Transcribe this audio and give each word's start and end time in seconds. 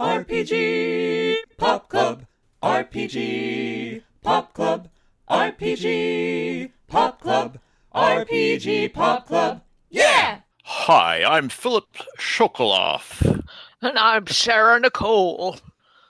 RPG 0.00 1.36
Pop 1.58 1.90
Club. 1.90 2.24
RPG 2.62 4.00
Pop 4.22 4.54
Club. 4.54 4.88
RPG 5.28 6.70
Pop 6.88 7.20
Club. 7.20 7.58
RPG 7.94 8.94
Pop 8.94 9.26
Club. 9.26 9.60
Yeah! 9.90 10.40
Hi, 10.64 11.22
I'm 11.22 11.50
Philip 11.50 11.84
Shokoloff, 12.18 13.44
And 13.82 13.98
I'm 13.98 14.26
Sarah 14.26 14.80
Nicole. 14.80 15.58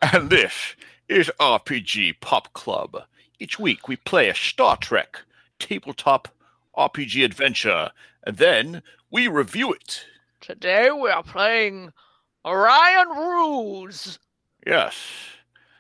and 0.01 0.31
this 0.31 0.77
is 1.09 1.29
RPG 1.41 2.21
Pop 2.21 2.53
Club. 2.53 3.03
Each 3.41 3.59
week 3.59 3.89
we 3.89 3.97
play 3.97 4.29
a 4.29 4.37
Star 4.37 4.77
Trek 4.77 5.19
tabletop 5.59 6.29
RPG 6.79 7.25
adventure, 7.25 7.91
and 8.23 8.37
then 8.37 8.83
we 9.11 9.27
review 9.27 9.73
it. 9.73 10.05
Today 10.41 10.93
we 10.93 11.11
are 11.11 11.25
playing 11.25 11.93
Orion 12.45 13.09
Ruse. 13.09 14.19
Yes, 14.67 14.97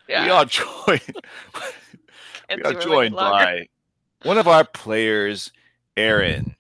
Yeah, 0.09 0.25
we 0.25 0.31
are 0.31 0.45
joined. 0.45 1.17
we 2.57 2.63
are 2.63 2.75
joined 2.75 3.15
by 3.17 3.67
one 4.25 4.39
of 4.39 4.49
our 4.49 4.65
players, 4.65 5.53
Aaron. 5.97 6.57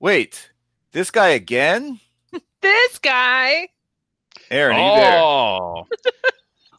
Wait, 0.00 0.50
this 0.92 1.10
guy 1.10 1.28
again? 1.28 2.00
this 2.62 2.98
guy. 2.98 3.68
Aaron, 4.50 4.76
are 4.76 4.96
you? 4.96 5.04
Oh, 5.16 5.86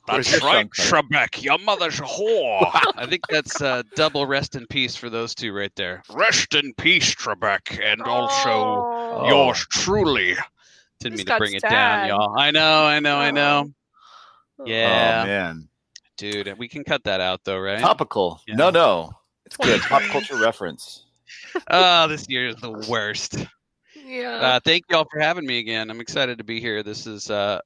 Where's 0.09 0.29
that's 0.31 0.43
right, 0.43 0.67
son 0.75 1.03
Trebek. 1.09 1.41
Your 1.43 1.57
mother's 1.59 1.99
a 1.99 2.03
whore. 2.03 2.69
I 2.95 3.05
think 3.07 3.21
that's 3.29 3.61
uh, 3.61 3.83
double 3.95 4.25
rest 4.25 4.55
in 4.55 4.65
peace 4.67 4.95
for 4.95 5.09
those 5.09 5.33
two 5.35 5.53
right 5.53 5.71
there. 5.75 6.01
Rest 6.11 6.55
in 6.55 6.73
peace, 6.73 7.13
Trebek, 7.15 7.79
and 7.81 8.01
also 8.01 8.49
Oh. 8.49 9.27
yours 9.27 9.65
truly. 9.71 10.35
Didn't 11.01 11.17
mean 11.17 11.25
to 11.25 11.29
got 11.29 11.39
bring 11.39 11.53
it 11.53 11.61
down, 11.61 12.07
y'all. 12.07 12.37
I 12.37 12.51
know, 12.51 12.85
I 12.85 12.99
know, 12.99 13.17
I 13.17 13.31
know. 13.31 13.71
Oh 14.59 14.65
Yeah, 14.65 15.23
man, 15.25 15.67
dude, 16.17 16.55
we 16.57 16.67
can 16.67 16.83
cut 16.83 17.03
that 17.05 17.19
out 17.21 17.41
though, 17.43 17.59
right? 17.59 17.79
topical. 17.79 18.39
Yeah. 18.47 18.55
No, 18.55 18.69
no, 18.69 19.11
it's 19.45 19.57
good. 19.57 19.81
Pop 19.89 20.03
culture 20.03 20.37
reference. 20.37 21.05
Oh, 21.69 22.07
this 22.07 22.27
year 22.29 22.47
is 22.47 22.55
the 22.57 22.71
worst. 22.71 23.37
Yeah. 24.05 24.29
Uh, 24.35 24.59
thank 24.63 24.83
y'all 24.89 25.07
for 25.11 25.19
having 25.19 25.45
me 25.45 25.59
again. 25.59 25.89
I'm 25.89 26.01
excited 26.01 26.37
to 26.37 26.43
be 26.43 26.59
here. 26.59 26.83
This 26.83 27.07
is 27.07 27.29
uh, 27.29 27.59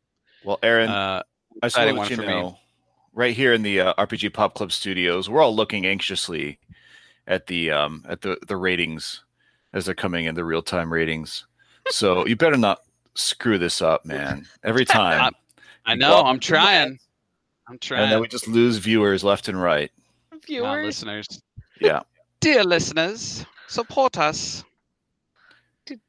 Well, 0.43 0.59
Aaron, 0.63 0.89
uh, 0.89 1.23
I 1.61 1.67
just 1.67 1.77
want 1.77 1.89
exciting 1.89 1.95
to 1.95 2.01
let 2.01 2.09
you 2.11 2.17
one 2.17 2.25
me. 2.27 2.33
know, 2.33 2.57
right 3.13 3.35
here 3.35 3.53
in 3.53 3.63
the 3.63 3.79
uh, 3.81 3.93
RPG 3.95 4.33
Pop 4.33 4.53
Club 4.53 4.71
studios, 4.71 5.29
we're 5.29 5.41
all 5.41 5.55
looking 5.55 5.85
anxiously 5.85 6.59
at 7.27 7.47
the 7.47 7.71
um, 7.71 8.05
at 8.07 8.21
the 8.21 8.37
the 8.47 8.55
ratings 8.57 9.23
as 9.73 9.85
they're 9.85 9.95
coming 9.95 10.25
in, 10.25 10.35
the 10.35 10.45
real 10.45 10.61
time 10.61 10.93
ratings. 10.93 11.45
So 11.89 12.25
you 12.25 12.35
better 12.35 12.57
not 12.57 12.79
screw 13.15 13.57
this 13.57 13.81
up, 13.81 14.05
man. 14.13 14.45
Every 14.63 14.85
time, 14.99 15.33
I 15.85 15.93
You 15.93 15.99
know. 15.99 16.21
I'm 16.21 16.39
trying. 16.39 16.99
I'm 17.67 17.79
trying. 17.79 18.03
and 18.03 18.11
then 18.11 18.21
we 18.21 18.27
just 18.27 18.47
lose 18.47 18.77
viewers 18.77 19.23
left 19.23 19.47
and 19.47 19.59
right. 19.61 19.91
Now, 20.31 20.37
Viewers, 20.45 20.85
listeners. 20.85 21.41
Yeah. 21.81 22.01
Dear 22.39 22.63
listeners, 22.63 23.43
support 23.67 24.19
us. 24.19 24.63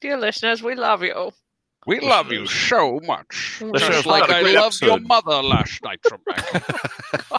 dear 0.01 0.19
listeners, 0.19 0.63
we 0.63 0.75
love 0.75 1.03
you. 1.03 1.33
We 1.87 2.01
love 2.01 2.31
you 2.31 2.47
so 2.47 3.01
much. 3.05 3.63
Listeners, 3.63 3.95
Just 3.95 4.07
what 4.07 4.21
like 4.21 4.31
I 4.31 4.43
great 4.43 4.57
loved 4.57 4.83
your 4.83 4.99
mother 5.01 5.41
last 5.43 5.83
night, 5.83 6.01
Trebek. 6.03 7.33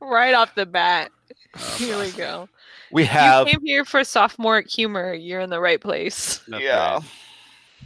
Right 0.00 0.34
off 0.34 0.54
the 0.54 0.66
bat. 0.66 1.10
Oh, 1.56 1.74
Here 1.78 1.98
we 1.98 2.10
go. 2.10 2.48
we 2.92 3.04
have 3.04 3.46
You 3.46 3.54
came 3.54 3.64
here 3.66 3.84
for 3.84 4.04
sophomore 4.04 4.62
humor. 4.62 5.14
You're 5.14 5.40
in 5.40 5.50
the 5.50 5.60
right 5.60 5.80
place. 5.80 6.38
That's 6.48 6.62
yeah. 6.62 6.94
right. 6.94 7.02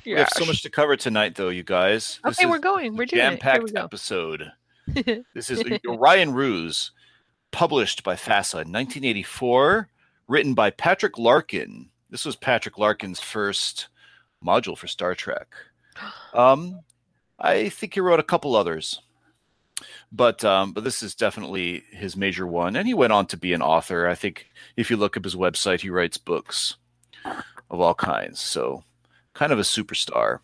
We 0.05 0.13
have 0.13 0.31
so 0.31 0.45
much 0.45 0.63
to 0.63 0.71
cover 0.71 0.97
tonight, 0.97 1.35
though, 1.35 1.49
you 1.49 1.63
guys. 1.63 2.19
This 2.25 2.39
Okay, 2.39 2.47
we're 2.47 2.59
going. 2.59 2.97
We're 2.97 3.07
doing 3.07 3.21
it. 3.21 3.41
Jam-packed 3.41 3.77
episode. 3.77 4.53
This 5.35 5.49
is 5.49 5.63
Orion 5.87 6.35
Ruse, 6.35 6.91
published 7.53 8.03
by 8.03 8.17
FASA 8.17 8.55
in 8.55 8.73
1984, 8.73 9.89
written 10.27 10.55
by 10.55 10.71
Patrick 10.71 11.19
Larkin. 11.19 11.89
This 12.11 12.25
was 12.25 12.35
Patrick 12.35 12.79
Larkin's 12.79 13.21
first 13.21 13.89
module 14.45 14.77
for 14.77 14.89
Star 14.89 15.15
Trek. 15.15 15.49
Um, 16.35 16.81
I 17.39 17.69
think 17.69 17.93
he 17.93 18.01
wrote 18.01 18.19
a 18.21 18.25
couple 18.25 18.57
others, 18.57 19.03
but 20.11 20.43
um, 20.45 20.73
but 20.73 20.83
this 20.85 21.03
is 21.03 21.15
definitely 21.15 21.85
his 21.91 22.17
major 22.17 22.47
one. 22.47 22.75
And 22.77 22.87
he 22.89 22.95
went 22.95 23.13
on 23.13 23.27
to 23.27 23.37
be 23.37 23.53
an 23.53 23.61
author. 23.61 24.09
I 24.09 24.15
think 24.15 24.47
if 24.77 24.91
you 24.91 24.97
look 24.97 25.17
up 25.17 25.25
his 25.25 25.35
website, 25.35 25.83
he 25.83 25.91
writes 25.91 26.17
books 26.17 26.77
of 27.71 27.81
all 27.81 27.95
kinds. 27.95 28.41
So 28.41 28.85
kind 29.35 29.53
of 29.53 29.59
a 29.59 29.63
superstar. 29.63 30.39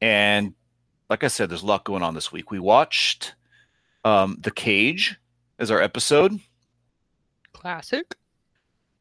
And 0.00 0.54
like 1.08 1.24
I 1.24 1.28
said, 1.28 1.50
there's 1.50 1.62
a 1.62 1.66
lot 1.66 1.84
going 1.84 2.02
on 2.02 2.14
this 2.14 2.32
week. 2.32 2.50
We 2.50 2.58
watched 2.58 3.34
um, 4.04 4.38
The 4.40 4.50
Cage 4.50 5.18
as 5.58 5.70
our 5.70 5.80
episode. 5.80 6.40
Classic. 7.52 8.16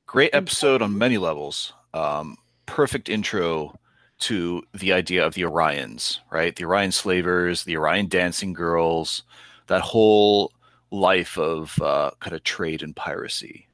Great 0.06 0.34
episode 0.34 0.82
on 0.82 0.98
many 0.98 1.18
levels. 1.18 1.74
Um, 1.94 2.38
perfect 2.66 3.10
intro 3.10 3.80
to 4.20 4.64
the 4.74 4.94
idea 4.94 5.26
of 5.26 5.34
the 5.34 5.42
Orions, 5.42 6.20
right? 6.32 6.56
The 6.56 6.66
Orion 6.66 6.92
slavers, 6.92 7.64
the 7.64 7.78
Orion 7.78 8.08
dancing 8.08 8.54
girls, 8.54 9.24
that 9.68 9.82
whole 9.82 10.52
life 10.92 11.38
of 11.38 11.82
uh, 11.82 12.12
kind 12.20 12.36
of 12.36 12.44
trade 12.44 12.84
and 12.84 12.96
piracy 12.96 13.68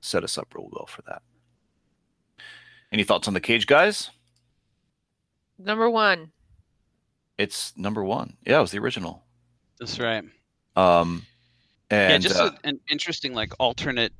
set 0.00 0.24
us 0.24 0.36
up 0.36 0.54
real 0.54 0.68
well 0.70 0.86
for 0.86 1.02
that. 1.02 1.22
Any 2.92 3.04
thoughts 3.04 3.26
on 3.26 3.34
The 3.34 3.40
Cage, 3.40 3.66
guys? 3.66 4.10
Number 5.64 5.88
one. 5.88 6.30
It's 7.38 7.76
number 7.76 8.04
one. 8.04 8.36
Yeah, 8.46 8.58
it 8.58 8.62
was 8.62 8.70
the 8.70 8.78
original. 8.78 9.24
That's 9.80 9.98
right. 9.98 10.24
Um, 10.76 11.26
and 11.90 12.22
yeah, 12.22 12.28
just 12.28 12.40
uh, 12.40 12.50
a, 12.62 12.68
an 12.68 12.80
interesting, 12.90 13.34
like, 13.34 13.52
alternate 13.58 14.12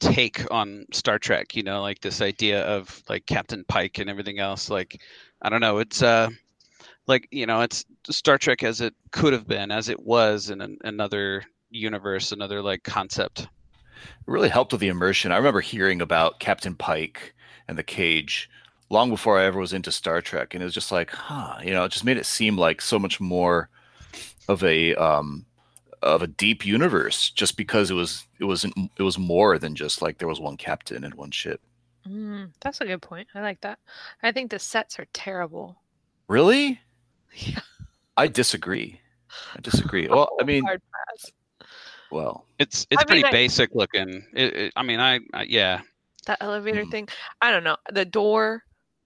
take 0.00 0.44
on 0.50 0.84
Star 0.92 1.18
Trek. 1.18 1.56
You 1.56 1.62
know, 1.62 1.80
like 1.82 2.00
this 2.00 2.20
idea 2.20 2.64
of 2.64 3.02
like 3.08 3.26
Captain 3.26 3.64
Pike 3.68 3.98
and 3.98 4.10
everything 4.10 4.38
else. 4.38 4.68
Like, 4.68 5.00
I 5.40 5.48
don't 5.48 5.60
know. 5.60 5.78
It's 5.78 6.02
uh, 6.02 6.28
like 7.06 7.26
you 7.30 7.46
know, 7.46 7.62
it's 7.62 7.84
Star 8.10 8.38
Trek 8.38 8.62
as 8.62 8.80
it 8.80 8.94
could 9.10 9.32
have 9.32 9.46
been, 9.46 9.70
as 9.70 9.88
it 9.88 10.00
was 10.04 10.50
in 10.50 10.60
an, 10.60 10.78
another 10.84 11.44
universe, 11.70 12.32
another 12.32 12.62
like 12.62 12.82
concept. 12.82 13.42
it 13.42 13.48
really 14.26 14.48
helped 14.48 14.72
with 14.72 14.80
the 14.80 14.88
immersion. 14.88 15.32
I 15.32 15.36
remember 15.36 15.60
hearing 15.60 16.02
about 16.02 16.38
Captain 16.40 16.74
Pike 16.74 17.34
and 17.68 17.78
the 17.78 17.82
cage 17.82 18.50
long 18.92 19.10
before 19.10 19.38
I 19.38 19.44
ever 19.46 19.58
was 19.58 19.72
into 19.72 19.90
Star 19.90 20.20
Trek, 20.20 20.54
and 20.54 20.62
it 20.62 20.66
was 20.66 20.74
just 20.74 20.92
like, 20.92 21.10
huh, 21.10 21.58
you 21.64 21.70
know, 21.72 21.84
it 21.84 21.90
just 21.92 22.04
made 22.04 22.18
it 22.18 22.26
seem 22.26 22.56
like 22.56 22.80
so 22.80 22.98
much 22.98 23.20
more 23.20 23.68
of 24.48 24.62
a 24.62 24.94
um, 24.96 25.46
of 26.02 26.22
a 26.22 26.26
deep 26.26 26.64
universe, 26.66 27.30
just 27.30 27.56
because 27.56 27.90
it 27.90 27.94
was 27.94 28.24
it 28.38 28.44
wasn't 28.44 28.74
it 28.98 29.02
was 29.02 29.18
more 29.18 29.58
than 29.58 29.74
just 29.74 30.02
like 30.02 30.18
there 30.18 30.28
was 30.28 30.40
one 30.40 30.56
captain 30.56 31.04
and 31.04 31.14
one 31.14 31.30
ship. 31.30 31.60
Mm, 32.08 32.50
that's 32.60 32.80
a 32.80 32.84
good 32.86 33.00
point. 33.02 33.28
I 33.34 33.40
like 33.40 33.60
that. 33.62 33.78
I 34.22 34.32
think 34.32 34.50
the 34.50 34.58
sets 34.58 34.98
are 34.98 35.06
terrible. 35.12 35.76
Really, 36.28 36.80
Yeah. 37.34 37.60
I 38.16 38.28
disagree. 38.28 39.00
I 39.56 39.60
disagree. 39.62 40.06
Well, 40.08 40.28
I 40.40 40.44
mean, 40.44 40.64
Hard 40.64 40.82
pass. 41.10 41.30
well, 42.10 42.44
It's 42.58 42.86
it's 42.90 43.00
I 43.02 43.04
mean, 43.14 43.22
pretty 43.22 43.24
I- 43.24 43.30
basic 43.30 43.70
looking. 43.74 44.22
It, 44.34 44.54
it, 44.54 44.72
I 44.76 44.82
mean, 44.82 45.00
I, 45.00 45.20
I 45.32 45.44
yeah. 45.44 45.80
That 46.26 46.38
elevator 46.40 46.84
Mm. 46.84 46.90
thing. 46.90 47.08
I 47.40 47.50
don't 47.50 47.64
know. 47.64 47.76
The 47.90 48.04
door 48.04 48.62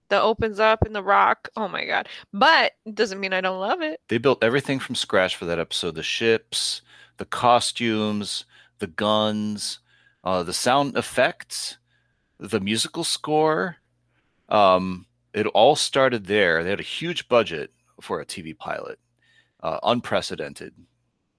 that 0.09 0.21
opens 0.21 0.59
up 0.59 0.85
in 0.85 0.93
the 0.93 1.03
rock. 1.03 1.49
Oh 1.55 1.67
my 1.67 1.85
god. 1.85 2.07
But 2.33 2.73
doesn't 2.93 3.19
mean 3.19 3.33
I 3.33 3.41
don't 3.41 3.59
love 3.59 3.81
it. 3.81 3.99
they 4.09 4.17
built 4.17 4.43
everything 4.43 4.79
from 4.79 4.95
scratch 4.95 5.35
for 5.35 5.45
that 5.45 5.59
episode 5.59 5.95
the 5.95 6.03
ships 6.03 6.81
the 7.17 7.25
costumes 7.25 8.45
the 8.79 8.87
guns 8.87 9.79
uh, 10.23 10.43
the 10.43 10.53
sound 10.53 10.95
effects 10.97 11.77
the 12.39 12.59
musical 12.59 13.03
score 13.03 13.77
um, 14.49 15.05
it 15.33 15.45
all 15.47 15.75
started 15.75 16.25
there 16.27 16.63
they 16.63 16.69
had 16.69 16.79
a 16.79 16.83
huge 16.83 17.27
budget 17.27 17.71
for 18.01 18.19
a 18.21 18.25
tv 18.25 18.55
pilot 18.57 18.99
uh, 19.63 19.79
unprecedented 19.83 20.73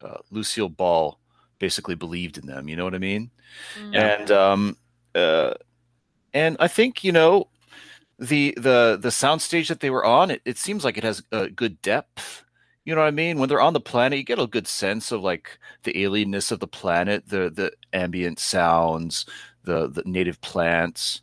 uh, 0.02 0.18
lucille 0.30 0.68
ball 0.68 1.20
basically 1.60 1.94
believed 1.94 2.38
in 2.38 2.46
them 2.46 2.68
you 2.68 2.74
know 2.76 2.84
what 2.84 2.94
i 2.94 2.98
mean 2.98 3.30
Mm. 3.80 3.96
and 3.96 4.30
um, 4.30 4.76
uh, 5.14 5.54
and 6.34 6.58
I 6.60 6.68
think 6.68 7.02
you 7.02 7.12
know 7.12 7.48
the 8.18 8.54
the 8.56 8.98
the 9.00 9.08
soundstage 9.10 9.68
that 9.68 9.80
they 9.80 9.90
were 9.90 10.04
on. 10.04 10.30
It, 10.30 10.42
it 10.44 10.58
seems 10.58 10.84
like 10.84 10.96
it 10.98 11.04
has 11.04 11.22
a 11.32 11.48
good 11.50 11.80
depth. 11.82 12.44
You 12.84 12.94
know 12.94 13.02
what 13.02 13.08
I 13.08 13.10
mean? 13.12 13.38
When 13.38 13.48
they're 13.48 13.60
on 13.60 13.74
the 13.74 13.80
planet, 13.80 14.18
you 14.18 14.24
get 14.24 14.38
a 14.38 14.46
good 14.46 14.66
sense 14.66 15.12
of 15.12 15.22
like 15.22 15.58
the 15.84 15.92
alienness 15.94 16.50
of 16.52 16.60
the 16.60 16.68
planet, 16.68 17.28
the 17.28 17.50
the 17.50 17.72
ambient 17.92 18.38
sounds, 18.38 19.26
the 19.64 19.88
the 19.88 20.02
native 20.06 20.40
plants. 20.40 21.22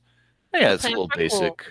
Yeah, 0.53 0.73
The 0.73 0.73
it's 0.73 0.87
a 0.87 0.91
little 0.91 1.09
plants 1.09 1.13
are 1.13 1.21
cool. 1.29 1.59
basic. 1.59 1.65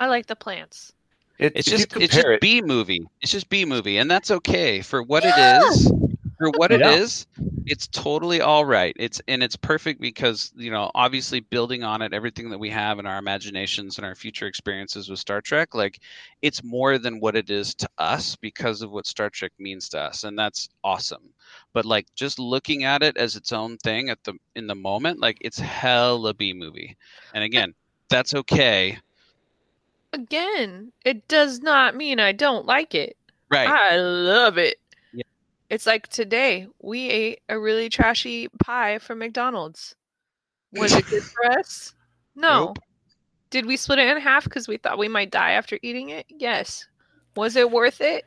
I 0.00 0.06
like 0.08 0.26
the 0.26 0.36
plants. 0.36 0.92
It, 1.38 1.54
It's 1.54 1.66
if 1.66 1.78
you 1.78 1.86
just 1.86 1.88
it's 1.98 2.14
compare 2.14 2.24
just 2.24 2.40
B 2.40 2.62
movie. 2.62 3.06
It's 3.20 3.32
just 3.32 3.48
B 3.48 3.64
movie, 3.64 3.98
and 3.98 4.10
that's 4.10 4.30
okay 4.30 4.82
for 4.82 5.02
what 5.02 5.24
it 5.24 5.36
is. 5.38 5.92
For 6.38 6.50
what 6.56 6.70
it 6.70 6.80
Yeah. 6.80 6.92
is, 6.92 7.26
it's 7.66 7.88
totally 7.88 8.40
all 8.40 8.64
right. 8.64 8.94
It's 8.98 9.20
and 9.28 9.42
it's 9.42 9.56
perfect 9.56 10.00
because 10.00 10.52
you 10.56 10.70
know, 10.70 10.90
obviously 10.94 11.40
building 11.40 11.82
on 11.82 12.00
it, 12.00 12.12
everything 12.14 12.48
that 12.50 12.58
we 12.58 12.70
have 12.70 12.98
in 13.00 13.06
our 13.06 13.18
imaginations 13.18 13.98
and 13.98 14.06
our 14.06 14.14
future 14.14 14.46
experiences 14.46 15.08
with 15.10 15.18
Star 15.18 15.40
Trek, 15.40 15.74
like 15.74 16.00
it's 16.42 16.62
more 16.62 16.96
than 16.98 17.18
what 17.20 17.34
it 17.36 17.50
is 17.50 17.74
to 17.76 17.88
us 17.98 18.36
because 18.36 18.82
of 18.82 18.92
what 18.92 19.06
Star 19.06 19.30
Trek 19.30 19.52
means 19.58 19.88
to 19.90 20.00
us, 20.00 20.22
and 20.24 20.38
that's 20.38 20.68
awesome. 20.84 21.34
But 21.72 21.84
like 21.84 22.06
just 22.14 22.38
looking 22.38 22.84
at 22.84 23.02
it 23.02 23.16
as 23.16 23.34
its 23.36 23.52
own 23.52 23.76
thing 23.78 24.08
at 24.08 24.22
the 24.24 24.34
in 24.54 24.68
the 24.68 24.74
moment, 24.76 25.18
like 25.20 25.38
it's 25.40 25.58
hella 25.58 26.34
B 26.34 26.52
movie. 26.52 26.96
And 27.34 27.42
again, 27.42 27.74
that's 28.08 28.34
okay. 28.34 28.98
Again, 30.12 30.92
it 31.04 31.28
does 31.28 31.60
not 31.60 31.94
mean 31.94 32.18
I 32.20 32.32
don't 32.32 32.64
like 32.66 32.94
it. 32.94 33.16
Right. 33.50 33.68
I 33.68 33.96
love 33.96 34.56
it. 34.58 34.78
Yeah. 35.68 35.74
It's 35.74 35.86
like 35.86 36.08
today 36.08 36.66
we 36.80 37.08
ate 37.10 37.40
a 37.48 37.58
really 37.58 37.88
trashy 37.88 38.48
pie 38.62 38.98
from 38.98 39.18
McDonald's. 39.18 39.94
Was 40.72 40.92
it 40.94 41.06
good 41.06 41.22
for 41.22 41.46
us? 41.58 41.92
No. 42.34 42.66
Nope. 42.66 42.78
Did 43.50 43.66
we 43.66 43.76
split 43.76 43.98
it 43.98 44.06
in 44.16 44.20
half 44.22 44.44
because 44.44 44.68
we 44.68 44.76
thought 44.76 44.96
we 44.96 45.08
might 45.08 45.32
die 45.32 45.52
after 45.52 45.76
eating 45.82 46.10
it? 46.10 46.24
Yes. 46.28 46.86
Was 47.34 47.56
it 47.56 47.68
worth 47.68 48.00
it? 48.00 48.24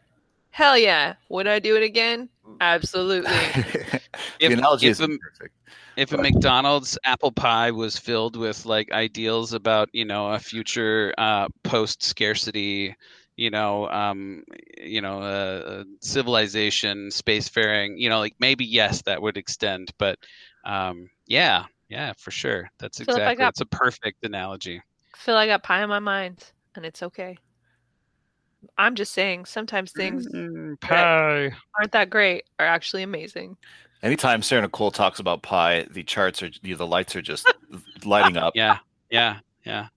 Hell 0.49 0.77
yeah. 0.77 1.13
Would 1.29 1.47
I 1.47 1.59
do 1.59 1.77
it 1.77 1.83
again? 1.83 2.27
Absolutely. 2.59 3.31
the 3.31 4.01
If- 4.41 4.51
analogy 4.51 4.87
if 4.87 4.91
is 4.91 4.99
a- 4.99 5.07
perfect. 5.07 5.55
if 5.95 6.11
a 6.11 6.17
McDonald's 6.17 6.97
apple 7.05 7.31
pie 7.31 7.71
was 7.71 7.97
filled 7.97 8.35
with 8.35 8.65
like 8.65 8.91
ideals 8.91 9.53
about 9.53 9.87
you 9.94 10.03
know 10.03 10.33
a 10.33 10.39
future 10.39 11.13
uh, 11.17 11.47
post 11.63 12.03
scarcity, 12.03 12.94
you 13.41 13.49
know, 13.49 13.89
um, 13.89 14.43
you 14.77 15.01
know, 15.01 15.19
uh, 15.23 15.81
uh, 15.81 15.83
civilization, 16.01 17.09
spacefaring, 17.09 17.93
you 17.97 18.07
know, 18.07 18.19
like 18.19 18.35
maybe 18.39 18.63
yes, 18.65 19.01
that 19.07 19.19
would 19.19 19.35
extend, 19.35 19.91
but 19.97 20.19
um, 20.63 21.09
yeah, 21.25 21.65
yeah, 21.89 22.13
for 22.19 22.29
sure, 22.29 22.69
that's 22.77 22.99
Feel 22.99 23.15
like 23.15 23.23
exactly 23.23 23.35
got- 23.38 23.45
that's 23.47 23.61
a 23.61 23.65
perfect 23.65 24.23
analogy. 24.23 24.79
feel 25.17 25.35
I 25.35 25.47
got 25.47 25.63
pie 25.63 25.81
in 25.81 25.89
my 25.89 25.99
mind 25.99 26.51
and 26.75 26.85
it's 26.85 27.01
okay. 27.01 27.35
I'm 28.77 28.93
just 28.95 29.13
saying 29.13 29.45
sometimes 29.45 29.91
things 29.91 30.27
Mm, 30.27 30.79
pie. 30.81 31.51
aren't 31.79 31.91
that 31.94 32.09
great 32.11 32.44
are 32.59 32.65
actually 32.65 33.01
amazing. 33.03 33.57
Anytime 34.03 34.41
Sarah 34.41 34.61
Nicole 34.63 34.91
talks 34.91 35.19
about 35.19 35.41
pie, 35.44 35.87
the 35.91 36.03
charts 36.03 36.44
are 36.44 36.49
the 36.61 36.73
the 36.73 36.87
lights 36.87 37.15
are 37.15 37.21
just 37.21 37.47
lighting 38.05 38.37
up. 38.37 38.55
Yeah, 38.55 38.77
yeah, 39.09 39.39
yeah. 39.65 39.87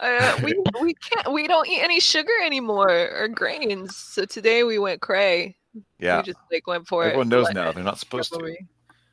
Uh, 0.00 0.38
we 0.44 0.54
we 0.82 0.94
can't 0.94 1.32
we 1.32 1.46
don't 1.46 1.68
eat 1.68 1.80
any 1.82 2.00
sugar 2.00 2.32
anymore 2.44 2.90
or 2.90 3.28
grains. 3.28 3.96
So 3.96 4.24
today 4.24 4.64
we 4.64 4.78
went 4.78 5.00
cray. 5.00 5.56
Yeah, 5.98 6.18
We 6.18 6.22
just 6.24 6.38
like 6.50 6.66
went 6.66 6.86
for 6.86 7.04
everyone 7.04 7.04
it. 7.04 7.06
Everyone 7.06 7.28
knows 7.30 7.44
Let- 7.46 7.54
now 7.54 7.72
they're 7.72 7.84
not 7.84 7.98
supposed 7.98 8.32
to, 8.34 8.38
What? 8.40 8.52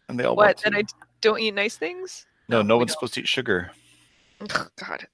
and 0.10 0.20
they 0.20 0.26
all 0.26 0.36
What? 0.36 0.46
want 0.46 0.58
That 0.64 0.72
to. 0.72 0.78
I 0.78 0.82
d- 0.82 0.94
don't 1.22 1.40
eat 1.40 1.54
nice 1.54 1.78
things? 1.78 2.26
no, 2.50 2.62
no 2.62 2.76
we 2.76 2.80
one's 2.80 2.92
don't. 2.92 2.98
supposed 3.00 3.14
to 3.16 3.22
eat 3.22 3.28
sugar. 3.28 3.72
Oh, 4.42 4.68
God, 4.86 5.08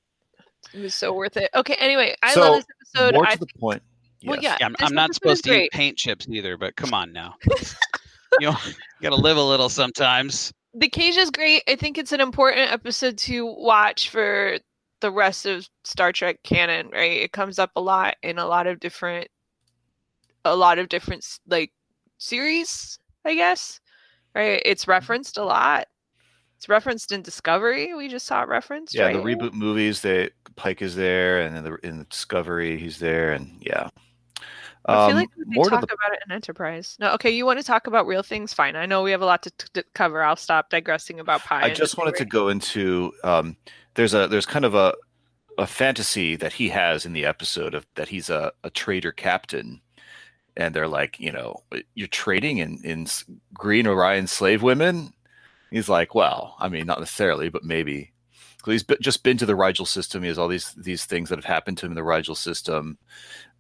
it 0.74 0.80
was 0.80 0.96
so 0.96 1.14
worth 1.14 1.38
it. 1.38 1.50
Okay. 1.56 1.76
Anyway, 1.80 2.16
I 2.24 2.34
So, 2.34 2.42
love 2.42 2.56
this 2.56 2.66
episode. 2.96 3.14
More 3.16 3.28
I 3.28 3.34
to 3.34 3.40
the 3.40 3.46
think- 3.46 3.60
point. 3.60 3.84
Well, 4.26 4.40
yeah. 4.42 4.58
Yeah, 4.60 4.68
I'm, 4.68 4.76
I'm 4.80 4.96
not 4.96 5.14
supposed 5.14 5.44
to 5.44 5.54
eat 5.54 5.72
paint 5.72 5.98
chips 5.98 6.26
either, 6.28 6.58
but 6.58 6.76
come 6.76 6.94
on 6.96 7.12
now. 7.14 7.36
you 8.40 8.48
know, 8.50 8.58
you 8.66 8.74
gotta 9.04 9.16
live 9.16 9.38
a 9.38 9.44
little 9.44 9.70
sometimes. 9.70 10.52
the 10.74 10.90
cage 10.90 11.16
is 11.18 11.30
great. 11.30 11.62
I 11.68 11.76
think 11.76 12.00
it's 12.00 12.12
an 12.12 12.22
important 12.22 12.72
episode 12.72 13.18
to 13.20 13.46
watch 13.46 14.10
for 14.10 14.58
the 15.02 15.12
rest 15.12 15.46
of 15.46 15.68
Star 15.84 16.12
Trek 16.12 16.40
canon, 16.44 16.90
right? 16.90 17.22
It 17.22 17.32
comes 17.32 17.60
up 17.60 17.72
a 17.76 17.82
lot 17.82 18.16
in 18.24 18.38
a 18.38 18.46
lot 18.46 18.68
of 18.68 18.80
different 18.80 19.28
a 20.44 20.56
lot 20.56 20.78
of 20.80 20.90
different 20.90 21.26
like 21.48 21.72
series, 22.18 23.00
I 23.26 23.36
guess. 23.36 23.80
Right? 24.34 24.62
It's 24.66 24.88
referenced 24.88 25.38
a 25.38 25.44
lot. 25.44 25.88
It's 26.58 26.70
referenced 26.70 27.12
in 27.12 27.22
Discovery. 27.22 27.94
We 27.94 28.08
just 28.08 28.26
saw 28.26 28.44
it 28.44 28.48
referenced. 28.48 28.94
Yeah, 28.94 29.06
right? 29.06 29.16
the 29.16 29.22
reboot 29.22 29.54
movies, 29.54 30.02
that 30.02 30.32
Pike 30.56 30.82
is 30.82 30.96
there, 30.96 31.42
and 31.42 31.58
in 31.58 31.64
the 31.64 31.76
in 31.84 32.00
the 32.00 32.06
Discovery, 32.06 32.78
he's 32.78 33.00
there, 33.00 33.34
and 33.34 33.58
yeah. 33.60 33.90
I 34.88 35.08
feel 35.08 35.16
Um, 35.18 35.22
like 35.22 35.30
we 35.48 35.56
talk 35.70 35.88
the 35.88 35.94
about 35.94 36.14
it 36.14 36.20
in 36.26 36.32
Enterprise. 36.32 36.96
No, 37.00 37.12
okay. 37.14 37.32
You 37.32 37.46
want 37.46 37.60
to 37.60 37.66
talk 37.66 37.88
about 37.88 38.06
real 38.08 38.24
things? 38.24 38.54
Fine. 38.54 38.76
I 38.76 38.86
know 38.86 39.02
we 39.04 39.12
have 39.12 39.22
a 39.22 39.26
lot 39.26 39.42
to, 39.44 39.52
t- 39.52 39.68
to 39.74 39.84
cover. 39.94 40.24
I'll 40.24 40.36
stop 40.36 40.70
digressing 40.70 41.20
about 41.20 41.42
pie. 41.42 41.64
I 41.64 41.70
just 41.72 41.98
wanted 41.98 42.16
to 42.18 42.26
go 42.26 42.50
into 42.50 43.12
um, 43.24 43.58
there's 43.96 44.14
a 44.14 44.28
there's 44.28 44.46
kind 44.46 44.66
of 44.66 44.76
a 44.76 44.94
a 45.58 45.66
fantasy 45.66 46.36
that 46.36 46.54
he 46.54 46.70
has 46.70 47.06
in 47.06 47.14
the 47.14 47.26
episode 47.26 47.74
of 47.74 47.88
that 47.96 48.10
he's 48.10 48.30
a, 48.30 48.52
a 48.64 48.70
trader 48.70 49.12
captain, 49.12 49.82
and 50.58 50.76
they're 50.76 50.88
like, 50.88 51.20
you 51.20 51.32
know, 51.32 51.64
you're 51.96 52.08
trading 52.08 52.58
in 52.60 52.80
in 52.84 53.08
green 53.54 53.88
Orion 53.88 54.28
slave 54.28 54.62
women. 54.62 55.14
He's 55.72 55.90
like, 55.90 56.14
well, 56.14 56.56
I 56.60 56.70
mean, 56.70 56.86
not 56.86 57.00
necessarily, 57.00 57.50
but 57.50 57.64
maybe. 57.64 58.12
'Cause 58.62 58.72
He's 58.74 58.98
just 59.00 59.22
been 59.24 59.38
to 59.38 59.46
the 59.46 59.56
Rigel 59.56 59.86
system. 59.86 60.24
He 60.24 60.28
has 60.28 60.40
all 60.40 60.48
these 60.48 60.74
these 60.74 61.06
things 61.06 61.30
that 61.30 61.38
have 61.38 61.46
happened 61.46 61.78
to 61.80 61.86
him 61.86 61.92
in 61.92 61.96
the 61.96 62.04
Rigel 62.04 62.34
system. 62.36 62.98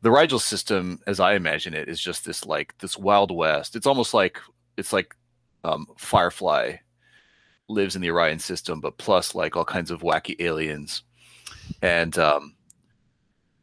The 0.06 0.12
Rigel 0.12 0.38
system, 0.38 1.00
as 1.07 1.19
I 1.19 1.34
imagine 1.34 1.74
it, 1.74 1.90
is 1.90 2.00
just 2.00 2.25
this 2.25 2.46
like 2.46 2.78
this 2.78 2.96
wild 2.96 3.31
west. 3.31 3.75
It's 3.75 3.88
almost 3.88 4.13
like 4.13 4.40
it's 4.78 4.94
like 4.94 5.16
um, 5.63 5.88
Firefly 5.98 6.75
lives 7.68 7.96
in 7.96 8.04
the 8.04 8.12
Orion 8.12 8.38
system, 8.38 8.81
but 8.81 9.00
plus 9.00 9.34
like 9.34 9.56
all 9.56 9.66
kinds 9.66 9.90
of 9.90 10.04
wacky 10.04 10.40
aliens, 10.40 11.02
and 11.81 12.16
um, 12.19 12.54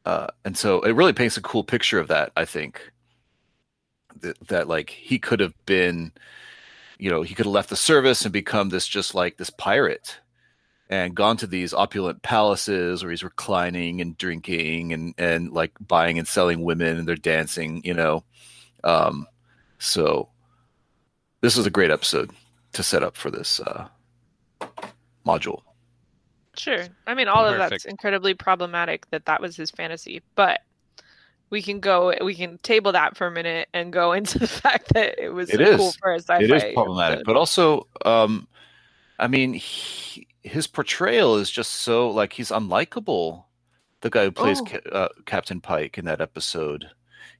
uh, 0.05 0.27
and 0.44 0.59
so 0.59 0.81
it 0.81 0.97
really 0.97 1.12
paints 1.12 1.37
a 1.37 1.43
cool 1.43 1.62
picture 1.62 2.00
of 2.00 2.09
that. 2.09 2.33
I 2.37 2.45
think 2.45 2.91
that, 4.23 4.49
that 4.49 4.67
like 4.67 4.91
he 4.91 5.21
could 5.21 5.38
have 5.38 5.55
been, 5.65 6.11
you 6.99 7.09
know, 7.09 7.23
he 7.23 7.37
could 7.37 7.47
have 7.47 7.55
left 7.55 7.71
the 7.71 7.77
service 7.77 8.25
and 8.25 8.33
become 8.33 8.71
this 8.71 8.88
just 8.88 9.15
like 9.15 9.37
this 9.37 9.50
pirate, 9.50 10.19
and 10.93 11.15
gone 11.15 11.39
to 11.39 11.47
these 11.47 11.73
opulent 11.73 12.21
palaces 12.21 13.03
where 13.03 13.11
he's 13.11 13.25
reclining 13.25 14.03
and 14.03 14.15
drinking 14.19 14.93
and 14.93 15.15
and 15.17 15.50
like 15.50 15.73
buying 15.81 16.19
and 16.19 16.29
selling 16.29 16.62
women 16.62 16.99
and 16.99 17.09
they're 17.09 17.17
dancing, 17.17 17.81
you 17.83 17.94
know. 17.94 18.23
Um, 18.85 19.27
so 19.79 20.29
this 21.41 21.56
is 21.56 21.65
a 21.65 21.71
great 21.71 21.91
episode 21.91 22.31
to 22.75 22.83
set 22.83 23.03
up 23.03 23.17
for 23.17 23.31
this 23.31 23.59
uh, 23.61 23.89
module. 25.27 25.62
Sure. 26.59 26.85
I 27.06 27.15
mean, 27.15 27.27
all 27.27 27.47
of 27.47 27.56
that's 27.56 27.87
incredibly 27.87 28.35
problematic 28.35 29.09
that 29.12 29.25
that 29.25 29.41
was 29.41 29.56
his 29.56 29.71
fantasy, 29.71 30.21
but 30.35 30.61
we 31.49 31.62
can 31.62 31.81
go, 31.81 32.12
we 32.23 32.35
can 32.35 32.59
table 32.59 32.93
that 32.93 33.17
for 33.17 33.27
a 33.27 33.31
minute 33.31 33.71
and 33.73 33.95
go 33.95 34.12
into 34.12 34.38
the 34.38 34.47
fact 34.47 34.93
that 34.93 35.19
it 35.19 35.31
was 35.31 35.49
It 35.49 35.56
so 35.56 35.77
cool 35.79 35.93
for 36.03 36.12
a 36.12 36.21
sci-fi. 36.21 36.43
It 36.43 36.50
is 36.50 36.75
problematic, 36.75 37.21
episode. 37.21 37.25
but 37.25 37.37
also, 37.38 37.87
um, 38.05 38.47
I 39.19 39.29
mean, 39.29 39.55
he, 39.55 40.27
his 40.43 40.67
portrayal 40.67 41.37
is 41.37 41.50
just 41.50 41.73
so 41.73 42.11
like 42.11 42.33
he's 42.33 42.50
unlikable. 42.50 43.44
The 44.00 44.11
guy 44.11 44.25
who 44.25 44.33
plays 44.33 44.61
Oh. 44.61 44.65
Ca- 44.65 44.91
uh, 44.91 45.09
Captain 45.27 45.61
Pike 45.61 45.97
in 45.99 46.05
that 46.06 46.21
episode, 46.21 46.87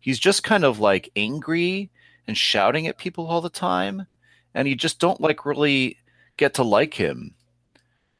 he's 0.00 0.19
just 0.19 0.44
kind 0.44 0.64
of 0.64 0.78
like 0.78 1.10
angry 1.16 1.90
and 2.28 2.38
shouting 2.38 2.86
at 2.86 2.98
people 2.98 3.26
all 3.26 3.41
the 3.41 3.50
time, 3.50 4.06
and 4.55 4.69
you 4.69 4.76
just 4.76 5.00
don't 5.00 5.20
like 5.20 5.44
really 5.44 5.98
get 6.36 6.55
to 6.55 6.62
like 6.62 6.94
him, 6.94 7.34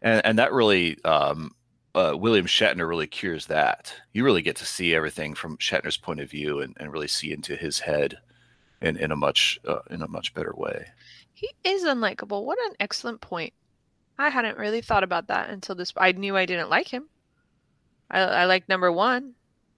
and 0.01 0.25
and 0.25 0.39
that 0.39 0.53
really. 0.53 1.03
Um, 1.05 1.53
uh, 1.95 2.17
William 2.17 2.47
Shatner 2.47 2.89
really 2.89 3.07
cures 3.07 3.45
that. 3.49 3.95
You 4.15 4.25
really 4.25 4.41
get 4.41 4.57
to 4.57 4.65
see 4.65 4.95
everything 4.95 5.35
from 5.35 5.59
Shatner's 5.59 5.99
point 5.99 6.21
of 6.21 6.31
view 6.31 6.61
and, 6.61 6.75
and 6.81 6.91
really 6.91 7.07
see 7.07 7.33
into 7.35 7.55
his 7.55 7.81
head 7.81 8.17
in, 8.81 8.97
in 8.97 9.13
a 9.13 9.17
much 9.17 9.61
uh, 9.69 9.81
in 9.91 10.01
a 10.01 10.09
much 10.09 10.33
better 10.33 10.55
way. 10.57 10.87
he 11.35 11.51
is 11.65 11.85
unlikable. 11.85 12.45
What 12.47 12.59
an 12.67 12.77
excellent 12.81 13.21
point. 13.21 13.53
I 14.17 14.31
hadn't 14.31 14.57
really 14.57 14.81
thought 14.81 15.05
about 15.05 15.27
that 15.29 15.51
until 15.51 15.75
this. 15.75 15.93
I 15.99 16.13
knew 16.13 16.35
I 16.35 16.47
didn't 16.47 16.71
like 16.71 16.89
him. 16.89 17.11
I, 18.11 18.21
I 18.21 18.45
like 18.45 18.69
number 18.69 18.93
one. 18.93 19.35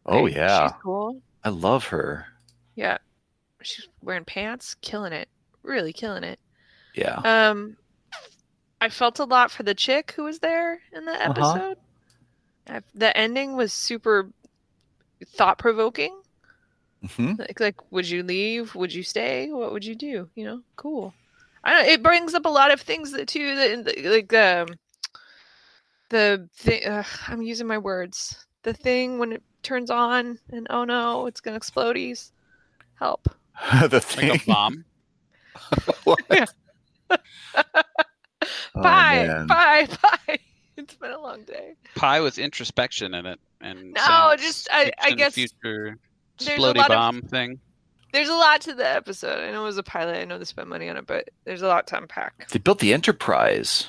Oh 0.07 0.25
right? 0.25 0.27
yeah, 0.27 0.73
She's 0.73 0.73
cool. 0.73 1.23
I 1.45 1.51
love 1.51 1.87
her. 1.89 2.27
Yeah. 2.77 2.99
She's 3.63 3.89
wearing 4.03 4.25
pants, 4.27 4.75
killing 4.77 5.13
it. 5.15 5.29
Really 5.63 5.93
killing 5.95 6.25
it. 6.25 6.41
Yeah, 6.95 7.25
Um, 7.25 7.79
I 8.81 8.89
felt 8.89 9.19
a 9.19 9.25
lot 9.25 9.51
for 9.51 9.65
the 9.65 9.75
chick 9.75 10.13
who 10.13 10.23
was 10.23 10.39
there 10.39 10.81
in 10.93 11.07
the 11.07 11.21
Uh-huh. 11.25 11.61
episode. 11.61 11.77
I, 12.67 12.83
the 12.95 13.17
ending 13.17 13.57
was 13.57 13.73
super 13.73 14.33
thought 15.27 15.59
provoking. 15.59 16.23
hmm 17.17 17.35
Like, 17.39 17.61
like, 17.61 17.93
would 17.93 18.09
you 18.09 18.23
leave? 18.25 18.75
Would 18.75 18.93
you 18.93 19.03
stay? 19.05 19.51
What 19.53 19.73
would 19.73 19.85
you 19.85 19.95
do? 19.95 20.31
You 20.35 20.45
know, 20.47 20.63
cool. 20.77 21.15
I 21.65 21.73
don't. 21.73 21.87
It 21.89 22.03
brings 22.03 22.35
up 22.35 22.45
a 22.45 22.49
lot 22.51 22.71
of 22.73 22.81
things 22.81 23.11
that 23.13 23.27
too. 23.29 23.55
That 23.57 24.05
like 24.05 24.33
um, 24.35 24.69
the 26.11 26.49
thing. 26.57 26.85
Uh, 26.87 27.05
I'm 27.29 27.43
using 27.43 27.67
my 27.67 27.79
words. 27.79 28.47
The 28.63 28.75
thing 28.75 29.19
when 29.19 29.33
it 29.33 29.43
turns 29.63 29.91
on 29.91 30.39
and 30.51 30.67
oh 30.71 30.85
no, 30.85 31.27
it's 31.27 31.41
gonna 31.41 31.59
explodies. 31.59 32.31
Help. 32.99 33.29
the 33.89 34.01
thing. 34.01 34.29
Like 34.31 34.43
a 34.43 34.47
bomb. 34.47 34.85
What? 36.05 36.21
Yeah. 36.31 36.45
Oh, 37.11 38.83
bye, 38.83 39.45
bye, 39.49 39.89
bye. 40.03 40.39
It's 40.77 40.95
been 40.97 41.13
a 41.13 41.21
long 41.21 41.45
day. 41.45 41.77
Pie 41.95 42.21
with 42.21 42.39
introspection 42.39 43.15
in 43.15 43.25
it, 43.25 43.39
and 43.61 43.93
No, 43.93 44.35
just- 44.37 44.69
I- 44.71 44.93
I 45.01 45.13
guess 45.13 45.35
future 45.35 45.97
there's 46.39 46.49
a 46.49 46.51
explodey 46.61 46.77
lot 46.77 46.91
of- 46.91 46.97
bomb 46.97 47.23
thing. 47.23 47.61
There's 48.15 48.29
a 48.29 48.35
lot 48.35 48.61
to 48.61 48.75
the 48.75 48.89
episode. 48.89 49.41
I 49.41 49.51
know 49.51 49.63
it 49.63 49.67
was 49.67 49.77
a 49.77 49.83
pilot. 49.83 50.17
I 50.17 50.25
know 50.25 50.39
they 50.39 50.45
spent 50.45 50.69
money 50.69 50.89
on 50.89 50.97
it, 50.97 51.05
but 51.05 51.31
there's 51.45 51.63
a 51.63 51.67
lot 51.67 51.89
to 51.89 51.99
unpack. 51.99 52.49
They 52.49 52.61
built 52.61 52.79
the 52.79 52.95
Enterprise 52.95 53.89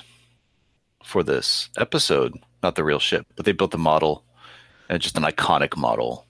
for 1.04 1.22
this 1.22 1.70
episode, 1.78 2.34
not 2.60 2.74
the 2.74 2.82
real 2.82 2.98
ship, 2.98 3.24
but 3.36 3.46
they 3.46 3.52
built 3.52 3.70
the 3.70 3.78
model, 3.78 4.24
and 4.88 5.00
just 5.00 5.16
an 5.16 5.22
iconic 5.22 5.76
model. 5.76 6.26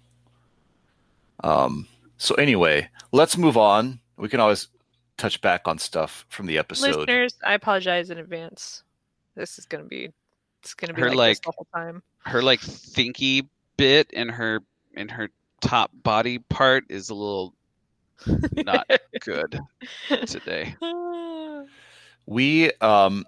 Um. 1.43 1.89
So 2.19 2.35
anyway, 2.35 2.91
let's 3.13 3.39
move 3.39 3.57
on. 3.57 4.01
We 4.19 4.29
can 4.29 4.41
always 4.41 4.69
touch 5.17 5.41
back 5.41 5.67
on 5.67 5.79
stuff 5.79 6.27
from 6.29 6.47
the 6.47 6.59
episode. 6.59 6.97
Listeners, 6.97 7.35
I 7.45 7.55
apologize 7.55 8.11
in 8.11 8.19
advance. 8.19 8.83
This 9.37 9.59
is 9.59 9.65
gonna 9.65 9.85
be 9.85 10.13
it's 10.63 10.75
gonna 10.75 10.93
be 10.93 11.01
Her, 11.01 11.15
like, 11.15 11.39
this 11.39 11.47
like- 11.47 11.55
the 11.57 11.57
whole 11.57 11.69
time. 11.75 12.03
Her 12.27 12.43
like 12.43 12.61
thinky 12.61 13.49
bit 13.79 14.11
in 14.11 14.29
her 14.29 14.63
in 14.93 15.09
her 15.09 15.31
top 15.61 15.91
body 15.95 16.39
part 16.39 16.85
is 16.89 17.09
a 17.09 17.15
little 17.15 17.55
not 18.65 18.89
good 19.21 19.59
today. 20.27 20.75
We 22.27 22.73
um 22.81 23.25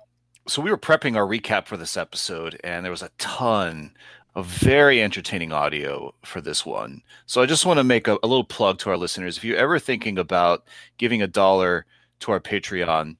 so 0.46 0.62
we 0.62 0.70
were 0.70 0.78
prepping 0.78 1.16
our 1.16 1.26
recap 1.26 1.66
for 1.66 1.76
this 1.76 1.96
episode 1.96 2.58
and 2.64 2.84
there 2.84 2.90
was 2.90 3.02
a 3.02 3.10
ton 3.18 3.92
of 4.34 4.46
very 4.46 5.02
entertaining 5.02 5.52
audio 5.52 6.14
for 6.24 6.40
this 6.40 6.64
one. 6.64 7.02
So 7.26 7.42
I 7.42 7.46
just 7.46 7.66
want 7.66 7.78
to 7.78 7.84
make 7.84 8.06
a, 8.06 8.18
a 8.22 8.26
little 8.26 8.44
plug 8.44 8.78
to 8.80 8.90
our 8.90 8.96
listeners. 8.96 9.36
If 9.36 9.44
you're 9.44 9.56
ever 9.56 9.78
thinking 9.78 10.18
about 10.18 10.64
giving 10.96 11.22
a 11.22 11.26
dollar 11.26 11.86
to 12.20 12.32
our 12.32 12.40
Patreon, 12.40 13.16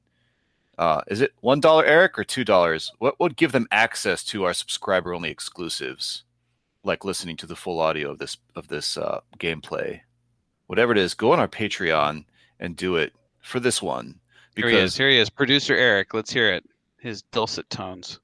uh, 0.79 1.03
is 1.09 1.21
it 1.21 1.33
one 1.41 1.59
dollar, 1.61 1.85
Eric, 1.85 2.19
or 2.19 2.25
two 2.25 2.45
dollars? 2.45 2.93
What 2.99 3.19
would 3.19 3.37
give 3.37 3.51
them 3.51 3.67
access 3.73 4.23
to 4.27 4.45
our 4.45 4.55
subscriber 4.55 5.13
only 5.13 5.31
exclusives, 5.31 6.23
like 6.85 7.05
listening 7.05 7.37
to 7.39 7.47
the 7.47 7.57
full 7.57 7.81
audio 7.81 8.13
of 8.13 8.19
this 8.21 8.37
of 8.55 8.69
this 8.69 8.97
uh, 8.97 9.21
gameplay? 9.39 10.01
Whatever 10.69 10.93
it 10.93 10.99
is, 10.99 11.15
go 11.15 11.33
on 11.33 11.41
our 11.41 11.49
Patreon 11.49 12.25
and 12.61 12.77
do 12.77 12.97
it 12.97 13.13
for 13.41 13.59
this 13.59 13.83
one. 13.83 14.21
Here 14.55 14.69
he 14.69 14.77
is. 14.77 14.97
Here 14.97 15.09
he 15.11 15.19
is. 15.19 15.31
Producer 15.31 15.75
Eric. 15.75 16.15
Let's 16.15 16.33
hear 16.33 16.51
it. 16.53 16.65
His 17.01 17.23
dulcet 17.23 17.69
tones. 17.71 18.21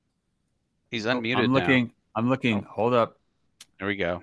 He's 0.91 1.07
Oh, 1.07 1.15
unmuted 1.21 1.39
I'm 1.39 1.53
now. 1.53 1.59
looking. 1.61 1.93
I'm 2.15 2.29
looking. 2.29 2.63
Hold 2.65 2.95
up. 2.95 3.19
There 3.79 3.89
we 3.89 3.97
go. 3.97 4.23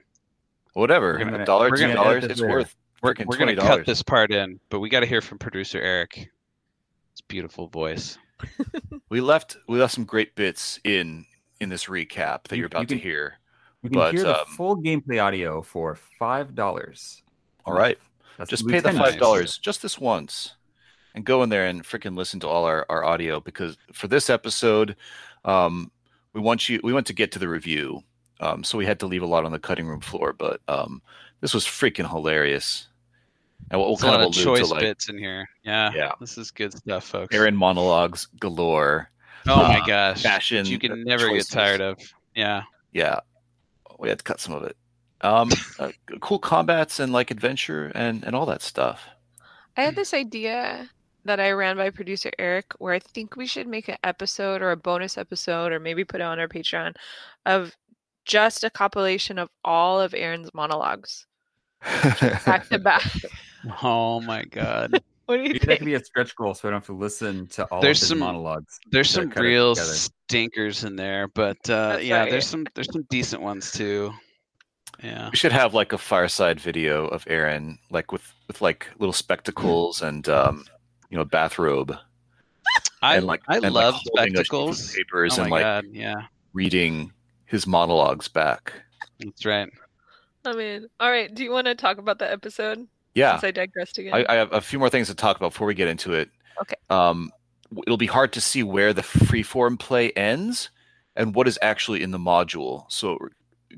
Whatever, 0.74 1.14
We're 1.14 1.26
gonna- 1.26 1.42
a 1.44 1.46
dollar, 1.46 1.76
two 1.76 1.92
dollars, 1.94 2.24
it's 2.24 2.40
later. 2.40 2.54
worth 2.54 2.76
We're, 3.04 3.14
we're 3.26 3.36
gonna 3.38 3.56
cut 3.58 3.86
this 3.86 4.02
part 4.04 4.32
in, 4.32 4.60
but 4.70 4.80
we 4.80 4.88
got 4.90 5.02
to 5.02 5.06
hear 5.06 5.20
from 5.22 5.38
producer 5.38 5.82
Eric. 5.82 6.16
His 6.16 7.22
beautiful 7.28 7.68
voice. 7.68 8.18
We 9.10 9.20
left 9.20 9.58
we 9.68 9.78
left 9.78 9.94
some 9.94 10.06
great 10.06 10.36
bits 10.36 10.80
in 10.86 11.26
in 11.60 11.68
this 11.70 11.86
recap 11.88 12.44
that 12.44 12.52
You- 12.52 12.60
you're 12.60 12.68
about 12.68 12.82
you 12.90 12.96
to 12.96 12.98
hear. 12.98 13.40
You 13.84 13.90
can 13.90 14.00
But, 14.00 14.14
hear 14.14 14.24
the 14.24 14.40
um, 14.42 14.46
full 14.56 14.78
gameplay 14.78 15.22
audio 15.22 15.62
for 15.62 15.96
five 15.96 16.56
dollars. 16.56 17.22
All 17.66 17.74
right, 17.74 17.98
just 18.50 18.68
pay 18.68 18.80
the 18.80 18.94
five 18.94 19.18
dollars 19.18 19.58
just 19.58 19.82
this 19.82 20.00
once, 20.00 20.56
and 21.16 21.26
go 21.26 21.44
in 21.44 21.50
there 21.50 21.66
and 21.66 21.84
freaking 21.84 22.16
listen 22.16 22.40
to 22.42 22.48
all 22.48 22.66
our 22.66 22.86
our 22.90 23.04
audio 23.04 23.40
because 23.40 23.78
for 23.94 24.08
this 24.08 24.30
episode, 24.30 24.96
um, 25.46 25.92
we 26.34 26.42
want 26.42 26.70
you 26.70 26.80
we 26.84 26.94
want 26.94 27.08
to 27.08 27.14
get 27.14 27.32
to 27.34 27.40
the 27.40 27.48
review, 27.48 28.04
um, 28.40 28.64
so 28.64 28.78
we 28.78 28.86
had 28.86 29.00
to 29.00 29.08
leave 29.08 29.24
a 29.24 29.28
lot 29.28 29.46
on 29.46 29.52
the 29.52 29.60
cutting 29.60 29.88
room 29.88 30.02
floor, 30.02 30.34
but 30.34 30.62
um, 30.68 31.02
this 31.42 31.54
was 31.54 31.66
freaking 31.66 32.10
hilarious, 32.10 32.88
and 33.70 33.80
we'll, 33.80 33.90
we'll 33.90 33.98
There's 33.98 34.04
a 34.04 34.18
kind 34.18 34.22
lot 34.24 34.30
of 34.30 34.38
of 34.38 34.44
choice 34.44 34.68
to 34.68 34.74
like 34.74 34.82
bits 34.82 35.10
in 35.10 35.18
here. 35.18 35.48
Yeah. 35.64 35.92
Yeah. 35.94 36.12
This 36.20 36.38
is 36.38 36.52
good 36.52 36.74
stuff, 36.74 37.06
folks. 37.06 37.36
Aaron 37.36 37.56
monologues 37.56 38.28
galore. 38.40 39.10
oh 39.48 39.56
my 39.56 39.80
uh, 39.80 39.86
gosh. 39.88 40.22
fashion 40.22 40.66
you 40.66 40.78
can 40.78 41.04
never 41.04 41.28
choices. 41.28 41.50
get 41.50 41.54
tired 41.54 41.82
of. 41.82 41.98
Yeah. 42.36 42.64
yeah 42.94 43.20
we 44.02 44.10
had 44.10 44.18
to 44.18 44.24
cut 44.24 44.40
some 44.40 44.54
of 44.54 44.64
it 44.64 44.76
um 45.24 45.50
uh, 45.80 45.92
cool 46.20 46.40
combats 46.40 47.00
and 47.00 47.12
like 47.14 47.32
adventure 47.32 47.92
and 47.96 48.24
and 48.24 48.36
all 48.36 48.46
that 48.46 48.62
stuff 48.62 49.08
I 49.78 49.84
had 49.84 49.96
this 49.96 50.14
idea 50.14 50.90
that 51.24 51.40
I 51.40 51.52
ran 51.52 51.78
by 51.78 51.90
producer 51.92 52.32
Eric 52.40 52.74
where 52.80 52.94
I 52.94 53.00
think 53.00 53.36
we 53.36 53.46
should 53.46 53.68
make 53.68 53.88
an 53.88 53.98
episode 54.04 54.62
or 54.62 54.72
a 54.72 54.76
bonus 54.78 55.18
episode 55.18 55.72
or 55.72 55.80
maybe 55.80 56.04
put 56.04 56.20
it 56.20 56.24
on 56.24 56.40
our 56.40 56.48
Patreon 56.48 56.96
of 57.46 57.72
just 58.26 58.64
a 58.64 58.70
compilation 58.70 59.38
of 59.40 59.50
all 59.64 60.02
of 60.02 60.14
Aaron's 60.14 60.54
monologues 60.54 61.26
back 62.46 62.68
to 62.70 62.80
back. 62.80 63.04
Oh 63.84 64.20
my 64.22 64.44
god. 64.46 65.02
What 65.28 65.38
do 65.38 65.44
you 65.44 65.50
Maybe 65.50 65.60
that 65.60 65.66
think? 65.68 65.80
could 65.80 65.86
be 65.86 65.94
a 65.94 66.04
stretch 66.04 66.36
goal, 66.36 66.54
so 66.56 66.68
I 66.68 66.72
don't 66.72 66.80
have 66.82 66.88
to 66.88 66.94
listen 66.94 67.48
to 67.50 67.64
all 67.66 67.80
There's 67.80 68.00
of 68.00 68.02
his 68.02 68.10
some- 68.10 68.20
monologues. 68.20 68.80
There's 68.92 69.10
some 69.10 69.30
real 69.30 69.76
stinkers 69.76 70.84
in 70.84 70.98
there, 70.98 71.30
but 71.30 71.58
uh, 71.70 71.90
That's 71.94 72.04
yeah, 72.04 72.20
right. 72.22 72.32
there's 72.32 72.48
some 72.48 72.66
there's 72.74 72.92
some 72.92 73.04
decent 73.10 73.42
ones 73.42 73.72
too. 73.72 74.12
Yeah. 75.04 75.30
we 75.32 75.36
should 75.38 75.52
have 75.52 75.74
like 75.74 75.94
a 75.94 75.98
fireside 75.98 76.60
video 76.60 77.08
of 77.08 77.24
aaron 77.28 77.80
like 77.90 78.12
with 78.12 78.34
with 78.48 78.62
like 78.62 78.88
little 79.00 79.14
spectacles 79.14 80.02
and 80.02 80.28
um 80.30 80.66
you 81.10 81.18
know 81.18 81.26
bathrobe 81.26 81.96
I 83.02 83.18
and 83.18 83.26
like 83.26 83.42
I 83.48 83.58
and, 83.58 83.74
love 83.74 83.96
holding 83.96 84.34
a 84.36 84.38
sheet 84.38 84.40
of 84.40 84.46
spectacles. 84.46 84.96
papers 84.96 85.40
Oh 85.40 85.44
and 85.44 85.52
like 85.52 85.64
god, 85.64 85.86
yeah. 85.92 86.28
reading 86.54 87.12
his 87.46 87.66
monologues 87.66 88.28
back 88.28 88.74
That's 89.20 89.46
right. 89.46 89.70
I 90.46 90.54
mean, 90.54 90.88
all 91.00 91.10
right. 91.12 91.32
Do 91.34 91.44
you 91.44 91.52
want 91.52 91.68
to 91.68 91.76
talk 91.76 91.98
about 92.00 92.18
the 92.20 92.32
episode? 92.32 92.88
yeah 93.14 93.34
Since 93.34 93.44
I 93.44 93.52
digressed 93.52 93.98
again. 93.98 94.14
I, 94.14 94.26
I 94.28 94.36
have 94.36 94.52
a 94.54 94.62
few 94.62 94.80
more 94.80 94.90
things 94.90 95.08
to 95.08 95.16
talk 95.16 95.36
about 95.38 95.52
before 95.52 95.68
we 95.68 95.74
get 95.76 95.88
into 95.88 96.14
it. 96.14 96.30
Okay. 96.62 96.76
Um, 96.90 97.32
it'll 97.86 97.98
be 97.98 98.06
hard 98.08 98.34
to 98.34 98.42
see 98.42 98.64
where 98.64 98.94
the 98.94 99.02
freeform 99.02 99.78
play 99.80 100.12
ends 100.12 100.70
and 101.16 101.36
what 101.36 101.48
is 101.48 101.60
actually 101.62 102.02
in 102.04 102.12
the 102.12 102.18
module. 102.18 102.86
So, 102.90 103.18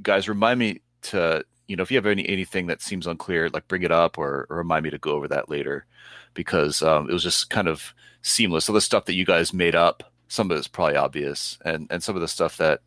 guys, 0.02 0.30
remind 0.30 0.60
me 0.60 0.82
to 1.04 1.46
you 1.68 1.76
know 1.76 1.84
if 1.84 1.92
you 1.92 1.98
have 1.98 2.06
any 2.06 2.28
anything 2.28 2.68
that 2.68 2.82
seems 2.82 3.08
unclear, 3.08 3.50
like 3.50 3.68
bring 3.68 3.84
it 3.84 3.92
up 3.92 4.18
or, 4.18 4.48
or 4.50 4.58
remind 4.58 4.84
me 4.84 4.90
to 4.90 4.98
go 4.98 5.12
over 5.12 5.28
that 5.28 5.50
later, 5.50 5.86
because 6.34 6.82
um, 6.82 7.10
it 7.10 7.14
was 7.14 7.24
just 7.24 7.50
kind 7.50 7.68
of 7.68 7.94
seamless. 8.22 8.66
So 8.66 8.74
the 8.74 8.82
stuff 8.82 9.06
that 9.06 9.16
you 9.16 9.26
guys 9.26 9.54
made 9.54 9.76
up, 9.76 10.12
some 10.28 10.52
of 10.52 10.58
it's 10.58 10.68
probably 10.68 10.96
obvious, 10.96 11.58
and 11.66 11.88
and 11.90 12.04
some 12.04 12.16
of 12.16 12.22
the 12.22 12.28
stuff 12.28 12.58
that 12.58 12.82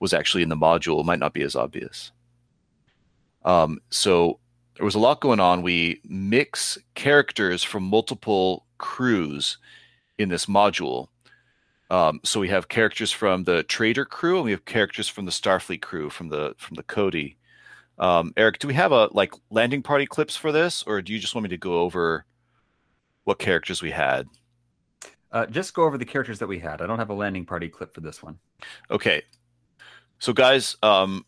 was 0.00 0.12
actually 0.12 0.42
in 0.42 0.48
the 0.48 0.56
module 0.56 1.04
might 1.04 1.18
not 1.18 1.32
be 1.32 1.42
as 1.42 1.56
obvious. 1.56 2.12
Um, 3.44 3.80
so 3.90 4.38
there 4.76 4.84
was 4.84 4.94
a 4.94 5.00
lot 5.00 5.20
going 5.20 5.40
on. 5.40 5.62
We 5.62 6.00
mix 6.04 6.78
characters 6.94 7.62
from 7.62 7.84
multiple 7.84 8.66
crews 8.78 9.58
in 10.18 10.28
this 10.28 10.46
module. 10.46 11.08
Um, 11.90 12.20
so 12.24 12.40
we 12.40 12.48
have 12.48 12.68
characters 12.68 13.12
from 13.12 13.44
the 13.44 13.62
Trader 13.62 14.04
crew, 14.04 14.36
and 14.36 14.44
we 14.44 14.50
have 14.50 14.64
characters 14.64 15.08
from 15.08 15.26
the 15.26 15.30
Starfleet 15.30 15.82
crew 15.82 16.10
from 16.10 16.28
the 16.28 16.54
from 16.58 16.74
the 16.74 16.82
Cody. 16.82 17.36
Um, 17.98 18.32
Eric, 18.36 18.58
do 18.58 18.68
we 18.68 18.74
have 18.74 18.92
a 18.92 19.08
like 19.12 19.32
landing 19.50 19.82
party 19.82 20.06
clips 20.06 20.36
for 20.36 20.52
this, 20.52 20.82
or 20.86 21.00
do 21.02 21.12
you 21.12 21.18
just 21.18 21.34
want 21.34 21.44
me 21.44 21.50
to 21.50 21.56
go 21.56 21.80
over 21.80 22.24
what 23.24 23.38
characters 23.38 23.82
we 23.82 23.90
had? 23.90 24.26
Uh, 25.32 25.46
just 25.46 25.74
go 25.74 25.84
over 25.84 25.98
the 25.98 26.04
characters 26.04 26.38
that 26.38 26.46
we 26.46 26.58
had. 26.58 26.80
I 26.80 26.86
don't 26.86 26.98
have 26.98 27.10
a 27.10 27.14
landing 27.14 27.44
party 27.44 27.68
clip 27.68 27.94
for 27.94 28.00
this 28.00 28.22
one. 28.22 28.38
Okay. 28.90 29.22
So 30.18 30.32
guys, 30.32 30.76
um 30.82 31.24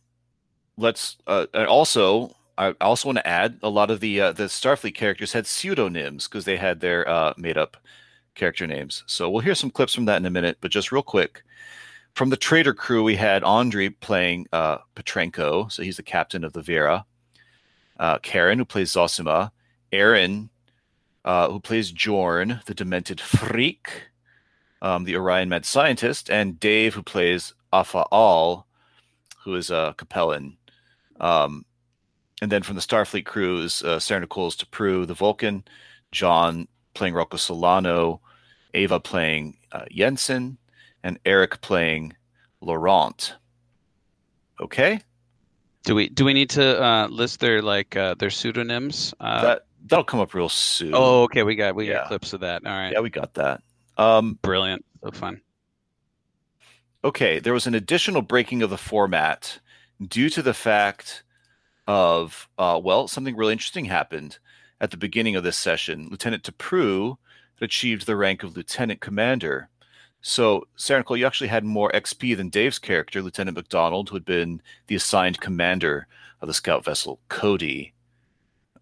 let's 0.76 1.16
uh 1.26 1.46
also 1.68 2.34
I 2.58 2.70
also 2.80 3.08
want 3.08 3.18
to 3.18 3.26
add 3.26 3.58
a 3.62 3.68
lot 3.68 3.90
of 3.90 4.00
the 4.00 4.20
uh, 4.20 4.32
the 4.32 4.44
Starfleet 4.44 4.94
characters 4.94 5.32
had 5.32 5.46
pseudonyms 5.46 6.28
because 6.28 6.44
they 6.44 6.56
had 6.56 6.80
their 6.80 7.08
uh 7.08 7.34
made 7.36 7.58
up 7.58 7.76
character 8.34 8.66
names. 8.66 9.02
So 9.06 9.28
we'll 9.28 9.40
hear 9.40 9.54
some 9.54 9.70
clips 9.70 9.94
from 9.94 10.04
that 10.06 10.18
in 10.18 10.26
a 10.26 10.30
minute, 10.30 10.58
but 10.60 10.70
just 10.70 10.92
real 10.92 11.02
quick. 11.02 11.42
From 12.16 12.30
the 12.30 12.36
trader 12.38 12.72
crew, 12.72 13.02
we 13.02 13.14
had 13.16 13.44
Andre 13.44 13.90
playing 13.90 14.46
uh 14.50 14.78
Petrenko, 14.94 15.70
so 15.70 15.82
he's 15.82 15.98
the 15.98 16.02
captain 16.02 16.44
of 16.44 16.54
the 16.54 16.62
Vera. 16.62 17.04
Uh 18.00 18.16
Karen, 18.20 18.58
who 18.58 18.64
plays 18.64 18.92
Zosima, 18.92 19.50
Aaron, 19.92 20.48
uh, 21.26 21.50
who 21.50 21.60
plays 21.60 21.92
Jorn, 21.92 22.64
the 22.64 22.72
demented 22.72 23.20
freak, 23.20 24.04
um, 24.80 25.04
the 25.04 25.14
Orion 25.14 25.50
mad 25.50 25.66
scientist, 25.66 26.30
and 26.30 26.58
Dave, 26.58 26.94
who 26.94 27.02
plays 27.02 27.52
Afaal, 27.70 28.64
who 29.44 29.54
is 29.54 29.68
a 29.68 29.94
Capellan. 29.98 30.56
Um, 31.20 31.66
and 32.40 32.50
then 32.50 32.62
from 32.62 32.76
the 32.76 32.82
Starfleet 32.82 33.26
crew 33.26 33.60
is 33.62 33.82
uh, 33.82 33.98
Sarah 33.98 34.20
Nicole's 34.20 34.56
Tapru, 34.56 35.06
the 35.06 35.12
Vulcan, 35.12 35.64
John 36.12 36.66
playing 36.94 37.12
Rocco 37.12 37.36
Solano, 37.36 38.22
Ava 38.72 39.00
playing 39.00 39.58
uh, 39.72 39.84
Jensen, 39.90 40.56
and 41.06 41.20
Eric 41.24 41.60
playing 41.60 42.12
Laurent. 42.60 43.34
Okay, 44.60 45.00
Do 45.84 45.94
we 45.94 46.08
do 46.08 46.24
we 46.24 46.32
need 46.32 46.50
to 46.50 46.82
uh, 46.82 47.06
list 47.08 47.38
their 47.40 47.62
like 47.62 47.94
uh, 47.94 48.14
their 48.18 48.30
pseudonyms? 48.30 49.14
Uh, 49.20 49.42
that 49.42 49.66
that'll 49.86 50.04
come 50.04 50.18
up 50.20 50.34
real 50.34 50.48
soon. 50.48 50.92
oh, 50.94 51.22
okay. 51.24 51.44
We 51.44 51.54
got 51.54 51.76
we 51.76 51.86
Yeah. 51.88 51.98
got 51.98 52.08
clips 52.08 52.32
of 52.32 52.40
that. 52.40 52.66
All 52.66 52.72
right. 52.72 52.90
yeah, 52.92 53.00
we 53.00 53.10
got 53.10 53.34
that. 53.34 53.62
Um, 53.96 54.38
Brilliant. 54.42 54.84
So 55.04 55.10
fun. 55.12 55.40
okay, 57.04 57.38
there 57.38 57.52
was 57.52 57.66
an 57.68 57.74
additional 57.74 58.22
breaking 58.22 58.62
of 58.62 58.70
the 58.70 58.78
format 58.78 59.60
due 60.08 60.28
to 60.30 60.42
the 60.42 60.54
fact 60.54 61.22
of, 61.86 62.48
uh, 62.58 62.80
well, 62.82 63.06
something 63.06 63.36
really 63.36 63.52
interesting 63.52 63.84
happened 63.84 64.38
at 64.80 64.90
the 64.90 64.96
beginning 64.96 65.36
of 65.36 65.44
this 65.44 65.56
session. 65.56 66.08
Lieutenant 66.10 66.42
Tapru 66.42 67.16
achieved 67.60 68.06
the 68.06 68.16
rank 68.16 68.42
of 68.42 68.56
lieutenant 68.56 69.00
commander. 69.00 69.68
So, 70.28 70.66
Sarah 70.74 70.98
Nicole, 70.98 71.16
you 71.16 71.24
actually 71.24 71.46
had 71.46 71.62
more 71.62 71.88
XP 71.92 72.36
than 72.36 72.48
Dave's 72.48 72.80
character, 72.80 73.22
Lieutenant 73.22 73.56
McDonald, 73.56 74.08
who 74.08 74.16
had 74.16 74.24
been 74.24 74.60
the 74.88 74.96
assigned 74.96 75.40
commander 75.40 76.08
of 76.40 76.48
the 76.48 76.52
scout 76.52 76.84
vessel 76.84 77.20
Cody. 77.28 77.94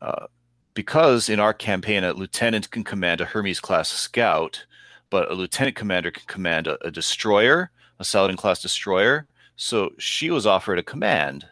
Uh, 0.01 0.29
because 0.73 1.29
in 1.29 1.41
our 1.41 1.53
campaign, 1.53 2.03
a 2.03 2.15
lieutenant 2.15 2.71
can 2.71 2.83
command 2.83 3.21
a 3.21 3.27
Hermes 3.27 3.61
class 3.61 3.91
scout, 3.91 4.65
but 5.11 5.31
a 5.31 5.35
lieutenant 5.35 5.77
commander 5.77 6.11
can 6.11 6.25
command 6.27 6.67
a, 6.67 6.83
a 6.83 6.91
destroyer, 6.91 7.71
a 7.99 8.07
Saladin 8.07 8.39
class 8.39 8.63
destroyer. 8.63 9.27
So 9.55 9.91
she 9.99 10.31
was 10.31 10.47
offered 10.47 10.79
a 10.79 10.83
command. 10.83 11.45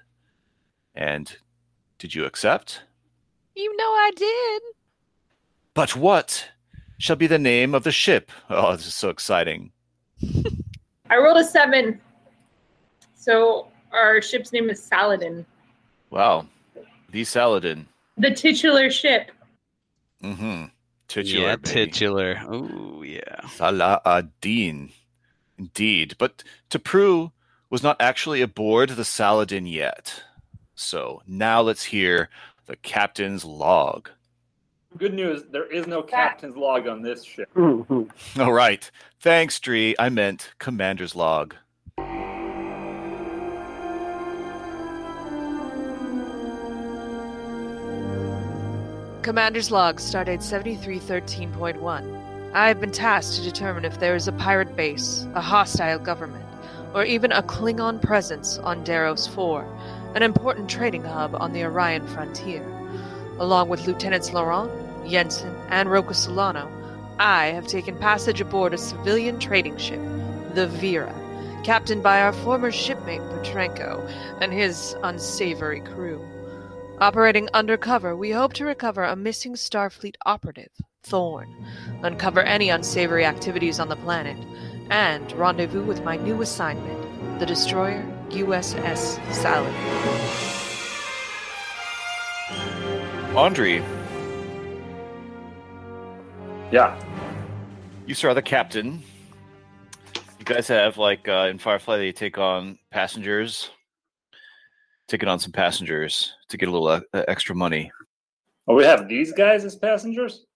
And 0.95 1.37
did 1.99 2.15
you 2.15 2.25
accept? 2.25 2.81
You 3.55 3.77
know 3.77 3.91
I 3.91 4.11
did. 4.17 4.63
But 5.75 5.95
what 5.95 6.49
shall 6.97 7.17
be 7.17 7.27
the 7.27 7.39
name 7.39 7.75
of 7.75 7.85
the 7.85 7.93
ship? 7.93 8.33
Oh, 8.49 8.75
this 8.75 8.87
is 8.87 8.95
so 8.95 9.11
exciting. 9.11 9.71
I 11.11 11.17
rolled 11.19 11.39
a 11.39 11.45
seven. 11.45 12.01
So 13.15 13.69
our 13.93 14.21
ship's 14.23 14.53
name 14.53 14.71
is 14.71 14.83
Saladin, 14.83 15.45
Wow. 16.11 16.47
The 17.11 17.25
Saladin. 17.25 17.87
the 18.17 18.31
titular 18.31 18.91
ship. 18.91 19.31
Mm-hmm. 20.23 20.65
Titular. 21.09 21.47
yeah, 21.47 21.57
baby. 21.57 21.69
titular. 21.69 22.41
Oh 22.47 23.03
yeah. 23.03 23.47
Saladin. 23.49 24.91
Indeed. 25.59 26.15
But 26.19 26.43
Tapru 26.71 27.33
was 27.71 27.83
not 27.83 27.97
actually 28.01 28.41
aboard 28.43 28.91
the 28.91 29.05
Saladin 29.05 29.67
yet. 29.67 30.23
So 30.75 31.23
now 31.27 31.61
let's 31.61 31.85
hear 31.85 32.29
the 32.67 32.77
captain's 32.77 33.45
log. 33.45 34.09
Good 34.99 35.15
news, 35.15 35.45
there 35.51 35.71
is 35.71 35.87
no 35.87 36.03
captain's 36.03 36.57
log 36.57 36.87
on 36.87 37.03
this 37.03 37.25
ship. 37.25 37.49
All 37.57 38.53
right. 38.53 38.91
Thanks, 39.21 39.59
Dree. 39.59 39.95
I 39.99 40.11
meant 40.11 40.53
commander's 40.59 41.17
log. 41.17 41.55
Commander's 49.23 49.71
log, 49.71 49.99
stardate 49.99 50.43
7313.1. 50.43 52.53
I 52.55 52.69
have 52.69 52.81
been 52.81 52.91
tasked 52.91 53.37
to 53.37 53.43
determine 53.43 53.85
if 53.85 53.99
there 53.99 54.15
is 54.15 54.29
a 54.29 54.33
pirate 54.33 54.77
base, 54.77 55.27
a 55.35 55.41
hostile 55.41 55.99
government, 55.99 56.45
or 56.93 57.05
even 57.05 57.33
a 57.33 57.43
Klingon 57.43 58.03
presence 58.03 58.59
on 58.59 58.85
Deros 58.85 59.33
4, 59.33 59.65
an 60.17 60.23
important 60.23 60.69
trading 60.69 61.05
hub 61.05 61.35
on 61.37 61.53
the 61.53 61.65
Orion 61.65 62.07
frontier. 62.09 62.67
Along 63.39 63.69
with 63.69 63.87
Lieutenants 63.87 64.33
Laurent, 64.33 64.71
Jensen, 65.09 65.55
and 65.69 65.91
Rocco 65.91 66.13
Solano, 66.13 66.71
I 67.19 67.47
have 67.47 67.67
taken 67.67 67.97
passage 67.99 68.41
aboard 68.41 68.75
a 68.75 68.79
civilian 68.79 69.39
trading 69.39 69.77
ship, 69.77 70.01
the 70.55 70.67
Vera, 70.67 71.15
captained 71.65 72.03
by 72.03 72.21
our 72.21 72.33
former 72.33 72.73
shipmate 72.73 73.21
Petrenko 73.21 74.07
and 74.41 74.53
his 74.53 74.97
unsavory 75.03 75.81
crew. 75.81 76.21
Operating 77.01 77.49
undercover, 77.53 78.17
we 78.17 78.31
hope 78.31 78.53
to 78.55 78.65
recover 78.65 79.05
a 79.05 79.17
missing 79.17 79.55
Starfleet 79.55 80.17
operative, 80.25 80.71
Thorn, 81.03 81.53
uncover 82.03 82.43
any 82.43 82.69
unsavory 82.71 83.25
activities 83.25 83.81
on 83.81 83.89
the 83.89 83.97
planet, 83.97 84.37
and 84.91 85.33
rendezvous 85.33 85.83
with 85.83 86.05
my 86.05 86.17
new 86.17 86.43
assignment, 86.43 87.39
the 87.39 87.47
destroyer 87.47 88.05
USS 88.31 89.19
Saladin. 89.33 89.75
Andre, 93.37 93.83
Yeah. 96.73 96.99
you 98.07 98.15
sir 98.15 98.31
are 98.31 98.35
the 98.35 98.43
captain. 98.43 99.03
You 100.39 100.45
guys 100.45 100.67
have, 100.69 100.99
like, 100.99 101.29
uh, 101.29 101.47
in 101.51 101.59
Firefly, 101.59 101.99
they 101.99 102.11
take 102.13 102.37
on 102.39 102.79
passengers, 102.91 103.71
taking 105.07 105.29
on 105.29 105.39
some 105.39 105.53
passengers 105.53 106.33
to 106.49 106.57
get 106.57 106.69
a 106.69 106.73
little 106.73 106.89
uh, 106.89 107.01
extra 107.29 107.55
money. 107.55 107.93
Oh, 108.67 108.75
we 108.75 108.85
have 108.85 109.09
these 109.09 109.33
guys 109.33 109.65
as 109.65 109.77
passengers? 109.77 110.47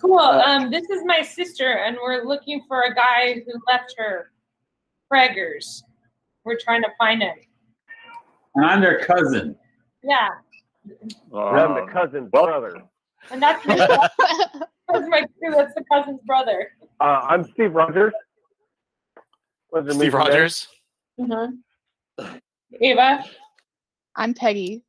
Cool. 0.00 0.18
Um, 0.20 0.70
this 0.70 0.88
is 0.88 1.02
my 1.04 1.20
sister, 1.22 1.70
and 1.84 1.96
we're 2.02 2.22
looking 2.24 2.62
for 2.68 2.82
a 2.82 2.94
guy 2.94 3.34
who 3.46 3.52
left 3.68 3.94
her. 3.98 4.30
Fraggers. 5.12 5.82
We're 6.44 6.58
trying 6.58 6.82
to 6.82 6.88
find 6.98 7.22
him. 7.22 7.36
And 8.56 8.64
I'm 8.64 8.80
their 8.80 8.98
cousin. 9.00 9.54
Yeah, 10.02 10.28
I'm 11.32 11.74
the 11.74 11.82
Um, 11.82 11.88
cousin's 11.88 12.30
well- 12.32 12.46
brother. 12.46 12.82
and 13.30 13.42
that's 13.42 13.64
my, 13.66 13.76
that's 14.88 15.08
my 15.08 15.24
crew. 15.38 15.52
That's 15.52 15.74
the 15.74 15.84
cousin's 15.90 16.20
brother. 16.26 16.70
Uh, 17.00 17.20
I'm 17.28 17.44
Steve 17.44 17.74
Rogers. 17.74 18.12
Pleasure 19.70 19.88
to 19.88 19.94
meet 19.94 20.00
Steve. 20.00 20.14
Rogers? 20.14 20.68
Mm-hmm. 21.20 22.26
Ava. 22.80 23.24
I'm 24.14 24.34
Peggy. 24.34 24.82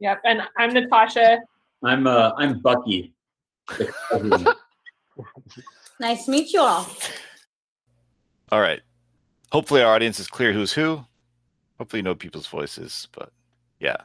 Yep, 0.00 0.20
and 0.24 0.42
I'm 0.56 0.72
Natasha. 0.72 1.40
I'm 1.82 2.06
uh 2.06 2.32
I'm 2.36 2.60
Bucky. 2.60 3.14
Nice 6.00 6.24
to 6.24 6.30
meet 6.30 6.50
you 6.54 6.60
all. 6.60 6.86
All 8.50 8.60
right. 8.60 8.80
Hopefully, 9.52 9.82
our 9.82 9.94
audience 9.94 10.18
is 10.18 10.28
clear 10.28 10.50
who's 10.50 10.72
who. 10.72 11.04
Hopefully, 11.76 11.98
you 11.98 12.02
know 12.04 12.14
people's 12.14 12.46
voices, 12.46 13.06
but 13.12 13.30
yeah. 13.80 13.98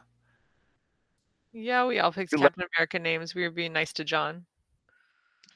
Yeah, 1.54 1.86
we 1.86 1.98
all 1.98 2.12
picked 2.12 2.32
Captain 2.32 2.64
America 2.76 2.98
names. 2.98 3.34
We 3.34 3.44
were 3.44 3.50
being 3.50 3.72
nice 3.72 3.94
to 3.94 4.04
John. 4.04 4.44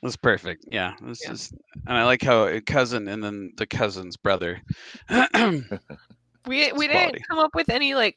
That's 0.03 0.17
perfect. 0.17 0.65
Yeah. 0.71 0.95
This 1.03 1.23
Yeah. 1.25 1.33
is 1.33 1.53
and 1.87 1.97
I 1.99 2.05
like 2.05 2.23
how 2.23 2.45
a 2.47 2.61
cousin 2.61 3.07
and 3.09 3.23
then 3.23 3.53
the 3.57 3.67
cousin's 3.67 4.17
brother. 4.17 4.63
We 5.11 5.27
we 6.47 6.63
It's 6.63 6.73
didn't 6.73 6.91
quality. 6.91 7.23
come 7.29 7.39
up 7.39 7.55
with 7.55 7.69
any 7.69 7.95
like 7.95 8.17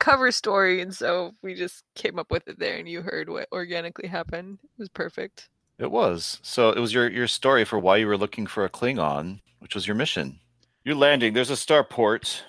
cover 0.00 0.32
story, 0.32 0.80
and 0.82 0.92
so 0.94 1.32
we 1.42 1.54
just 1.54 1.84
came 1.94 2.18
up 2.18 2.30
with 2.30 2.46
it 2.48 2.58
there, 2.58 2.76
and 2.76 2.88
you 2.88 3.02
heard 3.02 3.28
what 3.28 3.48
organically 3.52 4.08
happened. 4.08 4.58
It 4.64 4.70
was 4.80 4.88
perfect. 4.88 5.48
It 5.78 5.90
was. 5.90 6.40
So 6.42 6.70
it 6.70 6.80
was 6.80 6.92
your 6.92 7.08
your 7.08 7.28
story 7.28 7.64
for 7.64 7.78
why 7.78 7.98
you 7.98 8.08
were 8.08 8.18
looking 8.18 8.46
for 8.48 8.64
a 8.64 8.68
Klingon, 8.68 9.40
which 9.60 9.74
was 9.76 9.86
your 9.86 9.94
mission. 9.94 10.40
You're 10.84 10.96
landing. 10.96 11.34
There's 11.34 11.50
a 11.50 11.54
starport. 11.54 12.40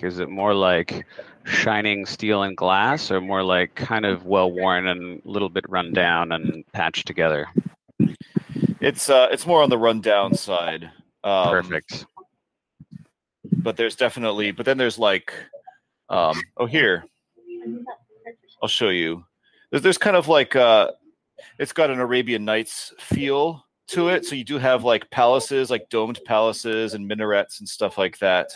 Is 0.00 0.18
it 0.18 0.28
more 0.28 0.54
like 0.54 1.06
shining 1.44 2.06
steel 2.06 2.42
and 2.42 2.56
glass, 2.56 3.10
or 3.10 3.20
more 3.20 3.42
like 3.42 3.74
kind 3.74 4.04
of 4.04 4.26
well 4.26 4.50
worn 4.50 4.86
and 4.86 5.22
a 5.24 5.28
little 5.28 5.48
bit 5.48 5.68
run 5.68 5.92
down 5.92 6.32
and 6.32 6.64
patched 6.72 7.06
together? 7.06 7.46
It's 8.80 9.08
uh 9.08 9.28
it's 9.30 9.46
more 9.46 9.62
on 9.62 9.70
the 9.70 9.78
rundown 9.78 10.34
side. 10.34 10.90
Um, 11.22 11.50
Perfect. 11.50 12.06
But 13.52 13.76
there's 13.76 13.94
definitely 13.94 14.50
but 14.50 14.66
then 14.66 14.76
there's 14.76 14.98
like 14.98 15.32
um 16.08 16.40
oh 16.56 16.66
here. 16.66 17.04
I'll 18.60 18.68
show 18.68 18.88
you. 18.88 19.24
There's, 19.70 19.82
there's 19.82 19.98
kind 19.98 20.16
of 20.16 20.26
like 20.26 20.56
uh 20.56 20.90
it's 21.58 21.72
got 21.72 21.90
an 21.90 22.00
Arabian 22.00 22.44
Nights 22.44 22.92
feel 22.98 23.64
to 23.88 24.08
it. 24.08 24.26
So 24.26 24.34
you 24.34 24.44
do 24.44 24.58
have 24.58 24.82
like 24.84 25.10
palaces, 25.10 25.70
like 25.70 25.88
domed 25.88 26.18
palaces 26.24 26.94
and 26.94 27.06
minarets 27.06 27.60
and 27.60 27.68
stuff 27.68 27.98
like 27.98 28.18
that. 28.18 28.50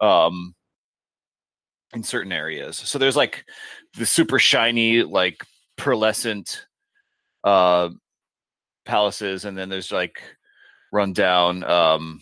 Um 0.00 0.54
in 1.94 2.02
certain 2.02 2.32
areas. 2.32 2.76
So 2.76 2.98
there's 2.98 3.16
like 3.16 3.44
the 3.96 4.06
super 4.06 4.38
shiny, 4.38 5.02
like 5.02 5.44
pearlescent 5.78 6.58
uh 7.44 7.90
palaces, 8.84 9.44
and 9.44 9.56
then 9.56 9.68
there's 9.68 9.92
like 9.92 10.20
rundown 10.92 11.64
um 11.64 12.20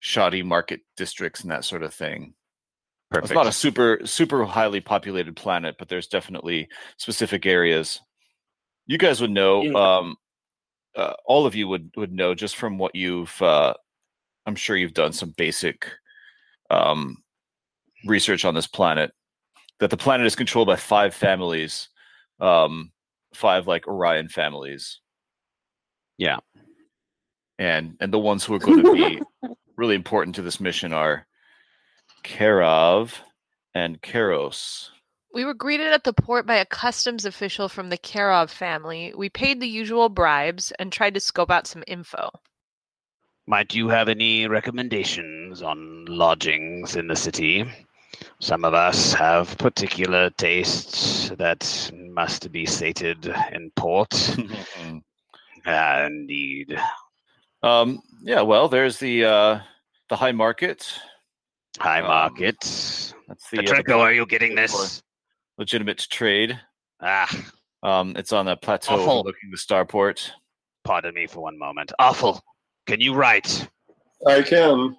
shoddy 0.00 0.42
market 0.42 0.80
districts 0.96 1.42
and 1.42 1.50
that 1.50 1.64
sort 1.64 1.82
of 1.82 1.92
thing. 1.92 2.34
Perfect. 3.10 3.30
It's 3.30 3.34
not 3.34 3.46
a 3.46 3.52
super 3.52 4.00
super 4.04 4.44
highly 4.44 4.80
populated 4.80 5.34
planet, 5.34 5.76
but 5.78 5.88
there's 5.88 6.08
definitely 6.08 6.68
specific 6.98 7.46
areas. 7.46 8.00
You 8.86 8.98
guys 8.98 9.20
would 9.20 9.30
know. 9.30 9.62
Yeah. 9.62 9.72
Um, 9.72 10.16
uh, 10.96 11.14
all 11.24 11.46
of 11.46 11.54
you 11.54 11.68
would 11.68 11.90
would 11.96 12.12
know 12.12 12.34
just 12.34 12.56
from 12.56 12.78
what 12.78 12.94
you've. 12.94 13.40
Uh, 13.40 13.74
I'm 14.46 14.56
sure 14.56 14.76
you've 14.76 14.94
done 14.94 15.12
some 15.12 15.34
basic 15.36 15.86
um, 16.70 17.18
research 18.04 18.44
on 18.44 18.54
this 18.54 18.66
planet. 18.66 19.12
That 19.80 19.90
the 19.90 19.96
planet 19.96 20.26
is 20.26 20.34
controlled 20.34 20.66
by 20.66 20.76
five 20.76 21.14
families, 21.14 21.88
um, 22.40 22.90
five 23.32 23.66
like 23.66 23.86
Orion 23.86 24.28
families. 24.28 25.00
Yeah. 26.16 26.38
And 27.58 27.96
and 28.00 28.12
the 28.12 28.18
ones 28.18 28.44
who 28.44 28.54
are 28.54 28.58
going 28.58 28.82
to 28.82 28.92
be 28.92 29.22
really 29.76 29.94
important 29.94 30.34
to 30.36 30.42
this 30.42 30.60
mission 30.60 30.92
are 30.92 31.26
Karav 32.24 33.14
and 33.74 34.00
Karos. 34.02 34.90
We 35.32 35.44
were 35.44 35.54
greeted 35.54 35.88
at 35.88 36.04
the 36.04 36.12
port 36.12 36.46
by 36.46 36.56
a 36.56 36.64
customs 36.64 37.24
official 37.24 37.68
from 37.68 37.90
the 37.90 37.98
Karov 37.98 38.50
family. 38.50 39.12
We 39.16 39.28
paid 39.28 39.60
the 39.60 39.68
usual 39.68 40.08
bribes 40.08 40.72
and 40.78 40.92
tried 40.92 41.14
to 41.14 41.20
scope 41.20 41.50
out 41.50 41.66
some 41.66 41.84
info. 41.86 42.30
Might 43.46 43.74
you 43.74 43.88
have 43.88 44.08
any 44.08 44.46
recommendations 44.46 45.62
on 45.62 46.04
lodgings 46.06 46.96
in 46.96 47.06
the 47.06 47.16
city? 47.16 47.64
Some 48.40 48.64
of 48.64 48.72
us 48.72 49.12
have 49.14 49.58
particular 49.58 50.30
tastes 50.30 51.30
that 51.38 51.90
must 52.12 52.52
be 52.52 52.66
sated 52.66 53.26
in 53.52 53.70
port. 53.76 54.10
Ah, 55.66 56.06
indeed. 56.06 56.78
um, 57.62 58.00
yeah, 58.22 58.40
well, 58.40 58.68
there's 58.68 58.96
the 58.98 59.22
uh, 59.24 59.60
the 60.08 60.16
high 60.16 60.32
market. 60.32 60.90
High 61.78 62.00
Um, 62.00 62.06
market. 62.06 62.56
That's 62.60 63.50
the, 63.50 63.58
uh, 63.58 63.62
the 63.62 63.62
Petrenko, 63.82 63.98
are 63.98 64.12
you 64.12 64.24
getting 64.24 64.54
this? 64.54 65.02
legitimate 65.58 65.98
trade. 66.08 66.58
Ah, 67.02 67.28
Um, 67.82 68.14
it's 68.16 68.32
on 68.32 68.48
a 68.48 68.56
plateau 68.56 68.94
Awful. 68.94 69.18
overlooking 69.18 69.50
the 69.50 69.58
starport. 69.58 70.30
Pardon 70.84 71.12
me 71.12 71.26
for 71.26 71.40
one 71.40 71.58
moment. 71.58 71.92
Awful. 71.98 72.40
Can 72.86 73.00
you 73.00 73.12
write? 73.12 73.68
I 74.26 74.40
can. 74.42 74.96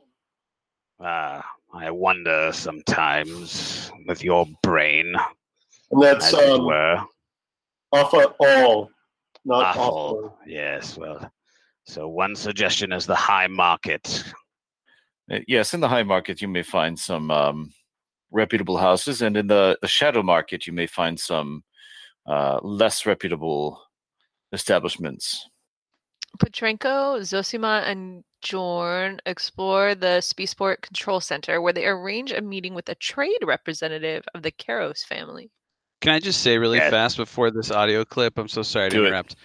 Ah, 0.99 1.43
I 1.73 1.91
wonder 1.91 2.51
sometimes 2.53 3.91
with 4.07 4.23
your 4.23 4.45
brain, 4.63 5.13
And 5.91 6.01
that's 6.01 6.27
as 6.27 6.33
it 6.33 6.49
um, 6.49 6.65
were. 6.65 7.03
off 7.91 8.13
at 8.15 8.35
all, 8.39 8.89
not 9.45 9.77
Awful. 9.77 9.83
awful. 9.83 10.37
Yes, 10.47 10.97
well, 10.97 11.31
so 11.85 12.07
one 12.07 12.35
suggestion 12.35 12.91
is 12.91 13.05
the 13.05 13.15
high 13.15 13.47
market. 13.47 14.23
Uh, 15.31 15.39
Yes, 15.47 15.73
in 15.75 15.79
the 15.79 15.87
high 15.87 16.03
market 16.03 16.41
you 16.41 16.47
may 16.47 16.63
find 16.63 16.97
some 16.97 17.29
um, 17.29 17.71
reputable 18.31 18.77
houses, 18.77 19.21
and 19.21 19.37
in 19.37 19.45
the, 19.47 19.77
the 19.81 19.87
shadow 19.87 20.23
market 20.23 20.65
you 20.65 20.73
may 20.73 20.87
find 20.87 21.19
some 21.19 21.63
uh, 22.27 22.59
less 22.63 23.05
reputable 23.05 23.79
establishments. 24.53 25.47
Petrenko, 26.37 27.19
Zosima, 27.21 27.83
and 27.85 28.23
Jorn 28.43 29.19
explore 29.25 29.95
the 29.95 30.21
Spaceport 30.21 30.81
Control 30.81 31.19
Center, 31.19 31.61
where 31.61 31.73
they 31.73 31.85
arrange 31.87 32.31
a 32.31 32.41
meeting 32.41 32.73
with 32.73 32.87
a 32.89 32.95
trade 32.95 33.39
representative 33.43 34.23
of 34.33 34.43
the 34.43 34.51
Karos 34.51 35.03
family. 35.05 35.49
Can 36.01 36.13
I 36.13 36.19
just 36.19 36.41
say 36.41 36.57
really 36.57 36.77
Yeah. 36.77 36.89
fast 36.89 37.17
before 37.17 37.51
this 37.51 37.71
audio 37.71 38.05
clip? 38.05 38.37
I'm 38.37 38.47
so 38.47 38.61
sorry 38.61 38.89
to 38.89 38.95
Do 38.95 39.03
it. 39.03 39.07
interrupt. 39.07 39.35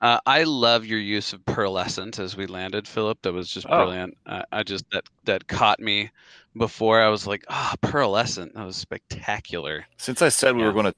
Uh, 0.00 0.18
I 0.26 0.42
love 0.44 0.84
your 0.86 0.98
use 0.98 1.32
of 1.32 1.44
pearlescent 1.44 2.18
as 2.18 2.36
we 2.36 2.46
landed, 2.46 2.88
Philip. 2.88 3.18
That 3.22 3.34
was 3.34 3.48
just 3.48 3.66
Oh. 3.68 3.84
brilliant. 3.84 4.16
I, 4.26 4.44
I 4.50 4.62
just 4.62 4.84
that 4.90 5.04
that 5.24 5.46
caught 5.46 5.78
me 5.78 6.10
before. 6.56 7.00
I 7.00 7.08
was 7.08 7.26
like, 7.26 7.44
ah, 7.48 7.74
pearlescent. 7.82 8.54
That 8.54 8.64
was 8.64 8.76
spectacular. 8.76 9.86
Since 9.98 10.20
I 10.22 10.28
said 10.30 10.56
we 10.56 10.64
were 10.64 10.72
going 10.72 10.86
to 10.86 10.94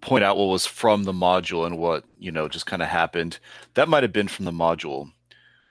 point 0.00 0.24
out 0.24 0.36
what 0.36 0.46
was 0.46 0.66
from 0.66 1.04
the 1.04 1.12
module 1.12 1.66
and 1.66 1.78
what 1.78 2.04
you 2.18 2.30
know 2.32 2.48
just 2.48 2.66
kind 2.66 2.82
of 2.82 2.88
happened, 2.88 3.38
that 3.74 3.88
might 3.88 4.02
have 4.02 4.12
been 4.12 4.28
from 4.28 4.44
the 4.44 4.50
module. 4.52 5.10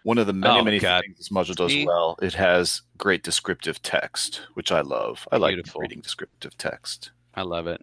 One 0.04 0.18
of 0.18 0.28
the 0.28 0.34
many 0.34 0.60
Oh, 0.60 0.64
many 0.64 0.80
God. 0.80 1.02
things 1.04 1.18
this 1.18 1.30
module 1.30 1.56
does 1.56 1.86
well, 1.86 2.18
it 2.22 2.34
has 2.34 2.82
great 2.98 3.24
descriptive 3.24 3.82
text, 3.82 4.42
which 4.54 4.72
I 4.72 4.82
love. 4.82 5.28
I 5.32 5.38
like 5.38 5.58
reading 5.78 6.00
descriptive 6.02 6.58
text. 6.58 7.12
I 7.36 7.42
love 7.42 7.68
it. 7.68 7.82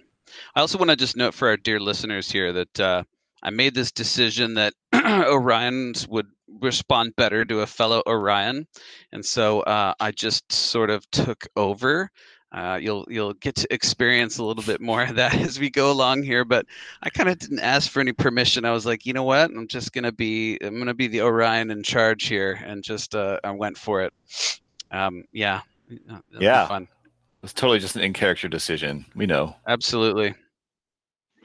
I 0.54 0.60
also 0.60 0.78
want 0.78 0.90
to 0.90 0.96
just 0.96 1.16
note 1.16 1.34
for 1.34 1.48
our 1.48 1.56
dear 1.58 1.78
listeners 1.78 2.30
here 2.30 2.52
that 2.52 2.80
uh, 2.80 3.02
I 3.42 3.50
made 3.50 3.74
this 3.74 3.92
decision 3.92 4.54
that 4.54 4.72
Orions 4.94 6.08
would 6.08 6.26
respond 6.60 7.14
better 7.16 7.44
to 7.44 7.60
a 7.60 7.66
fellow 7.66 8.02
Orion, 8.06 8.66
and 9.12 9.24
so 9.24 9.60
uh, 9.60 9.92
I 10.00 10.10
just 10.10 10.50
sort 10.50 10.90
of 10.90 11.08
took 11.10 11.46
over. 11.56 12.10
Uh, 12.54 12.76
you'll 12.80 13.04
you'll 13.10 13.32
get 13.34 13.56
to 13.56 13.74
experience 13.74 14.38
a 14.38 14.44
little 14.44 14.62
bit 14.62 14.80
more 14.80 15.02
of 15.02 15.16
that 15.16 15.34
as 15.40 15.58
we 15.58 15.68
go 15.68 15.90
along 15.90 16.22
here, 16.22 16.44
but 16.44 16.64
I 17.02 17.10
kind 17.10 17.28
of 17.28 17.36
didn't 17.38 17.58
ask 17.58 17.90
for 17.90 17.98
any 17.98 18.12
permission. 18.12 18.64
I 18.64 18.70
was 18.70 18.86
like, 18.86 19.04
you 19.04 19.12
know 19.12 19.24
what? 19.24 19.50
I'm 19.50 19.66
just 19.66 19.92
gonna 19.92 20.12
be 20.12 20.56
I'm 20.62 20.78
gonna 20.78 20.94
be 20.94 21.08
the 21.08 21.20
Orion 21.22 21.72
in 21.72 21.82
charge 21.82 22.26
here, 22.26 22.60
and 22.64 22.84
just 22.84 23.16
uh, 23.16 23.40
I 23.42 23.50
went 23.50 23.76
for 23.76 24.02
it. 24.02 24.12
Um, 24.92 25.24
yeah, 25.32 25.62
Yeah. 26.38 26.68
fun. 26.68 26.86
It's 27.42 27.52
totally 27.52 27.80
just 27.80 27.96
an 27.96 28.02
in 28.02 28.12
character 28.12 28.46
decision. 28.48 29.04
We 29.16 29.26
know. 29.26 29.56
Absolutely. 29.66 30.34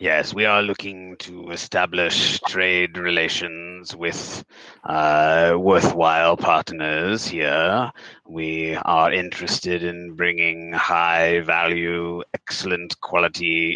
Yes, 0.02 0.34
we 0.34 0.46
are 0.46 0.62
looking 0.64 1.18
to 1.18 1.52
establish 1.52 2.40
trade 2.48 2.98
relations 2.98 3.94
with 3.94 4.46
uh, 4.86 5.56
worthwhile 5.60 6.38
partners 6.38 7.28
here. 7.28 7.92
We 8.26 8.76
are 8.76 9.12
interested 9.12 9.84
in 9.84 10.16
bringing 10.16 10.72
high 10.72 11.42
value, 11.42 12.24
excellent 12.34 12.98
quality 13.02 13.76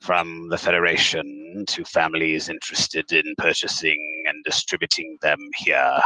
from 0.00 0.48
the 0.50 0.58
Federation 0.58 1.64
to 1.68 1.84
families 1.84 2.48
interested 2.48 3.10
in 3.12 3.34
purchasing 3.38 4.24
and 4.28 4.44
distributing 4.44 5.18
them 5.22 5.38
here. 5.56 6.00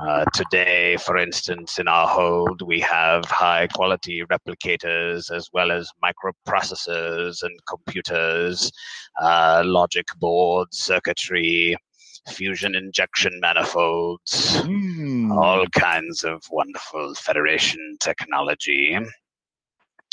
Uh, 0.00 0.24
today, 0.32 0.96
for 0.98 1.16
instance, 1.18 1.78
in 1.78 1.88
our 1.88 2.08
hold, 2.08 2.62
we 2.62 2.80
have 2.80 3.24
high 3.26 3.66
quality 3.68 4.22
replicators 4.24 5.30
as 5.30 5.48
well 5.52 5.70
as 5.70 5.90
microprocessors 6.02 7.42
and 7.42 7.58
computers, 7.68 8.72
uh, 9.20 9.62
logic 9.64 10.06
boards, 10.18 10.78
circuitry, 10.78 11.76
fusion 12.32 12.74
injection 12.74 13.38
manifolds, 13.40 14.62
all 15.32 15.66
kinds 15.68 16.24
of 16.24 16.42
wonderful 16.50 17.14
Federation 17.14 17.96
technology. 18.00 18.98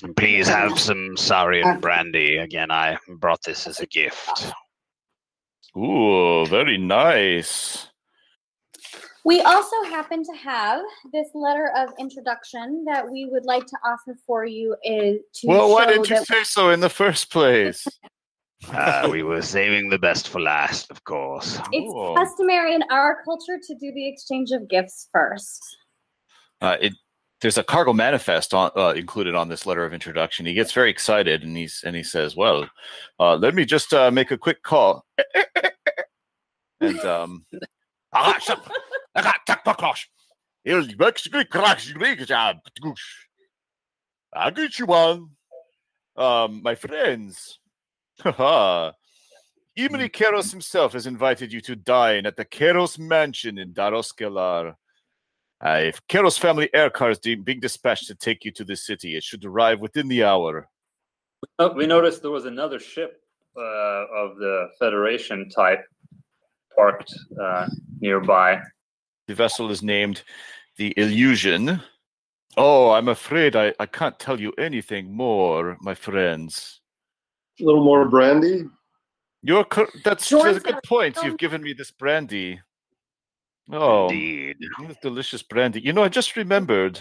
And 0.03 0.15
please 0.15 0.47
have 0.47 0.79
some 0.79 1.15
Saurian 1.15 1.79
brandy. 1.79 2.37
Again, 2.37 2.69
I 2.69 2.97
brought 3.19 3.43
this 3.43 3.65
as 3.65 3.79
a 3.79 3.85
gift. 3.85 4.53
Ooh, 5.77 6.45
very 6.47 6.77
nice. 6.77 7.87
We 9.23 9.41
also 9.41 9.83
happen 9.89 10.23
to 10.23 10.33
have 10.33 10.81
this 11.11 11.27
letter 11.33 11.71
of 11.75 11.89
introduction 11.97 12.85
that 12.85 13.09
we 13.09 13.25
would 13.25 13.45
like 13.45 13.65
to 13.65 13.77
offer 13.83 14.15
for 14.27 14.45
you 14.45 14.75
is 14.83 15.19
to 15.35 15.47
Well, 15.47 15.71
why 15.71 15.85
show 15.85 16.03
didn't 16.03 16.09
you 16.09 16.25
say 16.25 16.43
so 16.43 16.69
in 16.69 16.79
the 16.79 16.89
first 16.89 17.31
place? 17.31 17.85
Uh, 18.73 19.07
we 19.11 19.21
were 19.21 19.43
saving 19.43 19.89
the 19.89 19.99
best 19.99 20.29
for 20.29 20.39
last, 20.41 20.89
of 20.89 21.03
course. 21.03 21.59
it's 21.71 21.91
Cool. 21.91 22.15
customary 22.15 22.73
in 22.73 22.81
our 22.89 23.21
culture 23.23 23.59
to 23.61 23.75
do 23.75 23.91
the 23.93 24.07
exchange 24.07 24.51
of 24.51 24.67
gifts 24.67 25.07
first. 25.11 25.61
Uh, 26.61 26.77
it 26.81 26.93
there's 27.45 27.59
a 27.59 27.63
cargo 27.63 27.93
manifest 27.93 28.55
on, 28.55 28.71
uh, 28.75 28.93
included 28.95 29.35
on 29.35 29.49
this 29.49 29.67
letter 29.67 29.85
of 29.85 29.93
introduction. 29.93 30.47
He 30.47 30.55
gets 30.55 30.71
very 30.71 30.89
excited 30.89 31.43
and 31.43 31.55
he's 31.55 31.83
and 31.85 31.95
he 31.95 32.01
says, 32.01 32.35
"Well, 32.35 32.67
uh, 33.19 33.35
let 33.35 33.53
me 33.53 33.65
just 33.65 33.93
uh, 33.93 34.09
make 34.09 34.31
a 34.31 34.37
quick 34.37 34.63
call." 34.63 35.05
and 36.81 36.99
um, 37.01 37.45
I 38.13 38.39
got 39.45 39.83
off. 39.83 40.07
Il 40.65 40.87
works 40.97 41.27
good 41.27 41.51
cracks 41.51 41.91
good 41.91 42.31
I 44.33 44.49
get 44.49 44.79
you 44.79 44.87
one, 44.87 45.29
um, 46.17 46.63
my 46.63 46.73
friends. 46.73 47.59
Haha. 48.21 48.93
Imri 49.75 50.09
Keros 50.09 50.49
himself 50.49 50.93
has 50.93 51.05
invited 51.05 51.53
you 51.53 51.61
to 51.61 51.75
dine 51.75 52.25
at 52.25 52.37
the 52.37 52.45
Keros 52.45 52.97
Mansion 52.97 53.59
in 53.59 53.71
Daroskelar. 53.71 54.73
Uh, 55.63 55.79
if 55.83 56.05
Keros 56.07 56.37
family 56.37 56.69
air 56.73 56.89
car 56.89 57.11
is 57.11 57.19
being 57.19 57.59
dispatched 57.59 58.07
to 58.07 58.15
take 58.15 58.43
you 58.45 58.51
to 58.51 58.63
the 58.63 58.75
city, 58.75 59.15
it 59.15 59.23
should 59.23 59.43
arrive 59.45 59.79
within 59.79 60.07
the 60.07 60.23
hour. 60.23 60.67
Oh, 61.59 61.71
we 61.73 61.85
noticed 61.87 62.21
there 62.21 62.31
was 62.31 62.45
another 62.45 62.79
ship 62.79 63.21
uh, 63.57 63.61
of 63.61 64.37
the 64.37 64.67
Federation 64.79 65.49
type 65.49 65.83
parked 66.75 67.13
uh, 67.41 67.67
nearby. 68.01 68.61
The 69.27 69.35
vessel 69.35 69.71
is 69.71 69.81
named 69.81 70.23
the 70.77 70.93
Illusion. 70.97 71.81
Oh, 72.57 72.91
I'm 72.91 73.07
afraid 73.07 73.55
I, 73.55 73.73
I 73.79 73.85
can't 73.85 74.17
tell 74.19 74.39
you 74.39 74.51
anything 74.57 75.11
more, 75.15 75.77
my 75.81 75.93
friends. 75.93 76.81
A 77.59 77.63
little 77.63 77.83
more 77.83 78.07
brandy. 78.07 78.65
You're 79.41 79.63
cor- 79.63 79.89
that's, 80.03 80.29
that's 80.29 80.57
a 80.57 80.59
good 80.59 80.79
point. 80.85 81.15
some- 81.15 81.25
You've 81.25 81.37
given 81.37 81.61
me 81.61 81.73
this 81.73 81.91
brandy. 81.91 82.59
Oh, 83.71 84.07
Indeed. 84.09 84.57
delicious 85.01 85.41
brandy. 85.43 85.81
You 85.81 85.93
know, 85.93 86.03
I 86.03 86.09
just 86.09 86.35
remembered. 86.35 86.99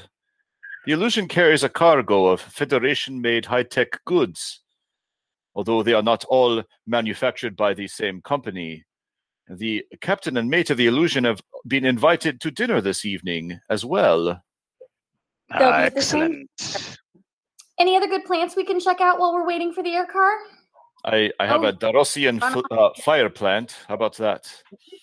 The 0.87 0.93
Illusion 0.93 1.29
carries 1.29 1.63
a 1.65 1.69
cargo 1.69 2.27
of 2.27 2.41
Federation-made 2.41 3.47
high-tech 3.47 4.01
goods. 4.05 4.61
Although 5.55 5.83
they 5.83 5.93
are 5.95 6.03
not 6.03 6.25
all 6.25 6.63
manufactured 6.87 7.57
by 7.57 7.75
the 7.75 7.87
same 7.87 8.21
company, 8.23 8.85
the 9.49 9.85
captain 10.01 10.37
and 10.37 10.51
mate 10.51 10.71
of 10.71 10.77
the 10.77 10.87
Illusion 10.87 11.25
have 11.25 11.41
been 11.67 11.85
invited 11.85 12.41
to 12.41 12.51
dinner 12.51 12.81
this 12.81 13.05
evening 13.05 13.59
as 13.71 13.85
well. 13.85 14.43
Ah, 15.53 15.59
be 15.59 15.65
at 15.65 15.95
the 15.95 16.03
same- 16.03 16.49
excellent. 16.59 16.99
Any 17.79 17.97
other 17.97 18.07
good 18.07 18.25
plants 18.25 18.57
we 18.57 18.65
can 18.65 18.79
check 18.81 19.01
out 19.01 19.19
while 19.19 19.35
we're 19.35 19.47
waiting 19.47 19.73
for 19.73 19.83
the 19.83 19.95
air 19.95 20.07
car? 20.07 20.33
I, 21.05 21.31
I 21.39 21.47
have 21.47 21.63
Oh. 21.63 21.69
a 21.69 21.73
Darosian 21.73 22.41
Fun. 22.41 22.63
uh, 22.71 22.91
fire 23.03 23.29
plant. 23.29 23.77
How 23.89 23.95
about 23.95 24.17
that? 24.17 24.51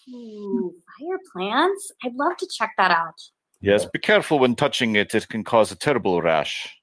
Ooh, 0.10 0.74
fire 1.00 1.20
plants. 1.32 1.92
I'd 2.04 2.16
love 2.16 2.38
to 2.38 2.48
check 2.58 2.72
that 2.78 2.92
out. 2.92 3.22
Yes, 3.62 3.86
be 3.86 4.00
careful 4.00 4.40
when 4.40 4.56
touching 4.56 4.96
it. 4.96 5.14
It 5.14 5.30
can 5.30 5.44
cause 5.44 5.72
a 5.72 5.76
terrible 5.76 6.22
rash. 6.22 6.76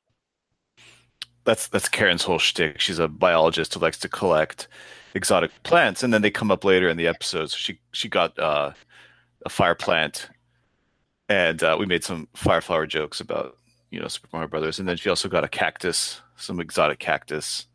That's 1.45 1.67
that's 1.69 1.89
Karen's 1.89 2.23
whole 2.25 2.39
shtick. 2.39 2.79
She's 2.81 2.99
a 2.99 3.09
biologist 3.09 3.75
who 3.75 3.81
likes 3.81 3.99
to 4.01 4.09
collect 4.09 4.69
exotic 5.15 5.51
plants, 5.63 6.03
and 6.03 6.13
then 6.13 6.23
they 6.23 6.31
come 6.31 6.51
up 6.51 6.63
later 6.65 6.89
in 6.89 6.97
the 6.97 7.07
episode. 7.09 7.51
So 7.51 7.57
she 7.57 7.81
she 7.93 8.09
got 8.09 8.39
uh, 8.39 8.73
a 9.47 9.49
fire 9.49 9.75
plant, 9.75 10.29
and 11.29 11.63
uh, 11.63 11.77
we 11.81 11.87
made 11.87 12.05
some 12.05 12.29
fire 12.35 12.61
flower 12.61 12.87
jokes 12.87 13.21
about 13.21 13.57
you 13.91 13.99
know 13.99 14.09
Super 14.09 14.29
Mario 14.33 14.49
Brothers, 14.49 14.79
and 14.79 14.87
then 14.89 14.97
she 14.99 15.09
also 15.09 15.29
got 15.29 15.43
a 15.43 15.49
cactus, 15.49 16.21
some 16.37 16.61
exotic 16.61 16.99
cactus. 16.99 17.67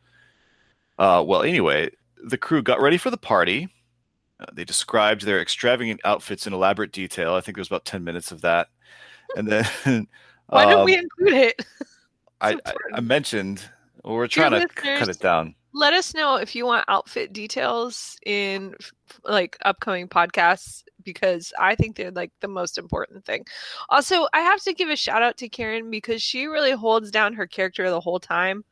Uh, 0.98 1.24
well, 1.26 1.44
anyway, 1.44 1.90
the 2.24 2.38
crew 2.38 2.62
got 2.62 2.82
ready 2.82 2.98
for 2.98 3.10
the 3.10 3.18
party. 3.18 3.70
Uh, 4.40 4.46
they 4.54 4.64
described 4.64 5.26
their 5.26 5.42
extravagant 5.42 6.02
outfits 6.06 6.48
in 6.48 6.54
elaborate 6.54 6.92
detail. 6.92 7.34
I 7.34 7.42
think 7.42 7.56
there 7.58 7.62
was 7.62 7.68
about 7.68 7.86
ten 7.86 8.04
minutes 8.04 8.32
of 8.32 8.42
that, 8.42 8.68
and 9.36 9.48
then 9.48 9.66
Why 10.48 10.66
um, 10.66 10.70
don't 10.70 10.86
we 10.86 10.98
include 10.98 11.34
it? 11.34 11.66
I, 12.42 12.54
I, 12.66 12.74
I 12.96 13.00
mentioned 13.00 13.64
well, 14.04 14.16
we're 14.16 14.28
trying 14.28 14.52
to 14.52 14.68
cut 14.68 15.08
it 15.08 15.20
down. 15.20 15.56
let 15.74 15.94
us 15.94 16.14
know 16.14 16.36
if 16.36 16.56
you 16.56 16.66
want 16.66 16.86
outfit 16.90 17.32
details 17.34 18.18
in 18.26 18.76
like 19.24 19.58
upcoming 19.64 20.08
podcasts 20.08 20.84
because 21.04 21.54
I 21.58 21.76
think 21.76 21.96
they're 21.96 22.12
like 22.12 22.32
the 22.42 22.48
most 22.48 22.78
important 22.78 23.26
thing. 23.26 23.46
Also, 23.90 24.28
I 24.34 24.42
have 24.42 24.62
to 24.64 24.74
give 24.74 24.90
a 24.90 24.96
shout 24.96 25.22
out 25.22 25.38
to 25.38 25.50
Karen 25.50 25.90
because 25.90 26.22
she 26.22 26.46
really 26.46 26.72
holds 26.72 27.12
down 27.12 27.34
her 27.34 27.48
character 27.48 27.90
the 27.90 28.02
whole 28.02 28.20
time. 28.20 28.64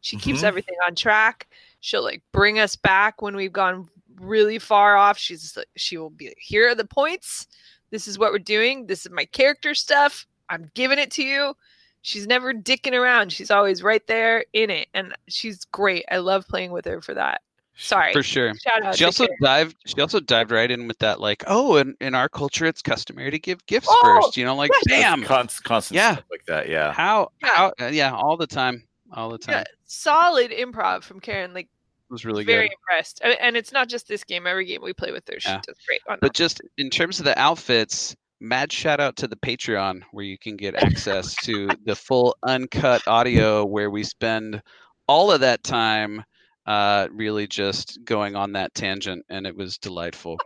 She 0.00 0.16
keeps 0.16 0.40
Mhm. 0.40 0.44
everything 0.44 0.76
on 0.86 0.94
track. 0.94 1.48
She'll 1.80 2.02
like 2.04 2.22
bring 2.32 2.58
us 2.58 2.76
back 2.76 3.22
when 3.22 3.36
we've 3.36 3.52
gone 3.52 3.88
really 4.16 4.58
far 4.58 4.96
off. 4.96 5.16
She's 5.18 5.42
just 5.42 5.56
like, 5.56 5.68
she 5.76 5.96
will 5.96 6.10
be 6.10 6.28
like, 6.28 6.38
here 6.40 6.68
are 6.68 6.74
the 6.74 6.84
points. 6.84 7.46
This 7.90 8.08
is 8.08 8.18
what 8.18 8.32
we're 8.32 8.38
doing. 8.38 8.86
This 8.86 9.06
is 9.06 9.12
my 9.12 9.24
character 9.26 9.74
stuff. 9.74 10.26
I'm 10.48 10.70
giving 10.74 10.98
it 10.98 11.10
to 11.12 11.22
you. 11.22 11.54
She's 12.02 12.26
never 12.26 12.52
dicking 12.54 12.94
around. 12.94 13.32
She's 13.32 13.50
always 13.50 13.82
right 13.82 14.06
there 14.06 14.44
in 14.52 14.70
it. 14.70 14.88
And 14.94 15.14
she's 15.28 15.64
great. 15.66 16.04
I 16.10 16.18
love 16.18 16.46
playing 16.48 16.72
with 16.72 16.84
her 16.84 17.00
for 17.00 17.14
that. 17.14 17.42
Sorry. 17.80 18.12
For 18.12 18.24
sure. 18.24 18.54
Shout 18.56 18.82
out 18.82 18.96
She 18.96 19.04
also 19.04 19.24
Karen. 19.26 19.38
dived. 19.40 19.76
She 19.86 20.00
also 20.00 20.18
dived 20.18 20.50
right 20.50 20.68
in 20.70 20.88
with 20.88 20.98
that, 20.98 21.20
like, 21.20 21.44
oh, 21.46 21.76
in, 21.76 21.94
in 22.00 22.14
our 22.14 22.28
culture, 22.28 22.66
it's 22.66 22.82
customary 22.82 23.30
to 23.30 23.38
give 23.38 23.64
gifts 23.66 23.86
Oh, 23.88 24.20
first. 24.22 24.36
You 24.36 24.44
know, 24.44 24.56
like, 24.56 24.72
yes. 24.88 25.02
bam, 25.02 25.22
Constant, 25.22 25.64
constant 25.64 25.96
Yeah. 25.96 26.14
stuff 26.14 26.24
like 26.30 26.44
that. 26.46 26.68
Yeah. 26.68 26.92
how, 26.92 27.30
how, 27.42 27.72
uh, 27.80 27.86
yeah, 27.86 28.12
all 28.12 28.36
the 28.36 28.48
time, 28.48 28.82
all 29.12 29.30
the 29.30 29.38
time. 29.38 29.54
Yeah, 29.58 29.64
solid 29.86 30.50
improv 30.50 31.02
from 31.02 31.20
Karen. 31.20 31.54
Like 31.54 31.66
It 31.66 32.12
was 32.12 32.24
really 32.24 32.44
very 32.44 32.68
good. 32.68 32.76
impressed. 32.80 33.20
And- 33.22 33.38
And 33.40 33.56
it's 33.56 33.72
not 33.72 33.88
just 33.88 34.08
this 34.08 34.24
game. 34.24 34.46
Every 34.46 34.64
game 34.66 34.80
we 34.82 34.92
play 34.92 35.12
with 35.12 35.26
her, 35.28 35.38
she 35.40 35.48
Yeah. 35.48 35.60
does 35.66 35.76
great. 35.86 36.00
on 36.08 36.18
But 36.20 36.34
just 36.34 36.60
in 36.78 36.90
terms 36.90 37.18
of 37.18 37.24
the 37.24 37.38
outfits, 37.38 38.14
mad 38.40 38.72
shout 38.72 39.00
out 39.00 39.16
to 39.16 39.26
the 39.28 39.36
Patreon 39.36 40.02
where 40.12 40.24
you 40.24 40.38
can 40.38 40.56
get 40.56 40.74
access 40.74 41.34
to 41.44 41.68
the 41.84 41.96
full 41.96 42.36
uncut 42.44 43.06
audio 43.08 43.64
where 43.64 43.90
we 43.90 44.04
spend 44.04 44.62
all 45.06 45.30
of 45.32 45.40
that 45.40 45.62
time 45.64 46.22
uh, 46.66 47.08
really 47.10 47.46
just 47.46 47.98
going 48.04 48.36
on 48.36 48.52
that 48.52 48.74
tangent, 48.74 49.24
and 49.30 49.46
it 49.46 49.56
was 49.56 49.78
delightful. 49.78 50.36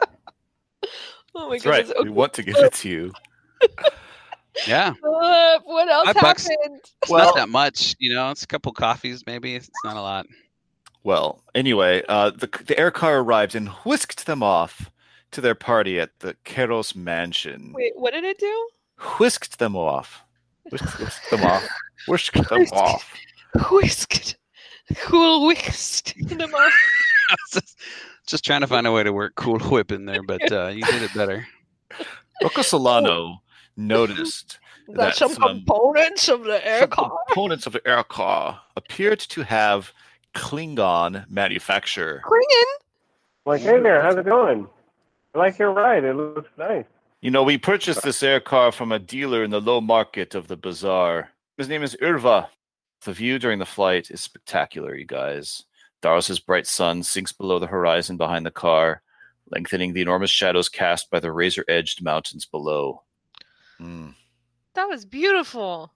Oh 1.36 1.48
my 1.48 1.54
That's 1.56 1.66
right. 1.66 1.84
goodness. 1.84 2.04
We 2.04 2.10
want 2.10 2.32
to 2.34 2.42
give 2.44 2.54
it 2.56 2.72
to 2.74 2.88
you. 2.88 3.12
Yeah, 4.66 4.94
Uh, 5.02 5.58
what 5.64 5.88
else 5.88 6.06
Five 6.06 6.14
bucks. 6.22 6.48
happened? 6.48 6.80
it's 7.02 7.10
Well- 7.10 7.26
not 7.26 7.36
that 7.36 7.48
much, 7.48 7.96
you 7.98 8.14
know. 8.14 8.30
It's 8.30 8.42
a 8.44 8.46
couple 8.46 8.72
coffees, 8.72 9.24
maybe. 9.26 9.56
It's 9.56 9.68
not 9.84 9.96
a 9.96 10.00
lot. 10.00 10.26
Well, 11.02 11.42
anyway, 11.54 12.02
uh, 12.08 12.30
the 12.30 12.46
the 12.66 12.78
air 12.78 12.90
car 12.90 13.18
arrived 13.18 13.54
and 13.54 13.68
whisked 13.84 14.26
them 14.26 14.42
off 14.42 14.90
to 15.32 15.40
their 15.40 15.54
party 15.54 15.98
at 16.00 16.18
the 16.20 16.34
Keros 16.44 16.94
mansion. 16.94 17.72
Wait, 17.74 17.92
what 17.96 18.12
did 18.12 18.24
it 18.24 18.38
do? 18.38 18.68
Whisked 19.18 19.58
them 19.58 19.76
off. 19.76 20.22
Whisked, 20.70 20.98
whisked 21.00 21.30
them 21.30 21.42
off. 21.44 21.64
Whisked 22.08 22.48
them 22.48 22.60
Whisked. 22.60 22.74
off. 22.74 23.12
Whisked. 23.70 24.36
Cool 24.96 25.46
whisked 25.46 26.14
them 26.28 26.54
off. 26.54 26.72
just, 27.52 27.78
just 28.26 28.44
trying 28.44 28.60
to 28.62 28.66
find 28.66 28.86
a 28.86 28.92
way 28.92 29.02
to 29.02 29.12
work 29.12 29.34
cool 29.34 29.58
whip 29.58 29.90
in 29.92 30.04
there, 30.06 30.22
but 30.22 30.50
uh, 30.52 30.68
you 30.68 30.84
did 30.84 31.02
it 31.02 31.12
better. 31.14 31.46
Rocco 32.42 32.62
Solano 32.62 33.42
noticed 33.76 34.58
Got 34.86 34.96
that 34.96 35.16
some 35.16 35.32
some, 35.32 35.42
components 35.42 36.28
of 36.28 36.44
the 36.44 36.66
air 36.66 36.86
car. 36.86 37.10
components 37.28 37.66
of 37.66 37.72
the 37.72 37.86
air 37.86 38.04
car 38.04 38.60
appeared 38.76 39.20
to 39.20 39.42
have 39.42 39.92
Klingon 40.34 41.28
manufacture. 41.30 42.22
Klingon. 42.24 42.64
Like, 43.46 43.62
hey 43.62 43.80
there, 43.80 44.02
how's 44.02 44.16
it 44.16 44.26
going? 44.26 44.66
I 45.34 45.38
like 45.38 45.58
your 45.58 45.72
ride. 45.72 46.04
It 46.04 46.14
looks 46.14 46.50
nice. 46.58 46.84
You 47.20 47.30
know, 47.30 47.42
we 47.42 47.56
purchased 47.56 48.02
this 48.02 48.22
air 48.22 48.40
car 48.40 48.70
from 48.72 48.92
a 48.92 48.98
dealer 48.98 49.42
in 49.42 49.50
the 49.50 49.60
low 49.60 49.80
market 49.80 50.34
of 50.34 50.48
the 50.48 50.56
bazaar. 50.56 51.30
His 51.56 51.68
name 51.68 51.82
is 51.82 51.96
Irva. 52.02 52.48
The 53.04 53.12
view 53.12 53.38
during 53.38 53.58
the 53.58 53.66
flight 53.66 54.10
is 54.10 54.20
spectacular, 54.20 54.94
you 54.94 55.06
guys. 55.06 55.64
Daros's 56.02 56.38
bright 56.38 56.66
sun 56.66 57.02
sinks 57.02 57.32
below 57.32 57.58
the 57.58 57.66
horizon 57.66 58.18
behind 58.18 58.44
the 58.44 58.50
car, 58.50 59.00
lengthening 59.50 59.94
the 59.94 60.02
enormous 60.02 60.30
shadows 60.30 60.68
cast 60.68 61.10
by 61.10 61.18
the 61.18 61.32
razor 61.32 61.64
edged 61.68 62.02
mountains 62.02 62.44
below. 62.44 63.02
Mm, 63.80 64.14
That 64.74 64.88
was 64.88 65.04
beautiful. 65.04 65.92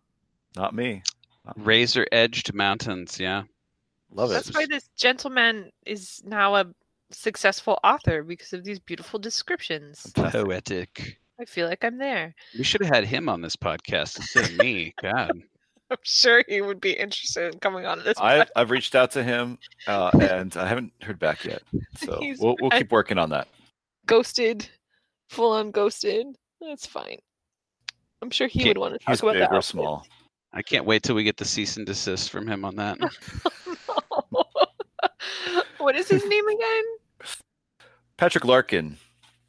not 0.56 0.74
me. 0.74 1.02
Razor 1.56 2.06
edged 2.12 2.52
mountains, 2.52 3.18
yeah. 3.18 3.44
Love 4.12 4.30
it. 4.30 4.34
That's 4.34 4.54
why 4.54 4.66
this 4.66 4.88
gentleman 4.96 5.70
is 5.86 6.22
now 6.24 6.56
a 6.56 6.66
successful 7.10 7.78
author 7.84 8.22
because 8.22 8.52
of 8.52 8.64
these 8.64 8.78
beautiful 8.78 9.18
descriptions. 9.18 10.12
Poetic. 10.14 11.18
I 11.40 11.44
feel 11.44 11.66
like 11.68 11.84
I'm 11.84 11.98
there. 11.98 12.34
We 12.56 12.64
should 12.64 12.80
have 12.82 12.94
had 12.94 13.04
him 13.04 13.28
on 13.28 13.40
this 13.40 13.56
podcast 13.56 14.16
instead 14.18 14.44
of 14.50 14.58
me. 14.58 14.92
God. 15.02 15.40
I'm 15.90 15.96
sure 16.02 16.44
he 16.46 16.60
would 16.60 16.80
be 16.82 16.92
interested 16.92 17.54
in 17.54 17.60
coming 17.60 17.86
on 17.86 18.02
this. 18.04 18.18
I've, 18.18 18.50
I've 18.54 18.70
reached 18.70 18.94
out 18.94 19.10
to 19.12 19.22
him 19.24 19.56
uh, 19.86 20.10
and 20.20 20.54
I 20.56 20.66
haven't 20.66 20.92
heard 21.02 21.18
back 21.18 21.44
yet. 21.44 21.62
So 21.98 22.20
we'll, 22.38 22.56
we'll 22.60 22.70
keep 22.70 22.92
working 22.92 23.16
on 23.18 23.30
that. 23.30 23.48
ghosted, 24.06 24.68
full 25.30 25.52
on 25.52 25.70
ghosted. 25.70 26.26
That's 26.60 26.86
fine. 26.86 27.18
I'm 28.22 28.30
sure 28.30 28.48
he 28.48 28.66
would 28.68 28.78
want 28.78 28.94
to 28.94 28.98
talk 28.98 29.10
He's 29.10 29.20
about 29.22 29.34
big 29.34 29.42
that. 29.42 29.52
or 29.52 29.62
small. 29.62 30.06
I 30.52 30.62
can't 30.62 30.84
wait 30.84 31.02
till 31.02 31.14
we 31.14 31.24
get 31.24 31.36
the 31.36 31.44
cease 31.44 31.76
and 31.76 31.86
desist 31.86 32.30
from 32.30 32.48
him 32.48 32.64
on 32.64 32.76
that. 32.76 32.98
what 35.78 35.96
is 35.96 36.08
his 36.08 36.24
name 36.24 36.48
again? 36.48 36.84
Patrick 38.16 38.44
Larkin. 38.44 38.96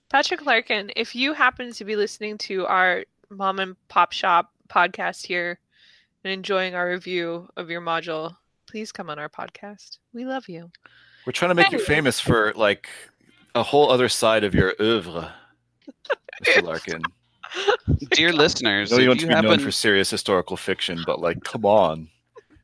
Patrick 0.10 0.46
Larkin. 0.46 0.92
If 0.96 1.16
you 1.16 1.34
happen 1.34 1.72
to 1.74 1.86
be 1.86 1.96
listening 1.96 2.38
to 2.40 2.66
our 2.68 3.06
mom 3.30 3.60
and 3.60 3.76
pop 3.88 4.12
shop 4.12 4.52
podcast 4.70 5.26
here 5.26 5.60
and 6.24 6.34
enjoying 6.34 6.76
our 6.76 6.90
review 6.90 7.48
of 7.58 7.70
your 7.70 7.82
module, 7.82 8.36
please 8.68 8.92
come 8.92 9.10
on 9.10 9.20
our 9.20 9.30
podcast. 9.30 9.98
We 10.14 10.26
love 10.26 10.48
you. 10.50 10.72
We're 11.26 11.34
trying 11.34 11.50
to 11.50 11.56
make 11.56 11.72
you 11.72 11.80
famous 11.80 12.20
for 12.20 12.54
like 12.56 12.90
a 13.56 13.64
whole 13.64 13.92
other 13.92 14.10
side 14.10 14.44
of 14.44 14.54
your 14.54 14.74
oeuvre, 14.80 15.34
Mr. 16.44 16.64
Larkin. 16.64 17.02
Dear 18.12 18.32
listeners, 18.34 18.92
I 18.94 18.98
know 18.98 19.02
you 19.02 19.06
if 19.06 19.10
want 19.10 19.22
you 19.22 19.28
to 19.28 19.30
be 19.30 19.34
known 19.42 19.44
happen, 19.52 19.60
for 19.66 19.72
serious 19.72 20.10
historical 20.10 20.58
fiction, 20.58 21.00
but 21.06 21.20
like, 21.20 21.44
come 21.44 21.66
on, 21.66 22.10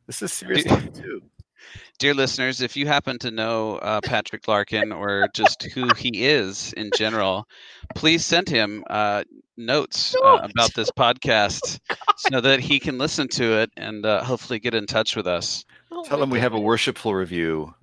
this 0.08 0.22
is 0.22 0.32
serious 0.32 0.64
Do- 0.64 0.70
stuff 0.70 0.94
too. 0.94 1.22
dear 2.00 2.14
listeners, 2.14 2.62
if 2.62 2.76
you 2.76 2.86
happen 2.88 3.18
to 3.20 3.32
know 3.32 3.78
uh, 3.78 4.02
Patrick 4.02 4.48
Larkin 4.48 4.92
or 4.92 5.28
just 5.34 5.64
who 5.74 5.88
he 5.96 6.26
is 6.26 6.74
in 6.74 6.90
general, 6.98 7.48
please 7.96 8.26
send 8.26 8.50
him 8.50 8.84
uh, 8.90 9.24
notes 9.58 10.14
uh, 10.24 10.40
about 10.44 10.74
this 10.76 10.92
podcast 10.92 11.80
so 12.18 12.42
that 12.42 12.60
he 12.60 12.80
can 12.80 12.98
listen 12.98 13.28
to 13.30 13.60
it 13.62 13.72
and 13.78 14.06
uh, 14.06 14.24
hopefully 14.24 14.60
get 14.60 14.74
in 14.76 14.86
touch 14.86 15.16
with 15.16 15.26
us. 15.26 15.64
Oh 15.92 16.04
Tell 16.04 16.22
him 16.22 16.30
we 16.30 16.40
have 16.42 16.54
a 16.54 16.60
worshipful 16.60 17.14
review. 17.16 17.74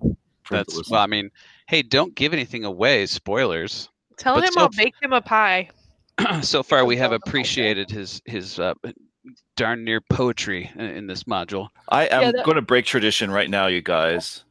for 0.43 0.57
him 0.57 0.65
to 0.65 0.75
That's 0.75 0.89
well, 0.91 1.01
I 1.01 1.07
mean, 1.07 1.31
hey, 1.67 1.81
don't 1.81 2.13
give 2.13 2.33
anything 2.33 2.63
away. 2.65 3.05
Spoilers. 3.07 3.89
Tell 4.17 4.35
But 4.35 4.45
him 4.45 4.53
so 4.53 4.59
I'll 4.61 4.65
f- 4.67 4.75
bake 4.77 4.93
him 5.01 5.11
a 5.13 5.21
pie. 5.21 5.69
so 6.41 6.63
far, 6.63 6.85
we 6.85 6.97
have 6.97 7.11
appreciated 7.11 7.89
his 7.89 8.21
his 8.25 8.59
uh, 8.59 8.73
darn 9.55 9.83
near 9.83 10.01
poetry 10.01 10.69
in, 10.75 10.81
in 10.85 11.07
this 11.07 11.23
module. 11.23 11.67
I 11.89 12.05
am 12.07 12.21
Yeah, 12.21 12.31
that- 12.33 12.45
going 12.45 12.55
to 12.55 12.61
break 12.61 12.85
tradition 12.85 13.31
right 13.31 13.49
now, 13.49 13.67
you 13.67 13.81
guys, 13.81 14.43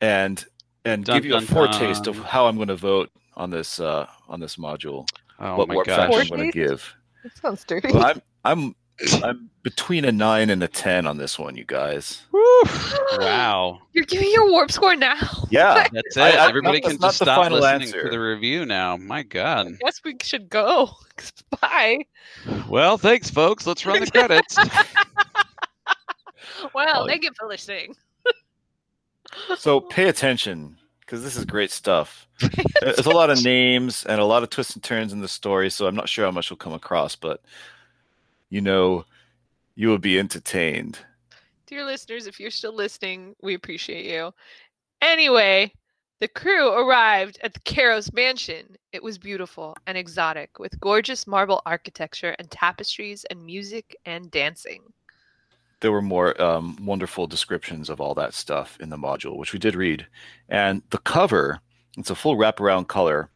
and 0.00 0.44
and 0.84 1.04
Dun, 1.04 1.16
give 1.16 1.24
you 1.24 1.36
a 1.36 1.38
dun, 1.40 1.46
foretaste 1.46 2.06
of 2.06 2.16
how 2.18 2.46
I'm 2.46 2.56
going 2.56 2.68
to 2.68 2.76
vote 2.76 3.10
on 3.36 3.50
this 3.50 3.80
uh, 3.80 4.06
on 4.28 4.40
this 4.40 4.56
module. 4.56 5.06
Oh 5.38 5.56
what 5.56 5.68
my 5.68 5.74
warp 5.74 5.86
gosh! 5.86 5.96
faction 5.96 6.20
I'm 6.20 6.28
going 6.38 6.50
to 6.50 6.58
give. 6.58 6.94
That 7.22 7.36
sounds 7.36 7.64
dirty. 7.64 7.92
Well, 7.92 8.04
I'm 8.04 8.22
I'm 8.44 8.74
I'm 9.22 9.50
between 9.62 10.04
a 10.04 10.12
nine 10.12 10.50
and 10.50 10.62
a 10.62 10.68
ten 10.68 11.06
on 11.06 11.18
this 11.18 11.38
one, 11.38 11.56
you 11.56 11.64
guys. 11.64 12.22
Wow, 13.18 13.80
You're 13.92 14.04
giving 14.04 14.30
your 14.32 14.50
warp 14.50 14.70
score 14.72 14.96
now. 14.96 15.16
Yeah, 15.50 15.86
that's 15.92 16.16
it. 16.16 16.20
I- 16.20 16.30
I- 16.44 16.48
Everybody 16.48 16.80
that's 16.80 16.94
can 16.94 17.00
just 17.00 17.16
stop 17.16 17.42
final 17.42 17.58
listening 17.60 17.82
answer. 17.88 18.04
to 18.04 18.10
the 18.10 18.20
review 18.20 18.66
now. 18.66 18.96
My 18.96 19.22
God. 19.22 19.68
I 19.68 19.70
guess 19.84 20.00
we 20.04 20.16
should 20.22 20.48
go. 20.50 20.90
Bye. 21.62 22.04
Well, 22.68 22.98
thanks, 22.98 23.30
folks. 23.30 23.66
Let's 23.66 23.86
run 23.86 24.00
the 24.00 24.10
credits. 24.10 24.58
Well, 26.74 27.06
thank 27.06 27.22
you 27.24 27.30
for 27.38 27.46
listening. 27.48 27.94
So 29.56 29.80
pay 29.80 30.08
attention 30.08 30.76
because 31.00 31.22
this 31.22 31.36
is 31.36 31.44
great 31.44 31.70
stuff. 31.70 32.26
There's 32.80 33.06
a 33.06 33.10
lot 33.10 33.30
of 33.30 33.42
names 33.44 34.04
and 34.06 34.20
a 34.20 34.24
lot 34.24 34.42
of 34.42 34.50
twists 34.50 34.74
and 34.74 34.82
turns 34.82 35.12
in 35.12 35.20
the 35.20 35.28
story, 35.28 35.70
so 35.70 35.86
I'm 35.86 35.94
not 35.94 36.08
sure 36.08 36.24
how 36.24 36.30
much 36.30 36.50
will 36.50 36.56
come 36.56 36.72
across, 36.72 37.16
but 37.16 37.42
you 38.50 38.60
know, 38.60 39.04
you 39.74 39.88
will 39.88 39.98
be 39.98 40.18
entertained. 40.18 40.98
Dear 41.66 41.84
listeners, 41.84 42.26
if 42.26 42.40
you're 42.40 42.50
still 42.50 42.74
listening, 42.74 43.36
we 43.42 43.54
appreciate 43.54 44.06
you. 44.06 44.32
Anyway, 45.02 45.72
the 46.20 46.28
crew 46.28 46.72
arrived 46.72 47.38
at 47.44 47.54
the 47.54 47.60
Caros 47.60 48.12
mansion. 48.12 48.76
It 48.92 49.02
was 49.02 49.18
beautiful 49.18 49.76
and 49.86 49.96
exotic, 49.96 50.58
with 50.58 50.80
gorgeous 50.80 51.26
marble 51.26 51.62
architecture 51.64 52.34
and 52.38 52.50
tapestries 52.50 53.24
and 53.26 53.44
music 53.44 53.94
and 54.04 54.30
dancing. 54.30 54.82
There 55.80 55.92
were 55.92 56.02
more 56.02 56.40
um, 56.42 56.76
wonderful 56.84 57.28
descriptions 57.28 57.88
of 57.88 58.00
all 58.00 58.14
that 58.16 58.34
stuff 58.34 58.76
in 58.80 58.88
the 58.88 58.96
module, 58.96 59.36
which 59.36 59.52
we 59.52 59.60
did 59.60 59.76
read. 59.76 60.06
And 60.48 60.82
the 60.90 60.98
cover, 60.98 61.60
it's 61.96 62.10
a 62.10 62.16
full 62.16 62.36
wraparound 62.36 62.88
color, 62.88 63.30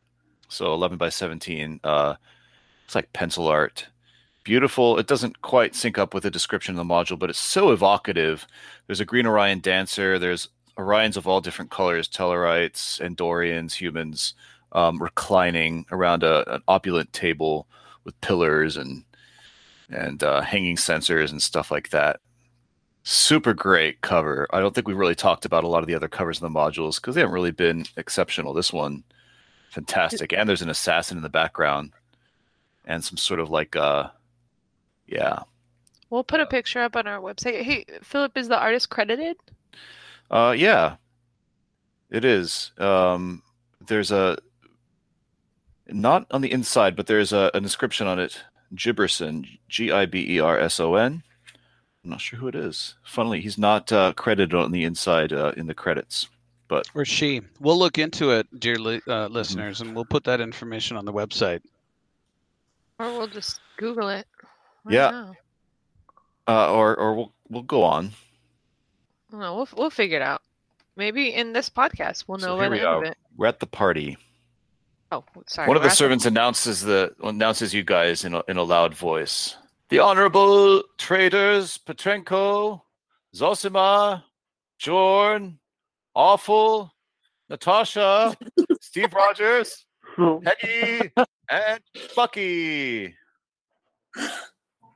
so 0.48 0.74
11 0.74 0.98
by 0.98 1.08
17. 1.08 1.78
Uh, 1.84 2.14
it's 2.84 2.96
like 2.96 3.12
pencil 3.12 3.46
art. 3.46 3.86
Beautiful. 4.44 4.98
It 4.98 5.06
doesn't 5.06 5.40
quite 5.42 5.74
sync 5.74 5.98
up 5.98 6.14
with 6.14 6.24
the 6.24 6.30
description 6.30 6.76
of 6.76 6.86
the 6.86 6.94
module, 6.94 7.18
but 7.18 7.30
it's 7.30 7.38
so 7.38 7.70
evocative. 7.70 8.46
There's 8.86 9.00
a 9.00 9.04
Green 9.04 9.26
Orion 9.26 9.60
dancer. 9.60 10.18
There's 10.18 10.48
Orions 10.76 11.16
of 11.16 11.28
all 11.28 11.40
different 11.40 11.70
colors, 11.70 12.08
Tellarites, 12.08 13.00
Andorians, 13.00 13.74
humans, 13.74 14.34
um, 14.72 15.00
reclining 15.00 15.86
around 15.92 16.22
a, 16.22 16.54
an 16.54 16.62
opulent 16.66 17.12
table 17.12 17.68
with 18.04 18.20
pillars 18.20 18.76
and 18.76 19.04
and 19.90 20.22
uh, 20.22 20.40
hanging 20.40 20.76
censers 20.76 21.30
and 21.30 21.42
stuff 21.42 21.70
like 21.70 21.90
that. 21.90 22.18
Super 23.04 23.52
great 23.52 24.00
cover. 24.00 24.48
I 24.50 24.60
don't 24.60 24.74
think 24.74 24.88
we 24.88 24.94
really 24.94 25.14
talked 25.14 25.44
about 25.44 25.64
a 25.64 25.68
lot 25.68 25.82
of 25.82 25.86
the 25.86 25.94
other 25.94 26.08
covers 26.08 26.40
in 26.40 26.50
the 26.50 26.58
modules 26.58 26.96
because 26.96 27.14
they 27.14 27.20
haven't 27.20 27.34
really 27.34 27.50
been 27.50 27.84
exceptional. 27.96 28.54
This 28.54 28.72
one, 28.72 29.04
fantastic, 29.70 30.32
and 30.32 30.48
there's 30.48 30.62
an 30.62 30.70
assassin 30.70 31.18
in 31.18 31.22
the 31.22 31.28
background, 31.28 31.92
and 32.86 33.04
some 33.04 33.18
sort 33.18 33.40
of 33.40 33.50
like 33.50 33.76
uh, 33.76 34.08
yeah, 35.12 35.40
We'll 36.10 36.24
put 36.24 36.40
a 36.40 36.46
picture 36.46 36.80
up 36.80 36.96
on 36.96 37.06
our 37.06 37.20
website. 37.20 37.62
Hey, 37.62 37.84
Philip, 38.02 38.36
is 38.36 38.48
the 38.48 38.58
artist 38.58 38.90
credited? 38.90 39.36
Uh, 40.30 40.54
yeah, 40.56 40.96
it 42.10 42.24
is. 42.24 42.72
Um, 42.78 43.42
there's 43.86 44.10
a 44.10 44.36
not 45.88 46.26
on 46.30 46.40
the 46.42 46.52
inside, 46.52 46.96
but 46.96 47.06
there's 47.06 47.32
a, 47.32 47.50
an 47.54 47.62
inscription 47.62 48.06
on 48.06 48.18
it. 48.18 48.42
Gibberson, 48.74 49.46
G 49.68 49.90
I 49.90 50.06
B 50.06 50.36
E 50.36 50.40
R 50.40 50.58
S 50.58 50.80
O 50.80 50.94
N. 50.96 51.22
I'm 52.04 52.10
not 52.10 52.20
sure 52.20 52.38
who 52.38 52.48
it 52.48 52.54
is. 52.54 52.94
Funnily, 53.04 53.40
he's 53.40 53.58
not 53.58 53.92
uh, 53.92 54.12
credited 54.14 54.54
on 54.54 54.72
the 54.72 54.84
inside 54.84 55.32
uh, 55.32 55.52
in 55.56 55.66
the 55.66 55.74
credits, 55.74 56.28
but 56.68 56.86
Or 56.94 57.04
she. 57.04 57.40
We'll 57.60 57.78
look 57.78 57.98
into 57.98 58.32
it, 58.32 58.46
dear 58.58 58.76
li- 58.76 59.02
uh, 59.06 59.28
listeners, 59.28 59.80
and 59.80 59.94
we'll 59.94 60.04
put 60.04 60.24
that 60.24 60.40
information 60.40 60.96
on 60.96 61.04
the 61.04 61.12
website. 61.12 61.60
Or 62.98 63.06
we'll 63.12 63.28
just 63.28 63.60
Google 63.76 64.08
it. 64.08 64.26
I 64.86 64.92
Yeah. 64.92 65.10
don't 65.10 65.36
uh, 66.48 66.72
or 66.72 66.96
or 66.96 67.14
we'll 67.14 67.32
we'll 67.48 67.62
go 67.62 67.84
on. 67.84 68.10
No, 69.30 69.54
we'll 69.56 69.68
we'll 69.76 69.90
figure 69.90 70.16
it 70.16 70.22
out. 70.22 70.42
Maybe 70.96 71.32
in 71.32 71.52
this 71.52 71.70
podcast 71.70 72.24
we'll 72.26 72.38
know 72.38 72.56
So 72.56 72.58
by 72.58 72.68
we 72.68 72.80
are. 72.80 73.04
it. 73.04 73.16
We're 73.36 73.46
at 73.46 73.60
the 73.60 73.66
party. 73.66 74.16
Oh, 75.10 75.24
sorry. 75.46 75.68
One 75.68 75.76
of 75.76 75.82
we're 75.82 75.88
the 75.90 75.94
servants 75.94 76.26
announces 76.26 76.80
the 76.82 77.14
announces 77.22 77.72
you 77.74 77.82
guys 77.84 78.24
in 78.24 78.34
a, 78.34 78.42
in 78.48 78.56
a 78.56 78.62
loud 78.62 78.94
voice. 78.94 79.56
The 79.90 79.98
honorable 80.00 80.82
traders 80.98 81.78
Petrenko, 81.78 82.80
Zosima, 83.34 84.24
Jorn, 84.80 85.58
Awful, 86.14 86.92
Natasha, 87.50 88.34
Steve 88.80 89.12
Rogers, 89.12 89.84
Peggy, 90.16 91.10
and 91.50 91.80
Bucky. 92.16 93.14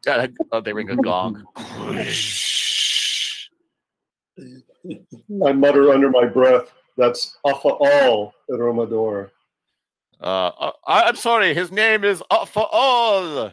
Yeah, 0.07 0.27
oh, 0.53 0.61
they 0.61 0.73
ring 0.73 0.91
a 0.91 0.97
gong. 0.97 1.45
I 5.45 5.53
mutter 5.53 5.93
under 5.93 6.11
my 6.11 6.27
breath. 6.27 6.73
That's 6.97 7.37
Alpha 7.45 7.69
All 7.69 8.33
at 8.51 8.59
Romador. 8.59 9.31
Uh, 10.21 10.51
uh, 10.59 10.73
I, 10.87 11.03
I'm 11.03 11.17
sorry, 11.17 11.55
his 11.55 11.73
name 11.73 12.05
is 12.05 12.23
All. 12.31 12.47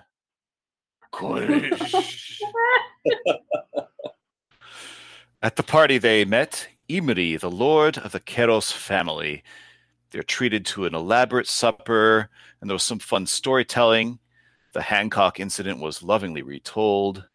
At 5.41 5.57
the 5.57 5.63
party, 5.63 5.97
they 5.97 6.23
met 6.23 6.67
Imri, 6.87 7.35
the 7.35 7.51
lord 7.51 7.97
of 7.97 8.11
the 8.13 8.19
Karos 8.19 8.71
family. 8.71 9.43
They're 10.11 10.23
treated 10.23 10.65
to 10.67 10.85
an 10.85 10.95
elaborate 10.95 11.47
supper, 11.47 12.29
and 12.61 12.69
there 12.69 12.75
was 12.75 12.83
some 12.83 12.99
fun 12.99 13.25
storytelling. 13.25 14.19
The 14.73 14.81
Hancock 14.81 15.39
incident 15.39 15.79
was 15.79 16.01
lovingly 16.01 16.41
retold, 16.41 17.25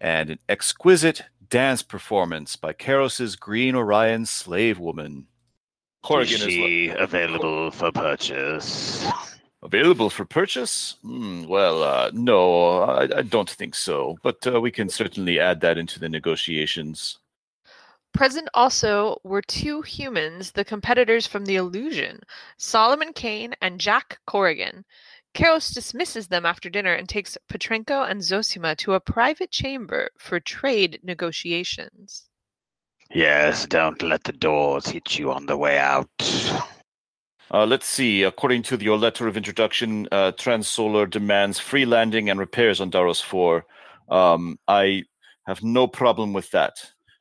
and 0.00 0.30
an 0.30 0.38
exquisite 0.48 1.22
dance 1.50 1.82
performance 1.82 2.56
by 2.56 2.72
Karos's 2.72 3.36
Green 3.36 3.74
Orion 3.74 4.24
slave 4.24 4.78
woman. 4.78 5.26
Corrigan 6.02 6.36
Is 6.36 6.42
is 6.42 6.48
she 6.48 6.88
available 6.88 7.70
for 7.70 7.92
purchase? 7.92 9.06
Available 9.62 10.08
for 10.08 10.24
purchase? 10.24 10.96
Hmm, 11.02 11.44
well, 11.44 11.82
uh, 11.82 12.10
no, 12.12 12.82
I, 12.82 13.18
I 13.18 13.22
don't 13.22 13.48
think 13.48 13.74
so. 13.74 14.16
But 14.22 14.46
uh, 14.46 14.60
we 14.60 14.70
can 14.70 14.88
certainly 14.88 15.38
add 15.38 15.60
that 15.60 15.78
into 15.78 16.00
the 16.00 16.08
negotiations. 16.08 17.18
Present 18.14 18.48
also 18.54 19.18
were 19.24 19.42
two 19.42 19.82
humans, 19.82 20.52
the 20.52 20.64
competitors 20.64 21.26
from 21.26 21.46
the 21.46 21.56
illusion, 21.56 22.20
Solomon 22.58 23.12
Kane 23.12 23.54
and 23.60 23.80
Jack 23.80 24.18
Corrigan. 24.26 24.84
Karos 25.34 25.74
dismisses 25.74 26.28
them 26.28 26.46
after 26.46 26.70
dinner 26.70 26.94
and 26.94 27.08
takes 27.08 27.36
Petrenko 27.50 28.08
and 28.08 28.20
Zosima 28.20 28.76
to 28.76 28.94
a 28.94 29.00
private 29.00 29.50
chamber 29.50 30.10
for 30.16 30.38
trade 30.38 31.00
negotiations. 31.02 32.28
Yes, 33.12 33.66
don't 33.66 34.00
let 34.00 34.24
the 34.24 34.32
doors 34.32 34.86
hit 34.86 35.18
you 35.18 35.32
on 35.32 35.46
the 35.46 35.56
way 35.56 35.78
out. 35.78 36.08
Uh, 37.50 37.66
let's 37.66 37.86
see. 37.86 38.22
According 38.22 38.62
to 38.64 38.76
your 38.76 38.96
letter 38.96 39.28
of 39.28 39.36
introduction, 39.36 40.08
uh, 40.10 40.32
Transsolar 40.32 41.10
demands 41.10 41.58
free 41.58 41.84
landing 41.84 42.30
and 42.30 42.38
repairs 42.40 42.80
on 42.80 42.90
Daros 42.90 43.22
4. 43.22 43.64
Um, 44.08 44.58
I 44.68 45.02
have 45.46 45.62
no 45.62 45.86
problem 45.86 46.32
with 46.32 46.50
that. 46.52 46.72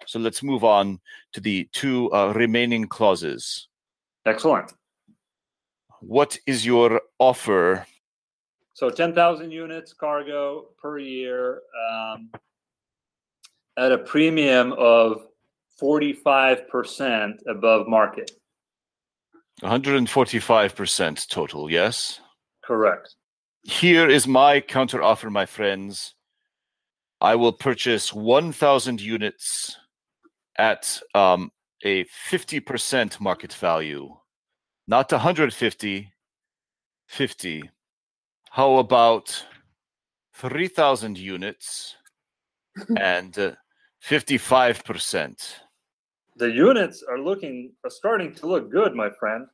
So 0.06 0.20
let's 0.20 0.44
move 0.44 0.64
on 0.64 1.00
to 1.34 1.42
the 1.42 1.68
two 1.74 2.12
uh, 2.12 2.34
remaining 2.36 2.88
clauses. 2.88 3.68
Excellent. 4.26 4.72
What 6.00 6.38
is 6.46 6.66
your 6.66 7.02
offer? 7.20 7.86
So 8.74 8.90
10,000 8.90 9.52
units 9.52 9.94
cargo 9.94 10.70
per 10.82 10.98
year 10.98 11.62
um, 11.92 12.32
at 13.78 13.92
a 13.92 14.00
premium 14.00 14.74
of 14.74 15.28
45% 15.82 17.34
above 17.48 17.88
market. 17.88 18.32
145% 19.62 21.28
total, 21.28 21.70
yes? 21.70 22.20
Correct. 22.64 23.16
Here 23.64 24.10
is 24.10 24.28
my 24.28 24.60
counteroffer, 24.60 25.32
my 25.32 25.46
friends. 25.46 26.16
I 27.22 27.36
will 27.36 27.54
purchase 27.54 28.14
1,000 28.14 29.00
units 29.00 29.78
at 30.58 31.00
um, 31.16 31.52
a 31.84 32.06
50% 32.30 33.20
market 33.20 33.54
value, 33.54 34.16
not 34.88 35.12
150, 35.12 36.12
50. 37.08 37.70
How 38.54 38.78
about 38.78 39.44
3,000 40.36 41.18
units 41.18 41.96
and 43.00 43.36
uh, 43.40 43.54
55%? 44.08 45.54
The 46.36 46.52
units 46.52 47.04
are 47.10 47.18
looking 47.18 47.72
are 47.84 47.90
starting 47.90 48.32
to 48.36 48.46
look 48.46 48.72
good, 48.72 48.94
my 48.94 49.10
friend. 49.20 49.48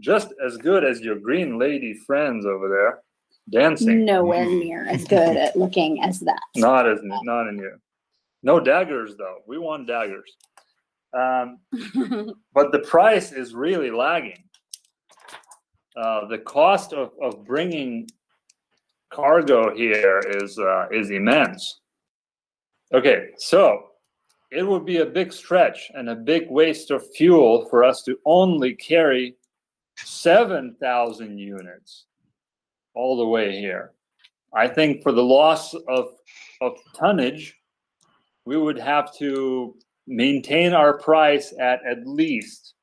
Just 0.00 0.28
as 0.46 0.56
good 0.58 0.84
as 0.84 1.00
your 1.00 1.18
green 1.18 1.58
lady 1.58 1.92
friends 2.06 2.46
over 2.46 2.68
there 2.68 3.00
dancing. 3.50 4.04
Nowhere 4.04 4.46
near 4.46 4.86
as 4.86 5.04
good 5.06 5.36
at 5.36 5.56
looking 5.56 6.00
as 6.00 6.20
that. 6.20 6.40
Not 6.54 6.88
as 6.88 7.00
not 7.02 7.48
in 7.48 7.58
you. 7.58 7.78
No 8.44 8.60
daggers 8.60 9.16
though. 9.16 9.38
We 9.48 9.58
want 9.58 9.88
daggers. 9.88 10.36
Um, 11.12 11.58
but 12.54 12.70
the 12.70 12.84
price 12.86 13.32
is 13.32 13.54
really 13.56 13.90
lagging. 13.90 14.44
Uh, 15.96 16.28
the 16.28 16.38
cost 16.38 16.92
of, 16.92 17.10
of 17.20 17.44
bringing 17.44 18.06
cargo 19.10 19.74
here 19.74 20.20
is 20.26 20.58
uh, 20.58 20.86
is 20.90 21.10
immense. 21.10 21.80
Okay, 22.92 23.28
so 23.36 23.84
it 24.50 24.66
would 24.66 24.84
be 24.84 24.98
a 24.98 25.06
big 25.06 25.32
stretch 25.32 25.90
and 25.94 26.08
a 26.08 26.14
big 26.14 26.50
waste 26.50 26.90
of 26.90 27.08
fuel 27.14 27.68
for 27.68 27.84
us 27.84 28.02
to 28.02 28.18
only 28.24 28.74
carry 28.74 29.36
seven 29.96 30.76
thousand 30.80 31.38
units 31.38 32.06
all 32.94 33.16
the 33.16 33.26
way 33.26 33.58
here. 33.58 33.92
I 34.54 34.66
think 34.66 35.02
for 35.02 35.12
the 35.12 35.22
loss 35.22 35.74
of 35.74 36.08
of 36.60 36.76
tonnage, 36.96 37.56
we 38.44 38.56
would 38.56 38.78
have 38.78 39.14
to 39.18 39.76
maintain 40.06 40.72
our 40.72 40.98
price 40.98 41.54
at 41.60 41.80
at 41.86 42.06
least 42.06 42.74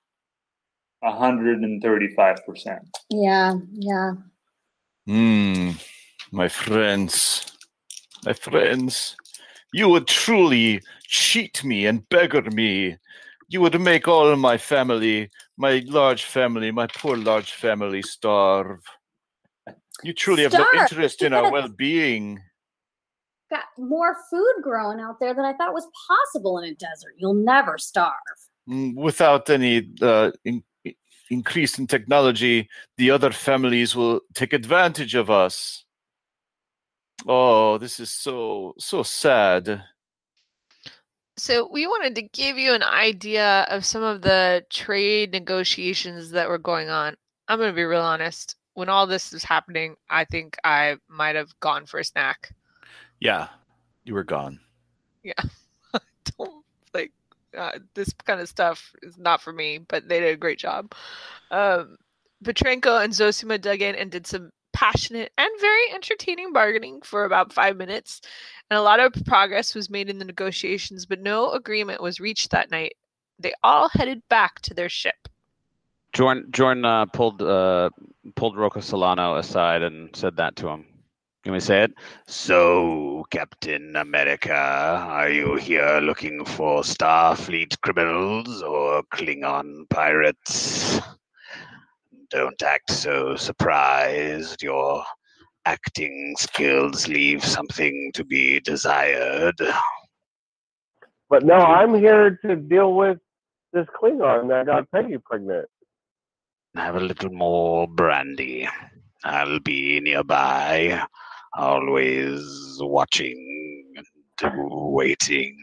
135%. 1.03 2.79
Yeah, 3.11 3.53
yeah. 3.73 4.13
Hmm, 5.05 5.71
my 6.31 6.47
friends, 6.47 7.45
my 8.25 8.33
friends, 8.33 9.15
you 9.73 9.89
would 9.89 10.07
truly 10.07 10.81
cheat 11.03 11.63
me 11.63 11.85
and 11.85 12.07
beggar 12.09 12.43
me. 12.51 12.97
You 13.49 13.61
would 13.61 13.79
make 13.79 14.07
all 14.07 14.35
my 14.35 14.57
family, 14.57 15.29
my 15.57 15.83
large 15.85 16.23
family, 16.23 16.71
my 16.71 16.87
poor 16.87 17.15
large 17.15 17.53
family 17.53 18.01
starve. 18.01 18.79
You 20.03 20.13
truly 20.13 20.43
have 20.43 20.53
no 20.53 20.65
interest 20.77 21.21
in 21.21 21.33
our 21.33 21.51
well 21.51 21.69
being. 21.69 22.41
Got 23.49 23.63
more 23.77 24.17
food 24.29 24.55
growing 24.61 24.99
out 24.99 25.19
there 25.21 25.33
than 25.33 25.45
I 25.45 25.53
thought 25.53 25.73
was 25.73 25.87
possible 26.07 26.57
in 26.57 26.65
a 26.65 26.75
desert. 26.75 27.13
You'll 27.17 27.33
never 27.33 27.77
starve. 27.77 28.13
Mm, 28.69 28.95
Without 28.95 29.49
any 29.49 29.89
uh, 30.01 30.31
in- 30.43 30.63
increase 31.29 31.79
in 31.79 31.87
technology, 31.87 32.69
the 32.97 33.11
other 33.11 33.31
families 33.31 33.95
will 33.95 34.19
take 34.33 34.51
advantage 34.51 35.15
of 35.15 35.29
us. 35.29 35.85
Oh, 37.27 37.77
this 37.77 37.99
is 37.99 38.09
so 38.09 38.73
so 38.77 39.03
sad. 39.03 39.83
So 41.35 41.69
we 41.71 41.85
wanted 41.85 42.15
to 42.15 42.21
give 42.21 42.57
you 42.57 42.73
an 42.73 42.83
idea 42.83 43.67
of 43.69 43.85
some 43.85 44.01
of 44.01 44.21
the 44.21 44.65
trade 44.69 45.33
negotiations 45.33 46.31
that 46.31 46.47
were 46.47 46.57
going 46.57 46.89
on. 46.89 47.15
I'm 47.47 47.59
going 47.59 47.69
to 47.69 47.75
be 47.75 47.83
real 47.83 48.01
honest. 48.01 48.55
When 48.73 48.89
all 48.89 49.07
this 49.07 49.33
was 49.33 49.43
happening, 49.43 49.95
I 50.09 50.25
think 50.25 50.57
I 50.63 50.97
might 51.09 51.35
have 51.35 51.59
gone 51.59 51.85
for 51.85 51.99
a 51.99 52.03
snack. 52.03 52.53
Yeah, 53.19 53.49
you 54.03 54.13
were 54.13 54.23
gone. 54.23 54.59
Yeah. 55.23 55.33
Don't 56.37 56.63
like 56.93 57.11
uh, 57.57 57.79
this 57.93 58.13
kind 58.25 58.39
of 58.39 58.47
stuff 58.47 58.93
is 59.03 59.17
not 59.17 59.41
for 59.41 59.51
me, 59.51 59.79
but 59.79 60.07
they 60.07 60.19
did 60.19 60.33
a 60.33 60.37
great 60.37 60.59
job. 60.59 60.93
Um, 61.51 61.97
Petrenko 62.43 63.03
and 63.03 63.13
Zosima 63.13 63.59
dug 63.59 63.81
in 63.81 63.95
and 63.95 64.11
did 64.11 64.27
some 64.27 64.51
passionate 64.77 65.31
and 65.39 65.49
very 65.59 65.91
entertaining 65.91 66.53
bargaining 66.53 67.01
for 67.01 67.25
about 67.25 67.51
five 67.51 67.75
minutes. 67.77 68.21
And 68.69 68.77
a 68.77 68.83
lot 68.83 68.99
of 68.99 69.11
progress 69.25 69.73
was 69.73 69.89
made 69.89 70.07
in 70.07 70.19
the 70.19 70.25
negotiations, 70.25 71.07
but 71.07 71.19
no 71.19 71.51
agreement 71.53 71.99
was 71.99 72.19
reached 72.19 72.51
that 72.51 72.69
night. 72.69 72.95
They 73.39 73.53
all 73.63 73.89
headed 73.89 74.21
back 74.29 74.61
to 74.61 74.75
their 74.75 74.87
ship. 74.87 75.15
Jorn, 76.13 76.51
Jorn 76.51 76.85
uh, 76.85 77.07
pulled 77.07 77.41
uh, 77.41 77.89
pulled 78.35 78.55
Rocco 78.55 78.79
Solano 78.79 79.37
aside 79.37 79.81
and 79.81 80.15
said 80.15 80.37
that 80.37 80.55
to 80.57 80.67
him. 80.67 80.85
Can 81.43 81.53
we 81.53 81.59
say 81.59 81.83
it? 81.83 81.93
So, 82.27 83.25
Captain 83.31 83.95
America, 83.95 84.53
are 84.53 85.29
you 85.29 85.55
here 85.55 85.99
looking 86.03 86.45
for 86.45 86.81
Starfleet 86.81 87.81
criminals 87.81 88.61
or 88.61 89.01
Klingon 89.11 89.89
pirates? 89.89 90.99
Don't 92.29 92.61
act 92.61 92.91
so 92.91 93.35
surprised. 93.35 94.61
Your 94.61 95.03
acting 95.65 96.35
skills 96.37 97.07
leave 97.07 97.43
something 97.43 98.11
to 98.13 98.23
be 98.25 98.59
desired. 98.59 99.55
But 101.29 101.43
no, 101.43 101.55
I'm 101.55 101.93
here 101.95 102.39
to 102.45 102.55
deal 102.55 102.93
with 102.95 103.17
this 103.73 103.85
Klingon 104.01 104.49
that 104.49 104.65
got 104.65 104.89
Peggy 104.91 105.17
pregnant. 105.17 105.67
Have 106.75 106.95
a 106.95 106.99
little 106.99 107.31
more 107.31 107.87
brandy. 107.87 108.67
I'll 109.23 109.59
be 109.59 109.99
nearby, 109.99 111.01
always 111.53 112.41
watching 112.79 113.93
and 113.95 114.53
waiting. 114.93 115.57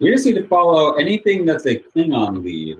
We 0.00 0.10
just 0.10 0.26
need 0.26 0.34
to 0.34 0.46
follow 0.48 0.94
anything 0.94 1.44
that's 1.44 1.66
a 1.66 1.76
Klingon 1.76 2.42
lead. 2.42 2.78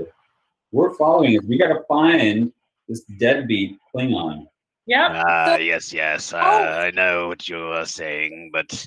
We're 0.73 0.95
following 0.95 1.35
it. 1.35 1.45
We 1.45 1.59
got 1.59 1.69
to 1.69 1.83
find 1.87 2.51
this 2.89 3.05
deadbeat 3.19 3.79
Klingon. 3.95 4.47
Yep. 4.87 5.11
Ah, 5.15 5.57
yes, 5.57 5.93
yes. 5.93 6.33
Uh, 6.33 6.39
I 6.39 6.91
know 6.91 7.29
what 7.29 7.49
you 7.49 7.59
are 7.59 7.87
saying, 7.87 8.51
but 8.53 8.85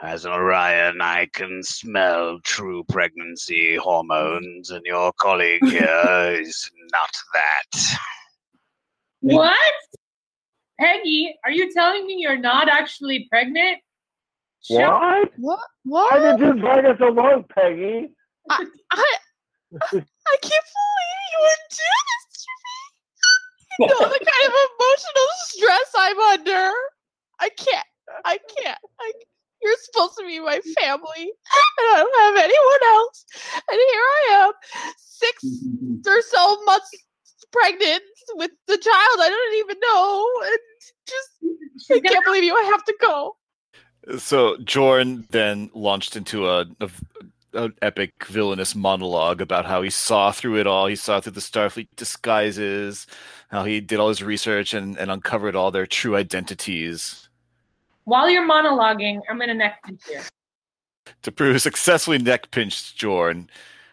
as 0.00 0.24
an 0.24 0.32
Orion, 0.32 1.02
I 1.02 1.26
can 1.32 1.62
smell 1.62 2.38
true 2.40 2.84
pregnancy 2.84 3.76
hormones, 3.76 4.70
and 4.70 4.84
your 4.86 5.12
colleague 5.20 5.64
here 5.68 6.38
is 6.40 6.70
not 6.92 7.10
that. 7.34 7.96
What? 9.20 9.58
Peggy, 10.80 11.34
are 11.44 11.50
you 11.50 11.72
telling 11.72 12.06
me 12.06 12.16
you're 12.18 12.38
not 12.38 12.68
actually 12.68 13.26
pregnant? 13.28 13.78
What? 14.68 15.30
What? 15.36 15.60
Why 15.84 16.18
did 16.18 16.40
you 16.40 16.54
drag 16.54 16.86
us 16.86 17.00
along, 17.00 17.44
Peggy? 17.54 18.08
I, 18.48 18.64
I, 18.92 19.16
I 19.82 19.90
can't 19.90 20.02
believe 20.42 21.13
you 21.34 21.40
would 21.42 21.64
do 21.70 21.90
this 22.08 22.24
to 22.44 22.50
me. 22.64 22.78
You 23.78 23.86
know 23.88 24.08
the 24.08 24.22
kind 24.22 24.46
of 24.46 24.54
emotional 24.54 25.28
stress 25.50 25.88
I'm 25.98 26.20
under. 26.20 26.70
I 27.40 27.48
can't. 27.50 27.86
I 28.24 28.38
can't. 28.38 28.78
I, 29.00 29.12
you're 29.62 29.76
supposed 29.82 30.16
to 30.18 30.26
be 30.26 30.38
my 30.40 30.60
family, 30.80 31.22
and 31.22 31.86
I 31.90 31.96
don't 31.96 32.36
have 32.36 32.44
anyone 32.44 32.82
else. 32.94 33.24
And 33.70 33.78
here 33.78 34.04
I 34.14 34.44
am, 34.44 34.52
six 34.98 35.44
or 36.06 36.22
so 36.22 36.62
months 36.64 36.90
pregnant 37.52 38.02
with 38.34 38.50
the 38.66 38.76
child 38.76 39.18
I 39.20 39.28
don't 39.30 39.58
even 39.58 39.76
know, 39.80 40.28
and 40.44 40.58
just 41.06 41.90
I 41.92 42.00
can't 42.00 42.24
believe 42.24 42.44
you. 42.44 42.54
I 42.54 42.64
have 42.64 42.84
to 42.84 42.94
go. 43.00 43.36
So 44.18 44.56
Jorn 44.58 45.26
then 45.28 45.70
launched 45.72 46.14
into 46.14 46.46
a, 46.46 46.66
a, 46.80 46.90
a 47.54 47.70
epic 47.82 48.12
villainous 48.26 48.74
monologue 48.74 49.40
about 49.40 49.66
how 49.66 49.82
he 49.82 49.90
saw 49.90 50.32
through 50.32 50.58
it 50.58 50.66
all. 50.66 50.86
He 50.86 50.96
saw 50.96 51.20
through 51.20 51.32
the 51.32 51.40
Starfleet 51.40 51.88
disguises, 51.96 53.06
how 53.50 53.64
he 53.64 53.80
did 53.80 53.98
all 53.98 54.08
his 54.08 54.22
research 54.22 54.74
and, 54.74 54.98
and 54.98 55.10
uncovered 55.10 55.56
all 55.56 55.70
their 55.70 55.86
true 55.86 56.16
identities. 56.16 57.28
While 58.04 58.28
you're 58.28 58.46
monologuing, 58.46 59.20
I'm 59.30 59.38
gonna 59.38 59.54
neck 59.54 59.82
pinch 59.84 60.02
you. 60.10 60.20
Tapru 61.22 61.58
successfully 61.60 62.18
neck 62.18 62.50
pinched 62.50 62.98
Jorn, 62.98 63.48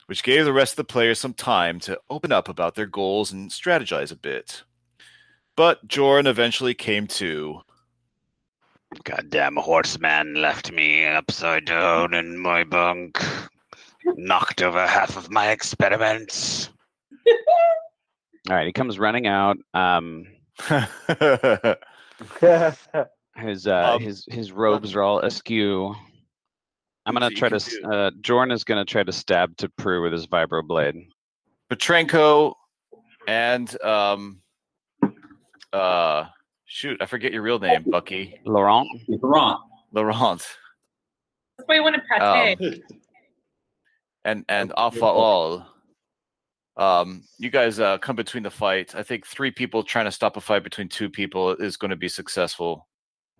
which 0.07 0.23
gave 0.23 0.45
the 0.45 0.53
rest 0.53 0.73
of 0.73 0.77
the 0.77 0.83
players 0.83 1.19
some 1.19 1.33
time 1.33 1.79
to 1.81 1.99
open 2.09 2.31
up 2.31 2.49
about 2.49 2.75
their 2.75 2.85
goals 2.85 3.31
and 3.31 3.49
strategize 3.49 4.11
a 4.11 4.15
bit. 4.15 4.63
But 5.55 5.87
Jorn 5.87 6.27
eventually 6.27 6.73
came 6.73 7.07
to. 7.07 7.61
Goddamn 9.03 9.55
horseman 9.55 10.35
left 10.35 10.71
me 10.71 11.05
upside 11.05 11.65
down 11.65 12.13
in 12.13 12.37
my 12.37 12.63
bunk. 12.63 13.19
Knocked 14.05 14.61
over 14.61 14.85
half 14.85 15.15
of 15.17 15.31
my 15.31 15.51
experiments. 15.51 16.69
All 18.49 18.55
right, 18.55 18.65
he 18.67 18.73
comes 18.73 18.99
running 18.99 19.27
out. 19.27 19.57
Um, 19.73 20.25
his 23.37 23.67
uh, 23.67 23.93
Um, 23.95 24.01
his 24.01 24.25
his 24.29 24.51
robes 24.51 24.95
are 24.95 25.01
all 25.01 25.19
askew. 25.19 25.95
I'm 27.05 27.13
gonna 27.13 27.29
try 27.29 27.49
to. 27.49 27.55
s- 27.55 27.73
Uh, 27.83 28.11
Jordan 28.21 28.51
is 28.51 28.63
gonna 28.63 28.85
try 28.85 29.03
to 29.03 29.11
stab 29.11 29.55
Tapru 29.57 30.01
with 30.03 30.11
his 30.11 30.27
vibro 30.27 30.65
blade. 30.65 30.95
Petrenko 31.71 32.53
and 33.27 33.81
um 33.83 34.41
uh 35.71 36.25
shoot, 36.71 37.01
I 37.01 37.05
forget 37.05 37.33
your 37.33 37.41
real 37.41 37.59
name, 37.59 37.83
Bucky. 37.87 38.39
Laurent. 38.45 38.87
Laurent. 39.09 39.59
Laurent. 39.91 40.41
That's 41.57 41.67
why 41.67 41.75
you 41.75 41.83
want 41.83 41.97
to 41.97 42.23
Um, 42.25 42.57
pate. 42.57 42.83
and 44.23 44.45
and 44.47 44.71
Afaal. 44.71 45.65
Um, 46.77 47.23
you 47.37 47.49
guys 47.49 47.79
uh, 47.79 47.97
come 47.97 48.15
between 48.15 48.43
the 48.43 48.49
fight. 48.49 48.95
I 48.95 49.03
think 49.03 49.27
three 49.27 49.51
people 49.51 49.83
trying 49.83 50.05
to 50.05 50.11
stop 50.11 50.37
a 50.37 50.41
fight 50.41 50.63
between 50.63 50.87
two 50.87 51.09
people 51.09 51.51
is 51.57 51.75
going 51.75 51.89
to 51.91 51.97
be 51.97 52.07
successful. 52.07 52.87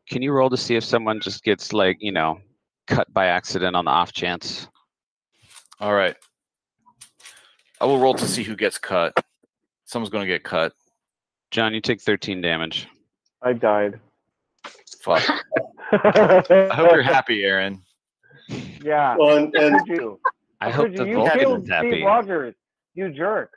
Can 0.10 0.22
you 0.22 0.34
roll 0.34 0.50
to 0.50 0.58
see 0.58 0.76
if 0.76 0.84
someone 0.84 1.22
just 1.22 1.44
gets 1.44 1.72
like 1.72 1.98
you 2.02 2.12
know 2.12 2.40
cut 2.88 3.12
by 3.14 3.28
accident 3.28 3.76
on 3.78 3.86
the 3.86 3.92
off 3.92 4.12
chance? 4.12 4.68
All 5.80 5.94
right. 5.94 6.16
I 7.80 7.86
will 7.86 7.98
roll 7.98 8.14
to 8.14 8.28
see 8.28 8.44
who 8.44 8.56
gets 8.56 8.78
cut. 8.78 9.14
Someone's 9.86 10.12
going 10.12 10.28
to 10.28 10.32
get 10.32 10.44
cut. 10.44 10.74
John, 11.50 11.74
you 11.74 11.82
take 11.82 12.00
13 12.02 12.40
damage. 12.40 12.88
I 13.42 13.54
died. 13.54 14.00
Fuck. 15.02 15.24
I 15.92 16.70
hope 16.74 16.92
you're 16.92 17.02
happy, 17.02 17.44
Aaron. 17.44 17.82
Yeah. 18.84 19.16
Well, 19.18 19.38
and, 19.38 19.56
and 19.56 19.80
could 19.80 19.88
you? 19.98 20.20
I 20.60 20.70
hope 20.70 20.88
could 20.88 20.98
the 20.98 21.06
you? 21.06 21.10
You 21.12 21.16
Vulcan 21.18 21.40
killed 21.40 21.58
is 21.60 21.64
Steve 21.66 21.74
happy. 21.74 22.04
Rogers. 22.04 22.56
You 22.94 23.10
jerk. 23.12 23.52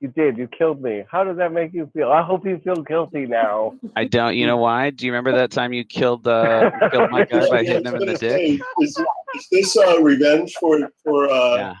You 0.00 0.08
did. 0.08 0.38
You 0.38 0.46
killed 0.48 0.80
me. 0.80 1.04
How 1.10 1.24
does 1.24 1.36
that 1.36 1.52
make 1.52 1.74
you 1.74 1.90
feel? 1.92 2.10
I 2.10 2.22
hope 2.22 2.46
you 2.46 2.58
feel 2.64 2.82
guilty 2.82 3.26
now. 3.26 3.74
I 3.96 4.04
don't. 4.04 4.34
You 4.36 4.46
know 4.46 4.56
why? 4.56 4.90
Do 4.90 5.04
you 5.04 5.12
remember 5.12 5.32
that 5.32 5.50
time 5.50 5.72
you 5.74 5.84
killed 5.84 6.26
uh 6.26 6.70
killed 6.90 7.10
my 7.10 7.24
guy 7.24 7.48
by 7.50 7.64
hitting 7.64 7.84
him 7.86 7.96
in 7.96 8.06
the 8.06 8.16
dick? 8.16 8.60
Is, 8.80 8.96
is 9.34 9.48
this 9.50 9.76
uh, 9.76 10.00
revenge 10.00 10.54
for 10.58 10.88
for 11.04 11.30
uh, 11.30 11.56
Yeah, 11.56 11.74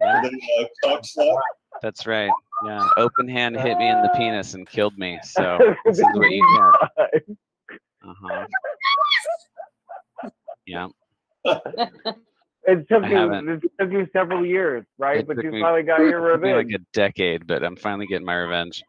yeah, 0.00 0.20
the 0.22 0.40
uh, 0.60 0.66
cock 0.84 1.00
slap? 1.04 1.36
that's 1.82 2.06
right. 2.06 2.30
Yeah, 2.64 2.88
open 2.96 3.28
hand 3.28 3.56
hit 3.56 3.76
me 3.78 3.88
in 3.88 4.00
the 4.00 4.08
penis 4.14 4.54
and 4.54 4.68
killed 4.68 4.96
me. 4.96 5.20
So 5.24 5.58
this 5.84 5.98
is 5.98 6.06
what 6.14 6.30
you 6.30 6.42
get. 6.56 7.36
Uh 8.06 8.14
huh. 8.22 8.46
Yeah. 10.66 10.88
It 12.66 12.88
took 12.88 13.04
I 13.04 13.10
you. 13.10 13.30
It 13.30 13.62
took 13.78 13.92
you 13.92 14.08
several 14.14 14.46
years, 14.46 14.86
right? 14.96 15.18
It 15.18 15.26
but 15.26 15.42
you 15.42 15.52
me- 15.52 15.60
finally 15.60 15.82
got 15.82 15.98
your 16.00 16.30
it 16.30 16.32
took 16.32 16.42
me 16.42 16.52
revenge. 16.52 16.72
like 16.72 16.80
a 16.80 16.84
decade, 16.94 17.46
but 17.46 17.62
I'm 17.62 17.76
finally 17.76 18.06
getting 18.06 18.24
my 18.24 18.36
revenge. 18.36 18.82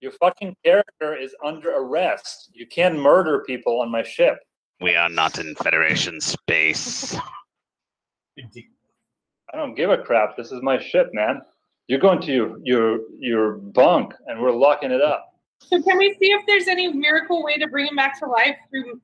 Your 0.00 0.12
fucking 0.12 0.54
character 0.62 1.16
is 1.16 1.34
under 1.42 1.74
arrest. 1.74 2.50
You 2.52 2.66
can't 2.66 2.98
murder 2.98 3.42
people 3.46 3.80
on 3.80 3.90
my 3.90 4.02
ship. 4.02 4.36
We 4.82 4.94
are 4.94 5.08
not 5.08 5.38
in 5.38 5.54
Federation 5.54 6.20
space. 6.20 7.14
I 8.38 9.56
don't 9.56 9.74
give 9.74 9.88
a 9.88 9.96
crap. 9.96 10.36
This 10.36 10.52
is 10.52 10.60
my 10.60 10.78
ship, 10.78 11.08
man. 11.14 11.40
You're 11.88 12.00
going 12.00 12.20
to 12.22 12.32
your 12.32 12.58
your 12.62 12.98
your 13.18 13.52
bunk, 13.52 14.14
and 14.26 14.40
we're 14.40 14.50
locking 14.52 14.90
it 14.90 15.02
up. 15.02 15.34
So 15.60 15.80
can 15.82 15.98
we 15.98 16.12
see 16.20 16.32
if 16.32 16.44
there's 16.46 16.68
any 16.68 16.92
miracle 16.92 17.42
way 17.42 17.56
to 17.58 17.66
bring 17.68 17.86
him 17.86 17.96
back 17.96 18.18
to 18.20 18.26
life 18.26 18.56
through 18.70 19.00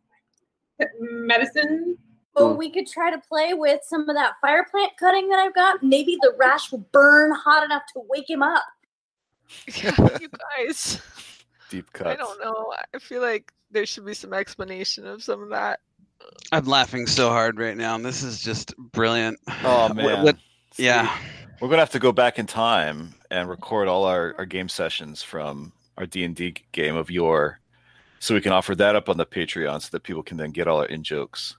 medicine? 1.00 1.96
Oh, 2.36 2.54
we 2.54 2.70
could 2.70 2.86
try 2.86 3.10
to 3.10 3.18
play 3.28 3.54
with 3.54 3.80
some 3.84 4.08
of 4.08 4.16
that 4.16 4.34
fire 4.40 4.64
plant 4.70 4.92
cutting 4.98 5.28
that 5.28 5.38
I've 5.38 5.54
got. 5.54 5.82
Maybe 5.82 6.16
the 6.22 6.32
rash 6.38 6.70
will 6.70 6.86
burn 6.92 7.32
hot 7.32 7.64
enough 7.64 7.82
to 7.94 8.02
wake 8.08 8.30
him 8.30 8.42
up. 8.42 8.62
Yeah, 9.82 9.96
you 10.20 10.28
guys. 10.56 11.02
Deep 11.70 11.92
cut. 11.92 12.06
I 12.06 12.16
don't 12.16 12.40
know. 12.40 12.72
I 12.94 12.98
feel 12.98 13.20
like 13.20 13.52
there 13.70 13.84
should 13.84 14.06
be 14.06 14.14
some 14.14 14.32
explanation 14.32 15.06
of 15.06 15.22
some 15.22 15.42
of 15.42 15.50
that. 15.50 15.80
I'm 16.52 16.64
laughing 16.66 17.06
so 17.06 17.30
hard 17.30 17.58
right 17.58 17.76
now. 17.76 17.94
and 17.96 18.04
This 18.04 18.22
is 18.22 18.42
just 18.42 18.76
brilliant. 18.76 19.38
Oh 19.64 19.92
man. 19.92 20.24
what- 20.24 20.36
Steve, 20.72 20.86
yeah. 20.86 21.18
We're 21.60 21.68
gonna 21.68 21.82
have 21.82 21.90
to 21.90 21.98
go 21.98 22.12
back 22.12 22.38
in 22.38 22.46
time 22.46 23.14
and 23.30 23.48
record 23.48 23.86
all 23.86 24.04
our, 24.04 24.34
our 24.38 24.46
game 24.46 24.68
sessions 24.68 25.22
from 25.22 25.72
our 25.98 26.06
D 26.06 26.24
and 26.24 26.34
D 26.34 26.54
game 26.72 26.96
of 26.96 27.10
yore, 27.10 27.60
so 28.18 28.34
we 28.34 28.40
can 28.40 28.52
offer 28.52 28.74
that 28.76 28.96
up 28.96 29.08
on 29.08 29.18
the 29.18 29.26
Patreon, 29.26 29.82
so 29.82 29.88
that 29.92 30.02
people 30.02 30.22
can 30.22 30.38
then 30.38 30.50
get 30.50 30.66
all 30.66 30.78
our 30.78 30.86
in 30.86 31.02
jokes. 31.02 31.56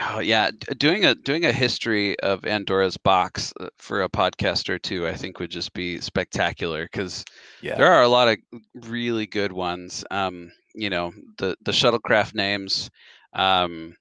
Oh 0.00 0.20
yeah, 0.20 0.50
doing 0.76 1.06
a 1.06 1.14
doing 1.14 1.46
a 1.46 1.52
history 1.52 2.18
of 2.20 2.44
Andora's 2.44 2.98
box 2.98 3.52
uh, 3.58 3.68
for 3.78 4.02
a 4.02 4.08
podcast 4.08 4.68
or 4.68 4.78
two, 4.78 5.08
I 5.08 5.14
think 5.14 5.40
would 5.40 5.50
just 5.50 5.72
be 5.72 5.98
spectacular 6.00 6.84
because 6.84 7.24
Yeah. 7.62 7.76
there 7.76 7.90
are 7.92 8.02
a 8.02 8.08
lot 8.08 8.28
of 8.28 8.36
really 8.74 9.26
good 9.26 9.52
ones. 9.52 10.04
Um, 10.10 10.52
you 10.74 10.90
know, 10.90 11.12
the 11.38 11.56
the 11.62 11.72
shuttlecraft 11.72 12.34
names, 12.34 12.90
um, 13.32 13.96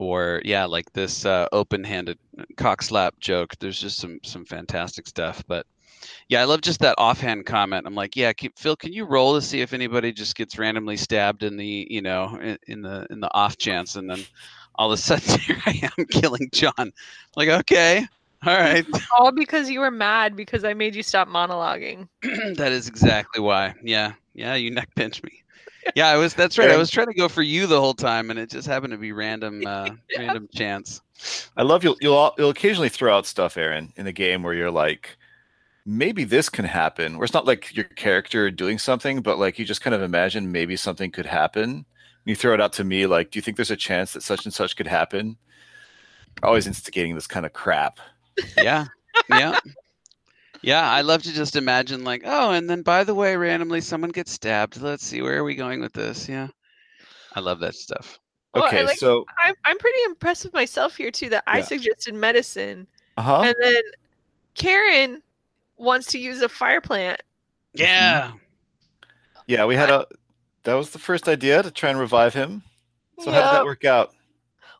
or 0.00 0.40
yeah, 0.44 0.64
like 0.64 0.92
this 0.92 1.24
uh, 1.26 1.46
open-handed 1.52 2.18
cock 2.56 2.82
slap 2.82 3.18
joke. 3.20 3.54
There's 3.60 3.80
just 3.80 3.98
some 3.98 4.18
some 4.24 4.44
fantastic 4.44 5.06
stuff. 5.06 5.44
But 5.46 5.66
yeah, 6.28 6.40
I 6.40 6.44
love 6.44 6.62
just 6.62 6.80
that 6.80 6.94
offhand 6.98 7.46
comment. 7.46 7.86
I'm 7.86 7.94
like, 7.94 8.16
yeah, 8.16 8.32
Phil, 8.56 8.76
can 8.76 8.92
you 8.92 9.04
roll 9.04 9.34
to 9.34 9.42
see 9.42 9.60
if 9.60 9.72
anybody 9.72 10.12
just 10.12 10.34
gets 10.34 10.58
randomly 10.58 10.96
stabbed 10.96 11.42
in 11.42 11.56
the 11.56 11.86
you 11.90 12.02
know 12.02 12.38
in, 12.40 12.58
in 12.66 12.82
the 12.82 13.06
in 13.10 13.20
the 13.20 13.32
off 13.34 13.58
chance, 13.58 13.96
and 13.96 14.08
then 14.08 14.24
all 14.76 14.90
of 14.90 14.98
a 14.98 15.02
sudden 15.02 15.38
here 15.40 15.62
I 15.66 15.90
am 15.98 16.06
killing 16.06 16.48
John. 16.52 16.92
Like, 17.36 17.48
okay, 17.48 18.06
all 18.46 18.56
right. 18.56 18.86
All 19.18 19.32
because 19.32 19.68
you 19.68 19.80
were 19.80 19.90
mad 19.90 20.34
because 20.34 20.64
I 20.64 20.72
made 20.72 20.94
you 20.94 21.02
stop 21.02 21.28
monologuing. 21.28 22.08
that 22.56 22.72
is 22.72 22.88
exactly 22.88 23.42
why. 23.42 23.74
Yeah, 23.82 24.14
yeah, 24.32 24.54
you 24.54 24.70
neck 24.70 24.88
pinch 24.94 25.22
me. 25.22 25.42
Yeah, 25.94 26.08
I 26.08 26.16
was. 26.16 26.34
That's 26.34 26.58
right. 26.58 26.70
I 26.70 26.76
was 26.76 26.90
trying 26.90 27.08
to 27.08 27.14
go 27.14 27.28
for 27.28 27.42
you 27.42 27.66
the 27.66 27.80
whole 27.80 27.94
time, 27.94 28.30
and 28.30 28.38
it 28.38 28.50
just 28.50 28.66
happened 28.66 28.92
to 28.92 28.98
be 28.98 29.12
random, 29.12 29.62
uh, 29.66 29.90
random 30.16 30.48
chance. 30.54 31.00
I 31.56 31.62
love 31.62 31.84
you'll 31.84 31.96
you'll 32.00 32.34
you'll 32.38 32.50
occasionally 32.50 32.88
throw 32.88 33.16
out 33.16 33.26
stuff, 33.26 33.56
Aaron, 33.56 33.92
in 33.96 34.04
the 34.04 34.12
game 34.12 34.42
where 34.42 34.54
you're 34.54 34.70
like, 34.70 35.16
maybe 35.84 36.24
this 36.24 36.48
can 36.48 36.64
happen. 36.64 37.16
Where 37.16 37.24
it's 37.24 37.34
not 37.34 37.46
like 37.46 37.74
your 37.74 37.84
character 37.84 38.50
doing 38.50 38.78
something, 38.78 39.20
but 39.20 39.38
like 39.38 39.58
you 39.58 39.64
just 39.64 39.80
kind 39.80 39.94
of 39.94 40.02
imagine 40.02 40.52
maybe 40.52 40.76
something 40.76 41.10
could 41.10 41.26
happen. 41.26 41.70
And 41.70 41.86
you 42.26 42.36
throw 42.36 42.54
it 42.54 42.60
out 42.60 42.72
to 42.74 42.84
me, 42.84 43.06
like, 43.06 43.30
do 43.30 43.38
you 43.38 43.42
think 43.42 43.56
there's 43.56 43.70
a 43.70 43.76
chance 43.76 44.12
that 44.12 44.22
such 44.22 44.44
and 44.44 44.52
such 44.52 44.76
could 44.76 44.86
happen? 44.86 45.36
Always 46.42 46.66
instigating 46.66 47.14
this 47.14 47.26
kind 47.26 47.46
of 47.46 47.52
crap. 47.52 47.98
Yeah, 48.56 48.86
yeah, 49.28 49.58
yeah. 50.62 50.90
I 50.90 51.00
love 51.02 51.22
to 51.24 51.32
just 51.32 51.56
imagine, 51.56 52.04
like, 52.04 52.22
oh, 52.24 52.50
and 52.52 52.68
then 52.68 52.82
by 52.82 53.04
the 53.04 53.14
way, 53.14 53.36
randomly 53.36 53.80
someone 53.80 54.10
gets 54.10 54.32
stabbed. 54.32 54.80
Let's 54.80 55.04
see, 55.04 55.22
where 55.22 55.38
are 55.38 55.44
we 55.44 55.54
going 55.54 55.80
with 55.80 55.92
this? 55.92 56.28
Yeah, 56.28 56.48
I 57.34 57.40
love 57.40 57.60
that 57.60 57.74
stuff. 57.74 58.18
Well, 58.54 58.66
Okay, 58.66 58.84
like- 58.84 58.98
so 58.98 59.24
I'm 59.42 59.54
I'm 59.64 59.78
pretty 59.78 60.02
impressed 60.06 60.44
with 60.44 60.54
myself 60.54 60.96
here 60.96 61.10
too. 61.10 61.28
That 61.28 61.44
I 61.46 61.60
suggested 61.60 62.14
medicine, 62.14 62.86
uh-huh. 63.16 63.42
and 63.42 63.54
then 63.60 63.82
Karen 64.54 65.22
wants 65.76 66.08
to 66.08 66.18
use 66.18 66.42
a 66.42 66.48
fire 66.48 66.80
plant. 66.80 67.22
Yeah. 67.72 68.32
yeah, 69.46 69.64
we 69.64 69.76
had 69.76 69.90
a 69.90 70.06
that 70.64 70.74
was 70.74 70.90
the 70.90 70.98
first 70.98 71.28
idea 71.28 71.62
to 71.62 71.70
try 71.70 71.90
and 71.90 71.98
revive 71.98 72.34
him. 72.34 72.62
So 73.20 73.30
how 73.30 73.42
did 73.42 73.58
that 73.58 73.64
work 73.64 73.84
out? 73.84 74.14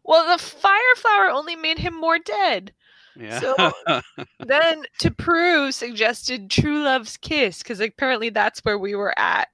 Well, 0.05 0.26
the 0.37 0.43
fire 0.43 0.95
flower 0.97 1.31
only 1.31 1.57
made 1.57 1.78
him 1.78 1.95
more 1.95 2.18
dead. 2.18 2.72
Yeah. 3.17 3.41
So 3.41 3.73
then, 4.47 4.85
Tapru 5.03 5.73
suggested 5.73 6.51
True 6.51 6.83
Love's 6.85 7.17
Kiss 7.17 7.59
because 7.63 7.81
apparently 7.81 8.31
that's 8.31 8.61
where 8.61 8.79
we 8.79 8.95
were 8.95 9.19
at. 9.19 9.49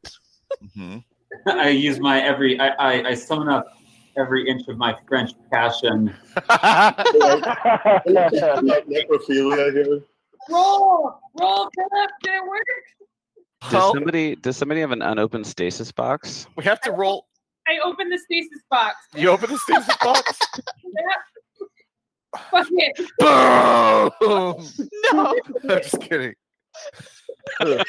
Mhm. 0.77 1.05
I 1.47 1.69
use 1.71 1.99
my 2.01 2.21
every. 2.23 2.59
I, 2.61 2.69
I 2.69 3.09
I 3.09 3.15
summon 3.15 3.49
up 3.49 3.67
every 4.17 4.49
inch 4.49 4.69
of 4.69 4.77
my 4.79 4.97
French 5.09 5.33
passion. 5.53 6.15
Necrophilia 8.07 9.73
here. 9.73 10.01
Roll, 10.49 11.19
roll, 11.41 11.69
Philip. 11.75 12.11
Did 12.23 12.35
it 12.35 12.47
work? 12.47 13.71
Does 13.71 13.93
somebody 13.93 14.37
does 14.37 14.57
somebody 14.57 14.81
have 14.81 14.93
an 14.93 15.03
unopened 15.03 15.47
stasis 15.47 15.91
box? 15.91 16.47
We 16.57 16.65
have 16.65 16.81
to 16.83 16.93
roll. 16.93 17.27
I 17.69 17.79
opened 17.85 18.13
the 18.13 18.19
stasis 18.19 18.63
box. 18.71 18.95
You 19.15 19.31
open 19.31 19.51
the 19.51 19.59
stasis 19.59 19.97
box. 19.97 20.39
Yeah. 20.85 21.03
Fuck 22.51 22.69
it. 22.71 22.97
Boom! 24.21 24.67
No. 25.13 25.35
I'm 25.63 25.83
just 25.83 26.01
kidding. 26.01 26.35
That 27.61 27.87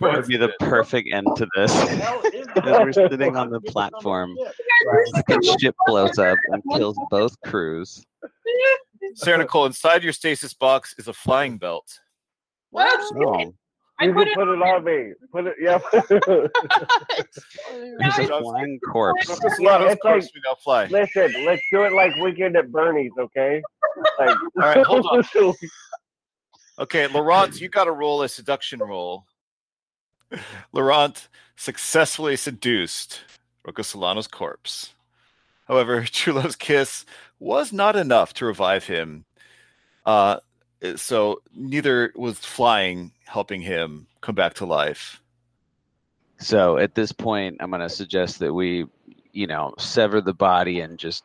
would 0.00 0.26
be 0.26 0.36
the 0.36 0.52
perfect 0.60 1.08
end 1.12 1.26
to 1.36 1.46
this. 1.56 1.74
As 1.74 2.64
we're 2.64 2.92
sitting 2.92 3.36
on 3.36 3.50
the 3.50 3.60
platform, 3.62 4.34
the 4.36 5.56
ship 5.60 5.74
blows 5.86 6.18
up 6.18 6.38
and 6.50 6.62
kills 6.76 6.98
both 7.10 7.34
crews. 7.46 8.04
Sarah 9.14 9.38
Nicole, 9.38 9.66
inside 9.66 10.02
your 10.02 10.12
stasis 10.12 10.54
box 10.54 10.94
is 10.98 11.08
a 11.08 11.12
flying 11.12 11.58
belt. 11.58 11.98
Well, 12.70 12.88
Oh, 13.16 13.52
I 14.02 14.06
You 14.06 14.14
put 14.14 14.24
can 14.24 14.32
it 14.32 14.34
put 14.34 14.48
it 14.48 14.62
on 14.62 14.84
me. 14.84 15.12
Put 15.32 15.46
it. 15.46 15.56
Yeah. 15.60 15.78
there's 17.98 18.18
a 18.30 18.40
flying 18.40 18.80
corpse. 18.80 19.26
Just 19.26 19.60
Yeah, 19.60 19.76
let 19.76 19.80
us 19.82 19.92
it's 19.92 20.04
like- 20.04 20.12
course 20.14 20.30
we 20.34 20.40
now 20.44 20.54
fly. 20.56 20.86
Listen, 20.86 21.32
let's 21.44 21.62
do 21.70 21.82
it 21.82 21.92
like 21.92 22.14
Weekend 22.16 22.56
at 22.56 22.72
Bernie's, 22.72 23.12
okay? 23.18 23.62
Like, 24.18 24.36
All 24.56 24.56
right, 24.56 24.84
hold 24.86 25.06
on. 25.06 25.54
Okay, 26.78 27.06
Laurent, 27.06 27.60
you 27.60 27.68
got 27.68 27.84
to 27.84 27.92
roll 27.92 28.22
a 28.22 28.28
seduction 28.28 28.80
roll. 28.80 29.26
Laurent 30.72 31.28
successfully 31.54 32.34
seduced 32.34 33.20
Rocco 33.64 33.82
Solano's 33.82 34.26
corpse. 34.26 34.94
However, 35.68 36.02
True 36.04 36.32
Love's 36.32 36.56
kiss 36.56 37.04
was 37.38 37.72
not 37.74 37.94
enough 37.94 38.32
to 38.34 38.46
revive 38.46 38.86
him. 38.86 39.26
Uh, 40.06 40.38
so 40.96 41.42
neither 41.54 42.10
was 42.16 42.38
flying 42.38 43.12
helping 43.32 43.62
him 43.62 44.06
come 44.20 44.34
back 44.34 44.52
to 44.52 44.66
life. 44.66 45.22
So 46.38 46.76
at 46.76 46.94
this 46.94 47.12
point, 47.12 47.56
I'm 47.60 47.70
going 47.70 47.80
to 47.80 47.88
suggest 47.88 48.38
that 48.40 48.52
we, 48.52 48.84
you 49.32 49.46
know, 49.46 49.74
sever 49.78 50.20
the 50.20 50.34
body 50.34 50.80
and 50.80 50.98
just 50.98 51.24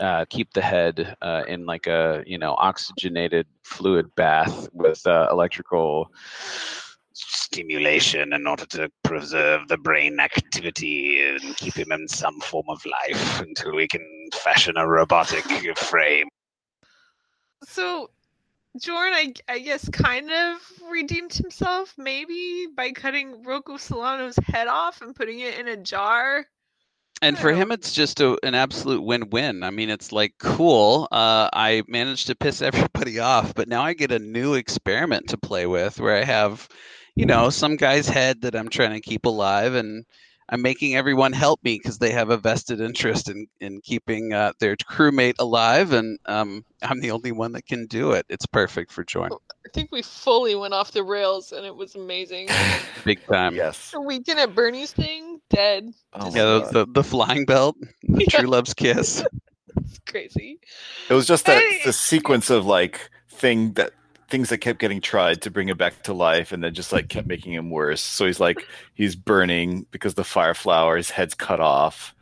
uh, 0.00 0.24
keep 0.30 0.52
the 0.54 0.62
head 0.62 1.14
uh, 1.20 1.42
in 1.46 1.66
like 1.66 1.86
a, 1.86 2.22
you 2.26 2.38
know, 2.38 2.54
oxygenated 2.58 3.46
fluid 3.64 4.14
bath 4.14 4.68
with 4.72 5.06
uh, 5.06 5.28
electrical 5.30 6.10
stimulation 7.12 8.32
in 8.32 8.46
order 8.46 8.66
to 8.66 8.90
preserve 9.02 9.68
the 9.68 9.78
brain 9.78 10.18
activity 10.20 11.20
and 11.20 11.56
keep 11.56 11.74
him 11.74 11.92
in 11.92 12.08
some 12.08 12.40
form 12.40 12.66
of 12.68 12.80
life 12.86 13.40
until 13.40 13.74
we 13.74 13.86
can 13.88 14.06
fashion 14.32 14.76
a 14.76 14.86
robotic 14.86 15.44
frame. 15.76 16.28
So, 17.64 18.10
Jorn, 18.78 19.12
I, 19.12 19.32
I 19.48 19.58
guess, 19.58 19.88
kind 19.88 20.30
of 20.30 20.60
redeemed 20.90 21.32
himself, 21.32 21.94
maybe 21.96 22.66
by 22.76 22.92
cutting 22.92 23.42
Rocco 23.42 23.76
Solano's 23.76 24.36
head 24.46 24.68
off 24.68 25.00
and 25.02 25.14
putting 25.14 25.40
it 25.40 25.58
in 25.58 25.68
a 25.68 25.76
jar. 25.76 26.46
And 27.22 27.38
for 27.38 27.50
him, 27.52 27.72
it's 27.72 27.92
just 27.94 28.20
a, 28.20 28.38
an 28.42 28.54
absolute 28.54 29.02
win-win. 29.02 29.62
I 29.62 29.70
mean, 29.70 29.88
it's 29.88 30.12
like 30.12 30.34
cool. 30.38 31.08
Uh, 31.10 31.48
I 31.52 31.82
managed 31.88 32.26
to 32.26 32.34
piss 32.34 32.60
everybody 32.62 33.18
off, 33.18 33.54
but 33.54 33.68
now 33.68 33.82
I 33.82 33.94
get 33.94 34.12
a 34.12 34.18
new 34.18 34.54
experiment 34.54 35.28
to 35.28 35.38
play 35.38 35.66
with, 35.66 35.98
where 35.98 36.16
I 36.16 36.24
have, 36.24 36.68
you 37.14 37.24
know, 37.24 37.48
some 37.48 37.76
guy's 37.76 38.08
head 38.08 38.42
that 38.42 38.54
I'm 38.54 38.68
trying 38.68 38.92
to 38.92 39.00
keep 39.00 39.24
alive, 39.24 39.74
and 39.74 40.04
I'm 40.48 40.62
making 40.62 40.94
everyone 40.94 41.32
help 41.32 41.62
me 41.64 41.78
because 41.78 41.98
they 41.98 42.12
have 42.12 42.30
a 42.30 42.36
vested 42.36 42.80
interest 42.80 43.28
in 43.28 43.48
in 43.60 43.80
keeping 43.80 44.32
uh, 44.32 44.52
their 44.60 44.76
crewmate 44.76 45.34
alive, 45.38 45.92
and 45.92 46.18
um, 46.26 46.64
I'm 46.82 47.00
the 47.00 47.10
only 47.10 47.32
one 47.32 47.52
that 47.52 47.66
can 47.66 47.86
do 47.86 48.12
it. 48.12 48.26
It's 48.28 48.46
perfect 48.46 48.92
for 48.92 49.04
Jorn. 49.04 49.30
I 49.32 49.68
think 49.72 49.90
we 49.90 50.02
fully 50.02 50.54
went 50.54 50.74
off 50.74 50.92
the 50.92 51.02
rails, 51.02 51.50
and 51.50 51.66
it 51.66 51.74
was 51.74 51.96
amazing. 51.96 52.48
Big 53.04 53.24
time. 53.26 53.54
Yes. 53.54 53.90
the 53.90 54.00
weekend 54.00 54.38
at 54.38 54.54
Bernie's 54.54 54.92
thing, 54.92 55.40
dead. 55.50 55.90
Oh 56.12 56.26
Yeah, 56.26 56.44
the, 56.44 56.70
the, 56.72 56.92
the 56.92 57.04
flying 57.04 57.44
belt, 57.44 57.76
the 58.02 58.26
true 58.26 58.48
love's 58.48 58.74
kiss. 58.74 59.24
It's 59.78 60.00
crazy. 60.06 60.58
It 61.10 61.12
was 61.12 61.26
just 61.26 61.44
that 61.46 61.58
Hey! 61.58 61.82
the 61.84 61.92
sequence 61.92 62.48
of 62.48 62.64
like 62.64 63.10
thing 63.30 63.74
that 63.74 63.92
things 64.28 64.48
that 64.48 64.58
kept 64.58 64.80
getting 64.80 65.00
tried 65.00 65.40
to 65.42 65.50
bring 65.50 65.68
him 65.68 65.76
back 65.76 66.02
to 66.02 66.12
life 66.12 66.52
and 66.52 66.62
then 66.62 66.74
just 66.74 66.92
like 66.92 67.08
kept 67.08 67.28
making 67.28 67.52
him 67.52 67.70
worse. 67.70 68.00
So 68.00 68.26
he's 68.26 68.40
like 68.40 68.66
he's 68.94 69.14
burning 69.14 69.86
because 69.90 70.14
the 70.14 70.24
fire 70.24 70.54
flower, 70.54 70.96
his 70.96 71.10
head's 71.10 71.34
cut 71.34 71.60
off. 71.60 72.14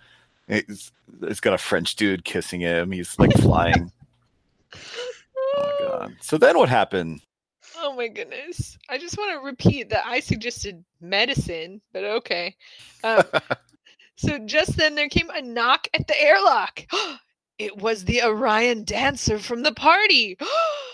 It's, 0.48 0.92
it's 1.22 1.40
got 1.40 1.54
a 1.54 1.58
French 1.58 1.96
dude 1.96 2.24
kissing 2.24 2.60
him. 2.60 2.92
He's 2.92 3.18
like 3.18 3.32
flying. 3.38 3.90
oh 4.74 5.52
my 5.56 5.86
god. 5.88 6.16
So 6.20 6.36
then 6.36 6.58
what 6.58 6.68
happened? 6.68 7.22
Oh 7.78 7.94
my 7.94 8.08
goodness. 8.08 8.78
I 8.88 8.98
just 8.98 9.16
want 9.16 9.32
to 9.32 9.44
repeat 9.44 9.88
that 9.90 10.06
I 10.06 10.20
suggested 10.20 10.84
medicine, 11.00 11.80
but 11.92 12.04
okay. 12.04 12.54
Um, 13.02 13.22
so 14.16 14.38
just 14.40 14.76
then 14.76 14.94
there 14.94 15.08
came 15.08 15.30
a 15.30 15.40
knock 15.40 15.88
at 15.94 16.06
the 16.06 16.20
airlock. 16.20 16.86
it 17.58 17.78
was 17.78 18.04
the 18.04 18.22
Orion 18.22 18.84
dancer 18.84 19.38
from 19.38 19.62
the 19.62 19.72
party. 19.72 20.36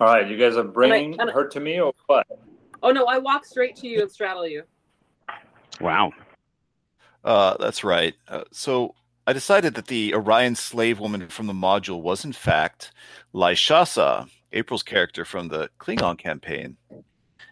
All 0.00 0.06
right, 0.06 0.26
you 0.26 0.38
guys 0.38 0.56
are 0.56 0.64
bringing 0.64 1.20
and 1.20 1.28
I- 1.30 1.32
her 1.32 1.46
to 1.48 1.60
me 1.60 1.78
or 1.78 1.92
what? 2.06 2.26
Oh 2.82 2.90
no, 2.90 3.04
I 3.04 3.18
walk 3.18 3.44
straight 3.44 3.76
to 3.76 3.86
you 3.86 4.00
and 4.00 4.10
straddle 4.10 4.48
you. 4.48 4.62
Wow. 5.80 6.12
Uh, 7.22 7.56
that's 7.58 7.84
right. 7.84 8.14
Uh, 8.26 8.44
so 8.50 8.94
I 9.26 9.34
decided 9.34 9.74
that 9.74 9.88
the 9.88 10.14
Orion 10.14 10.54
slave 10.54 10.98
woman 10.98 11.28
from 11.28 11.46
the 11.46 11.52
module 11.52 12.00
was 12.00 12.24
in 12.24 12.32
fact 12.32 12.92
Lyshasa, 13.34 14.30
April's 14.52 14.82
character 14.82 15.26
from 15.26 15.48
the 15.48 15.68
Klingon 15.78 16.16
campaign. 16.16 16.78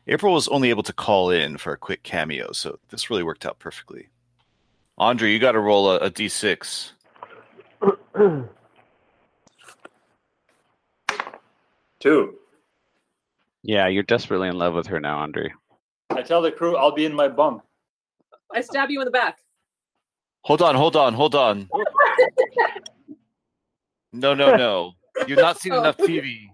April 0.07 0.33
was 0.33 0.49
only 0.49 0.71
able 0.71 0.83
to 0.85 0.93
call 0.95 1.31
in 1.31 1.59
for 1.59 1.75
a 1.75 1.77
quick 1.77 2.03
cameo, 2.03 2.53
so 2.53 2.79
this 2.89 3.11
really 3.11 3.23
worked 3.23 3.45
out 3.45 3.59
perfectly. 3.59 4.09
Andre, 4.97 5.31
you 5.31 5.39
got 5.39 5.53
to 5.53 5.61
roll 5.61 5.91
a 5.91 5.99
a 5.99 6.11
d6. 6.11 6.93
Two. 12.01 12.37
Yeah, 13.63 13.89
you're 13.89 14.05
desperately 14.05 14.49
in 14.49 14.57
love 14.57 14.75
with 14.75 14.87
her 14.87 15.01
now, 15.01 15.19
Andre. 15.19 15.53
I 16.11 16.23
tell 16.23 16.41
the 16.41 16.53
crew 16.53 16.77
I'll 16.77 16.95
be 16.95 17.05
in 17.05 17.15
my 17.15 17.29
bunk. 17.29 17.63
I 18.55 18.61
stab 18.61 18.91
you 18.91 19.01
in 19.01 19.05
the 19.05 19.11
back. 19.11 19.39
Hold 20.43 20.63
on, 20.63 20.75
hold 20.75 20.97
on, 20.97 21.13
hold 21.13 21.35
on. 21.35 21.69
No, 24.13 24.35
no, 24.35 24.57
no. 24.57 24.93
You've 25.27 25.39
not 25.39 25.59
seen 25.59 25.75
enough 25.75 25.97
TV. 25.97 26.47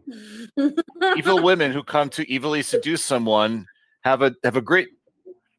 Oh. 0.59 0.73
Evil 1.17 1.43
women 1.43 1.71
who 1.71 1.83
come 1.83 2.09
to 2.11 2.35
evilly 2.35 2.63
seduce 2.63 3.05
someone 3.05 3.67
have 4.03 4.23
a 4.23 4.35
have 4.43 4.57
a 4.57 4.61
great 4.61 4.89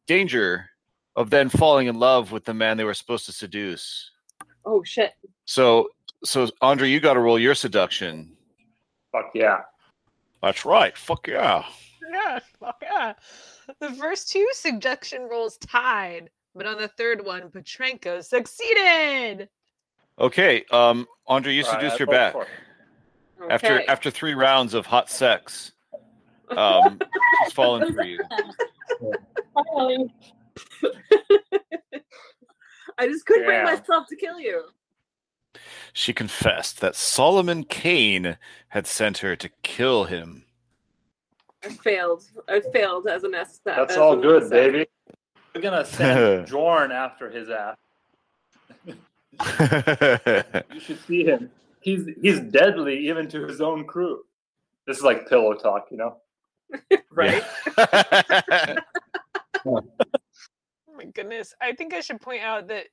danger 0.07 0.69
of 1.15 1.29
then 1.29 1.49
falling 1.49 1.87
in 1.87 1.97
love 1.97 2.31
with 2.31 2.45
the 2.45 2.53
man 2.53 2.77
they 2.77 2.83
were 2.83 2.93
supposed 2.93 3.25
to 3.27 3.31
seduce. 3.31 4.11
Oh 4.65 4.83
shit. 4.83 5.13
So, 5.45 5.89
so 6.23 6.49
Andre, 6.61 6.89
you 6.89 6.99
got 6.99 7.13
to 7.13 7.19
roll 7.19 7.39
your 7.39 7.55
seduction. 7.55 8.35
Fuck 9.11 9.31
yeah. 9.33 9.59
That's 10.41 10.65
right. 10.65 10.97
Fuck 10.97 11.27
yeah. 11.27 11.65
Yeah, 12.11 12.39
fuck 12.59 12.81
yeah. 12.81 13.13
The 13.79 13.91
first 13.93 14.29
two 14.29 14.47
seduction 14.53 15.23
rolls 15.23 15.57
tied, 15.57 16.29
but 16.53 16.65
on 16.65 16.77
the 16.77 16.87
third 16.87 17.25
one, 17.25 17.49
Petrenko 17.49 18.23
succeeded. 18.23 19.49
Okay, 20.19 20.63
um, 20.71 21.07
Andre, 21.27 21.53
you 21.53 21.63
All 21.63 21.71
right, 21.71 21.79
seduced 21.81 21.95
I 21.95 21.99
her 21.99 22.05
vote 22.05 22.11
back 22.11 22.33
for 22.33 22.43
it. 22.43 23.51
after 23.51 23.89
after 23.89 24.11
three 24.11 24.33
rounds 24.33 24.73
of 24.73 24.85
hot 24.85 25.09
sex. 25.09 25.71
Um, 26.55 26.99
she's 27.43 27.53
fallen 27.53 27.93
for 27.93 28.03
you. 28.03 28.19
I 32.97 33.07
just 33.07 33.25
couldn't 33.25 33.45
bring 33.45 33.63
myself 33.63 34.07
to 34.09 34.15
kill 34.15 34.39
you. 34.39 34.63
She 35.93 36.13
confessed 36.13 36.81
that 36.81 36.95
Solomon 36.95 37.63
Kane 37.63 38.37
had 38.69 38.87
sent 38.87 39.19
her 39.19 39.35
to 39.35 39.49
kill 39.63 40.05
him. 40.05 40.45
I 41.63 41.69
failed. 41.69 42.23
I 42.47 42.61
failed 42.61 43.07
as 43.07 43.23
an 43.23 43.33
S. 43.33 43.59
That's 43.63 43.93
as 43.93 43.97
all 43.97 44.15
good, 44.15 44.43
assassin. 44.43 44.71
baby. 44.73 44.87
We're 45.53 45.61
gonna 45.61 45.85
send 45.85 46.47
Jorn 46.49 46.91
after 46.91 47.29
his 47.29 47.49
ass. 47.49 47.77
You 50.73 50.79
should 50.79 51.03
see 51.05 51.25
him. 51.25 51.49
He's 51.81 52.07
he's 52.21 52.39
deadly 52.39 52.97
even 53.07 53.27
to 53.29 53.45
his 53.45 53.61
own 53.61 53.85
crew. 53.85 54.23
This 54.87 54.97
is 54.97 55.03
like 55.03 55.27
pillow 55.27 55.53
talk, 55.53 55.87
you 55.91 55.97
know. 55.97 56.17
right. 57.11 57.43
Oh 59.67 59.81
my 60.95 61.05
goodness. 61.13 61.53
I 61.59 61.73
think 61.73 61.93
I 61.93 61.99
should 61.99 62.21
point 62.21 62.43
out 62.43 62.67
that 62.67 62.85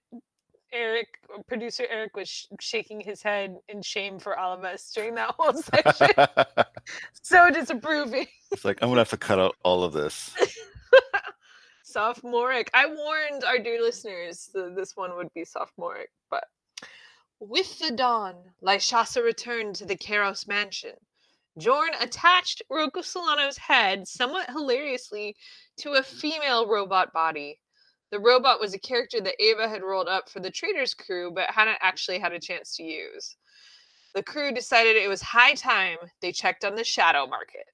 Eric, 0.72 1.18
producer 1.46 1.84
Eric, 1.88 2.16
was 2.16 2.28
sh- 2.28 2.46
shaking 2.60 3.00
his 3.00 3.22
head 3.22 3.56
in 3.68 3.82
shame 3.82 4.18
for 4.18 4.38
all 4.38 4.52
of 4.52 4.64
us 4.64 4.90
during 4.94 5.14
that 5.16 5.34
whole 5.38 5.52
section. 5.62 6.08
so 7.22 7.50
disapproving. 7.50 8.26
It's 8.50 8.64
like 8.64 8.78
I'm 8.82 8.88
gonna 8.88 9.00
have 9.00 9.10
to 9.10 9.16
cut 9.16 9.38
out 9.38 9.56
all 9.62 9.84
of 9.84 9.92
this. 9.92 10.34
Sophomoric. 11.84 12.70
I 12.72 12.86
warned 12.86 13.44
our 13.44 13.58
dear 13.58 13.82
listeners 13.82 14.48
that 14.54 14.74
this 14.74 14.96
one 14.96 15.14
would 15.16 15.32
be 15.34 15.44
sophomoric, 15.44 16.08
but 16.30 16.44
with 17.38 17.78
the 17.78 17.90
dawn, 17.90 18.36
Lyshasa 18.64 19.22
returned 19.22 19.74
to 19.76 19.84
the 19.84 19.96
Karos 19.96 20.48
mansion. 20.48 20.94
Jorn 21.60 21.90
attached 22.00 22.62
Rocco 22.70 23.02
Solano's 23.02 23.58
head, 23.58 24.08
somewhat 24.08 24.48
hilariously, 24.48 25.36
to 25.78 25.92
a 25.94 26.02
female 26.02 26.66
robot 26.66 27.12
body. 27.12 27.58
The 28.12 28.20
robot 28.20 28.60
was 28.60 28.74
a 28.74 28.78
character 28.78 29.22
that 29.22 29.42
Ava 29.42 29.66
had 29.66 29.82
rolled 29.82 30.06
up 30.06 30.28
for 30.28 30.38
the 30.38 30.50
Traders 30.50 30.92
crew, 30.92 31.30
but 31.34 31.48
hadn't 31.48 31.78
actually 31.80 32.18
had 32.18 32.32
a 32.32 32.38
chance 32.38 32.76
to 32.76 32.82
use. 32.82 33.36
The 34.14 34.22
crew 34.22 34.52
decided 34.52 34.96
it 34.96 35.08
was 35.08 35.22
high 35.22 35.54
time 35.54 35.96
they 36.20 36.30
checked 36.30 36.62
on 36.62 36.74
the 36.74 36.84
shadow 36.84 37.26
market. 37.26 37.64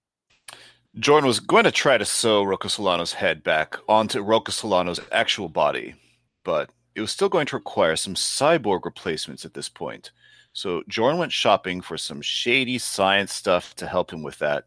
Jorn 0.96 1.24
was 1.24 1.40
going 1.40 1.64
to 1.64 1.72
try 1.72 1.98
to 1.98 2.04
sew 2.04 2.44
Rocco 2.44 2.68
Solano's 2.68 3.14
head 3.14 3.42
back 3.42 3.78
onto 3.88 4.22
Rocco 4.22 4.52
Solano's 4.52 5.00
actual 5.10 5.48
body, 5.48 5.96
but 6.44 6.70
it 6.94 7.00
was 7.00 7.10
still 7.10 7.28
going 7.28 7.46
to 7.46 7.56
require 7.56 7.96
some 7.96 8.14
cyborg 8.14 8.84
replacements 8.84 9.44
at 9.44 9.54
this 9.54 9.68
point. 9.68 10.12
So 10.52 10.82
Jorn 10.88 11.18
went 11.18 11.32
shopping 11.32 11.80
for 11.80 11.98
some 11.98 12.22
shady 12.22 12.78
science 12.78 13.32
stuff 13.32 13.74
to 13.74 13.88
help 13.88 14.12
him 14.12 14.22
with 14.22 14.38
that, 14.38 14.66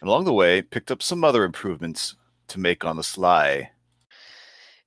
and 0.00 0.08
along 0.08 0.24
the 0.24 0.32
way 0.32 0.60
picked 0.60 0.90
up 0.90 1.04
some 1.04 1.22
other 1.22 1.44
improvements 1.44 2.16
to 2.48 2.58
make 2.58 2.84
on 2.84 2.96
the 2.96 3.04
sly. 3.04 3.70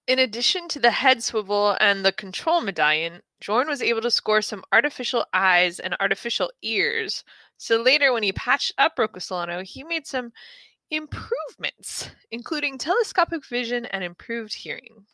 In 0.07 0.19
addition 0.19 0.69
to 0.69 0.79
the 0.79 0.91
head 0.91 1.21
swivel 1.21 1.75
and 1.81 2.05
the 2.05 2.13
control 2.13 2.61
medallion, 2.61 3.21
Jorn 3.41 3.67
was 3.67 3.81
able 3.81 3.99
to 4.01 4.09
score 4.09 4.41
some 4.41 4.63
artificial 4.71 5.25
eyes 5.33 5.79
and 5.79 5.97
artificial 5.99 6.49
ears. 6.61 7.25
So 7.57 7.81
later, 7.81 8.13
when 8.13 8.23
he 8.23 8.31
patched 8.31 8.73
up 8.77 8.97
Rocco 8.97 9.19
Solano, 9.19 9.63
he 9.63 9.83
made 9.83 10.07
some 10.07 10.31
improvements, 10.91 12.09
including 12.31 12.77
telescopic 12.77 13.45
vision 13.45 13.85
and 13.87 14.01
improved 14.01 14.53
hearing. 14.53 15.05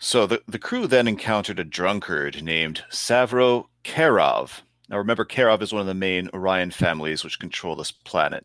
So 0.00 0.26
the, 0.26 0.42
the 0.48 0.58
crew 0.58 0.88
then 0.88 1.06
encountered 1.06 1.60
a 1.60 1.64
drunkard 1.64 2.42
named 2.42 2.82
Savro 2.90 3.66
Karov. 3.84 4.62
Now 4.88 4.98
remember, 4.98 5.24
Karov 5.24 5.62
is 5.62 5.72
one 5.72 5.82
of 5.82 5.86
the 5.86 5.94
main 5.94 6.28
Orion 6.34 6.72
families 6.72 7.22
which 7.22 7.38
control 7.38 7.76
this 7.76 7.92
planet. 7.92 8.44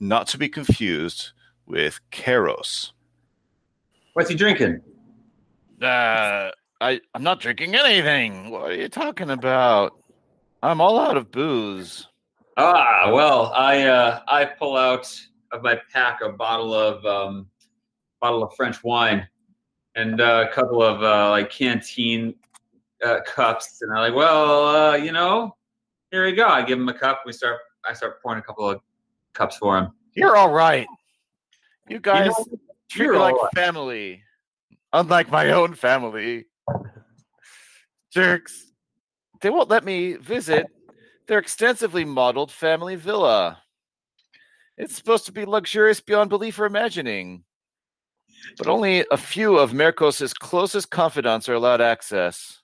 Not 0.00 0.28
to 0.28 0.38
be 0.38 0.48
confused 0.48 1.32
with 1.66 2.00
Karos. 2.10 2.92
What's 4.14 4.30
he 4.30 4.36
drinking? 4.36 4.80
Uh, 5.84 6.50
I, 6.80 7.00
I'm 7.14 7.22
not 7.22 7.40
drinking 7.40 7.74
anything. 7.74 8.50
What 8.50 8.70
are 8.70 8.74
you 8.74 8.88
talking 8.88 9.30
about? 9.30 9.98
I'm 10.62 10.80
all 10.80 10.98
out 10.98 11.16
of 11.16 11.30
booze. 11.30 12.06
Ah, 12.56 13.10
well, 13.12 13.52
I 13.54 13.82
uh, 13.82 14.20
I 14.28 14.44
pull 14.44 14.76
out 14.76 15.12
of 15.52 15.62
my 15.62 15.80
pack 15.92 16.20
a 16.22 16.30
bottle 16.30 16.72
of 16.74 17.04
um, 17.04 17.48
bottle 18.20 18.42
of 18.42 18.54
French 18.54 18.82
wine 18.82 19.28
and 19.94 20.20
uh, 20.20 20.46
a 20.48 20.52
couple 20.52 20.82
of 20.82 21.02
uh, 21.02 21.30
like 21.30 21.50
canteen 21.50 22.34
uh, 23.04 23.20
cups, 23.26 23.82
and 23.82 23.92
I'm 23.92 23.98
like, 23.98 24.14
well, 24.14 24.66
uh, 24.66 24.96
you 24.96 25.12
know, 25.12 25.56
here 26.10 26.24
we 26.24 26.32
go. 26.32 26.46
I 26.46 26.62
give 26.62 26.78
him 26.78 26.88
a 26.88 26.94
cup. 26.94 27.22
We 27.26 27.32
start. 27.32 27.58
I 27.88 27.92
start 27.92 28.22
pouring 28.22 28.38
a 28.38 28.42
couple 28.42 28.68
of 28.68 28.80
cups 29.34 29.58
for 29.58 29.76
him. 29.76 29.90
You're 30.14 30.36
all 30.36 30.50
right. 30.50 30.86
You 31.88 32.00
guys 32.00 32.28
know, 32.28 32.58
treat 32.88 33.04
you're 33.04 33.12
me 33.14 33.18
like 33.18 33.34
right. 33.34 33.54
family, 33.54 34.22
unlike 34.94 35.30
my 35.30 35.50
own 35.50 35.74
family. 35.74 36.46
Jerks. 38.12 38.72
They 39.42 39.50
won't 39.50 39.68
let 39.68 39.84
me 39.84 40.14
visit 40.14 40.66
their 41.26 41.38
extensively 41.38 42.04
modeled 42.04 42.50
family 42.50 42.94
villa. 42.96 43.60
It's 44.78 44.94
supposed 44.96 45.26
to 45.26 45.32
be 45.32 45.44
luxurious 45.44 46.00
beyond 46.00 46.30
belief 46.30 46.58
or 46.58 46.64
imagining. 46.64 47.44
But 48.56 48.68
only 48.68 49.04
a 49.10 49.16
few 49.16 49.58
of 49.58 49.72
Merkos's 49.72 50.32
closest 50.32 50.90
confidants 50.90 51.48
are 51.48 51.54
allowed 51.54 51.80
access. 51.80 52.60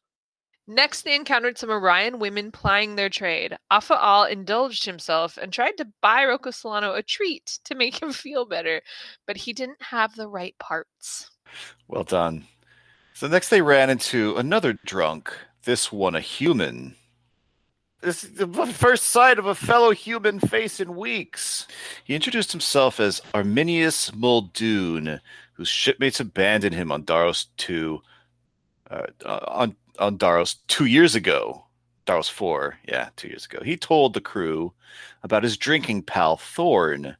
Next, 0.66 1.02
they 1.02 1.16
encountered 1.16 1.58
some 1.58 1.70
Orion 1.70 2.20
women 2.20 2.52
plying 2.52 2.94
their 2.94 3.08
trade. 3.08 3.56
Afaal 3.72 4.30
indulged 4.30 4.84
himself 4.84 5.36
and 5.36 5.52
tried 5.52 5.76
to 5.78 5.88
buy 6.00 6.24
Rocco 6.24 6.52
Solano 6.52 6.94
a 6.94 7.02
treat 7.02 7.58
to 7.64 7.74
make 7.74 8.00
him 8.00 8.12
feel 8.24 8.44
better, 8.44 8.80
but 9.26 9.36
he 9.36 9.52
didn't 9.52 9.82
have 9.82 10.14
the 10.14 10.28
right 10.28 10.56
parts. 10.60 11.30
Well 11.88 12.04
done. 12.04 12.46
So 13.14 13.28
next 13.28 13.48
they 13.48 13.62
ran 13.62 13.90
into 13.90 14.36
another 14.36 14.72
drunk, 14.84 15.32
this 15.64 15.92
one 15.92 16.14
a 16.14 16.20
human. 16.20 16.96
This 18.00 18.24
is 18.24 18.32
the 18.32 18.46
first 18.46 19.08
sight 19.08 19.38
of 19.38 19.44
a 19.44 19.54
fellow 19.54 19.90
human 19.90 20.40
face 20.40 20.80
in 20.80 20.96
weeks. 20.96 21.66
He 22.02 22.14
introduced 22.14 22.50
himself 22.50 22.98
as 22.98 23.20
Arminius 23.34 24.14
Muldoon, 24.14 25.20
whose 25.52 25.68
shipmates 25.68 26.18
abandoned 26.18 26.74
him 26.74 26.90
on 26.90 27.02
Daros 27.02 27.46
2 27.58 28.00
uh, 28.90 29.06
uh, 29.26 29.40
on 29.46 29.76
on 29.98 30.16
Daros 30.16 30.56
2 30.68 30.86
years 30.86 31.14
ago. 31.14 31.66
Daros 32.06 32.30
4, 32.30 32.78
yeah, 32.88 33.10
2 33.16 33.28
years 33.28 33.44
ago. 33.44 33.62
He 33.62 33.76
told 33.76 34.14
the 34.14 34.20
crew 34.22 34.72
about 35.22 35.42
his 35.42 35.58
drinking 35.58 36.04
pal 36.04 36.38
Thorn 36.38 37.16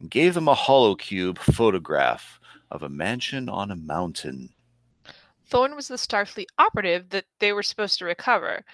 and 0.00 0.10
gave 0.10 0.34
them 0.34 0.48
a 0.48 0.56
holocube 0.56 1.38
photograph 1.38 2.40
of 2.70 2.82
a 2.82 2.88
mansion 2.88 3.48
on 3.48 3.70
a 3.70 3.76
mountain. 3.76 4.50
Thorn 5.46 5.76
was 5.76 5.88
the 5.88 5.96
Starfleet 5.96 6.46
operative 6.58 7.08
that 7.10 7.24
they 7.38 7.52
were 7.52 7.62
supposed 7.62 7.98
to 7.98 8.04
recover. 8.04 8.64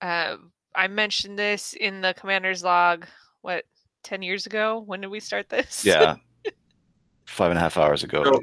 Uh, 0.00 0.36
I 0.74 0.88
mentioned 0.88 1.38
this 1.38 1.74
in 1.74 2.00
the 2.00 2.14
commander's 2.14 2.64
log, 2.64 3.06
what, 3.42 3.64
10 4.04 4.22
years 4.22 4.46
ago? 4.46 4.82
When 4.86 5.00
did 5.00 5.08
we 5.08 5.20
start 5.20 5.48
this? 5.48 5.84
Yeah. 5.84 6.16
Five 7.26 7.50
and 7.50 7.58
a 7.58 7.60
half 7.60 7.76
hours 7.76 8.04
ago. 8.04 8.24
So, 8.24 8.40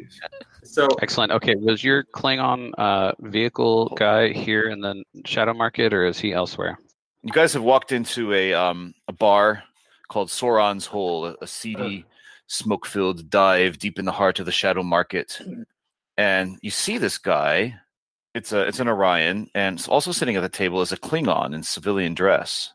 So 0.64 0.88
excellent. 1.02 1.32
Okay, 1.32 1.56
was 1.56 1.84
your 1.84 2.04
Klingon 2.04 2.72
uh, 2.78 3.14
vehicle 3.20 3.90
guy 3.98 4.30
here 4.30 4.70
in 4.70 4.80
the 4.80 5.04
Shadow 5.26 5.54
Market, 5.54 5.94
or 5.94 6.06
is 6.06 6.20
he 6.20 6.34
elsewhere? 6.34 6.78
You 7.24 7.32
guys 7.32 7.54
have 7.54 7.64
walked 7.64 7.92
into 7.92 8.34
a 8.34 8.54
um, 8.54 8.94
a 9.08 9.14
bar 9.14 9.64
called 10.10 10.30
Sauron's 10.30 10.86
Hole, 10.86 11.26
a, 11.26 11.36
a 11.42 11.48
seedy, 12.52 12.64
smoke-filled 12.64 13.30
dive 13.30 13.78
deep 13.78 14.00
in 14.00 14.06
the 14.06 14.12
heart 14.12 14.40
of 14.40 14.46
the 14.46 14.52
Shadow 14.52 14.84
Market, 14.84 15.40
mm. 15.42 15.66
and 16.18 16.58
you 16.62 16.72
see 16.72 16.98
this 16.98 17.18
guy. 17.18 17.76
It's 18.34 18.54
a 18.54 18.62
it's 18.62 18.80
an 18.80 18.88
Orion, 18.88 19.50
and 19.54 19.86
also 19.90 20.12
sitting 20.12 20.36
at 20.38 20.42
the 20.42 20.50
table 20.50 20.82
is 20.82 20.92
a 20.92 20.98
Klingon 20.98 21.54
in 21.54 21.64
civilian 21.64 22.14
dress. 22.14 22.74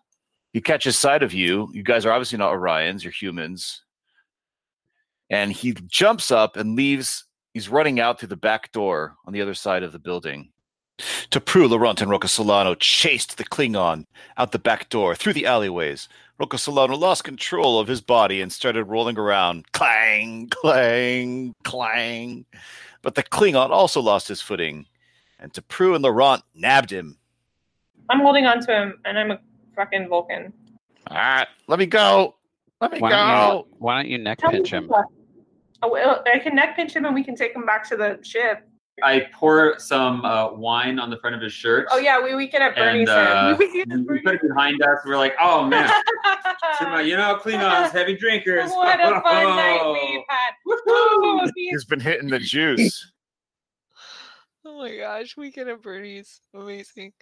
He 0.52 0.60
catches 0.60 0.98
sight 0.98 1.22
of 1.22 1.32
you. 1.32 1.68
You 1.72 1.82
guys 1.82 2.04
are 2.04 2.12
obviously 2.12 2.38
not 2.38 2.52
Orions; 2.52 3.02
you're 3.02 3.12
humans. 3.12 3.82
And 5.30 5.52
he 5.52 5.72
jumps 5.72 6.30
up 6.30 6.56
and 6.56 6.76
leaves. 6.76 7.24
He's 7.54 7.68
running 7.68 8.00
out 8.00 8.18
through 8.18 8.28
the 8.28 8.36
back 8.36 8.70
door 8.72 9.16
on 9.24 9.32
the 9.32 9.42
other 9.42 9.54
side 9.54 9.82
of 9.82 9.92
the 9.92 9.98
building. 9.98 10.52
Tapru, 11.30 11.68
Laurent, 11.68 12.00
and 12.00 12.10
Rocco 12.10 12.26
Solano 12.26 12.74
chased 12.74 13.36
the 13.36 13.44
Klingon 13.44 14.06
out 14.36 14.52
the 14.52 14.58
back 14.58 14.88
door 14.88 15.14
through 15.14 15.34
the 15.34 15.46
alleyways. 15.46 16.08
Rocco 16.38 16.56
Solano 16.56 16.96
lost 16.96 17.24
control 17.24 17.78
of 17.78 17.88
his 17.88 18.00
body 18.00 18.40
and 18.40 18.52
started 18.52 18.84
rolling 18.84 19.18
around. 19.18 19.70
Clang, 19.72 20.48
clang, 20.48 21.54
clang. 21.64 22.44
But 23.02 23.14
the 23.14 23.22
Klingon 23.22 23.70
also 23.70 24.00
lost 24.00 24.28
his 24.28 24.40
footing, 24.40 24.86
and 25.38 25.52
Tapru 25.52 25.94
and 25.94 26.02
Laurent 26.02 26.42
nabbed 26.54 26.90
him. 26.90 27.18
I'm 28.08 28.20
holding 28.20 28.46
on 28.46 28.60
to 28.60 28.72
him, 28.72 28.98
and 29.04 29.18
I'm 29.18 29.30
a 29.30 29.40
fucking 29.74 30.08
Vulcan. 30.08 30.52
All 31.10 31.16
right, 31.16 31.46
let 31.66 31.78
me 31.78 31.86
go. 31.86 32.34
Let 32.80 32.92
me 32.92 33.00
Why 33.00 33.10
go. 33.10 33.16
don't, 33.16 33.56
you, 33.58 33.76
why 33.78 33.94
don't 33.96 34.08
you 34.08 34.18
neck 34.18 34.38
Tell 34.38 34.50
pinch 34.50 34.70
him? 34.70 34.90
Oh, 35.82 35.90
well, 35.90 36.22
I 36.32 36.38
can 36.38 36.54
neck 36.54 36.76
pinch 36.76 36.94
him, 36.94 37.04
and 37.04 37.14
we 37.14 37.22
can 37.22 37.34
take 37.36 37.54
him 37.54 37.64
back 37.64 37.88
to 37.88 37.96
the 37.96 38.18
ship. 38.22 38.68
I 39.02 39.26
pour 39.34 39.78
some 39.78 40.24
uh, 40.24 40.52
wine 40.52 40.98
on 40.98 41.10
the 41.10 41.18
front 41.18 41.36
of 41.36 41.42
his 41.42 41.52
shirt. 41.52 41.86
Oh 41.90 41.98
yeah, 41.98 42.22
we 42.22 42.34
we 42.34 42.48
can 42.48 42.62
at 42.62 42.74
Bernie's. 42.74 43.08
and 43.08 43.18
uh, 43.18 43.56
we 43.58 43.84
we 43.84 44.20
put 44.20 44.36
it 44.36 44.42
behind 44.42 44.82
us. 44.82 44.98
We're 45.04 45.18
like, 45.18 45.34
oh 45.40 45.66
man, 45.66 45.90
you 47.06 47.16
know, 47.16 47.38
Klingons, 47.42 47.90
heavy 47.90 48.16
drinkers. 48.16 48.70
What 48.70 48.98
a 49.00 49.20
fun 49.20 49.56
night 49.56 49.92
we've 49.92 50.24
had. 50.28 50.52
Woo! 50.64 51.50
He's 51.54 51.84
been 51.84 52.00
hitting 52.00 52.30
the 52.30 52.38
juice. 52.38 53.12
Oh 54.64 54.78
my 54.78 54.96
gosh, 54.96 55.36
weekend 55.36 55.68
at 55.68 55.80
Bernie's. 55.82 56.40
Amazing. 56.52 57.12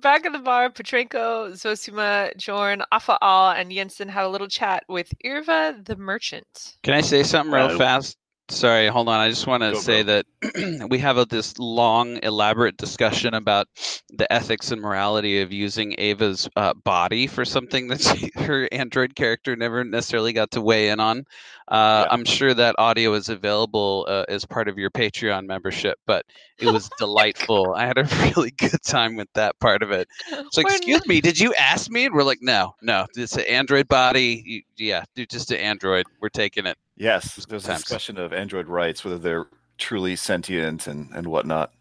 Back 0.00 0.26
at 0.26 0.32
the 0.32 0.38
bar, 0.38 0.68
Petrenko, 0.68 1.52
Zosima, 1.52 2.36
Jorn, 2.36 2.82
Afaal, 2.92 3.54
and 3.58 3.72
Jensen 3.72 4.08
had 4.08 4.24
a 4.24 4.28
little 4.28 4.48
chat 4.48 4.84
with 4.88 5.10
Irva 5.24 5.82
the 5.86 5.96
merchant. 5.96 6.76
Can 6.82 6.92
I 6.92 7.00
say 7.00 7.22
something 7.22 7.54
real 7.54 7.78
fast? 7.78 8.18
Sorry, 8.50 8.88
hold 8.88 9.08
on. 9.08 9.20
I 9.20 9.30
just 9.30 9.46
want 9.46 9.62
to 9.62 9.72
Go, 9.72 9.78
say 9.78 10.02
that 10.02 10.26
we 10.90 10.98
have 10.98 11.16
a, 11.16 11.24
this 11.24 11.58
long, 11.58 12.18
elaborate 12.22 12.76
discussion 12.76 13.32
about 13.32 13.68
the 14.10 14.30
ethics 14.30 14.70
and 14.70 14.82
morality 14.82 15.40
of 15.40 15.50
using 15.50 15.94
Ava's 15.96 16.46
uh, 16.54 16.74
body 16.74 17.26
for 17.26 17.46
something 17.46 17.88
that 17.88 18.00
she, 18.18 18.30
her 18.36 18.68
android 18.70 19.14
character 19.16 19.56
never 19.56 19.82
necessarily 19.82 20.34
got 20.34 20.50
to 20.52 20.60
weigh 20.60 20.90
in 20.90 21.00
on. 21.00 21.24
Uh, 21.68 22.06
I'm 22.10 22.26
sure 22.26 22.52
that 22.52 22.74
audio 22.76 23.14
is 23.14 23.30
available 23.30 24.04
uh, 24.10 24.26
as 24.28 24.44
part 24.44 24.68
of 24.68 24.76
your 24.76 24.90
Patreon 24.90 25.46
membership, 25.46 25.98
but 26.06 26.26
it 26.58 26.66
was 26.66 26.90
delightful. 26.98 27.72
I 27.74 27.86
had 27.86 27.96
a 27.96 28.04
really 28.36 28.50
good 28.50 28.82
time 28.82 29.16
with 29.16 29.28
that 29.32 29.58
part 29.58 29.82
of 29.82 29.90
it. 29.90 30.06
So, 30.28 30.62
We're 30.62 30.70
excuse 30.70 31.06
me, 31.06 31.22
did 31.22 31.40
you 31.40 31.54
ask 31.54 31.90
me? 31.90 32.04
And 32.04 32.14
we're 32.14 32.24
like, 32.24 32.42
no, 32.42 32.74
no, 32.82 33.06
it's 33.16 33.36
an 33.36 33.44
android 33.44 33.88
body. 33.88 34.42
You, 34.44 34.62
yeah, 34.76 35.04
dude, 35.14 35.30
just 35.30 35.50
an 35.50 35.58
android. 35.58 36.04
We're 36.20 36.28
taking 36.28 36.66
it. 36.66 36.76
Yes, 36.96 37.44
there's 37.48 37.64
a 37.64 37.68
Times. 37.68 37.80
discussion 37.82 38.18
of 38.18 38.32
android 38.32 38.68
rights, 38.68 39.04
whether 39.04 39.18
they're 39.18 39.46
truly 39.78 40.16
sentient 40.16 40.86
and, 40.86 41.10
and 41.14 41.26
whatnot. 41.26 41.72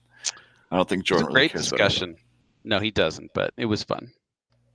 I 0.71 0.77
don't 0.77 0.89
think 0.89 1.09
It 1.09 1.13
was 1.13 1.21
Jordan 1.21 1.25
a 1.25 1.27
really 1.27 1.39
great 1.47 1.51
cares 1.51 1.67
about 1.67 1.79
any 1.79 1.85
of 1.85 1.87
it. 1.87 1.93
discussion. 1.93 2.15
No, 2.63 2.79
he 2.79 2.91
doesn't, 2.91 3.31
but 3.33 3.53
it 3.57 3.65
was 3.65 3.83
fun. 3.83 4.11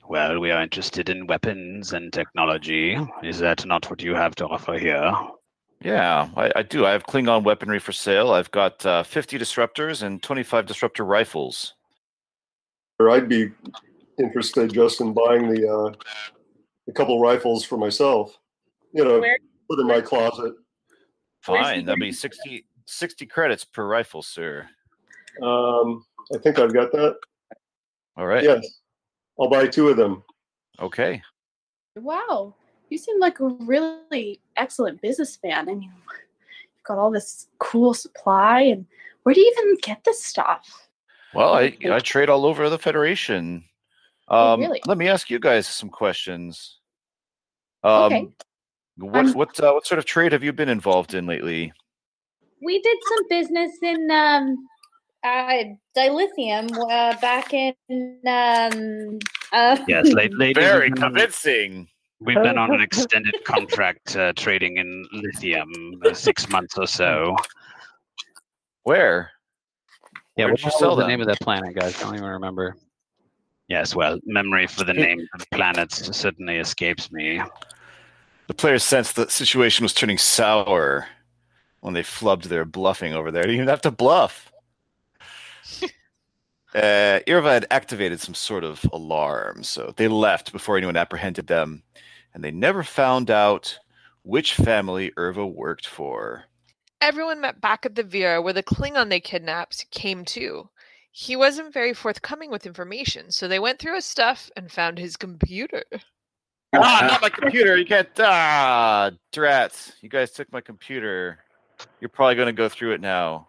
Well, 0.09 0.39
we 0.41 0.51
are 0.51 0.63
interested 0.63 1.09
in 1.11 1.27
weapons 1.27 1.93
and 1.93 2.13
technology. 2.13 2.97
Is 3.23 3.39
that 3.41 3.67
not 3.67 3.91
what 3.91 4.03
you 4.03 4.15
have 4.15 4.35
to 4.37 4.47
offer 4.47 4.75
here? 4.79 5.13
Yeah, 5.83 6.29
I, 6.37 6.51
I 6.57 6.63
do. 6.63 6.87
I 6.87 6.91
have 6.93 7.05
Klingon 7.05 7.45
weaponry 7.45 7.79
for 7.79 7.93
sale. 7.93 8.31
I've 8.33 8.51
got 8.51 8.85
uh, 8.87 9.03
50 9.03 9.39
disruptors 9.39 10.03
and 10.03 10.23
25 10.23 10.67
disruptor 10.67 11.05
rifles. 11.05 11.75
Or 12.99 13.11
I'd 13.11 13.29
be 13.29 13.51
interested 14.19 14.73
just 14.73 15.01
in 15.01 15.13
buying 15.13 15.49
the 15.49 15.69
uh, 15.71 15.93
a 16.89 16.93
couple 16.93 17.21
rifles 17.21 17.65
for 17.65 17.77
myself. 17.77 18.37
You 18.93 19.05
know, 19.05 19.21
Where- 19.21 19.39
put 19.69 19.79
in 19.79 19.87
my 19.87 20.01
closet. 20.01 20.55
Fine, 21.43 21.85
that'd 21.85 21.99
be 22.01 22.07
going? 22.07 22.13
60, 22.13 22.67
60 22.87 23.27
credits 23.27 23.65
per 23.65 23.87
rifle, 23.87 24.23
sir. 24.23 24.69
Um, 25.43 26.05
I 26.35 26.39
think 26.39 26.59
I've 26.59 26.75
got 26.75 26.91
that. 26.93 27.17
All 28.17 28.27
right. 28.27 28.43
Yes, 28.43 28.67
I'll 29.39 29.49
buy 29.49 29.67
two 29.67 29.89
of 29.89 29.97
them. 29.97 30.23
Okay. 30.81 31.23
Wow, 31.97 32.55
you 32.91 32.99
seem 32.99 33.19
like 33.21 33.41
a 33.41 33.47
really 33.47 34.41
excellent 34.57 35.01
businessman. 35.01 35.53
I 35.59 35.63
mean, 35.65 35.83
you've 35.83 35.93
got 36.85 36.99
all 36.99 37.11
this 37.11 37.49
cool 37.59 37.95
supply, 37.95 38.61
and 38.63 38.87
where 39.23 39.35
do 39.35 39.41
you 39.41 39.53
even 39.59 39.77
get 39.83 40.05
this 40.05 40.25
stuff? 40.25 40.89
Well, 41.35 41.55
I, 41.55 41.77
I 41.91 41.99
trade 41.99 42.31
all 42.31 42.47
over 42.47 42.69
the 42.71 42.79
Federation. 42.79 43.65
Oh, 44.29 44.55
Um, 44.55 44.61
really? 44.61 44.81
Let 44.87 44.99
me 44.99 45.09
ask 45.09 45.29
you 45.31 45.39
guys 45.39 45.67
some 45.67 45.89
questions. 45.91 46.79
Um, 47.83 48.13
Okay. 48.13 48.29
What 48.99 49.15
I'm- 49.17 49.33
what 49.35 49.61
uh, 49.61 49.73
what 49.73 49.87
sort 49.87 49.99
of 49.99 50.05
trade 50.05 50.33
have 50.33 50.43
you 50.43 50.53
been 50.53 50.69
involved 50.69 51.15
in 51.15 51.27
lately? 51.27 51.73
We 52.61 52.81
did 52.83 52.99
some 53.09 53.29
business 53.29 53.71
in 53.83 54.11
um, 54.11 54.67
uh, 55.23 55.63
dilithium 55.97 56.71
uh, 56.91 57.17
back 57.21 57.55
in 57.55 57.75
um, 58.27 59.19
uh, 59.53 59.79
Yes, 59.87 60.09
late, 60.13 60.37
lady. 60.37 60.55
Very 60.61 60.89
we've 60.89 60.95
been 60.97 61.05
on- 61.05 61.11
convincing. 61.13 61.89
We've 62.21 62.43
been 62.43 62.59
on 62.59 62.75
an 62.75 62.81
extended 62.81 63.37
contract 63.45 64.17
uh, 64.17 64.33
trading 64.35 64.79
in 64.79 65.07
lithium 65.13 65.71
uh, 66.05 66.13
six 66.13 66.49
months 66.49 66.77
or 66.77 66.89
so. 66.89 67.37
Where? 68.83 69.31
Yeah, 70.37 70.47
Where 70.47 70.55
what 70.55 70.65
was 70.81 70.99
the 70.99 71.07
name 71.07 71.21
of 71.21 71.29
that 71.29 71.39
planet, 71.41 71.77
guys? 71.77 71.97
I 72.01 72.03
don't 72.07 72.17
even 72.17 72.27
remember. 72.27 72.75
Yes, 73.69 73.95
well, 73.95 74.19
memory 74.25 74.67
for 74.67 74.83
the 74.83 74.95
name 74.95 75.25
of 75.35 75.49
planets 75.53 76.17
certainly 76.17 76.57
escapes 76.57 77.13
me. 77.13 77.41
The 78.49 78.55
players 78.55 78.83
sensed 78.83 79.15
the 79.15 79.29
situation 79.29 79.85
was 79.85 79.93
turning 79.93 80.17
sour 80.17 81.07
when 81.81 81.93
they 81.93 82.03
flubbed 82.03 82.45
their 82.45 82.65
bluffing 82.65 83.13
over 83.13 83.31
there. 83.31 83.43
They 83.43 83.49
didn't 83.49 83.57
even 83.57 83.69
have 83.69 83.83
to 83.83 83.91
bluff. 83.91 84.51
uh, 86.75 87.21
Irva 87.29 87.53
had 87.53 87.67
activated 87.71 88.21
some 88.21 88.33
sort 88.33 88.65
of 88.65 88.83
alarm, 88.91 89.63
so 89.65 89.93
they 89.97 90.09
left 90.09 90.51
before 90.51 90.79
anyone 90.79 90.97
apprehended 90.97 91.47
them, 91.47 91.83
and 92.33 92.43
they 92.43 92.51
never 92.51 92.83
found 92.83 93.31
out 93.31 93.79
which 94.23 94.55
family 94.55 95.11
Irva 95.19 95.47
worked 95.53 95.87
for. 95.87 96.45
Everyone 97.03 97.43
met 97.43 97.61
back 97.61 97.85
at 97.85 97.97
the 97.97 98.03
Vera 98.03 98.41
where 98.41 98.55
the 98.55 98.63
Klingon 98.63 99.11
they 99.11 99.21
kidnapped 99.21 99.91
came 99.91 100.25
to. 100.25 100.71
He 101.11 101.37
wasn't 101.37 101.75
very 101.75 101.93
forthcoming 101.93 102.51
with 102.51 102.65
information, 102.65 103.31
so 103.31 103.47
they 103.47 103.59
went 103.59 103.79
through 103.79 103.97
his 103.97 104.07
stuff 104.07 104.51
and 104.57 104.73
found 104.73 104.99
his 104.99 105.19
computer. 105.19 105.85
Ah, 106.75 107.07
not 107.11 107.23
my 107.23 107.29
computer. 107.29 107.77
You 107.77 107.87
can't. 107.87 108.09
Ah, 108.19 109.11
drats. 109.33 109.93
You 110.01 110.09
guys 110.09 110.31
took 110.33 110.53
my 110.53 110.61
computer. 110.61 111.39
You're 112.01 112.09
probably 112.09 112.35
going 112.35 112.47
to 112.47 112.53
go 112.53 112.69
through 112.69 112.93
it 112.93 113.01
now. 113.01 113.49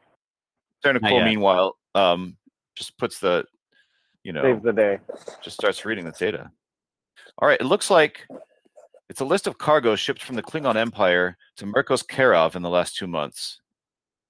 Not 0.84 0.94
Technical, 0.94 1.18
yet. 1.18 1.26
meanwhile, 1.26 1.78
um, 1.96 2.38
just 2.76 2.98
puts 2.98 3.20
the, 3.20 3.44
you 4.24 4.32
know, 4.32 4.44
Saves 4.44 4.64
the 4.64 4.72
day. 4.72 5.00
just 5.42 5.56
starts 5.56 5.84
reading 5.84 6.06
the 6.06 6.12
data. 6.12 6.50
All 7.40 7.48
right, 7.48 7.60
it 7.60 7.66
looks 7.66 7.90
like 7.90 8.28
it's 9.10 9.22
a 9.22 9.26
list 9.26 9.48
of 9.48 9.58
cargo 9.58 9.96
shipped 9.96 10.24
from 10.24 10.36
the 10.36 10.44
Klingon 10.44 10.76
Empire 10.76 11.38
to 11.58 11.66
Mirkos 11.66 12.06
Karov 12.06 12.56
in 12.56 12.62
the 12.62 12.70
last 12.70 12.96
two 12.96 13.08
months. 13.08 13.60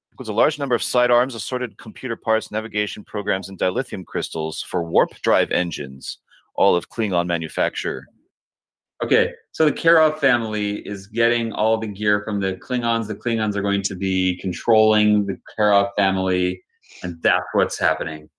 It 0.09 0.13
includes 0.13 0.29
a 0.29 0.33
large 0.33 0.57
number 0.57 0.75
of 0.75 0.81
sidearms, 0.81 1.35
assorted 1.35 1.77
computer 1.77 2.15
parts, 2.15 2.51
navigation 2.51 3.03
programs, 3.03 3.49
and 3.49 3.59
dilithium 3.59 4.05
crystals 4.05 4.61
for 4.63 4.83
warp 4.83 5.11
drive 5.21 5.51
engines, 5.51 6.19
all 6.55 6.75
of 6.75 6.89
Klingon 6.89 7.27
manufacture. 7.27 8.07
Okay, 9.01 9.31
so 9.53 9.63
the 9.63 9.71
Karov 9.71 10.19
family 10.19 10.85
is 10.87 11.07
getting 11.07 11.53
all 11.53 11.77
the 11.77 11.87
gear 11.87 12.21
from 12.25 12.41
the 12.41 12.55
Klingons. 12.55 13.07
The 13.07 13.15
Klingons 13.15 13.55
are 13.55 13.61
going 13.61 13.81
to 13.83 13.95
be 13.95 14.37
controlling 14.41 15.25
the 15.25 15.37
Karov 15.57 15.89
family, 15.97 16.61
and 17.01 17.21
that's 17.21 17.45
what's 17.53 17.79
happening. 17.79 18.29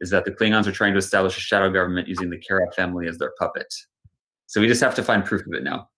Is 0.00 0.10
that 0.10 0.24
the 0.24 0.30
Klingons 0.30 0.66
are 0.66 0.72
trying 0.72 0.94
to 0.94 0.98
establish 0.98 1.36
a 1.36 1.40
shadow 1.40 1.70
government 1.70 2.08
using 2.08 2.30
the 2.30 2.38
Karov 2.38 2.72
family 2.74 3.06
as 3.06 3.18
their 3.18 3.32
puppet. 3.38 3.66
So 4.46 4.62
we 4.62 4.66
just 4.66 4.80
have 4.80 4.94
to 4.94 5.02
find 5.02 5.24
proof 5.24 5.46
of 5.46 5.52
it 5.52 5.62
now. 5.62 5.90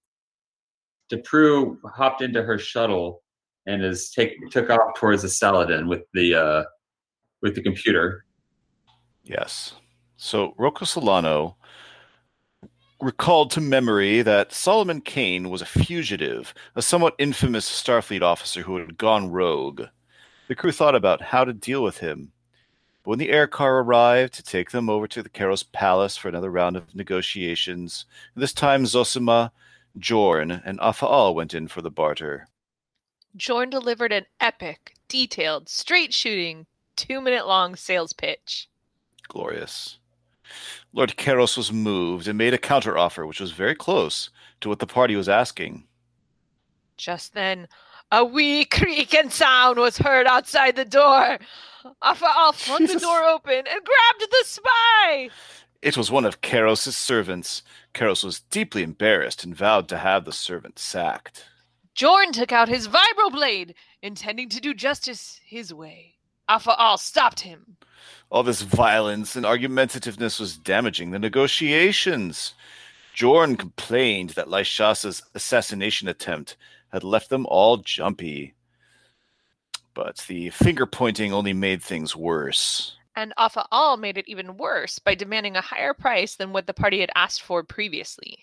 Tapru 1.10 1.76
hopped 1.94 2.20
into 2.20 2.42
her 2.42 2.58
shuttle 2.58 3.22
and 3.66 3.84
is 3.84 4.10
take 4.10 4.34
took 4.50 4.70
off 4.70 4.94
towards 4.96 5.22
the 5.22 5.28
Saladin 5.28 5.86
with 5.86 6.02
the 6.14 6.34
uh, 6.34 6.64
with 7.42 7.54
the 7.54 7.62
computer. 7.62 8.24
Yes. 9.22 9.74
So 10.16 10.54
Rocco 10.58 10.84
Solano 10.84 11.56
recalled 13.00 13.50
to 13.52 13.60
memory 13.60 14.22
that 14.22 14.52
Solomon 14.52 15.00
Kane 15.00 15.50
was 15.50 15.62
a 15.62 15.66
fugitive, 15.66 16.54
a 16.74 16.82
somewhat 16.82 17.14
infamous 17.18 17.68
Starfleet 17.68 18.22
officer 18.22 18.62
who 18.62 18.76
had 18.76 18.98
gone 18.98 19.30
rogue. 19.30 19.84
The 20.48 20.54
crew 20.54 20.72
thought 20.72 20.94
about 20.94 21.22
how 21.22 21.44
to 21.44 21.52
deal 21.52 21.82
with 21.82 21.98
him. 21.98 22.32
But 23.02 23.10
when 23.10 23.18
the 23.18 23.30
air 23.30 23.46
car 23.46 23.78
arrived 23.78 24.34
to 24.34 24.42
take 24.42 24.72
them 24.72 24.90
over 24.90 25.06
to 25.08 25.22
the 25.22 25.30
Karos 25.30 25.64
Palace 25.72 26.16
for 26.16 26.28
another 26.28 26.50
round 26.50 26.76
of 26.76 26.94
negotiations, 26.94 28.04
this 28.34 28.52
time 28.52 28.84
Zosima, 28.84 29.52
Jorn, 29.98 30.60
and 30.64 30.78
Afaal 30.80 31.34
went 31.34 31.54
in 31.54 31.68
for 31.68 31.82
the 31.82 31.90
barter. 31.90 32.48
Jorn 33.36 33.70
delivered 33.70 34.12
an 34.12 34.26
epic, 34.40 34.94
detailed, 35.08 35.68
straight 35.68 36.12
shooting, 36.12 36.66
two 36.96 37.20
minute 37.20 37.46
long 37.46 37.76
sales 37.76 38.12
pitch. 38.12 38.68
Glorious. 39.28 39.99
Lord 40.92 41.16
Karos 41.16 41.56
was 41.56 41.72
moved 41.72 42.28
and 42.28 42.38
made 42.38 42.54
a 42.54 42.58
counteroffer, 42.58 43.26
which 43.26 43.40
was 43.40 43.52
very 43.52 43.74
close 43.74 44.30
to 44.60 44.68
what 44.68 44.78
the 44.78 44.86
party 44.86 45.16
was 45.16 45.28
asking. 45.28 45.84
Just 46.96 47.34
then, 47.34 47.68
a 48.12 48.24
wee 48.24 48.64
creak 48.64 49.14
and 49.14 49.32
sound 49.32 49.78
was 49.78 49.98
heard 49.98 50.26
outside 50.26 50.76
the 50.76 50.84
door. 50.84 51.38
Afaal 52.02 52.54
flung 52.54 52.86
the 52.86 52.98
door 52.98 53.24
open 53.24 53.54
and 53.54 53.66
grabbed 53.66 54.30
the 54.30 54.44
spy. 54.44 55.30
It 55.82 55.96
was 55.96 56.10
one 56.10 56.26
of 56.26 56.42
Karos' 56.42 56.92
servants. 56.92 57.62
Karos 57.94 58.22
was 58.22 58.40
deeply 58.40 58.82
embarrassed 58.82 59.44
and 59.44 59.56
vowed 59.56 59.88
to 59.88 59.98
have 59.98 60.24
the 60.24 60.32
servant 60.32 60.78
sacked. 60.78 61.46
Jorn 61.96 62.32
took 62.32 62.52
out 62.52 62.68
his 62.68 62.88
vibroblade, 62.88 63.74
intending 64.02 64.48
to 64.50 64.60
do 64.60 64.74
justice 64.74 65.40
his 65.44 65.72
way. 65.72 66.16
Afaal 66.48 66.98
stopped 66.98 67.40
him. 67.40 67.76
All 68.30 68.42
this 68.44 68.62
violence 68.62 69.34
and 69.34 69.44
argumentativeness 69.44 70.38
was 70.38 70.56
damaging 70.56 71.10
the 71.10 71.18
negotiations. 71.18 72.54
Jorn 73.16 73.58
complained 73.58 74.30
that 74.30 74.48
Lyshas's 74.48 75.22
assassination 75.34 76.06
attempt 76.08 76.56
had 76.92 77.02
left 77.04 77.28
them 77.28 77.44
all 77.46 77.78
jumpy. 77.78 78.54
But 79.94 80.24
the 80.28 80.50
finger 80.50 80.86
pointing 80.86 81.32
only 81.32 81.52
made 81.52 81.82
things 81.82 82.14
worse. 82.14 82.96
And 83.16 83.34
Afaal 83.36 83.98
made 83.98 84.16
it 84.16 84.28
even 84.28 84.56
worse 84.56 85.00
by 85.00 85.16
demanding 85.16 85.56
a 85.56 85.60
higher 85.60 85.92
price 85.92 86.36
than 86.36 86.52
what 86.52 86.68
the 86.68 86.72
party 86.72 87.00
had 87.00 87.10
asked 87.16 87.42
for 87.42 87.64
previously. 87.64 88.38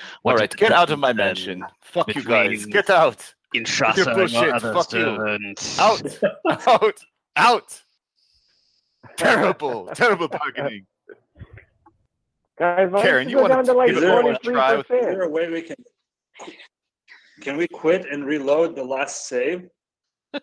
All 0.00 0.06
What's 0.22 0.40
right, 0.40 0.50
the 0.50 0.56
get 0.56 0.72
out 0.72 0.90
of 0.90 0.98
my 0.98 1.12
mansion. 1.12 1.64
Fuck 1.82 2.14
you 2.14 2.22
guys. 2.22 2.64
Get 2.66 2.88
out. 2.88 3.34
Inshasa 3.54 3.96
With 3.96 4.06
your 4.06 4.14
bullshit. 4.14 4.42
your 4.42 4.54
other 4.54 4.72
Fuck 4.74 4.92
you. 4.92 5.54
Out. 5.78 6.66
out. 6.66 7.00
Out. 7.36 7.82
Terrible. 9.18 9.86
Terrible 9.94 10.28
bargaining. 10.28 10.86
Guys, 12.58 12.90
Karen, 13.02 13.28
you 13.28 13.36
go 13.36 13.42
wanna- 13.42 13.54
down 13.54 13.64
to 13.66 13.72
like 13.72 13.90
you 13.90 14.00
don't 14.00 14.22
twenty-three 14.22 14.54
try 14.54 14.78
Is 14.78 14.84
there 14.88 15.22
a 15.22 15.28
way 15.28 15.48
we 15.48 15.62
can? 15.62 15.76
Can 17.40 17.56
we 17.56 17.68
quit 17.68 18.06
and 18.10 18.24
reload 18.24 18.74
the 18.74 18.82
last 18.84 19.28
save? 19.28 19.68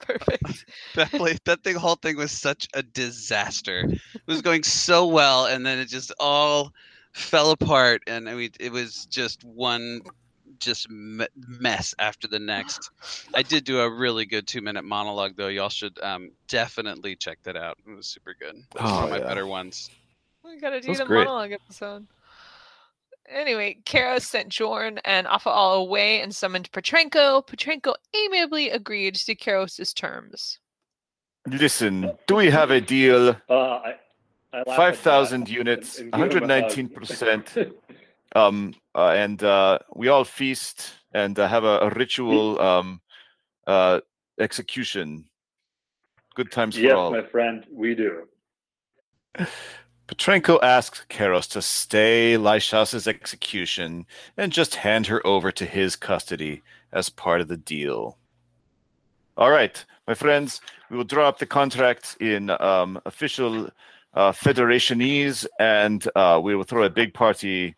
Perfect. 0.00 0.64
that 0.94 1.10
play, 1.10 1.36
that 1.44 1.62
thing 1.64 1.74
whole 1.76 1.96
thing 1.96 2.16
was 2.16 2.30
such 2.32 2.68
a 2.74 2.82
disaster. 2.82 3.80
It 3.88 4.26
was 4.26 4.42
going 4.42 4.62
so 4.62 5.06
well, 5.06 5.46
and 5.46 5.66
then 5.66 5.78
it 5.78 5.86
just 5.88 6.12
all 6.20 6.72
fell 7.12 7.50
apart, 7.50 8.02
and 8.06 8.28
I 8.28 8.34
mean, 8.34 8.50
it 8.60 8.70
was 8.70 9.06
just 9.06 9.42
one 9.44 10.02
just 10.60 10.86
mess 10.90 11.94
after 11.98 12.28
the 12.28 12.38
next. 12.38 12.90
I 13.34 13.42
did 13.42 13.64
do 13.64 13.80
a 13.80 13.90
really 13.90 14.24
good 14.26 14.46
two 14.46 14.60
minute 14.60 14.84
monologue 14.84 15.32
though. 15.36 15.48
Y'all 15.48 15.68
should 15.68 15.98
um, 16.02 16.30
definitely 16.48 17.16
check 17.16 17.38
that 17.44 17.56
out. 17.56 17.78
It 17.86 17.90
was 17.96 18.06
super 18.06 18.34
good. 18.38 18.54
It 18.56 18.64
was 18.82 18.82
one 18.82 18.92
Oh, 18.92 19.04
of 19.04 19.10
my 19.10 19.18
yeah. 19.18 19.24
better 19.24 19.46
ones. 19.46 19.90
We 20.44 20.58
gotta 20.60 20.80
do 20.80 20.88
That's 20.88 21.00
the 21.00 21.04
great. 21.06 21.24
monologue 21.24 21.52
episode. 21.52 22.06
Anyway, 23.28 23.78
Kara 23.84 24.18
sent 24.18 24.48
Jorn 24.48 24.98
and 25.04 25.26
Afaal 25.26 25.76
away 25.76 26.20
and 26.20 26.34
summoned 26.34 26.70
Petrenko. 26.72 27.46
Petrenko 27.46 27.94
amiably 28.14 28.70
agreed 28.70 29.14
to 29.14 29.34
Karos' 29.36 29.94
terms. 29.94 30.58
Listen, 31.46 32.10
do 32.26 32.34
we 32.34 32.50
have 32.50 32.70
a 32.72 32.80
deal? 32.80 33.36
Uh, 33.48 33.52
I, 33.52 33.94
I 34.52 34.64
5,000 34.64 35.48
units, 35.48 36.00
and 36.00 36.12
give 36.12 36.32
him 36.32 36.50
a 36.50 36.62
hug. 36.62 36.70
119%. 36.72 37.72
um, 38.34 38.74
uh, 38.94 39.10
and 39.10 39.42
uh, 39.42 39.78
we 39.94 40.08
all 40.08 40.24
feast 40.24 40.92
and 41.12 41.38
uh, 41.38 41.48
have 41.48 41.64
a, 41.64 41.78
a 41.78 41.90
ritual 41.90 42.60
um, 42.60 43.00
uh, 43.66 44.00
execution. 44.38 45.24
Good 46.34 46.50
times 46.50 46.76
for 46.76 46.82
yes, 46.82 46.94
all. 46.94 47.10
my 47.10 47.22
friend, 47.22 47.66
we 47.72 47.94
do. 47.94 48.28
Petrenko 50.08 50.58
asks 50.60 51.04
Karos 51.08 51.48
to 51.50 51.62
stay 51.62 52.36
Lyshas's 52.36 53.06
execution 53.06 54.06
and 54.36 54.50
just 54.50 54.74
hand 54.74 55.06
her 55.06 55.24
over 55.24 55.52
to 55.52 55.64
his 55.64 55.94
custody 55.94 56.62
as 56.92 57.08
part 57.08 57.40
of 57.40 57.46
the 57.46 57.56
deal. 57.56 58.18
All 59.36 59.50
right, 59.50 59.84
my 60.08 60.14
friends, 60.14 60.60
we 60.90 60.96
will 60.96 61.04
draw 61.04 61.28
up 61.28 61.38
the 61.38 61.46
contract 61.46 62.16
in 62.20 62.50
um, 62.50 63.00
official 63.06 63.70
uh, 64.14 64.32
Federationese 64.32 65.46
and 65.60 66.08
uh, 66.16 66.40
we 66.42 66.56
will 66.56 66.64
throw 66.64 66.82
a 66.82 66.90
big 66.90 67.14
party 67.14 67.76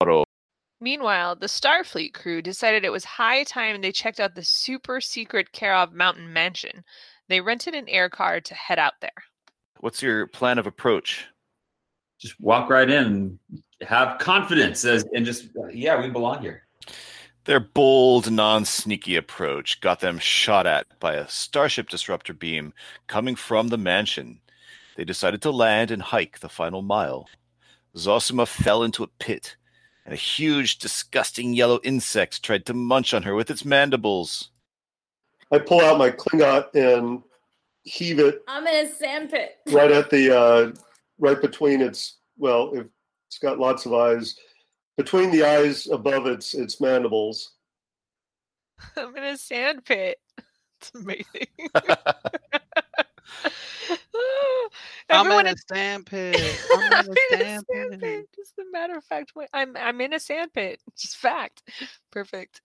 tomorrow. 0.00 0.24
Meanwhile, 0.80 1.36
the 1.36 1.46
Starfleet 1.46 2.12
crew 2.14 2.42
decided 2.42 2.84
it 2.84 2.92
was 2.92 3.04
high 3.04 3.44
time 3.44 3.80
they 3.80 3.92
checked 3.92 4.20
out 4.20 4.34
the 4.34 4.42
super 4.42 5.00
secret 5.00 5.52
Karov 5.52 5.92
Mountain 5.92 6.32
Mansion. 6.32 6.84
They 7.28 7.40
rented 7.40 7.74
an 7.74 7.88
air 7.88 8.10
car 8.10 8.40
to 8.40 8.54
head 8.54 8.78
out 8.78 8.94
there. 9.00 9.10
What's 9.80 10.02
your 10.02 10.26
plan 10.26 10.58
of 10.58 10.66
approach? 10.66 11.26
Just 12.18 12.38
walk 12.40 12.70
right 12.70 12.88
in, 12.88 13.04
and 13.04 13.38
have 13.82 14.18
confidence, 14.18 14.84
as, 14.84 15.04
and 15.14 15.24
just 15.24 15.48
yeah, 15.72 16.00
we 16.00 16.10
belong 16.10 16.42
here. 16.42 16.66
Their 17.44 17.60
bold, 17.60 18.30
non 18.30 18.64
sneaky 18.64 19.16
approach 19.16 19.80
got 19.80 20.00
them 20.00 20.18
shot 20.18 20.66
at 20.66 20.86
by 21.00 21.14
a 21.14 21.28
Starship 21.28 21.88
disruptor 21.88 22.32
beam 22.32 22.72
coming 23.06 23.36
from 23.36 23.68
the 23.68 23.78
mansion. 23.78 24.40
They 24.96 25.04
decided 25.04 25.42
to 25.42 25.50
land 25.50 25.90
and 25.90 26.00
hike 26.00 26.38
the 26.38 26.48
final 26.48 26.82
mile. 26.82 27.28
Zosima 27.96 28.46
fell 28.46 28.82
into 28.82 29.02
a 29.02 29.08
pit, 29.18 29.56
and 30.04 30.12
a 30.12 30.16
huge, 30.16 30.78
disgusting 30.78 31.54
yellow 31.54 31.80
insect 31.82 32.42
tried 32.42 32.66
to 32.66 32.74
munch 32.74 33.14
on 33.14 33.22
her 33.22 33.34
with 33.34 33.50
its 33.50 33.64
mandibles. 33.64 34.50
I 35.52 35.58
pull 35.58 35.80
out 35.80 35.98
my 35.98 36.10
Klingot 36.10 36.74
and 36.74 37.22
heave 37.84 38.18
it 38.18 38.42
I'm 38.48 38.66
in 38.66 38.86
a 38.86 38.88
sandpit. 38.94 39.58
right 39.70 39.90
at 39.90 40.10
the 40.10 40.36
uh, 40.36 40.72
right 41.18 41.40
between 41.40 41.80
its 41.80 42.16
well, 42.38 42.72
if 42.74 42.86
it's 43.28 43.38
got 43.38 43.58
lots 43.58 43.86
of 43.86 43.92
eyes, 43.92 44.36
between 44.96 45.30
the 45.30 45.44
eyes 45.44 45.86
above 45.88 46.26
its 46.26 46.54
its 46.54 46.80
mandibles. 46.80 47.52
I'm 48.96 49.16
in 49.16 49.24
a 49.24 49.36
sand 49.36 49.84
pit. 49.84 50.18
It's 50.80 50.90
amazing. 50.94 51.46
I'm 55.10 55.30
in 55.30 55.46
a 55.46 55.50
is- 55.50 55.64
sand 55.68 56.06
pit. 56.06 56.36
I'm 56.72 56.80
in 56.82 56.92
a 56.92 56.96
I'm 56.96 57.06
in 57.06 57.10
a 57.10 57.14
sand 57.38 57.64
sand 57.72 57.90
pit. 57.90 58.00
pit. 58.00 58.28
Just 58.34 58.58
a 58.58 58.64
matter 58.72 58.96
of 58.96 59.04
fact. 59.04 59.32
wait, 59.34 59.48
I'm 59.52 59.76
I'm 59.76 60.00
in 60.00 60.12
a 60.12 60.20
sand 60.20 60.52
pit. 60.52 60.80
Just 60.96 61.16
fact. 61.16 61.62
Perfect. 62.10 62.60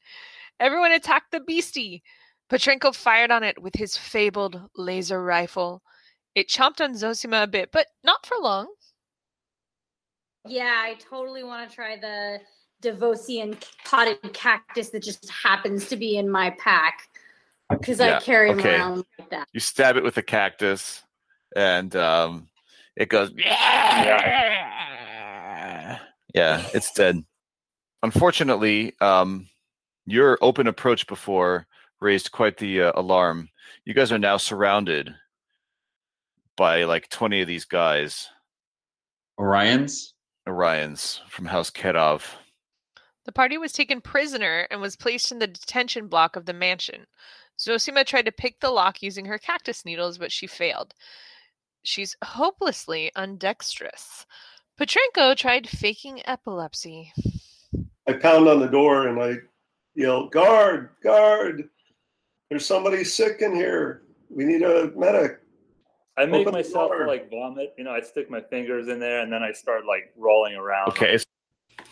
Everyone 0.60 0.92
attacked 0.92 1.32
the 1.32 1.40
beastie. 1.40 2.04
Petrenko 2.50 2.96
fired 2.96 3.32
on 3.32 3.44
it 3.44 3.62
with 3.62 3.76
his 3.76 3.96
fabled 3.96 4.60
laser 4.76 5.24
rifle. 5.24 5.84
It 6.36 6.48
chomped 6.48 6.82
on 6.82 6.94
Zosima 6.94 7.44
a 7.44 7.48
bit, 7.48 7.72
but 7.72 7.88
not 8.04 8.26
for 8.26 8.38
long. 8.42 8.68
Yeah, 10.48 10.74
I 10.84 10.96
totally 10.96 11.44
want 11.44 11.70
to 11.70 11.76
try 11.76 11.98
the 11.98 12.40
Devosian 12.82 13.58
potted 13.86 14.18
cactus 14.34 14.90
that 14.90 15.04
just 15.04 15.30
happens 15.30 15.88
to 15.90 15.98
be 15.98 16.18
in 16.18 16.30
my 16.30 16.52
pack 16.52 17.09
because 17.70 18.00
Yeah, 18.00 18.18
I 18.18 18.20
carry 18.20 18.52
okay. 18.52 18.62
them 18.62 18.82
around 18.82 19.06
like 19.18 19.30
that. 19.30 19.48
You 19.54 19.60
stab 19.60 19.98
it 19.98 20.04
with 20.04 20.18
a 20.18 20.22
cactus, 20.24 21.04
and 21.56 21.96
um, 21.96 22.48
it 22.96 23.10
goes. 23.10 23.32
Yeah, 26.36 26.64
it's 26.74 26.92
dead. 26.94 27.24
Unfortunately, 28.04 28.94
um, 29.02 29.48
your 30.06 30.38
open 30.42 30.68
approach 30.68 31.08
before 31.08 31.66
raised 32.00 32.32
quite 32.32 32.58
the 32.58 32.84
uh, 32.84 32.92
alarm. 32.96 33.50
You 33.86 33.94
guys 33.94 34.12
are 34.12 34.20
now 34.20 34.38
surrounded 34.38 35.14
by 36.56 36.84
like 36.84 37.10
20 37.10 37.42
of 37.42 37.48
these 37.48 37.66
guys. 37.66 38.30
Orions? 39.40 40.14
Orions 40.48 41.20
from 41.30 41.46
House 41.46 41.72
Kedov. 41.72 42.24
The 43.26 43.32
party 43.32 43.58
was 43.58 43.72
taken 43.72 44.02
prisoner 44.02 44.68
and 44.72 44.82
was 44.82 44.96
placed 44.96 45.32
in 45.32 45.40
the 45.40 45.48
detention 45.48 46.08
block 46.08 46.36
of 46.36 46.46
the 46.46 46.54
mansion. 46.54 47.06
Zosima 47.60 48.06
tried 48.06 48.26
to 48.26 48.32
pick 48.32 48.60
the 48.60 48.70
lock 48.70 49.02
using 49.02 49.26
her 49.26 49.38
cactus 49.38 49.86
needles, 49.86 50.18
but 50.18 50.32
she 50.32 50.48
failed. 50.48 50.94
She's 51.84 52.16
hopelessly 52.24 53.12
undexterous. 53.16 54.26
Petrenko 54.80 55.36
tried 55.36 55.68
faking 55.68 56.22
epilepsy. 56.26 57.12
I 58.08 58.14
pound 58.14 58.48
on 58.48 58.60
the 58.60 58.68
door 58.68 59.08
and 59.08 59.22
I 59.22 59.36
yell, 59.94 60.28
"Guard! 60.28 60.90
Guard! 61.04 61.70
There's 62.50 62.66
somebody 62.66 63.04
sick 63.04 63.42
in 63.42 63.54
here. 63.54 64.04
We 64.30 64.46
need 64.46 64.62
a 64.62 64.92
medic." 64.96 65.42
I 66.18 66.26
make 66.26 66.42
Open 66.42 66.54
myself 66.54 66.92
like 67.08 67.30
vomit. 67.30 67.74
You 67.78 67.84
know, 67.84 67.92
I 67.92 68.02
stick 68.02 68.30
my 68.30 68.42
fingers 68.42 68.88
in 68.88 69.00
there 69.00 69.22
and 69.22 69.32
then 69.32 69.42
I 69.44 69.52
start 69.54 69.86
like 69.86 70.12
rolling 70.18 70.56
around. 70.56 70.90
Okay. 70.90 71.18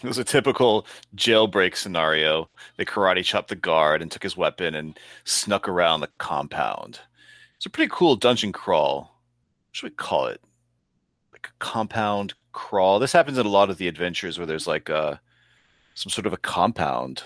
It 0.03 0.07
was 0.07 0.17
a 0.17 0.23
typical 0.23 0.85
jailbreak 1.15 1.75
scenario. 1.75 2.49
They 2.77 2.85
karate 2.85 3.23
chopped 3.23 3.49
the 3.49 3.55
guard 3.55 4.01
and 4.01 4.11
took 4.11 4.23
his 4.23 4.38
weapon 4.38 4.75
and 4.75 4.97
snuck 5.23 5.67
around 5.67 6.01
the 6.01 6.09
compound. 6.17 6.99
It's 7.55 7.65
a 7.65 7.69
pretty 7.69 7.89
cool 7.93 8.15
dungeon 8.15 8.51
crawl. 8.51 8.99
What 9.69 9.75
should 9.75 9.89
we 9.89 9.95
call 9.95 10.27
it? 10.27 10.41
Like 11.33 11.47
a 11.49 11.53
compound 11.63 12.33
crawl. 12.51 12.99
This 12.99 13.11
happens 13.13 13.38
in 13.38 13.45
a 13.45 13.49
lot 13.49 13.69
of 13.69 13.77
the 13.77 13.88
adventures 13.88 14.38
where 14.38 14.45
there's 14.47 14.67
like 14.67 14.89
a 14.89 15.19
some 15.95 16.11
sort 16.11 16.27
of 16.27 16.33
a 16.33 16.38
compound. 16.38 17.23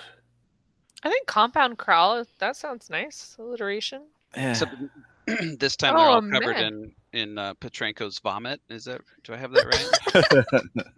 I 1.03 1.09
think 1.09 1.27
compound 1.27 1.77
crawl. 1.77 2.23
That 2.39 2.55
sounds 2.55 2.89
nice. 2.89 3.35
Alliteration. 3.39 4.03
Yeah. 4.35 4.51
Except 4.51 4.73
this 5.59 5.75
time 5.75 5.95
they're 5.97 6.07
Oh, 6.07 6.13
all 6.13 6.21
covered 6.21 6.55
man. 6.55 6.73
in 6.73 6.91
in 7.13 7.37
uh, 7.37 7.53
Petrenko's 7.55 8.19
vomit. 8.19 8.61
Is 8.69 8.85
that? 8.85 9.01
Do 9.23 9.33
I 9.33 9.37
have 9.37 9.51
that 9.51 9.65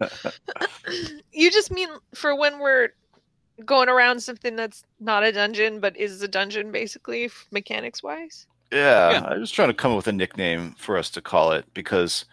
right? 0.08 0.34
You 1.32 1.50
just 1.50 1.70
mean 1.70 1.88
for 2.14 2.36
when 2.36 2.60
we're 2.60 2.90
going 3.64 3.88
around 3.88 4.20
something 4.20 4.56
that's 4.56 4.84
not 5.00 5.24
a 5.24 5.32
dungeon 5.32 5.80
but 5.80 5.96
is 5.96 6.22
a 6.22 6.28
dungeon, 6.28 6.70
basically, 6.70 7.30
mechanics 7.50 8.02
wise. 8.02 8.46
Yeah, 8.72 9.22
I 9.26 9.36
was 9.36 9.50
trying 9.50 9.68
to 9.68 9.74
come 9.74 9.92
up 9.92 9.96
with 9.96 10.08
a 10.08 10.12
nickname 10.12 10.74
for 10.78 10.96
us 10.96 11.10
to 11.10 11.20
call 11.20 11.52
it 11.52 11.64
because, 11.74 12.24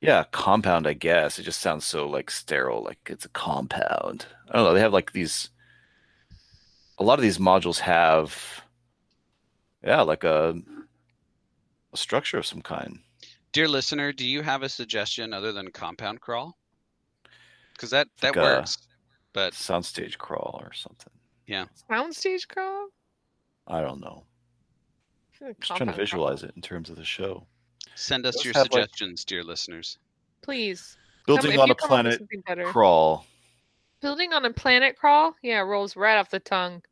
yeah, 0.00 0.24
compound. 0.32 0.86
I 0.86 0.92
guess 0.92 1.38
it 1.38 1.44
just 1.44 1.60
sounds 1.60 1.84
so 1.84 2.08
like 2.08 2.30
sterile, 2.30 2.82
like 2.82 2.98
it's 3.06 3.24
a 3.24 3.30
compound. 3.30 4.26
I 4.50 4.56
don't 4.56 4.64
know. 4.64 4.74
They 4.74 4.80
have 4.80 4.92
like 4.92 5.12
these. 5.12 5.50
A 6.98 7.04
lot 7.04 7.18
of 7.18 7.22
these 7.22 7.38
modules 7.38 7.80
have, 7.80 8.62
yeah, 9.84 10.00
like 10.00 10.24
a, 10.24 10.54
a 11.96 11.98
structure 11.98 12.36
of 12.36 12.44
some 12.44 12.60
kind. 12.60 12.98
Dear 13.52 13.68
listener, 13.68 14.12
do 14.12 14.26
you 14.26 14.42
have 14.42 14.62
a 14.62 14.68
suggestion 14.68 15.32
other 15.32 15.50
than 15.50 15.70
compound 15.70 16.20
crawl? 16.20 16.58
Because 17.72 17.88
that 17.90 18.08
that 18.20 18.36
Like 18.36 18.44
works. 18.44 18.76
But 19.32 19.54
soundstage 19.54 20.18
crawl 20.18 20.60
or 20.62 20.72
something. 20.74 21.12
yeah, 21.46 21.64
Soundstage 21.90 22.46
crawl. 22.48 22.88
I 23.66 23.80
don't 23.80 24.00
know. 24.00 24.24
I 25.34 25.38
feel 25.38 25.48
like 25.48 25.58
Just 25.60 25.68
trying 25.68 25.78
to 25.78 25.84
compound 25.86 25.96
visualize 25.98 26.42
it 26.42 26.52
in 26.56 26.60
terms 26.62 26.90
of 26.90 26.96
the 26.96 27.04
show. 27.04 27.46
send 27.94 28.26
us 28.26 28.36
Those 28.36 28.44
your 28.44 28.54
have, 28.54 28.64
like- 28.72 28.82
suggestions, 28.82 29.24
dear 29.24 29.42
listeners. 29.42 29.98
Please. 30.42 30.96
Building 31.26 31.52
if 31.52 31.58
on 31.60 31.70
a 31.70 31.74
come 31.74 31.92
up 31.92 32.04
with 32.06 32.44
planet 32.44 32.66
crawl. 32.66 33.26
Building 34.02 34.32
on 34.34 34.44
a 34.44 34.52
planet 34.52 34.96
crawl? 34.96 35.34
Yeah, 35.42 35.60
rolls 35.60 35.96
right 35.96 36.16
off 36.18 36.28
the 36.30 36.40
tongue. 36.40 36.82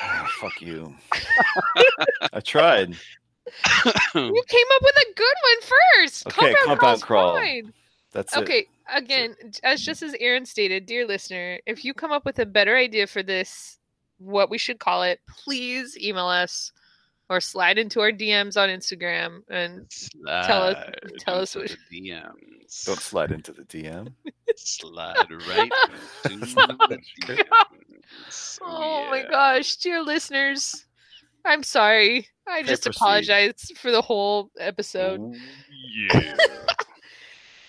Ah, 0.00 0.28
fuck 0.40 0.62
you. 0.62 0.94
I 2.32 2.40
tried. 2.40 2.96
You 4.14 4.42
came 4.48 4.66
up 4.74 4.82
with 4.82 4.96
a 4.96 5.14
good 5.14 5.34
one 5.42 5.60
first. 5.96 6.26
Okay, 6.26 6.34
compound, 6.36 6.56
compound 6.64 7.02
crawl's 7.02 7.02
crawl. 7.02 7.36
fine. 7.36 7.72
That's 8.12 8.36
it. 8.36 8.40
Okay, 8.40 8.66
again, 8.92 9.34
as 9.62 9.82
just 9.82 10.02
as 10.02 10.14
Aaron 10.20 10.46
stated, 10.46 10.86
dear 10.86 11.06
listener, 11.06 11.58
if 11.66 11.84
you 11.84 11.94
come 11.94 12.12
up 12.12 12.24
with 12.24 12.38
a 12.38 12.46
better 12.46 12.76
idea 12.76 13.06
for 13.06 13.22
this, 13.22 13.78
what 14.18 14.50
we 14.50 14.58
should 14.58 14.78
call 14.78 15.02
it, 15.02 15.20
please 15.28 15.96
email 15.98 16.26
us 16.26 16.72
or 17.30 17.40
slide 17.40 17.78
into 17.78 18.00
our 18.00 18.10
DMs 18.10 18.56
on 18.56 18.68
Instagram 18.68 19.42
and 19.50 19.86
tell 20.44 20.62
us 20.62 20.90
tell 21.18 21.38
us 21.38 21.54
what 21.54 21.64
into 21.70 21.76
the 21.90 22.10
DMs. 22.10 22.84
Don't 22.86 23.00
slide 23.00 23.32
into 23.32 23.52
the 23.52 23.62
DM. 23.62 24.12
Slide 24.56 25.26
right 25.48 25.70
into 26.30 26.46
the 26.54 26.98
DMs. 27.22 27.44
Oh 28.62 29.06
my 29.10 29.22
gosh, 29.22 29.76
dear 29.76 30.02
listeners. 30.02 30.86
I'm 31.48 31.62
sorry. 31.62 32.28
I 32.46 32.62
just 32.62 32.84
proceed. 32.84 32.98
apologize 32.98 33.72
for 33.76 33.90
the 33.90 34.02
whole 34.02 34.50
episode. 34.58 35.34
Yeah. 36.12 36.36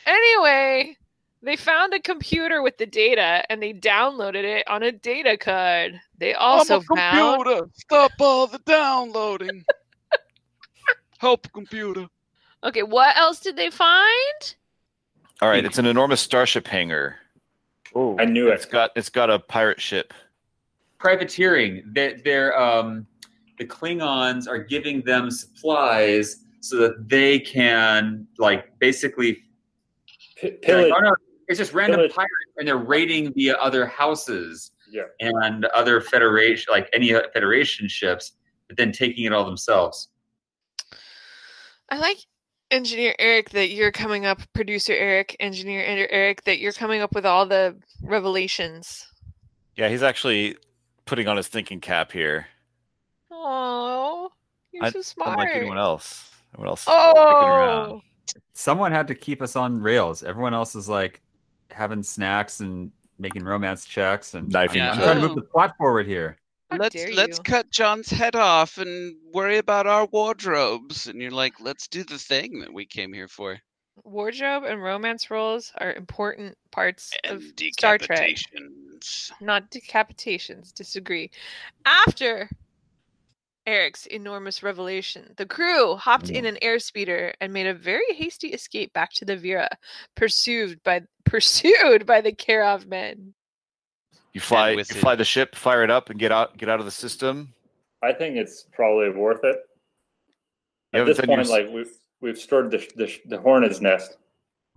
Anyway, 0.05 0.97
they 1.43 1.55
found 1.55 1.93
a 1.93 1.99
computer 1.99 2.63
with 2.63 2.79
the 2.79 2.85
data 2.87 3.43
and 3.51 3.61
they 3.61 3.73
downloaded 3.73 4.43
it 4.43 4.67
on 4.67 4.81
a 4.81 4.91
data 4.91 5.37
card. 5.37 5.99
They 6.17 6.33
also 6.33 6.77
I'm 6.77 6.81
a 6.81 6.95
found 6.95 7.43
computer. 7.43 7.69
Stop 7.75 8.11
all 8.19 8.47
the 8.47 8.57
downloading. 8.65 9.63
Help, 11.19 11.51
computer. 11.53 12.07
Okay, 12.63 12.81
what 12.81 13.15
else 13.17 13.39
did 13.39 13.55
they 13.55 13.69
find? 13.69 14.55
All 15.43 15.49
right, 15.49 15.63
it's 15.63 15.77
an 15.77 15.85
enormous 15.85 16.21
starship 16.21 16.67
hangar. 16.67 17.17
Oh, 17.93 18.15
I 18.19 18.25
knew 18.25 18.49
It's 18.49 18.65
got 18.65 18.91
it's 18.95 19.09
got 19.09 19.29
a 19.29 19.37
pirate 19.37 19.79
ship. 19.79 20.11
privateering. 20.97 21.83
They're, 21.85 22.17
they're 22.25 22.59
um, 22.59 23.05
the 23.59 23.65
Klingons 23.65 24.47
are 24.47 24.57
giving 24.57 25.01
them 25.01 25.29
supplies 25.29 26.37
so 26.61 26.77
that 26.77 27.07
they 27.09 27.39
can 27.39 28.25
like 28.37 28.77
basically. 28.79 29.43
they're 30.41 30.51
like, 30.51 30.61
pillage. 30.61 30.93
"Oh, 30.95 30.99
no, 31.01 31.15
it's 31.47 31.57
just 31.59 31.73
random 31.73 31.97
Pillage. 31.99 32.13
pirates, 32.15 32.31
and 32.57 32.67
they're 32.67 32.77
raiding 32.77 33.33
the 33.35 33.51
other 33.59 33.85
houses 33.85 34.71
Yeah. 34.89 35.03
and 35.19 35.65
other 35.65 35.99
federation, 36.01 36.71
like 36.71 36.89
any 36.93 37.09
federation 37.33 37.87
ships, 37.87 38.33
but 38.67 38.77
then 38.77 38.91
taking 38.91 39.25
it 39.25 39.33
all 39.33 39.45
themselves. 39.45 40.09
I 41.89 41.97
like 41.97 42.17
engineer 42.71 43.15
Eric 43.19 43.49
that 43.49 43.69
you're 43.71 43.91
coming 43.91 44.25
up, 44.25 44.41
producer 44.53 44.93
Eric, 44.93 45.35
engineer 45.39 45.83
Eric 45.83 46.43
that 46.43 46.59
you're 46.59 46.71
coming 46.73 47.01
up 47.01 47.13
with 47.15 47.25
all 47.25 47.45
the 47.45 47.75
revelations. 48.03 49.05
Yeah, 49.75 49.89
he's 49.89 50.03
actually 50.03 50.55
putting 51.05 51.27
on 51.27 51.35
his 51.37 51.47
thinking 51.47 51.81
cap 51.81 52.11
here. 52.11 52.47
Oh, 53.41 54.29
you're 54.71 54.83
I, 54.85 54.89
so 54.89 55.01
smart. 55.01 55.31
Unlike 55.31 55.55
anyone 55.55 55.77
else. 55.77 56.31
Everyone 56.53 56.69
else 56.69 56.81
is 56.81 56.83
sticking 56.83 56.97
around. 56.97 57.89
Oh, 57.91 58.01
Someone 58.53 58.91
had 58.91 59.07
to 59.07 59.15
keep 59.15 59.41
us 59.41 59.55
on 59.55 59.81
rails. 59.81 60.23
Everyone 60.23 60.53
else 60.53 60.75
is 60.75 60.89
like 60.89 61.21
having 61.71 62.03
snacks 62.03 62.59
and 62.59 62.91
making 63.17 63.43
romance 63.43 63.85
checks 63.85 64.33
and 64.33 64.49
Knifing 64.49 64.81
I'm, 64.81 64.93
I'm 64.93 64.97
trying 64.97 65.21
to 65.21 65.27
move 65.27 65.35
the 65.35 65.41
plot 65.43 65.75
forward 65.77 66.05
here. 66.07 66.37
how 66.69 66.77
let's 66.77 66.95
let's 67.13 67.37
you. 67.37 67.43
cut 67.43 67.69
John's 67.71 68.09
head 68.09 68.35
off 68.35 68.77
and 68.77 69.15
worry 69.33 69.57
about 69.57 69.87
our 69.87 70.05
wardrobes. 70.07 71.07
And 71.07 71.21
you're 71.21 71.31
like, 71.31 71.59
let's 71.61 71.87
do 71.87 72.03
the 72.03 72.17
thing 72.17 72.59
that 72.59 72.73
we 72.73 72.85
came 72.85 73.13
here 73.13 73.27
for. 73.27 73.57
Wardrobe 74.03 74.63
and 74.63 74.81
romance 74.81 75.29
roles 75.29 75.71
are 75.77 75.93
important 75.93 76.57
parts 76.71 77.11
of 77.25 77.43
Star 77.71 77.97
Trek. 77.97 78.19
decapitations. 78.19 79.31
Not 79.41 79.69
decapitations. 79.71 80.73
Disagree. 80.73 81.31
After 81.85 82.49
Eric's 83.65 84.05
enormous 84.07 84.63
revelation, 84.63 85.33
the 85.37 85.45
crew 85.45 85.95
hopped 85.95 86.29
in 86.29 86.45
an 86.45 86.57
airspeeder 86.61 87.33
and 87.39 87.53
made 87.53 87.67
a 87.67 87.73
very 87.73 88.13
hasty 88.13 88.47
escape 88.49 88.91
back 88.93 89.13
to 89.13 89.25
the 89.25 89.37
Vera, 89.37 89.69
pursued 90.15 90.81
by 90.83 91.01
pursued 91.25 92.05
by 92.05 92.21
the 92.21 92.31
Karos 92.31 92.85
men. 92.87 93.33
You 94.33 94.41
fly 94.41 94.71
you 94.71 94.83
fly 94.83 95.15
the 95.15 95.25
ship, 95.25 95.55
fire 95.55 95.83
it 95.83 95.91
up, 95.91 96.09
and 96.09 96.19
get 96.19 96.31
out 96.31 96.57
get 96.57 96.69
out 96.69 96.79
of 96.79 96.85
the 96.85 96.91
system. 96.91 97.53
I 98.01 98.13
think 98.13 98.37
it's 98.37 98.65
probably 98.71 99.09
worth 99.09 99.43
it. 99.43 99.57
You 100.93 101.01
At 101.01 101.05
this 101.05 101.17
done 101.17 101.29
your 101.29 101.37
point, 101.37 101.49
like 101.49 101.69
we've 101.69 101.91
we've 102.21 102.37
stored 102.37 102.71
the, 102.71 102.77
the 102.95 103.13
the 103.25 103.37
hornet's 103.39 103.81
nest. 103.81 104.17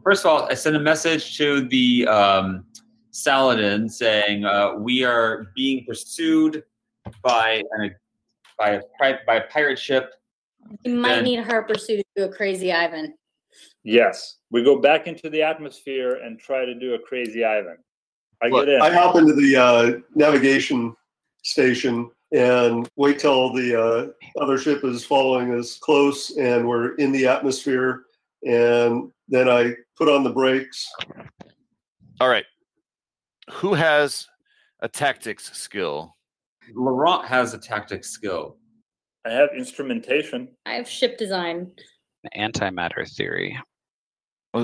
First 0.02 0.24
of 0.24 0.30
all, 0.30 0.44
I 0.50 0.54
sent 0.54 0.74
a 0.74 0.80
message 0.80 1.36
to 1.38 1.62
the 1.68 2.06
um, 2.08 2.64
Saladin 3.12 3.88
saying 3.88 4.44
uh, 4.44 4.74
we 4.74 5.04
are 5.04 5.46
being 5.54 5.84
pursued 5.86 6.64
by 7.22 7.62
an, 7.72 7.94
by 8.58 8.70
a 8.70 8.82
by 9.26 9.36
a 9.36 9.46
pirate 9.48 9.78
ship. 9.78 10.12
You 10.84 10.94
might 10.94 11.16
Then- 11.16 11.24
need 11.24 11.40
her 11.40 11.62
pursuit 11.62 11.98
to 11.98 12.04
do 12.16 12.24
a 12.24 12.32
crazy 12.32 12.72
Ivan. 12.72 13.14
Yes, 13.84 14.38
we 14.50 14.62
go 14.62 14.78
back 14.78 15.06
into 15.06 15.28
the 15.28 15.42
atmosphere 15.42 16.14
and 16.22 16.38
try 16.38 16.64
to 16.64 16.74
do 16.74 16.94
a 16.94 16.98
crazy 16.98 17.44
Ivan. 17.44 17.78
I 18.42 18.48
Look, 18.48 18.66
get 18.66 18.74
in. 18.74 18.82
I 18.82 18.90
hop 18.90 19.16
into 19.16 19.34
the 19.34 19.56
uh, 19.56 19.92
navigation 20.14 20.94
station 21.42 22.10
and 22.32 22.88
wait 22.96 23.18
till 23.18 23.52
the 23.52 23.80
uh, 23.80 24.40
other 24.42 24.56
ship 24.56 24.84
is 24.84 25.04
following 25.04 25.52
us 25.58 25.78
close 25.78 26.36
and 26.38 26.66
we're 26.66 26.94
in 26.94 27.12
the 27.12 27.26
atmosphere. 27.26 28.04
And 28.46 29.12
then 29.28 29.48
I 29.48 29.74
put 29.96 30.08
on 30.08 30.24
the 30.24 30.30
brakes. 30.30 30.88
All 32.20 32.28
right. 32.28 32.46
Who 33.50 33.74
has 33.74 34.26
a 34.80 34.88
tactics 34.88 35.52
skill? 35.56 36.16
Laurent 36.74 37.26
has 37.26 37.54
a 37.54 37.58
tactics 37.58 38.10
skill. 38.10 38.56
I 39.24 39.30
have 39.30 39.50
instrumentation. 39.56 40.48
I 40.66 40.74
have 40.74 40.88
ship 40.88 41.18
design. 41.18 41.70
Antimatter 42.36 43.08
theory. 43.16 43.58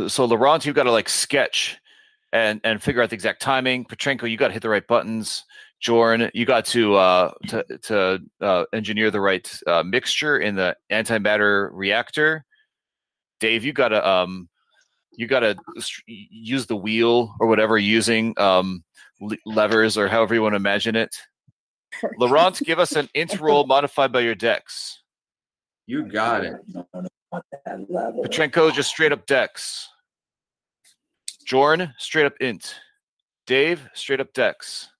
So 0.08 0.24
Laurent, 0.24 0.64
you've 0.64 0.76
got 0.76 0.84
to 0.84 0.92
like 0.92 1.08
sketch 1.08 1.78
and 2.32 2.60
and 2.64 2.82
figure 2.82 3.02
out 3.02 3.10
the 3.10 3.14
exact 3.14 3.40
timing. 3.40 3.84
Petrenko, 3.84 4.30
you 4.30 4.36
got 4.36 4.48
to 4.48 4.52
hit 4.52 4.62
the 4.62 4.68
right 4.68 4.86
buttons. 4.86 5.44
Jorn, 5.82 6.28
you 6.34 6.44
got 6.44 6.64
to 6.66 6.96
uh, 6.96 7.32
to 7.48 7.64
to 7.82 8.18
uh, 8.40 8.64
engineer 8.72 9.10
the 9.10 9.20
right 9.20 9.50
uh, 9.66 9.82
mixture 9.82 10.38
in 10.38 10.56
the 10.56 10.76
antimatter 10.90 11.70
reactor. 11.72 12.44
Dave, 13.40 13.64
you 13.64 13.72
got 13.72 13.88
to 13.88 14.06
um, 14.06 14.48
you 15.12 15.26
got 15.26 15.40
to 15.40 15.56
use 16.06 16.66
the 16.66 16.76
wheel 16.76 17.34
or 17.40 17.46
whatever 17.46 17.78
using 17.78 18.34
um, 18.38 18.84
le- 19.20 19.36
levers 19.46 19.96
or 19.96 20.08
however 20.08 20.34
you 20.34 20.42
want 20.42 20.52
to 20.52 20.56
imagine 20.56 20.96
it. 20.96 21.14
Laurent, 22.18 22.58
give 22.64 22.78
us 22.78 22.92
an 22.92 23.08
int 23.14 23.40
roll 23.40 23.66
modified 23.66 24.12
by 24.12 24.20
your 24.20 24.34
dex. 24.34 25.00
You 25.86 26.04
got 26.04 26.44
it. 26.44 26.56
Petrenko, 27.32 28.72
just 28.72 28.90
straight 28.90 29.12
up 29.12 29.26
dex. 29.26 29.88
Jorn, 31.48 31.92
straight 31.98 32.26
up 32.26 32.34
int. 32.40 32.74
Dave, 33.46 33.88
straight 33.94 34.20
up 34.20 34.32
dex. 34.34 34.90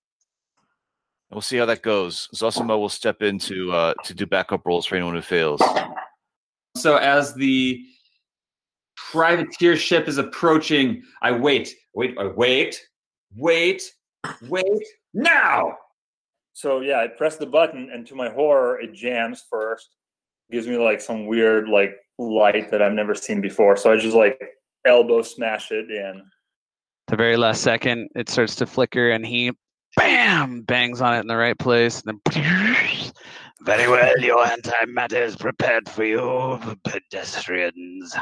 And 1.30 1.36
we'll 1.36 1.42
see 1.42 1.58
how 1.58 1.66
that 1.66 1.82
goes. 1.82 2.28
Zosimo 2.34 2.78
will 2.78 2.88
step 2.88 3.20
in 3.20 3.38
to 3.40 3.70
uh, 3.70 3.94
to 4.04 4.14
do 4.14 4.24
backup 4.24 4.64
rolls 4.64 4.86
for 4.86 4.96
anyone 4.96 5.14
who 5.14 5.20
fails. 5.20 5.62
So 6.74 6.96
as 6.96 7.34
the 7.34 7.84
privateer 8.96 9.76
ship 9.76 10.08
is 10.08 10.16
approaching, 10.16 11.02
I 11.20 11.32
wait, 11.32 11.74
wait, 11.94 12.16
I 12.18 12.26
wait, 12.28 12.80
wait, 13.36 13.82
wait, 14.48 14.84
now. 15.12 15.76
So 16.58 16.80
yeah, 16.80 16.98
I 16.98 17.06
press 17.06 17.36
the 17.36 17.46
button, 17.46 17.88
and 17.94 18.04
to 18.08 18.16
my 18.16 18.30
horror, 18.30 18.80
it 18.80 18.92
jams 18.92 19.44
first. 19.48 19.90
Gives 20.50 20.66
me 20.66 20.76
like 20.76 21.00
some 21.00 21.26
weird 21.26 21.68
like 21.68 21.94
light 22.18 22.72
that 22.72 22.82
I've 22.82 22.94
never 22.94 23.14
seen 23.14 23.40
before. 23.40 23.76
So 23.76 23.92
I 23.92 23.96
just 23.96 24.16
like 24.16 24.42
elbow 24.84 25.22
smash 25.22 25.70
it 25.70 25.88
in. 25.88 26.20
The 27.06 27.14
very 27.14 27.36
last 27.36 27.60
second, 27.60 28.08
it 28.16 28.28
starts 28.28 28.56
to 28.56 28.66
flicker, 28.66 29.10
and 29.10 29.24
he, 29.24 29.52
bam, 29.94 30.62
bangs 30.62 31.00
on 31.00 31.14
it 31.14 31.20
in 31.20 31.28
the 31.28 31.36
right 31.36 31.56
place, 31.56 32.02
and 32.04 32.18
then. 32.26 32.42
Very 33.62 33.88
well, 33.88 34.18
your 34.18 34.44
antimatter 34.44 35.20
is 35.20 35.36
prepared 35.36 35.88
for 35.88 36.04
you, 36.04 36.58
pedestrians. 36.84 38.14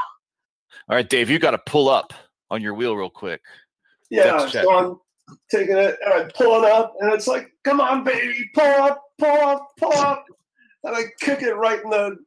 All 0.89 0.95
right, 0.95 1.07
Dave, 1.07 1.29
you 1.29 1.39
got 1.39 1.51
to 1.51 1.59
pull 1.59 1.89
up 1.89 2.13
on 2.51 2.61
your 2.61 2.73
wheel 2.73 2.95
real 2.97 3.09
quick. 3.09 3.41
Yeah, 4.09 4.47
so 4.47 4.73
I'm 4.75 4.99
taking 5.49 5.77
it 5.77 5.97
and 6.03 6.13
I 6.13 6.29
pull 6.35 6.63
it 6.63 6.71
up, 6.71 6.95
and 6.99 7.11
it's 7.11 7.27
like, 7.27 7.51
come 7.63 7.81
on, 7.81 8.03
baby, 8.03 8.49
pull 8.53 8.63
up, 8.63 9.03
pull 9.17 9.29
up, 9.29 9.69
pull 9.77 9.93
up. 9.93 10.25
And 10.83 10.95
I 10.95 11.03
kick 11.19 11.41
it 11.41 11.53
right 11.53 11.83
in 11.83 11.89
the, 11.89 12.17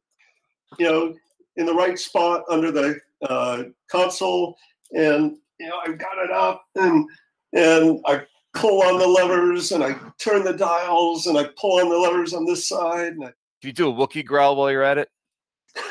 you 0.77 0.85
know, 0.85 1.15
in 1.55 1.65
the 1.65 1.73
right 1.73 1.97
spot 1.97 2.43
under 2.49 2.71
the 2.71 2.99
uh, 3.27 3.63
console. 3.89 4.57
And, 4.91 5.37
you 5.59 5.67
know, 5.67 5.79
I've 5.85 5.97
got 5.97 6.17
it 6.17 6.31
up 6.31 6.63
and, 6.75 7.07
and 7.53 7.99
I 8.05 8.23
pull 8.53 8.83
on 8.83 8.99
the 8.99 9.07
levers 9.07 9.71
and 9.71 9.83
I 9.83 9.95
turn 10.19 10.43
the 10.43 10.53
dials 10.53 11.27
and 11.27 11.37
I 11.37 11.49
pull 11.59 11.79
on 11.79 11.89
the 11.89 11.97
levers 11.97 12.33
on 12.33 12.45
this 12.45 12.67
side. 12.67 13.13
And 13.13 13.23
I, 13.23 13.27
Can 13.27 13.35
you 13.63 13.73
do 13.73 13.89
a 13.89 13.93
Wookiee 13.93 14.25
growl 14.25 14.55
while 14.55 14.71
you're 14.71 14.83
at 14.83 14.97
it? 14.97 15.09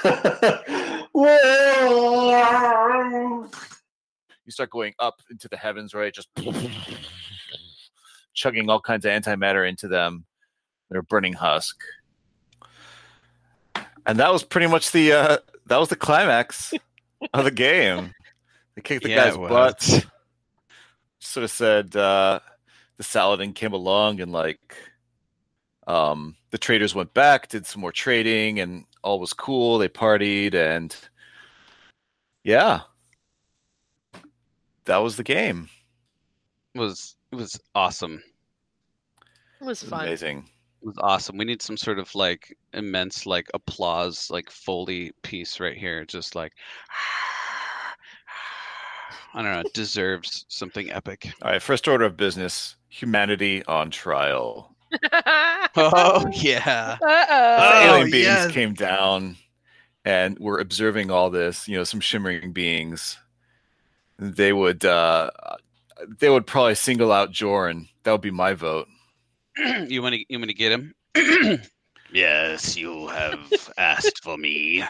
You 4.51 4.53
start 4.53 4.71
going 4.71 4.95
up 4.99 5.23
into 5.31 5.47
the 5.47 5.57
heavens, 5.57 5.95
right? 5.95 6.13
Just 6.13 6.29
chugging 8.35 8.69
all 8.69 8.81
kinds 8.81 9.05
of 9.05 9.13
antimatter 9.13 9.69
into 9.69 9.87
them. 9.87 10.25
They're 10.91 11.03
burning 11.03 11.35
husk. 11.35 11.81
And 14.05 14.19
that 14.19 14.33
was 14.33 14.43
pretty 14.43 14.67
much 14.67 14.91
the 14.91 15.13
uh, 15.13 15.39
that 15.67 15.77
was 15.77 15.89
the 15.89 15.95
climax 15.95 16.75
of 17.33 17.45
the 17.45 17.53
game. 17.53 18.13
They 18.75 18.83
kicked 18.83 19.05
the 19.05 19.11
Yeah, 19.11 19.29
guy's 19.29 19.37
butt. 19.37 20.09
Sort 21.21 21.45
of 21.45 21.53
said 21.53 21.95
uh, 21.95 22.41
the 22.97 23.05
Saladin 23.05 23.53
came 23.53 23.73
along 23.73 24.21
and 24.21 24.33
like 24.33 24.75
um, 25.87 26.35
the 26.51 26.59
traders 26.59 26.93
went 26.93 27.15
back, 27.15 27.47
did 27.51 27.67
some 27.67 27.83
more 27.83 27.93
trading, 27.93 28.59
and 28.59 28.85
all 29.05 29.21
was 29.21 29.33
cool. 29.33 29.79
They 29.79 29.89
partied, 29.89 30.55
and 30.55 30.97
yeah, 32.43 32.81
that 34.91 34.99
was 34.99 35.17
the 35.17 35.23
game. 35.23 35.69
was 36.75 37.15
it 37.31 37.37
was 37.37 37.61
awesome. 37.77 38.21
It 39.61 39.65
was 39.65 39.85
fun. 39.85 40.05
Amazing. 40.05 40.49
It 40.83 40.87
was 40.87 40.99
awesome. 40.99 41.37
We 41.37 41.45
need 41.45 41.63
some 41.63 41.77
sort 41.77 42.01
of 42.01 42.13
like 42.17 42.57
immense 42.73 43.25
like 43.25 43.49
applause 43.55 44.29
like 44.31 44.51
foley 44.51 45.13
piece 45.23 45.61
right 45.61 45.77
here. 45.77 46.05
Just 46.05 46.35
like 46.35 46.53
I 49.33 49.43
don't 49.43 49.53
know, 49.53 49.61
it 49.61 49.73
deserves 49.75 50.45
something 50.49 50.91
epic. 50.91 51.33
All 51.43 51.53
right, 51.53 51.63
first 51.63 51.87
order 51.87 52.05
of 52.05 52.17
business: 52.17 52.75
humanity 52.89 53.65
on 53.67 53.91
trial. 53.91 54.75
Oh 55.77 56.27
yeah. 56.33 56.97
The 57.01 57.07
Uh-oh. 57.07 57.85
alien 57.85 58.09
oh, 58.09 58.11
beings 58.11 58.25
yes. 58.25 58.51
came 58.51 58.75
down, 58.75 59.37
and 60.05 60.37
were 60.41 60.59
observing 60.59 61.13
all 61.13 61.31
this. 61.31 61.69
You 61.69 61.77
know, 61.77 61.85
some 61.85 62.01
shimmering 62.01 62.53
beings. 62.53 63.17
They 64.21 64.53
would, 64.53 64.85
uh, 64.85 65.31
they 66.19 66.29
would 66.29 66.47
probably 66.47 66.77
single 66.77 67.11
out 67.11 67.33
Jorn. 67.33 67.89
That 68.05 68.13
would 68.13 68.21
be 68.21 68.31
my 68.31 68.53
vote. 68.55 68.87
you 69.89 70.03
want 70.03 70.15
to 70.15 70.25
you 70.29 70.39
want 70.39 70.51
to 70.51 70.55
get 70.55 70.73
him? 70.73 70.95
Yes, 72.13 72.77
you 72.77 73.07
have 73.09 73.73
asked 73.79 74.23
for 74.25 74.37
me. 74.37 74.83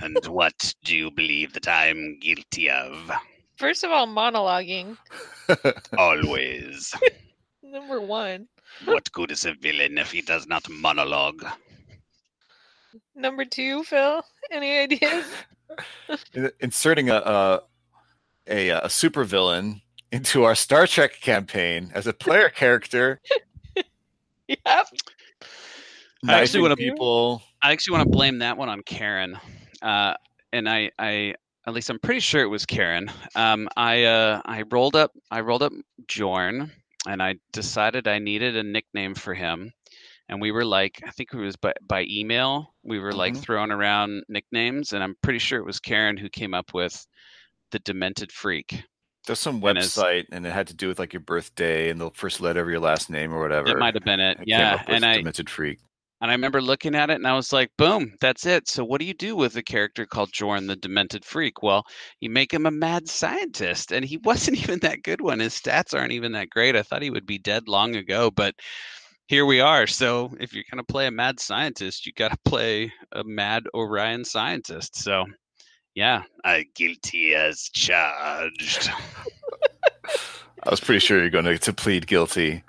And 0.00 0.24
what 0.26 0.74
do 0.84 0.96
you 0.96 1.10
believe 1.10 1.52
that 1.54 1.66
I'm 1.66 2.18
guilty 2.20 2.70
of? 2.70 3.10
First 3.56 3.82
of 3.82 3.90
all, 3.90 4.06
monologuing. 4.06 4.96
Always. 5.98 6.94
Number 7.62 8.00
one. 8.00 8.46
What 8.84 9.10
good 9.10 9.32
is 9.32 9.46
a 9.46 9.54
villain 9.54 9.98
if 9.98 10.12
he 10.12 10.22
does 10.22 10.46
not 10.46 10.68
monologue? 10.70 11.44
Number 13.16 13.44
two, 13.44 13.82
Phil. 13.82 14.22
Any 14.52 14.78
ideas? 14.78 15.26
Inserting 16.60 17.10
a 17.10 17.16
a, 17.16 17.62
a, 18.48 18.70
a 18.70 18.86
supervillain 18.86 19.82
into 20.12 20.44
our 20.44 20.54
Star 20.54 20.86
Trek 20.86 21.20
campaign 21.20 21.90
as 21.94 22.06
a 22.06 22.12
player 22.12 22.48
character. 22.48 23.20
yep. 24.48 24.58
I 26.26 26.40
actually 26.40 26.62
wanna- 26.62 26.76
people. 26.76 27.42
I 27.62 27.72
actually 27.72 27.96
want 27.98 28.04
to 28.04 28.10
blame 28.16 28.38
that 28.38 28.56
one 28.56 28.68
on 28.68 28.82
Karen. 28.82 29.36
Uh, 29.82 30.14
and 30.52 30.68
I, 30.68 30.90
I, 30.98 31.34
at 31.66 31.74
least 31.74 31.90
I'm 31.90 31.98
pretty 31.98 32.20
sure 32.20 32.40
it 32.42 32.46
was 32.48 32.64
Karen. 32.64 33.10
Um, 33.34 33.68
I, 33.76 34.04
uh, 34.04 34.40
I 34.44 34.62
rolled 34.70 34.94
up, 34.96 35.10
I 35.30 35.40
rolled 35.40 35.62
up 35.62 35.72
Jorn, 36.06 36.70
and 37.06 37.22
I 37.22 37.34
decided 37.52 38.06
I 38.08 38.18
needed 38.20 38.56
a 38.56 38.62
nickname 38.62 39.14
for 39.14 39.34
him. 39.34 39.72
And 40.28 40.40
we 40.40 40.52
were 40.52 40.64
like, 40.64 41.00
I 41.06 41.10
think 41.10 41.32
it 41.32 41.36
was 41.38 41.56
by, 41.56 41.72
by 41.88 42.04
email. 42.08 42.74
We 42.84 42.98
were 43.00 43.12
like 43.12 43.34
Mhm. 43.34 43.40
throwing 43.40 43.70
around 43.72 44.22
nicknames, 44.28 44.92
and 44.92 45.02
I'm 45.02 45.16
pretty 45.22 45.38
sure 45.40 45.58
it 45.58 45.64
was 45.66 45.80
Karen 45.80 46.16
who 46.16 46.28
came 46.28 46.54
up 46.54 46.72
with 46.74 47.06
the 47.70 47.78
Demented 47.80 48.32
Freak. 48.32 48.82
There's 49.26 49.40
some 49.40 49.56
And 49.56 49.78
website, 49.78 50.24
and 50.32 50.46
it 50.46 50.52
had 50.52 50.68
to 50.68 50.74
do 50.74 50.88
with 50.88 50.98
like 50.98 51.12
your 51.12 51.20
birthday 51.20 51.90
and 51.90 52.00
the 52.00 52.10
first 52.14 52.40
letter 52.40 52.62
of 52.62 52.68
your 52.70 52.80
last 52.80 53.10
name 53.10 53.32
or 53.32 53.40
whatever. 53.40 53.68
It 53.68 53.78
might 53.78 53.94
have 53.94 54.04
been 54.04 54.20
it, 54.20 54.38
I 54.40 54.44
yeah. 54.46 54.82
And 54.86 55.04
I, 55.04 55.18
Demented 55.18 55.50
Freak. 55.50 55.78
And 56.20 56.30
I 56.30 56.34
remember 56.34 56.60
looking 56.60 56.96
at 56.96 57.10
it 57.10 57.14
and 57.14 57.26
I 57.26 57.34
was 57.34 57.52
like, 57.52 57.70
boom, 57.78 58.14
that's 58.20 58.44
it. 58.44 58.68
So 58.68 58.84
what 58.84 59.00
do 59.00 59.06
you 59.06 59.14
do 59.14 59.36
with 59.36 59.56
a 59.56 59.62
character 59.62 60.04
called 60.04 60.32
Jorn 60.32 60.66
the 60.66 60.74
Demented 60.74 61.24
Freak? 61.24 61.62
Well, 61.62 61.84
you 62.20 62.28
make 62.28 62.52
him 62.52 62.66
a 62.66 62.72
mad 62.72 63.08
scientist. 63.08 63.92
And 63.92 64.04
he 64.04 64.16
wasn't 64.24 64.58
even 64.58 64.80
that 64.80 65.04
good 65.04 65.20
one. 65.20 65.38
His 65.38 65.54
stats 65.54 65.94
aren't 65.94 66.12
even 66.12 66.32
that 66.32 66.50
great. 66.50 66.74
I 66.74 66.82
thought 66.82 67.02
he 67.02 67.10
would 67.10 67.26
be 67.26 67.38
dead 67.38 67.68
long 67.68 67.94
ago, 67.94 68.32
but 68.32 68.56
here 69.28 69.46
we 69.46 69.60
are. 69.60 69.86
So 69.86 70.34
if 70.40 70.52
you're 70.54 70.64
going 70.72 70.84
to 70.84 70.92
play 70.92 71.06
a 71.06 71.12
mad 71.12 71.38
scientist, 71.38 72.04
you 72.04 72.12
got 72.12 72.32
to 72.32 72.38
play 72.44 72.92
a 73.12 73.22
mad 73.22 73.64
Orion 73.72 74.24
scientist. 74.24 74.96
So 74.96 75.24
yeah. 75.98 76.22
I 76.44 76.64
guilty 76.74 77.34
as 77.34 77.68
charged. 77.72 78.88
I 80.62 80.70
was 80.70 80.78
pretty 80.80 81.00
sure 81.00 81.18
you're 81.18 81.28
going 81.30 81.44
to, 81.46 81.58
to 81.58 81.72
plead 81.72 82.06
guilty. 82.06 82.62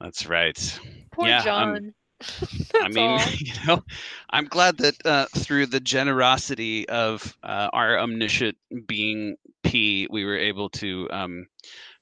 That's 0.00 0.26
right. 0.26 0.80
Poor 1.10 1.26
Yeah, 1.26 1.38
I'm- 1.38 1.44
John. 1.74 1.94
I 2.82 2.88
mean, 2.88 3.08
all. 3.10 3.20
you 3.38 3.52
know, 3.66 3.82
I'm 4.30 4.44
glad 4.44 4.76
that 4.78 4.94
uh, 5.06 5.26
through 5.34 5.66
the 5.66 5.80
generosity 5.80 6.86
of 6.88 7.36
uh, 7.42 7.70
our 7.72 7.98
omniscient 7.98 8.56
being 8.86 9.36
P, 9.64 10.06
we 10.10 10.24
were 10.26 10.36
able 10.36 10.68
to 10.70 11.08
um, 11.10 11.46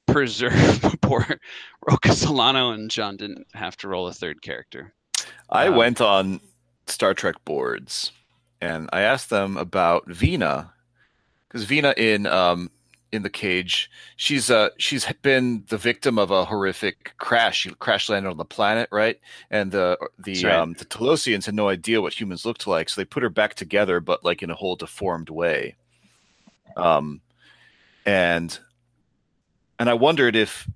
preserve 0.06 0.82
poor 1.02 1.24
Rocco 1.86 2.10
Solano 2.12 2.72
and 2.72 2.90
John 2.90 3.16
didn't 3.16 3.46
have 3.54 3.76
to 3.78 3.88
roll 3.88 4.08
a 4.08 4.12
third 4.12 4.42
character. 4.42 4.92
I 5.50 5.68
Um, 5.68 5.76
went 5.76 6.00
on 6.00 6.40
Star 6.88 7.14
Trek 7.14 7.36
boards 7.44 8.10
and 8.60 8.88
I 8.92 9.02
asked 9.02 9.30
them 9.30 9.56
about 9.56 10.06
Vina 10.08 10.72
because 11.48 11.64
Vina 11.64 11.94
in 11.96 12.26
um, 12.26 12.70
in 13.12 13.22
the 13.22 13.30
cage, 13.30 13.90
she's 14.16 14.50
uh 14.50 14.70
she's 14.78 15.06
been 15.22 15.64
the 15.68 15.78
victim 15.78 16.18
of 16.18 16.30
a 16.30 16.44
horrific 16.44 17.14
crash. 17.18 17.60
She 17.60 17.70
crash 17.70 18.08
landed 18.08 18.30
on 18.30 18.36
the 18.36 18.44
planet, 18.44 18.88
right? 18.92 19.18
And 19.50 19.72
the 19.72 19.98
the 20.18 20.44
right. 20.44 20.54
um, 20.54 20.74
the 20.74 20.84
Telosians 20.84 21.46
had 21.46 21.54
no 21.54 21.68
idea 21.68 22.02
what 22.02 22.18
humans 22.18 22.44
looked 22.44 22.66
like, 22.66 22.88
so 22.88 23.00
they 23.00 23.04
put 23.06 23.22
her 23.22 23.30
back 23.30 23.54
together, 23.54 24.00
but 24.00 24.24
like 24.24 24.42
in 24.42 24.50
a 24.50 24.54
whole 24.54 24.76
deformed 24.76 25.30
way. 25.30 25.76
Um, 26.76 27.20
and 28.04 28.58
and 29.78 29.88
I 29.88 29.94
wondered 29.94 30.36
if 30.36 30.68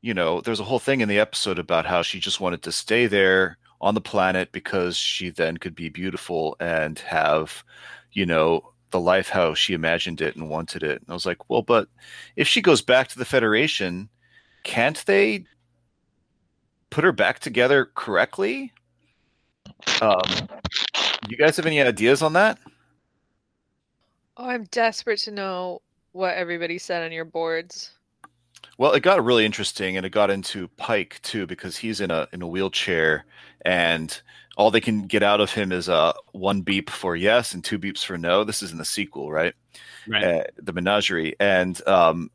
you 0.00 0.14
know, 0.14 0.40
there's 0.40 0.60
a 0.60 0.64
whole 0.64 0.80
thing 0.80 1.00
in 1.00 1.08
the 1.08 1.20
episode 1.20 1.60
about 1.60 1.86
how 1.86 2.02
she 2.02 2.18
just 2.18 2.40
wanted 2.40 2.62
to 2.62 2.72
stay 2.72 3.06
there 3.06 3.56
on 3.82 3.94
the 3.94 4.00
planet 4.00 4.52
because 4.52 4.96
she 4.96 5.28
then 5.28 5.56
could 5.58 5.74
be 5.74 5.88
beautiful 5.88 6.56
and 6.60 6.98
have, 7.00 7.64
you 8.12 8.24
know, 8.24 8.72
the 8.90 9.00
life 9.00 9.28
how 9.28 9.54
she 9.54 9.74
imagined 9.74 10.20
it 10.20 10.36
and 10.36 10.48
wanted 10.48 10.82
it. 10.82 11.00
And 11.00 11.10
I 11.10 11.14
was 11.14 11.26
like, 11.26 11.50
well, 11.50 11.62
but 11.62 11.88
if 12.36 12.46
she 12.46 12.62
goes 12.62 12.80
back 12.80 13.08
to 13.08 13.18
the 13.18 13.24
Federation, 13.24 14.08
can't 14.62 15.04
they 15.06 15.44
put 16.90 17.04
her 17.04 17.12
back 17.12 17.40
together 17.40 17.90
correctly? 17.94 18.72
Um, 20.00 20.20
you 21.28 21.36
guys 21.36 21.56
have 21.56 21.66
any 21.66 21.82
ideas 21.82 22.22
on 22.22 22.34
that? 22.34 22.58
Oh, 24.36 24.46
I'm 24.46 24.64
desperate 24.64 25.18
to 25.20 25.30
know 25.30 25.82
what 26.12 26.34
everybody 26.34 26.78
said 26.78 27.02
on 27.02 27.12
your 27.12 27.24
boards. 27.24 27.90
Well, 28.78 28.92
it 28.92 29.02
got 29.02 29.24
really 29.24 29.44
interesting, 29.44 29.96
and 29.96 30.06
it 30.06 30.10
got 30.10 30.30
into 30.30 30.68
Pike 30.76 31.20
too 31.22 31.46
because 31.46 31.76
he's 31.76 32.00
in 32.00 32.10
a 32.10 32.26
in 32.32 32.42
a 32.42 32.46
wheelchair, 32.46 33.26
and 33.62 34.20
all 34.56 34.70
they 34.70 34.80
can 34.80 35.02
get 35.02 35.22
out 35.22 35.40
of 35.40 35.52
him 35.52 35.72
is 35.72 35.88
a 35.88 36.14
one 36.32 36.60
beep 36.60 36.90
for 36.90 37.16
yes 37.16 37.54
and 37.54 37.64
two 37.64 37.78
beeps 37.78 38.04
for 38.04 38.18
no. 38.18 38.44
This 38.44 38.62
is 38.62 38.72
in 38.72 38.78
the 38.78 38.84
sequel, 38.84 39.30
right? 39.30 39.54
Right. 40.06 40.24
Uh, 40.24 40.44
the 40.56 40.72
Menagerie, 40.72 41.34
and 41.40 41.80
um, 41.88 42.30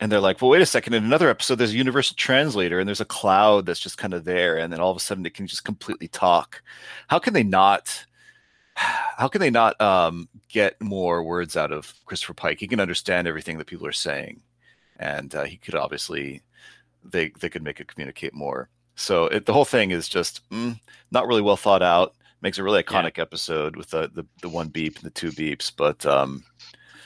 and 0.00 0.10
they're 0.10 0.20
like, 0.20 0.40
well, 0.40 0.50
wait 0.50 0.62
a 0.62 0.66
second. 0.66 0.94
In 0.94 1.04
another 1.04 1.28
episode, 1.28 1.56
there's 1.56 1.74
a 1.74 1.76
universal 1.76 2.16
translator, 2.16 2.80
and 2.80 2.88
there's 2.88 3.00
a 3.00 3.06
cloud 3.06 3.66
that's 3.66 3.80
just 3.80 3.98
kind 3.98 4.14
of 4.14 4.24
there, 4.24 4.58
and 4.58 4.72
then 4.72 4.80
all 4.80 4.90
of 4.90 4.96
a 4.96 5.00
sudden 5.00 5.26
it 5.26 5.34
can 5.34 5.46
just 5.46 5.64
completely 5.64 6.08
talk. 6.08 6.62
How 7.08 7.18
can 7.18 7.34
they 7.34 7.44
not? 7.44 8.04
How 8.74 9.28
can 9.28 9.40
they 9.40 9.50
not 9.50 9.78
um, 9.80 10.28
get 10.48 10.80
more 10.80 11.22
words 11.22 11.56
out 11.56 11.72
of 11.72 11.92
Christopher 12.06 12.34
Pike? 12.34 12.58
He 12.58 12.66
can 12.66 12.80
understand 12.80 13.28
everything 13.28 13.58
that 13.58 13.66
people 13.66 13.86
are 13.86 13.92
saying, 13.92 14.42
and 14.98 15.34
uh, 15.34 15.44
he 15.44 15.56
could 15.56 15.74
obviously 15.74 16.40
they 17.04 17.30
they 17.40 17.50
could 17.50 17.62
make 17.62 17.80
it 17.80 17.88
communicate 17.88 18.32
more. 18.32 18.70
So 18.96 19.26
it, 19.26 19.46
the 19.46 19.52
whole 19.52 19.64
thing 19.64 19.90
is 19.90 20.08
just 20.08 20.48
mm, 20.50 20.78
not 21.10 21.26
really 21.26 21.42
well 21.42 21.56
thought 21.56 21.82
out. 21.82 22.14
Makes 22.40 22.58
a 22.58 22.64
really 22.64 22.82
iconic 22.82 23.18
episode 23.18 23.76
with 23.76 23.90
the, 23.90 24.10
the 24.12 24.24
the 24.42 24.48
one 24.48 24.68
beep 24.68 24.96
and 24.96 25.04
the 25.04 25.10
two 25.10 25.30
beeps, 25.30 25.72
but 25.76 26.04
um, 26.06 26.44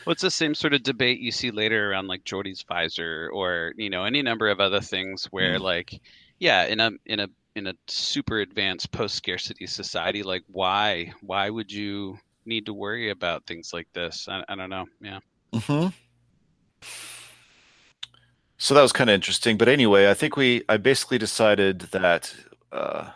Well, 0.04 0.12
it's 0.12 0.22
the 0.22 0.30
same 0.30 0.54
sort 0.54 0.72
of 0.74 0.82
debate 0.82 1.20
you 1.20 1.32
see 1.32 1.50
later 1.50 1.90
around 1.90 2.06
like 2.06 2.24
Geordi's 2.24 2.62
visor 2.62 3.28
or 3.32 3.72
you 3.76 3.90
know 3.90 4.04
any 4.04 4.22
number 4.22 4.48
of 4.48 4.60
other 4.60 4.80
things 4.80 5.26
where 5.26 5.58
Mm. 5.58 5.60
like 5.60 6.00
yeah 6.38 6.64
in 6.66 6.80
a 6.80 6.90
in 7.06 7.20
a 7.20 7.28
in 7.56 7.66
a 7.66 7.74
super 7.88 8.38
advanced 8.40 8.90
post 8.92 9.14
scarcity 9.16 9.66
society 9.66 10.22
like 10.22 10.44
why 10.48 11.12
why 11.22 11.50
would 11.50 11.72
you 11.72 12.18
need 12.46 12.66
to 12.66 12.74
worry 12.74 13.10
about 13.10 13.46
things 13.46 13.72
like 13.72 13.88
this? 13.92 14.28
I, 14.28 14.44
I 14.48 14.54
don't 14.54 14.70
know. 14.70 14.86
Yeah. 15.00 15.18
Hmm 15.52 15.88
So 18.58 18.74
that 18.74 18.82
was 18.82 18.92
kind 18.92 19.10
of 19.10 19.14
interesting. 19.14 19.56
But 19.56 19.68
anyway, 19.68 20.10
I 20.10 20.14
think 20.14 20.36
we 20.36 20.62
I 20.68 20.76
basically 20.76 21.18
decided 21.18 21.80
that 21.92 22.34
uh, 22.72 23.10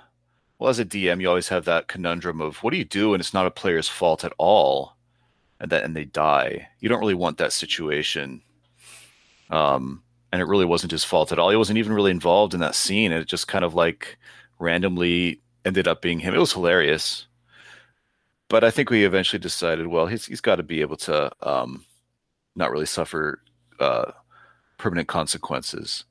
well, 0.59 0.71
as 0.71 0.79
a 0.79 0.85
DM, 0.85 1.23
you 1.23 1.29
always 1.29 1.49
have 1.49 1.65
that 1.65 1.89
conundrum 1.89 2.41
of 2.41 2.59
what 2.59 2.73
do 2.73 2.77
you 2.77 2.85
do 2.85 3.11
when 3.11 3.21
it's 3.21 3.33
not 3.33 3.47
a 3.47 3.51
player's 3.51 3.89
fault 3.89 4.25
at 4.25 4.33
all, 4.39 4.97
and 5.59 5.71
that 5.73 5.85
and 5.85 5.97
they 5.97 6.05
die. 6.05 6.69
You 6.81 6.89
don't 6.89 7.01
really 7.01 7.15
want 7.15 7.39
that 7.39 7.53
situation. 7.53 8.43
Um, 9.49 10.03
and 10.33 10.41
it 10.41 10.47
really 10.47 10.67
wasn't 10.67 10.93
his 10.93 11.05
fault 11.05 11.33
at 11.33 11.39
all. 11.39 11.51
He 11.51 11.57
wasn't 11.57 11.79
even 11.79 11.93
really 11.93 12.11
involved 12.12 12.55
in 12.55 12.61
that 12.61 12.75
scene. 12.75 13.11
It 13.11 13.27
just 13.27 13.49
kind 13.49 13.65
of 13.65 13.75
like 13.75 14.19
randomly 14.59 15.41
ended 15.65 15.89
up 15.89 16.03
being 16.03 16.21
him. 16.21 16.35
It 16.35 16.39
was 16.39 16.53
hilarious. 16.53 17.27
But 18.49 18.62
I 18.62 18.71
think 18.71 18.91
we 18.91 19.05
eventually 19.05 19.41
decided, 19.41 19.87
well, 19.87 20.07
he's 20.07 20.27
he's 20.27 20.41
got 20.41 20.57
to 20.57 20.62
be 20.62 20.83
able 20.83 20.97
to 20.99 21.33
um, 21.41 21.85
not 22.55 22.71
really 22.71 22.87
suffer 22.87 23.41
uh, 23.79 24.12
permanent 24.81 25.09
consequences. 25.09 26.05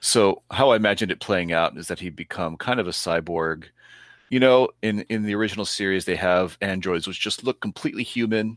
So 0.00 0.42
how 0.50 0.70
I 0.70 0.76
imagined 0.76 1.12
it 1.12 1.20
playing 1.20 1.52
out 1.52 1.76
is 1.76 1.88
that 1.88 2.00
he'd 2.00 2.16
become 2.16 2.56
kind 2.56 2.80
of 2.80 2.88
a 2.88 2.92
cyborg. 2.92 3.64
You 4.30 4.40
know, 4.40 4.70
in 4.80 5.00
in 5.10 5.24
the 5.24 5.34
original 5.34 5.66
series, 5.66 6.06
they 6.06 6.16
have 6.16 6.56
androids 6.62 7.06
which 7.06 7.20
just 7.20 7.44
look 7.44 7.60
completely 7.60 8.02
human. 8.02 8.56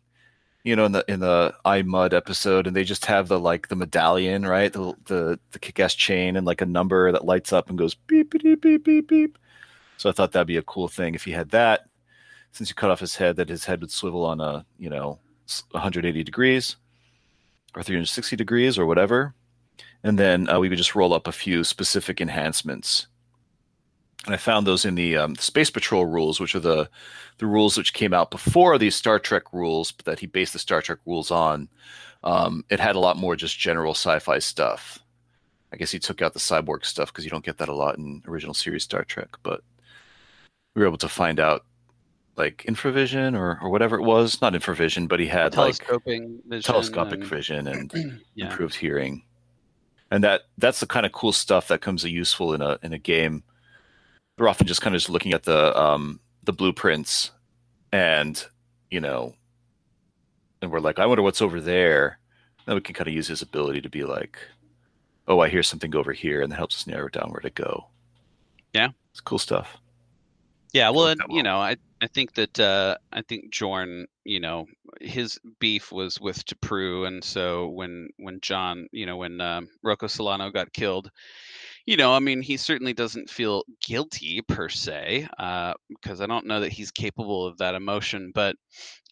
You 0.64 0.78
know, 0.78 0.86
in 0.86 0.94
the 0.94 1.04
in 1.10 1.20
the 1.20 1.54
I 1.66 1.82
Mudd 1.82 2.14
episode, 2.14 2.68
and 2.68 2.76
they 2.76 2.86
just 2.86 3.06
have 3.06 3.28
the 3.28 3.38
like 3.38 3.68
the 3.68 3.76
medallion, 3.76 4.46
right? 4.46 4.72
The 4.72 4.94
the 5.06 5.40
the 5.52 5.60
kick-ass 5.60 5.94
chain 5.94 6.38
and 6.38 6.48
like 6.48 6.62
a 6.62 6.66
number 6.66 7.12
that 7.12 7.26
lights 7.26 7.52
up 7.52 7.70
and 7.70 7.78
goes 7.78 7.96
beep 7.96 8.32
beep 8.32 8.62
beep 8.62 8.86
beep 8.86 9.08
beep. 9.10 9.38
So 9.98 10.10
I 10.10 10.14
thought 10.14 10.32
that'd 10.32 10.48
be 10.48 10.58
a 10.58 10.64
cool 10.64 10.88
thing 10.88 11.16
if 11.16 11.26
he 11.26 11.32
had 11.32 11.50
that. 11.50 11.82
Since 12.54 12.70
you 12.70 12.76
cut 12.76 12.92
off 12.92 13.02
his 13.02 13.18
head, 13.18 13.36
that 13.36 13.50
his 13.50 13.66
head 13.66 13.82
would 13.82 13.92
swivel 13.92 14.24
on 14.24 14.40
a 14.40 14.66
you 14.80 14.90
know 14.90 15.20
180 15.72 16.24
degrees 16.24 16.78
or 17.76 17.84
360 17.84 18.36
degrees 18.36 18.78
or 18.78 18.86
whatever. 18.86 19.34
And 20.04 20.20
then 20.20 20.50
uh, 20.50 20.60
we 20.60 20.70
would 20.70 20.78
just 20.78 20.96
roll 20.96 21.14
up 21.14 21.28
a 21.28 21.32
few 21.32 21.64
specific 21.64 22.20
enhancements. 22.20 23.08
And 24.26 24.34
I 24.34 24.38
found 24.38 24.66
those 24.66 24.86
in 24.86 24.96
the 24.96 25.18
um, 25.18 25.36
Space 25.36 25.70
Patrol 25.70 26.06
rules, 26.06 26.40
which 26.40 26.56
are 26.56 26.60
the 26.60 26.90
the 27.40 27.46
rules 27.46 27.78
which 27.78 27.94
came 27.94 28.14
out 28.14 28.32
before 28.32 28.78
these 28.78 28.96
Star 28.96 29.20
Trek 29.20 29.52
rules, 29.52 29.92
but 29.92 30.06
that 30.06 30.20
he 30.20 30.28
based 30.28 30.54
the 30.54 30.60
Star 30.60 30.82
Trek 30.82 31.00
rules 31.06 31.32
on. 31.32 31.68
Um, 32.24 32.64
it 32.70 32.80
had 32.80 32.96
a 32.96 33.00
lot 33.00 33.18
more 33.18 33.36
just 33.36 33.58
general 33.58 33.94
sci-fi 33.94 34.40
stuff. 34.40 35.00
I 35.74 35.78
guess 35.78 35.92
he 35.92 36.00
took 36.00 36.22
out 36.22 36.34
the 36.34 36.40
cyborg 36.40 36.86
stuff 36.86 37.12
because 37.12 37.26
you 37.26 37.32
don't 37.32 37.44
get 37.44 37.58
that 37.58 37.70
a 37.70 37.74
lot 37.74 37.98
in 37.98 38.22
original 38.28 38.54
series 38.54 38.84
Star 38.84 39.04
Trek. 39.04 39.30
But 39.42 39.62
we 40.76 40.82
were 40.82 40.88
able 40.88 40.98
to 41.00 41.10
find 41.10 41.40
out 41.40 41.66
like 42.36 42.64
infravision 42.68 43.38
or, 43.38 43.60
or 43.62 43.70
whatever 43.70 43.96
it 43.98 44.04
was. 44.04 44.42
Not 44.42 44.54
infravision, 44.54 45.08
but 45.08 45.20
he 45.20 45.28
had 45.28 45.56
like 45.56 45.76
vision 46.06 46.42
telescopic 46.62 47.20
and- 47.22 47.28
vision 47.30 47.68
and 47.68 48.22
Yeah. 48.36 48.50
improved 48.50 48.76
hearing. 48.76 49.24
And 50.12 50.24
that 50.24 50.42
that's 50.58 50.80
the 50.80 50.86
kind 50.88 51.06
of 51.06 51.12
cool 51.12 51.32
stuff 51.32 51.68
that 51.70 51.82
comes 51.82 52.04
useful 52.04 52.54
in 52.54 52.62
a 52.62 52.78
in 52.84 52.94
a 52.94 53.00
game. 53.00 53.44
We're 54.38 54.48
often 54.48 54.68
just 54.68 54.82
kind 54.82 54.96
of 54.96 55.00
just 55.02 55.10
looking 55.10 55.34
at 55.34 55.44
the 55.44 55.76
um 55.80 56.20
the 56.44 56.54
blueprints 56.54 57.32
and 57.92 58.44
you 58.92 59.00
know 59.00 59.34
and 60.62 60.72
we're 60.72 60.80
like 60.80 61.00
i 61.00 61.06
wonder 61.06 61.22
what's 61.24 61.42
over 61.42 61.60
there. 61.62 62.20
Then 62.66 62.76
we 62.76 62.82
can 62.82 62.96
kind 62.96 63.08
of 63.08 63.14
use 63.14 63.28
his 63.28 63.42
ability 63.42 63.82
to 63.82 63.90
be 63.90 64.04
like 64.04 64.38
oh 65.28 65.40
i 65.40 65.50
hear 65.50 65.64
something 65.64 65.96
over 65.96 66.14
here 66.14 66.42
and 66.42 66.52
that 66.52 66.58
helps 66.58 66.76
us 66.76 66.88
narrow 66.88 67.10
down 67.10 67.30
where 67.32 67.40
to 67.42 67.50
go. 67.50 67.88
Yeah. 68.74 68.90
It's 69.12 69.22
cool 69.22 69.40
stuff 69.40 69.78
Yeah, 70.74 70.90
well, 70.90 71.08
and, 71.08 71.22
you 71.30 71.44
know, 71.44 71.58
I 71.58 71.76
I 72.02 72.08
think 72.08 72.34
that 72.34 72.60
uh, 72.60 72.98
I 73.12 73.22
think 73.22 73.54
Jorn, 73.54 74.06
you 74.26 74.40
know, 74.40 74.66
his 75.02 75.40
beef 75.60 75.92
was 75.92 76.20
with 76.20 76.44
T'Pru, 76.46 77.06
and 77.08 77.24
so 77.24 77.68
when 77.70 78.10
when 78.18 78.40
John, 78.42 78.88
you 78.92 79.06
know, 79.06 79.16
when 79.18 79.40
um, 79.40 79.70
Rocco 79.84 80.08
Solano 80.08 80.50
got 80.50 80.74
killed, 80.74 81.12
you 81.86 81.98
know, 81.98 82.14
I 82.14 82.20
mean, 82.20 82.42
he 82.42 82.58
certainly 82.58 82.94
doesn't 82.94 83.30
feel 83.30 83.64
guilty 83.84 84.42
per 84.44 84.70
se, 84.70 85.28
uh, 85.40 85.74
because 85.90 86.22
I 86.22 86.28
don't 86.28 86.48
know 86.48 86.62
that 86.62 86.74
he's 86.74 86.92
capable 86.92 87.46
of 87.48 87.58
that 87.60 87.76
emotion, 87.76 88.32
but 88.36 88.56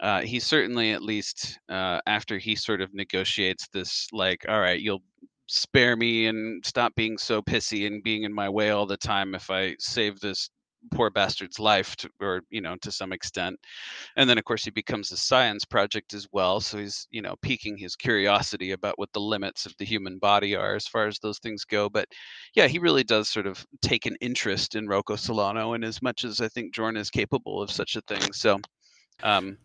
uh, 0.02 0.22
he 0.22 0.40
certainly, 0.40 0.92
at 0.92 1.04
least 1.04 1.60
uh, 1.70 2.02
after 2.08 2.38
he 2.40 2.56
sort 2.56 2.82
of 2.82 2.94
negotiates 2.94 3.68
this, 3.74 4.08
like, 4.14 4.46
all 4.50 4.60
right, 4.62 4.82
you'll 4.82 5.04
spare 5.48 5.96
me 5.98 6.28
and 6.28 6.66
stop 6.66 6.96
being 6.96 7.18
so 7.18 7.42
pissy 7.42 7.88
and 7.88 8.04
being 8.04 8.24
in 8.24 8.34
my 8.34 8.50
way 8.50 8.72
all 8.72 8.86
the 8.86 8.98
time 8.98 9.36
if 9.36 9.50
I 9.52 9.76
save 9.80 10.20
this 10.22 10.50
poor 10.92 11.10
bastard's 11.10 11.60
life 11.60 11.96
to, 11.98 12.10
or 12.20 12.42
you 12.50 12.62
know 12.62 12.76
to 12.82 12.92
some 12.92 13.12
extent. 13.12 13.60
And 14.16 14.30
then 14.30 14.38
of 14.38 14.44
course 14.46 14.64
he 14.64 14.72
becomes 14.72 15.12
a 15.12 15.18
science 15.18 15.66
project 15.66 16.14
as 16.14 16.28
well 16.32 16.60
so 16.60 16.78
he's 16.78 17.08
you 17.12 17.22
know 17.22 17.36
piquing 17.42 17.78
his 17.78 17.96
curiosity 17.96 18.72
about 18.72 18.98
what 18.98 19.12
the 19.14 19.20
limits 19.20 19.66
of 19.66 19.76
the 19.78 19.86
human 19.86 20.18
body 20.18 20.56
are 20.56 20.76
as 20.76 20.88
far 20.88 21.08
as 21.08 21.20
those 21.20 21.40
things 21.40 21.66
go. 21.66 21.90
But 21.90 22.08
yeah 22.56 22.68
he 22.68 22.80
really 22.80 23.04
does 23.04 23.30
sort 23.30 23.48
of 23.48 23.66
take 23.82 24.06
an 24.06 24.16
interest 24.22 24.76
in 24.76 24.88
rocco 24.88 25.16
solano 25.16 25.74
and 25.74 25.84
as 25.84 26.02
much 26.02 26.24
as 26.24 26.42
i 26.42 26.48
think 26.48 26.74
jorn 26.74 26.98
is 26.98 27.10
capable 27.10 27.62
of 27.62 27.72
such 27.72 27.96
a 27.96 28.02
thing 28.02 28.32
so 28.34 28.60
um 29.24 29.58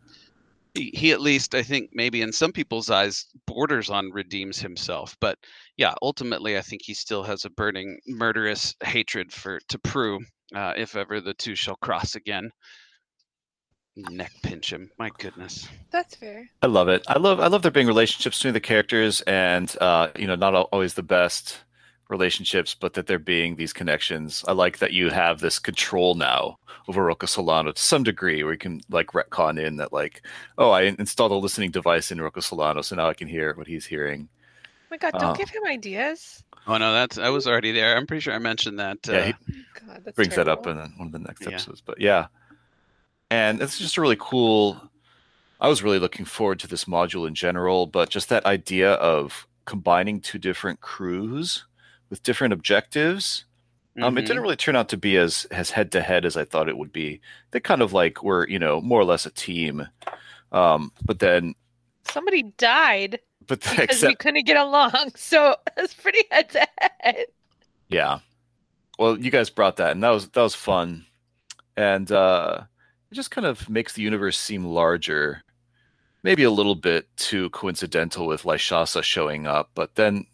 he, 0.75 0.91
he 0.95 1.13
at 1.13 1.21
least 1.21 1.55
i 1.55 1.63
think 1.63 1.91
maybe 1.93 2.23
in 2.23 2.33
some 2.33 2.53
people's 2.53 2.91
eyes 2.91 3.27
borders 3.47 3.91
on 3.91 4.11
redeems 4.13 4.59
himself. 4.59 5.17
But 5.21 5.39
yeah 5.77 5.95
ultimately 6.03 6.59
i 6.59 6.61
think 6.61 6.83
he 6.85 6.95
still 6.95 7.23
has 7.23 7.45
a 7.45 7.51
burning 7.51 7.99
murderous 8.07 8.75
hatred 8.83 9.33
for 9.33 9.61
T'Pru 9.69 10.21
uh, 10.55 10.73
if 10.77 10.97
ever 10.97 11.21
the 11.21 11.35
two 11.35 11.55
shall 11.55 11.77
cross 11.77 12.15
again 12.15 12.51
neck 14.11 14.33
pinch 14.43 14.73
him 14.73 14.91
my 14.99 15.11
goodness 15.19 15.69
That's 15.91 16.15
fair. 16.15 16.51
I 16.61 16.67
love 16.67 16.89
it. 16.89 17.03
I 17.09 17.19
love 17.19 17.41
I 17.41 17.47
love 17.47 17.63
there 17.63 17.71
being 17.71 17.87
relationships 17.87 18.39
between 18.39 18.53
the 18.53 18.61
characters, 18.61 19.23
and 19.23 19.75
uh, 19.81 20.09
you 20.15 20.27
know, 20.27 20.35
not 20.35 20.55
always 20.55 20.93
the 20.93 21.03
best 21.03 21.61
relationships, 22.11 22.75
but 22.75 22.93
that 22.93 23.07
there 23.07 23.19
being 23.19 23.57
these 23.57 23.73
connections. 23.73 24.45
I 24.47 24.53
like 24.53 24.79
that 24.79 24.93
you 24.93 25.09
have 25.09 25.41
this 25.41 25.59
control 25.59 26.15
now 26.15 26.59
over 26.89 27.05
Rocco 27.05 27.27
Solano 27.27 27.73
to 27.73 27.83
some 27.83 28.03
degree, 28.03 28.43
where 28.43 28.53
you 28.53 28.59
can 28.59 28.83
like 28.91 29.09
retcon 29.09 29.59
in 29.59 29.77
that, 29.77 29.93
like, 29.93 30.23
oh, 30.59 30.71
I 30.71 30.83
installed 30.83 31.33
a 31.33 31.37
listening 31.37 31.71
device 31.71 32.13
in 32.13 32.21
Rocco 32.21 32.41
Solano, 32.41 32.83
so 32.83 32.95
now 32.95 33.09
I 33.09 33.15
can 33.15 33.29
hear 33.29 33.55
what 33.55 33.67
he's 33.67 33.87
hearing. 33.87 34.29
Oh 34.87 34.89
my 34.91 34.99
god, 34.99 35.19
don't 35.19 35.29
Uh, 35.31 35.35
give 35.37 35.51
him 35.51 35.65
ideas. 35.67 36.45
oh 36.67 36.77
no 36.79 36.93
that's 36.93 37.19
i 37.19 37.29
was 37.29 37.47
already 37.47 37.73
there 37.73 37.97
i'm 37.97 38.07
pretty 38.07 38.21
sure 38.21 38.35
i 38.35 38.39
mentioned 38.39 38.79
that 38.79 39.09
uh, 39.09 39.13
Yeah, 39.13 39.27
he 39.27 39.35
God, 39.87 40.03
that's 40.05 40.17
brings 40.17 40.35
that 40.37 40.49
up 40.49 40.67
in 40.67 40.77
one 40.77 41.09
of 41.09 41.13
the 41.13 41.19
next 41.19 41.43
Yeah. 41.43 41.49
episodes. 41.49 41.81
But 41.81 42.01
yeah, 42.01 42.27
and 43.31 43.61
it's 43.61 43.79
just 43.79 43.97
a 43.97 44.01
really 44.01 44.17
cool. 44.19 44.81
I 45.61 45.69
was 45.69 45.83
really 45.83 45.99
looking 45.99 46.25
forward 46.25 46.59
to 46.61 46.67
this 46.69 46.85
module 46.85 47.27
in 47.27 47.35
general, 47.35 47.87
but 47.87 48.11
just 48.11 48.29
that 48.29 48.47
idea 48.47 48.93
of 48.95 49.47
combining 49.65 50.21
two 50.21 50.39
different 50.39 50.81
crews 50.81 51.67
with 52.11 52.23
different 52.23 52.53
objectives. 52.53 53.45
Um, 54.03 54.19
it 54.19 54.27
didn't 54.27 54.43
really 54.43 54.57
turn 54.57 54.77
out 54.77 54.91
to 54.91 54.97
be 54.99 55.17
as 55.17 55.47
as 55.51 55.71
head 55.71 55.91
to 55.93 56.03
head 56.03 56.27
as 56.27 56.37
I 56.37 56.45
thought 56.45 56.69
it 56.69 56.77
would 56.77 56.93
be. 56.93 57.21
They 57.53 57.61
kind 57.61 57.83
of 57.83 57.93
like 57.95 58.23
were, 58.23 58.47
you 58.49 58.59
know, 58.59 58.81
more 58.81 59.01
or 59.01 59.05
less 59.05 59.27
a 59.27 59.31
team. 59.31 59.89
Um, 60.53 60.93
but 61.05 61.19
then, 61.19 61.55
Somebody 62.05 62.43
died 62.57 63.21
but 63.47 63.61
because 63.61 64.03
we 64.03 64.15
couldn't 64.15 64.47
get 64.47 64.57
along. 64.57 65.13
So 65.17 65.57
it's 65.77 65.95
pretty 65.95 66.25
head 66.31 66.51
to 66.51 66.67
head. 67.01 67.27
Yeah. 67.89 68.21
Well, 68.99 69.19
you 69.19 69.31
guys 69.31 69.51
brought 69.51 69.77
that, 69.77 69.93
and 69.93 70.03
that 70.03 70.11
was 70.11 70.29
that 70.31 70.43
was 70.43 70.55
fun, 70.55 71.07
and 71.77 72.11
uh, 72.13 72.63
it 73.11 73.15
just 73.15 73.31
kind 73.31 73.47
of 73.47 73.69
makes 73.69 73.93
the 73.95 74.03
universe 74.03 74.39
seem 74.39 74.65
larger. 74.65 75.43
Maybe 76.23 76.43
a 76.45 76.51
little 76.51 76.75
bit 76.75 77.07
too 77.17 77.51
coincidental 77.51 78.27
with 78.27 78.43
Lyshasa 78.43 79.03
showing 79.03 79.47
up, 79.47 79.71
but 79.75 79.95
then 79.95 80.27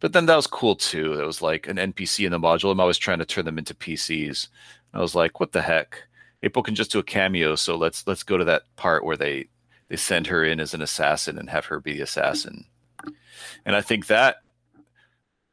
But 0.00 0.12
then 0.12 0.26
that 0.26 0.36
was 0.36 0.46
cool 0.46 0.76
too. 0.76 1.14
It 1.20 1.24
was 1.26 1.42
like 1.42 1.66
an 1.68 1.76
NPC 1.78 2.24
in 2.26 2.32
the 2.32 2.38
module. 2.38 2.70
I'm 2.70 2.80
always 2.80 2.98
trying 2.98 3.18
to 3.20 3.24
turn 3.24 3.44
them 3.44 3.58
into 3.58 3.74
PCs. 3.74 4.48
I 4.94 5.00
was 5.00 5.14
like, 5.14 5.40
what 5.40 5.52
the 5.52 5.62
heck? 5.62 6.02
April 6.42 6.62
can 6.62 6.74
just 6.74 6.92
do 6.92 6.98
a 7.00 7.02
cameo, 7.02 7.56
so 7.56 7.76
let's 7.76 8.06
let's 8.06 8.22
go 8.22 8.36
to 8.38 8.44
that 8.44 8.62
part 8.76 9.04
where 9.04 9.16
they 9.16 9.48
they 9.88 9.96
send 9.96 10.26
her 10.26 10.44
in 10.44 10.60
as 10.60 10.74
an 10.74 10.82
assassin 10.82 11.38
and 11.38 11.50
have 11.50 11.66
her 11.66 11.80
be 11.80 11.94
the 11.94 12.02
assassin. 12.02 12.66
And 13.64 13.74
I 13.74 13.80
think 13.80 14.06
that 14.06 14.36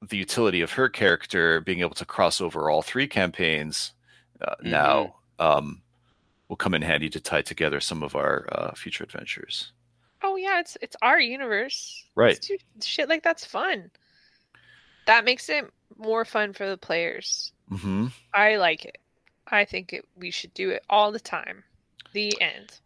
the 0.01 0.17
utility 0.17 0.61
of 0.61 0.73
her 0.73 0.89
character 0.89 1.61
being 1.61 1.79
able 1.79 1.95
to 1.95 2.05
cross 2.05 2.41
over 2.41 2.69
all 2.69 2.81
three 2.81 3.07
campaigns 3.07 3.93
uh, 4.41 4.55
now 4.61 5.15
um, 5.39 5.81
will 6.47 6.55
come 6.55 6.73
in 6.73 6.81
handy 6.81 7.09
to 7.09 7.19
tie 7.19 7.41
together 7.41 7.79
some 7.79 8.03
of 8.03 8.15
our 8.15 8.47
uh, 8.51 8.73
future 8.75 9.03
adventures. 9.03 9.71
Oh 10.21 10.35
yeah, 10.35 10.59
it's 10.59 10.77
it's 10.81 10.95
our 11.01 11.19
universe. 11.19 12.05
Right. 12.15 12.39
Let's 12.49 12.85
shit 12.85 13.09
like 13.09 13.23
that's 13.23 13.45
fun. 13.45 13.91
That 15.05 15.23
makes 15.23 15.49
it 15.49 15.71
more 15.97 16.25
fun 16.25 16.53
for 16.53 16.67
the 16.67 16.77
players. 16.77 17.51
Mm-hmm. 17.71 18.07
I 18.33 18.55
like 18.57 18.85
it. 18.85 18.97
I 19.47 19.65
think 19.65 19.93
it, 19.93 20.05
we 20.15 20.31
should 20.31 20.53
do 20.53 20.71
it 20.71 20.83
all 20.89 21.11
the 21.11 21.19
time. 21.19 21.63
The 22.13 22.33
end. 22.41 22.79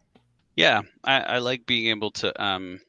Yeah, 0.56 0.82
I, 1.04 1.20
I 1.20 1.38
like 1.38 1.66
being 1.66 1.88
able 1.88 2.10
to 2.12 2.42
um 2.42 2.80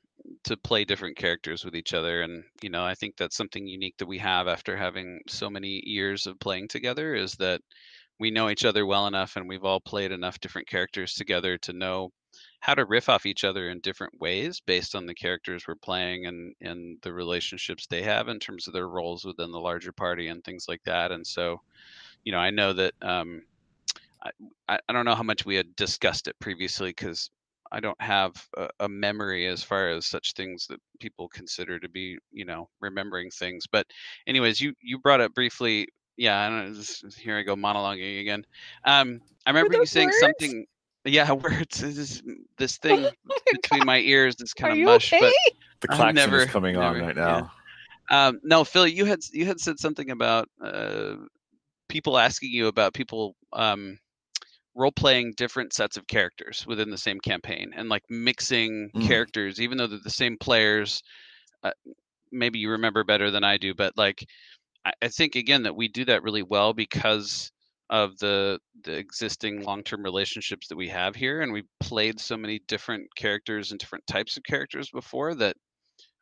to 0.43 0.55
play 0.57 0.85
different 0.85 1.17
characters 1.17 1.63
with 1.65 1.75
each 1.75 1.93
other, 1.93 2.21
and 2.21 2.43
you 2.61 2.69
know, 2.69 2.83
I 2.85 2.95
think 2.95 3.17
that's 3.17 3.35
something 3.37 3.65
unique 3.67 3.97
that 3.97 4.07
we 4.07 4.17
have 4.19 4.47
after 4.47 4.77
having 4.77 5.21
so 5.27 5.49
many 5.49 5.81
years 5.85 6.27
of 6.27 6.39
playing 6.39 6.67
together. 6.67 7.15
Is 7.15 7.33
that 7.35 7.61
we 8.19 8.31
know 8.31 8.49
each 8.49 8.65
other 8.65 8.85
well 8.85 9.07
enough, 9.07 9.35
and 9.35 9.47
we've 9.49 9.65
all 9.65 9.81
played 9.81 10.11
enough 10.11 10.39
different 10.39 10.67
characters 10.67 11.13
together 11.15 11.57
to 11.59 11.73
know 11.73 12.11
how 12.61 12.75
to 12.75 12.85
riff 12.85 13.09
off 13.09 13.25
each 13.25 13.43
other 13.43 13.69
in 13.69 13.79
different 13.81 14.19
ways 14.19 14.61
based 14.61 14.95
on 14.95 15.05
the 15.07 15.15
characters 15.15 15.65
we're 15.67 15.75
playing 15.75 16.25
and 16.27 16.55
and 16.61 16.99
the 17.03 17.13
relationships 17.13 17.87
they 17.87 18.03
have 18.03 18.27
in 18.29 18.39
terms 18.39 18.67
of 18.67 18.73
their 18.73 18.89
roles 18.89 19.25
within 19.25 19.51
the 19.51 19.59
larger 19.59 19.91
party 19.93 20.27
and 20.29 20.43
things 20.43 20.65
like 20.67 20.83
that. 20.85 21.11
And 21.11 21.25
so, 21.25 21.61
you 22.25 22.31
know, 22.33 22.39
I 22.39 22.51
know 22.51 22.73
that 22.73 22.93
um, 23.03 23.43
I, 24.67 24.79
I 24.87 24.93
don't 24.93 25.05
know 25.05 25.15
how 25.15 25.23
much 25.23 25.45
we 25.45 25.55
had 25.55 25.75
discussed 25.75 26.27
it 26.27 26.39
previously 26.39 26.89
because 26.89 27.29
I 27.71 27.79
don't 27.79 27.99
have 28.01 28.33
a, 28.57 28.69
a 28.81 28.89
memory 28.89 29.47
as 29.47 29.63
far 29.63 29.89
as 29.89 30.05
such 30.05 30.33
things 30.33 30.67
that 30.67 30.79
people 30.99 31.27
consider 31.29 31.79
to 31.79 31.89
be, 31.89 32.17
you 32.31 32.45
know, 32.45 32.69
remembering 32.79 33.29
things. 33.31 33.65
But, 33.71 33.85
anyways, 34.27 34.59
you 34.59 34.73
you 34.81 34.99
brought 34.99 35.21
up 35.21 35.33
briefly. 35.33 35.87
Yeah, 36.17 36.39
I 36.39 36.49
don't 36.49 36.65
know, 36.65 36.73
this, 36.75 37.03
here 37.17 37.37
I 37.37 37.41
go 37.41 37.55
monologuing 37.55 38.21
again. 38.21 38.45
Um, 38.85 39.21
I 39.45 39.51
remember 39.51 39.77
you 39.77 39.85
saying 39.85 40.09
words? 40.09 40.19
something. 40.19 40.65
Yeah, 41.05 41.31
words. 41.43 41.79
This, 41.79 42.21
this 42.57 42.77
thing 42.81 43.07
between 43.51 43.85
my 43.85 43.99
ears 43.99 44.35
is 44.39 44.53
kind 44.53 44.71
Are 44.71 44.73
of 44.73 44.77
you 44.77 44.85
mush. 44.85 45.11
But? 45.11 45.33
The 45.79 45.87
I've 45.89 45.97
klaxon 45.97 46.15
never, 46.15 46.43
is 46.43 46.49
coming 46.49 46.77
on 46.77 46.93
never- 46.93 47.05
right 47.07 47.15
yeah. 47.15 47.23
now. 47.23 48.27
Um, 48.27 48.41
no, 48.43 48.63
Phil, 48.65 48.87
you 48.87 49.05
had 49.05 49.19
you 49.31 49.45
had 49.45 49.59
said 49.59 49.79
something 49.79 50.11
about 50.11 50.49
uh, 50.61 51.15
people 51.87 52.17
asking 52.17 52.51
you 52.51 52.67
about 52.67 52.93
people 52.93 53.35
um, 53.53 53.97
role 54.75 54.91
playing 54.91 55.33
different 55.37 55.73
sets 55.73 55.97
of 55.97 56.07
characters 56.07 56.65
within 56.67 56.89
the 56.89 56.97
same 56.97 57.19
campaign 57.19 57.71
and 57.75 57.89
like 57.89 58.03
mixing 58.09 58.91
Mm. 58.93 59.01
characters, 59.01 59.59
even 59.61 59.77
though 59.77 59.87
they're 59.87 59.99
the 60.03 60.09
same 60.09 60.37
players. 60.39 61.01
Uh, 61.63 61.71
maybe 62.31 62.59
you 62.59 62.69
remember 62.71 63.03
better 63.03 63.31
than 63.31 63.43
I 63.43 63.57
do, 63.57 63.73
but 63.73 63.97
like 63.97 64.25
I, 64.85 64.93
I 65.03 65.07
think 65.09 65.35
again 65.35 65.63
that 65.63 65.75
we 65.75 65.87
do 65.87 66.05
that 66.05 66.23
really 66.23 66.43
well 66.43 66.73
because 66.73 67.51
of 67.89 68.17
the 68.19 68.59
the 68.83 68.93
existing 68.97 69.63
long 69.63 69.83
term 69.83 70.03
relationships 70.03 70.67
that 70.69 70.77
we 70.77 70.89
have 70.89 71.15
here, 71.15 71.41
and 71.41 71.53
we 71.53 71.63
played 71.79 72.19
so 72.19 72.37
many 72.37 72.59
different 72.67 73.07
characters 73.15 73.71
and 73.71 73.79
different 73.79 74.07
types 74.07 74.37
of 74.37 74.43
characters 74.43 74.89
before 74.91 75.35
that 75.35 75.57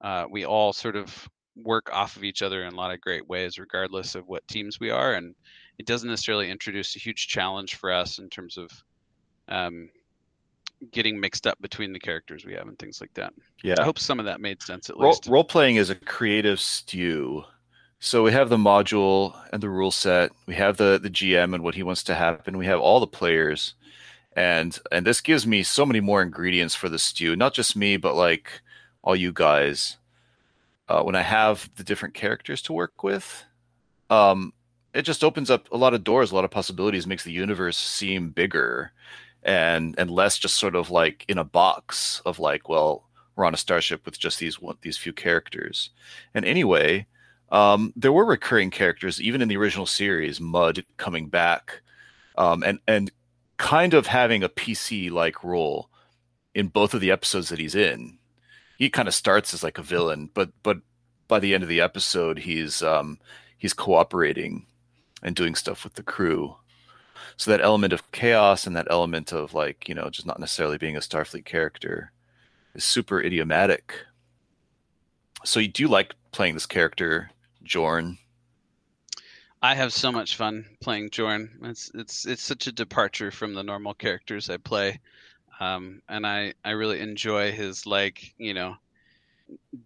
uh, 0.01 0.25
we 0.29 0.45
all 0.45 0.73
sort 0.73 0.95
of 0.95 1.27
work 1.55 1.89
off 1.91 2.15
of 2.15 2.23
each 2.23 2.41
other 2.41 2.63
in 2.63 2.73
a 2.73 2.77
lot 2.77 2.91
of 2.93 3.01
great 3.01 3.27
ways, 3.27 3.57
regardless 3.59 4.15
of 4.15 4.27
what 4.27 4.47
teams 4.47 4.79
we 4.79 4.89
are. 4.89 5.13
And 5.13 5.35
it 5.79 5.85
doesn't 5.85 6.09
necessarily 6.09 6.51
introduce 6.51 6.95
a 6.95 6.99
huge 6.99 7.27
challenge 7.27 7.75
for 7.75 7.91
us 7.91 8.19
in 8.19 8.29
terms 8.29 8.57
of 8.57 8.69
um, 9.47 9.89
getting 10.91 11.19
mixed 11.19 11.47
up 11.47 11.59
between 11.61 11.93
the 11.93 11.99
characters 11.99 12.45
we 12.45 12.53
have 12.53 12.67
and 12.67 12.77
things 12.77 12.99
like 13.01 13.13
that. 13.13 13.33
Yeah. 13.63 13.75
I 13.79 13.83
hope 13.83 13.97
some 13.97 14.19
of 14.19 14.25
that 14.25 14.41
made 14.41 14.61
sense 14.61 14.89
at 14.89 14.97
Role, 14.97 15.11
least. 15.11 15.27
role 15.27 15.45
playing 15.45 15.77
is 15.77 15.89
a 15.89 15.95
creative 15.95 16.59
stew. 16.59 17.45
So 18.01 18.23
we 18.23 18.31
have 18.33 18.49
the 18.49 18.57
module 18.57 19.37
and 19.51 19.63
the 19.63 19.69
rule 19.69 19.91
set. 19.91 20.31
We 20.45 20.55
have 20.55 20.77
the 20.77 20.99
the 21.01 21.09
GM 21.09 21.53
and 21.53 21.63
what 21.63 21.75
he 21.75 21.83
wants 21.83 22.03
to 22.03 22.15
happen. 22.15 22.57
We 22.57 22.65
have 22.65 22.79
all 22.79 23.01
the 23.01 23.07
players, 23.07 23.73
and 24.37 24.77
and 24.89 25.05
this 25.05 25.19
gives 25.19 25.45
me 25.45 25.63
so 25.63 25.85
many 25.85 25.99
more 25.99 26.21
ingredients 26.21 26.75
for 26.75 26.87
the 26.87 26.97
stew. 26.99 27.35
Not 27.35 27.53
just 27.53 27.75
me, 27.75 27.97
but 27.97 28.15
like 28.15 28.61
all 29.01 29.17
you 29.17 29.33
guys. 29.33 29.97
Uh, 30.87 31.03
when 31.03 31.15
I 31.15 31.21
have 31.23 31.69
the 31.75 31.83
different 31.83 32.15
characters 32.15 32.61
to 32.63 32.73
work 32.73 33.03
with, 33.03 33.43
um, 34.09 34.53
it 34.93 35.03
just 35.03 35.23
opens 35.23 35.49
up 35.49 35.71
a 35.71 35.77
lot 35.77 35.93
of 35.93 36.03
doors, 36.03 36.31
a 36.31 36.35
lot 36.35 36.45
of 36.45 36.51
possibilities, 36.51 37.05
makes 37.05 37.23
the 37.23 37.31
universe 37.31 37.77
seem 37.77 38.29
bigger, 38.29 38.91
and 39.43 39.95
and 39.97 40.09
less 40.09 40.37
just 40.37 40.55
sort 40.55 40.75
of 40.75 40.89
like 40.89 41.25
in 41.27 41.37
a 41.37 41.43
box 41.43 42.21
of 42.25 42.39
like, 42.39 42.67
well, 42.69 43.07
we're 43.35 43.45
on 43.45 43.53
a 43.53 43.57
starship 43.57 44.05
with 44.05 44.19
just 44.19 44.39
these 44.39 44.59
one, 44.59 44.77
these 44.81 44.97
few 44.97 45.13
characters. 45.13 45.91
And 46.33 46.43
anyway, 46.43 47.07
um, 47.51 47.93
there 47.95 48.11
were 48.11 48.25
recurring 48.25 48.71
characters 48.71 49.21
even 49.21 49.41
in 49.41 49.47
the 49.47 49.57
original 49.57 49.85
series. 49.85 50.39
Mudd 50.41 50.85
coming 50.97 51.29
back, 51.29 51.81
um, 52.37 52.63
and 52.63 52.79
and 52.87 53.11
kind 53.57 53.93
of 53.93 54.07
having 54.07 54.43
a 54.43 54.49
PC 54.49 55.11
like 55.11 55.43
role 55.43 55.89
in 56.55 56.67
both 56.67 56.93
of 56.93 57.01
the 57.01 57.11
episodes 57.11 57.49
that 57.49 57.59
he's 57.59 57.75
in. 57.75 58.17
He 58.77 58.89
kind 58.89 59.07
of 59.07 59.13
starts 59.13 59.53
as 59.53 59.63
like 59.63 59.77
a 59.77 59.83
villain, 59.83 60.29
but 60.33 60.51
but 60.63 60.79
by 61.27 61.39
the 61.39 61.53
end 61.53 61.63
of 61.63 61.69
the 61.69 61.81
episode, 61.81 62.39
he's 62.39 62.81
um, 62.81 63.19
he's 63.57 63.73
cooperating 63.73 64.65
and 65.21 65.35
doing 65.35 65.55
stuff 65.55 65.83
with 65.83 65.93
the 65.95 66.03
crew. 66.03 66.55
So 67.37 67.51
that 67.51 67.61
element 67.61 67.93
of 67.93 68.11
chaos 68.11 68.67
and 68.67 68.75
that 68.75 68.87
element 68.89 69.31
of 69.31 69.53
like 69.53 69.87
you 69.87 69.95
know 69.95 70.09
just 70.09 70.27
not 70.27 70.39
necessarily 70.39 70.77
being 70.77 70.97
a 70.97 71.01
Starfleet 71.01 71.45
character 71.45 72.11
is 72.75 72.83
super 72.83 73.21
idiomatic. 73.21 73.93
So 75.45 75.59
you 75.59 75.69
do 75.69 75.87
like 75.87 76.15
playing 76.31 76.53
this 76.55 76.65
character, 76.65 77.31
Jorn? 77.63 78.17
I 79.61 79.75
have 79.75 79.91
so 79.91 80.11
much 80.11 80.37
fun 80.37 80.65
playing 80.81 81.09
Jorn. 81.09 81.49
It's 81.63 81.91
it's 81.93 82.25
it's 82.25 82.43
such 82.43 82.67
a 82.67 82.71
departure 82.71 83.31
from 83.31 83.53
the 83.53 83.63
normal 83.63 83.93
characters 83.93 84.49
I 84.49 84.57
play, 84.57 84.99
um, 85.59 86.01
and 86.07 86.25
I 86.25 86.53
I 86.63 86.71
really 86.71 86.99
enjoy 86.99 87.51
his 87.51 87.85
like 87.85 88.33
you 88.37 88.53
know 88.53 88.75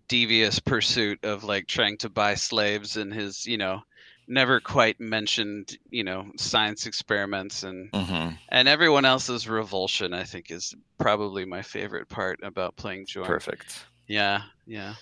devious 0.07 0.60
pursuit 0.60 1.23
of 1.23 1.43
like 1.43 1.68
trying 1.68 1.97
to 1.97 2.10
buy 2.10 2.35
slaves 2.35 2.97
and 2.97 3.14
his 3.14 3.45
you 3.47 3.57
know 3.57 3.81
never 4.27 4.59
quite 4.59 4.99
mentioned 4.99 5.77
you 5.89 6.03
know 6.03 6.31
science 6.37 6.85
experiments 6.85 7.63
and 7.63 7.91
Mm-hmm. 7.91 8.35
and 8.49 8.67
everyone 8.67 9.05
else's 9.05 9.47
revulsion. 9.47 10.13
I 10.13 10.23
think 10.23 10.51
is 10.51 10.73
probably 10.97 11.45
my 11.45 11.61
favorite 11.61 12.07
part 12.09 12.39
about 12.43 12.75
playing 12.75 13.05
Jorn. 13.05 13.25
Perfect. 13.25 13.85
Yeah, 14.07 14.41
yeah. 14.65 14.95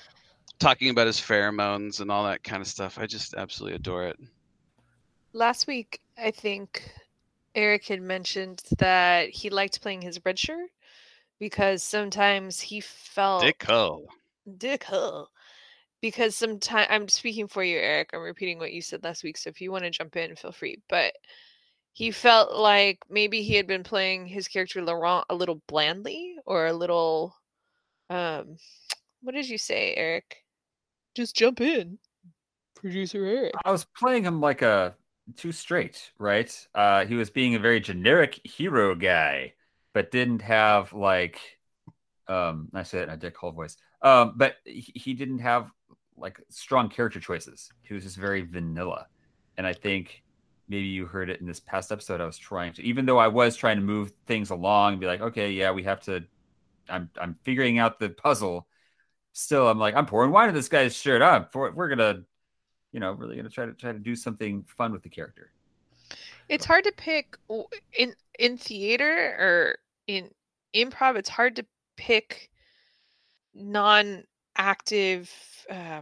Talking 0.60 0.90
about 0.90 1.08
his 1.08 1.18
pheromones 1.20 2.02
and 2.02 2.12
all 2.12 2.24
that 2.26 2.44
kind 2.44 2.62
of 2.62 2.68
stuff. 2.68 3.00
I 3.00 3.08
just 3.08 3.34
absolutely 3.34 3.76
adore 3.76 4.06
it. 4.06 4.18
Last 5.34 5.66
week, 5.66 6.02
I 6.18 6.30
think 6.32 6.92
Eric 7.56 7.88
had 7.88 8.02
mentioned 8.02 8.62
that 8.78 9.30
he 9.30 9.50
liked 9.50 9.82
playing 9.82 10.02
his 10.02 10.20
red 10.26 10.38
shirt 10.38 10.70
because 11.40 11.82
sometimes 11.84 12.60
he 12.60 12.80
felt 12.82 13.42
Dick 13.44 13.64
Hull. 13.64 14.04
Dick 14.58 14.84
Hull. 14.84 15.30
Because 16.02 16.36
sometimes 16.36 16.88
I'm 16.90 17.08
speaking 17.08 17.48
for 17.48 17.64
you, 17.64 17.78
Eric. 17.78 18.10
I'm 18.14 18.22
repeating 18.22 18.58
what 18.58 18.74
you 18.74 18.82
said 18.82 19.04
last 19.04 19.24
week. 19.24 19.38
So 19.38 19.50
if 19.50 19.62
you 19.62 19.72
want 19.72 19.84
to 19.84 19.92
jump 19.92 20.16
in, 20.16 20.36
feel 20.36 20.52
free. 20.52 20.82
But 20.90 21.14
he 21.94 22.12
felt 22.12 22.56
like 22.56 23.00
maybe 23.10 23.44
he 23.44 23.56
had 23.56 23.68
been 23.68 23.84
playing 23.84 24.26
his 24.26 24.48
character 24.48 24.82
Laurent 24.82 25.26
a 25.30 25.36
little 25.36 25.62
blandly 25.68 26.36
or 26.46 26.68
a 26.68 26.74
little 26.74 27.36
um 28.10 28.58
what 29.22 29.36
did 29.36 29.48
you 29.48 29.58
say, 29.58 29.94
Eric? 29.96 30.44
Just 31.16 31.36
jump 31.36 31.62
in. 31.62 32.00
Producer 32.76 33.24
Eric. 33.24 33.54
I 33.64 33.72
was 33.72 33.86
playing 33.96 34.24
him 34.24 34.42
like 34.42 34.64
a 34.64 34.96
too 35.36 35.52
straight, 35.52 36.12
right? 36.18 36.68
Uh, 36.74 37.06
he 37.06 37.16
was 37.16 37.30
being 37.30 37.56
a 37.56 37.60
very 37.60 37.80
generic 37.80 38.42
hero 38.44 38.96
guy, 38.96 39.54
but 39.94 40.12
didn't 40.12 40.42
have 40.42 40.94
like, 40.94 41.40
um, 42.28 42.70
I 42.74 42.84
said 42.84 43.02
it 43.02 43.04
in 43.04 43.10
a 43.12 43.18
Dick 43.18 43.38
Hull 43.38 43.52
voice. 43.52 43.78
Um, 44.02 44.34
but 44.36 44.56
he, 44.66 44.92
he 44.96 45.14
didn't 45.14 45.40
have 45.40 45.70
like 46.22 46.40
strong 46.50 46.90
character 46.90 47.20
choices. 47.20 47.72
He 47.82 47.94
was 47.94 48.04
just 48.04 48.18
very 48.18 48.42
vanilla, 48.42 49.08
and 49.58 49.66
I 49.66 49.74
think 49.74 50.24
maybe 50.70 50.88
you 50.88 51.06
heard 51.06 51.30
it 51.30 51.42
in 51.42 51.48
this 51.48 51.60
past 51.60 51.92
episode. 51.92 52.22
I 52.22 52.26
was 52.26 52.38
trying 52.38 52.74
to, 52.74 52.84
even 52.84 53.06
though 53.06 53.18
I 53.18 53.28
was 53.28 53.56
trying 53.56 53.78
to 53.78 53.84
move 53.84 54.12
things 54.26 54.50
along 54.52 54.94
and 54.94 55.02
be 55.02 55.08
like, 55.08 55.22
okay, 55.22 55.52
yeah, 55.52 55.72
we 55.72 55.84
have 55.84 56.02
to. 56.02 56.24
I'm 56.90 57.10
I'm 57.20 57.36
figuring 57.44 57.80
out 57.80 58.00
the 58.00 58.10
puzzle. 58.10 58.68
Still, 59.34 59.70
I'm 59.70 59.80
like, 59.80 59.96
I'm 59.96 60.06
pouring 60.06 60.32
wine 60.32 60.50
in 60.50 60.56
this 60.56 60.70
guy's 60.70 60.96
shirt. 60.96 61.22
Up, 61.22 61.56
we're 61.56 61.90
gonna 61.90 62.24
you 62.92 63.00
know, 63.00 63.12
really 63.14 63.42
to 63.42 63.50
try 63.50 63.66
to 63.66 63.74
try 63.74 63.92
to 63.92 64.00
do 64.00 64.16
something 64.16 64.64
fun 64.78 64.92
with 64.92 65.04
the 65.04 65.10
character. 65.10 65.52
It's 66.50 66.66
hard 66.66 66.84
to 66.84 66.92
pick 66.92 67.38
in 67.98 68.14
in 68.40 68.58
theater 68.58 69.36
or 69.40 69.78
in 70.08 70.30
improv. 70.76 71.16
It's 71.16 71.30
hard 71.30 71.56
to 71.58 71.66
pick 71.96 72.50
non-active 73.54 75.32
uh, 75.72 76.02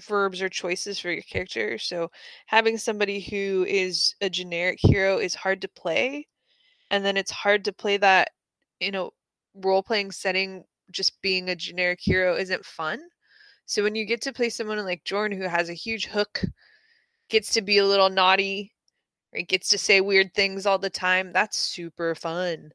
verbs 0.00 0.42
or 0.42 0.48
choices 0.48 0.98
for 0.98 1.10
your 1.10 1.22
character. 1.22 1.78
So 1.78 2.10
having 2.46 2.78
somebody 2.78 3.20
who 3.20 3.64
is 3.68 4.14
a 4.20 4.30
generic 4.30 4.78
hero 4.80 5.18
is 5.18 5.34
hard 5.34 5.60
to 5.62 5.68
play. 5.68 6.26
And 6.90 7.04
then 7.04 7.16
it's 7.16 7.30
hard 7.30 7.64
to 7.66 7.72
play 7.72 7.96
that 7.98 8.30
in 8.80 8.94
a 8.94 9.08
role 9.54 9.82
playing 9.82 10.12
setting, 10.12 10.64
just 10.90 11.20
being 11.22 11.50
a 11.50 11.56
generic 11.56 12.00
hero 12.02 12.34
isn't 12.36 12.64
fun. 12.64 13.00
So 13.66 13.82
when 13.82 13.94
you 13.94 14.04
get 14.04 14.20
to 14.22 14.32
play 14.32 14.48
someone 14.48 14.84
like 14.84 15.04
Jorn 15.04 15.36
who 15.36 15.44
has 15.44 15.68
a 15.68 15.74
huge 15.74 16.06
hook, 16.06 16.42
gets 17.28 17.52
to 17.52 17.62
be 17.62 17.78
a 17.78 17.86
little 17.86 18.10
naughty, 18.10 18.72
or 19.32 19.42
gets 19.42 19.68
to 19.68 19.78
say 19.78 20.00
weird 20.00 20.34
things 20.34 20.66
all 20.66 20.78
the 20.78 20.90
time, 20.90 21.32
that's 21.32 21.56
super 21.56 22.16
fun. 22.16 22.72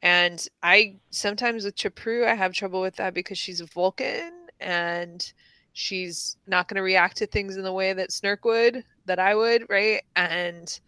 And 0.00 0.46
I 0.62 0.96
sometimes 1.10 1.64
with 1.64 1.76
T'Pru, 1.76 2.26
I 2.26 2.34
have 2.34 2.54
trouble 2.54 2.80
with 2.80 2.96
that 2.96 3.12
because 3.14 3.38
she's 3.38 3.60
a 3.60 3.66
Vulcan 3.66 4.43
and 4.64 5.32
she's 5.74 6.36
not 6.46 6.66
going 6.66 6.76
to 6.76 6.82
react 6.82 7.18
to 7.18 7.26
things 7.26 7.56
in 7.56 7.62
the 7.62 7.72
way 7.72 7.92
that 7.92 8.10
Snurk 8.10 8.44
would, 8.44 8.84
that 9.06 9.18
I 9.18 9.34
would, 9.34 9.66
right? 9.68 10.02
And 10.16 10.78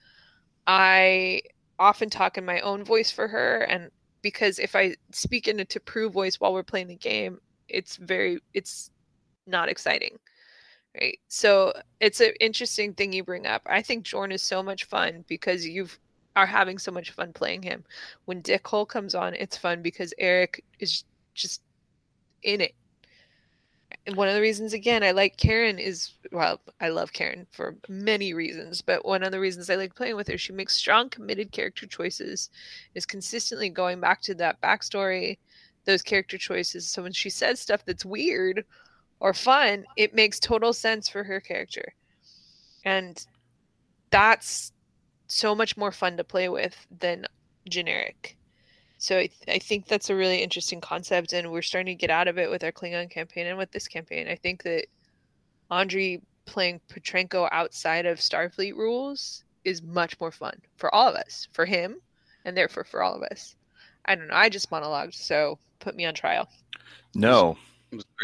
I 0.66 1.42
often 1.78 2.10
talk 2.10 2.38
in 2.38 2.44
my 2.44 2.60
own 2.60 2.84
voice 2.84 3.10
for 3.10 3.28
her. 3.28 3.60
And 3.62 3.90
because 4.22 4.58
if 4.58 4.74
I 4.74 4.96
speak 5.12 5.46
in 5.46 5.60
a 5.60 5.64
T'Pru 5.64 6.10
voice 6.10 6.40
while 6.40 6.52
we're 6.52 6.62
playing 6.62 6.88
the 6.88 6.96
game, 6.96 7.38
it's 7.68 7.96
very, 7.96 8.38
it's 8.54 8.90
not 9.46 9.68
exciting. 9.68 10.18
Right. 10.98 11.18
So 11.28 11.74
it's 12.00 12.20
an 12.20 12.32
interesting 12.40 12.94
thing 12.94 13.12
you 13.12 13.22
bring 13.22 13.46
up. 13.46 13.60
I 13.66 13.82
think 13.82 14.06
Jorn 14.06 14.32
is 14.32 14.40
so 14.40 14.62
much 14.62 14.84
fun 14.84 15.24
because 15.28 15.66
you've 15.66 15.98
are 16.36 16.46
having 16.46 16.78
so 16.78 16.92
much 16.92 17.10
fun 17.10 17.32
playing 17.32 17.62
him. 17.62 17.82
When 18.26 18.42
Dick 18.42 18.66
Hole 18.66 18.86
comes 18.86 19.14
on, 19.14 19.34
it's 19.34 19.56
fun 19.56 19.82
because 19.82 20.12
Eric 20.18 20.62
is 20.78 21.04
just 21.34 21.62
in 22.42 22.60
it. 22.60 22.74
And 24.06 24.16
one 24.16 24.28
of 24.28 24.34
the 24.34 24.40
reasons, 24.40 24.72
again, 24.72 25.02
I 25.02 25.12
like 25.12 25.36
Karen 25.36 25.78
is 25.78 26.12
well, 26.32 26.60
I 26.80 26.88
love 26.88 27.12
Karen 27.12 27.46
for 27.50 27.76
many 27.88 28.34
reasons, 28.34 28.82
but 28.82 29.04
one 29.04 29.22
of 29.22 29.32
the 29.32 29.40
reasons 29.40 29.70
I 29.70 29.76
like 29.76 29.94
playing 29.94 30.16
with 30.16 30.28
her, 30.28 30.38
she 30.38 30.52
makes 30.52 30.76
strong, 30.76 31.08
committed 31.08 31.52
character 31.52 31.86
choices, 31.86 32.50
is 32.94 33.06
consistently 33.06 33.68
going 33.68 34.00
back 34.00 34.22
to 34.22 34.34
that 34.36 34.60
backstory, 34.60 35.38
those 35.84 36.02
character 36.02 36.38
choices. 36.38 36.88
So 36.88 37.02
when 37.02 37.12
she 37.12 37.30
says 37.30 37.60
stuff 37.60 37.84
that's 37.84 38.04
weird 38.04 38.64
or 39.20 39.32
fun, 39.32 39.84
it 39.96 40.14
makes 40.14 40.38
total 40.38 40.72
sense 40.72 41.08
for 41.08 41.24
her 41.24 41.40
character. 41.40 41.94
And 42.84 43.24
that's 44.10 44.72
so 45.28 45.54
much 45.54 45.76
more 45.76 45.92
fun 45.92 46.16
to 46.16 46.24
play 46.24 46.48
with 46.48 46.86
than 47.00 47.26
generic. 47.68 48.35
So 49.06 49.18
I, 49.18 49.28
th- 49.28 49.56
I 49.56 49.60
think 49.60 49.86
that's 49.86 50.10
a 50.10 50.16
really 50.16 50.42
interesting 50.42 50.80
concept, 50.80 51.32
and 51.32 51.52
we're 51.52 51.62
starting 51.62 51.96
to 51.96 52.00
get 52.00 52.10
out 52.10 52.26
of 52.26 52.38
it 52.38 52.50
with 52.50 52.64
our 52.64 52.72
Klingon 52.72 53.08
campaign 53.08 53.46
and 53.46 53.56
with 53.56 53.70
this 53.70 53.86
campaign. 53.86 54.26
I 54.26 54.34
think 54.34 54.64
that 54.64 54.86
Andre 55.70 56.20
playing 56.44 56.80
Petrenko 56.88 57.48
outside 57.52 58.04
of 58.04 58.18
Starfleet 58.18 58.74
rules 58.74 59.44
is 59.62 59.80
much 59.80 60.18
more 60.18 60.32
fun 60.32 60.60
for 60.76 60.92
all 60.92 61.08
of 61.08 61.14
us, 61.14 61.46
for 61.52 61.64
him, 61.64 62.00
and 62.44 62.56
therefore 62.56 62.82
for 62.82 63.00
all 63.00 63.14
of 63.14 63.22
us. 63.22 63.54
I 64.06 64.16
don't 64.16 64.26
know. 64.26 64.34
I 64.34 64.48
just 64.48 64.70
monologued, 64.70 65.14
so 65.14 65.60
put 65.78 65.94
me 65.94 66.04
on 66.04 66.14
trial. 66.14 66.48
No, 67.14 67.56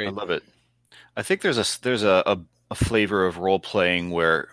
I 0.00 0.09
love 0.09 0.30
it. 0.30 0.42
I 1.16 1.22
think 1.22 1.42
there's 1.42 1.59
a 1.59 1.80
there's 1.82 2.02
a, 2.02 2.24
a, 2.26 2.40
a 2.72 2.74
flavor 2.74 3.24
of 3.24 3.38
role 3.38 3.60
playing 3.60 4.10
where 4.10 4.48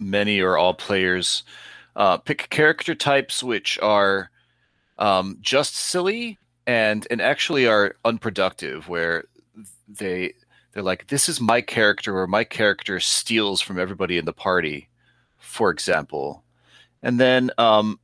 many 0.00 0.40
or 0.40 0.56
all 0.58 0.74
players 0.74 1.44
uh, 1.94 2.16
pick 2.16 2.50
character 2.50 2.96
types 2.96 3.44
which 3.44 3.78
are 3.78 4.32
um, 4.98 5.38
just 5.40 5.76
silly 5.76 6.38
and 6.66 7.06
and 7.10 7.20
actually 7.20 7.66
are 7.66 7.96
unproductive, 8.04 8.88
where 8.88 9.24
they 9.88 10.34
they're 10.72 10.82
like, 10.82 11.06
this 11.06 11.28
is 11.28 11.40
my 11.40 11.60
character, 11.60 12.18
or 12.18 12.26
my 12.26 12.44
character 12.44 13.00
steals 13.00 13.60
from 13.60 13.78
everybody 13.78 14.18
in 14.18 14.24
the 14.26 14.32
party, 14.32 14.88
for 15.38 15.70
example, 15.70 16.44
and 17.02 17.18
then 17.20 17.50
um, 17.58 17.98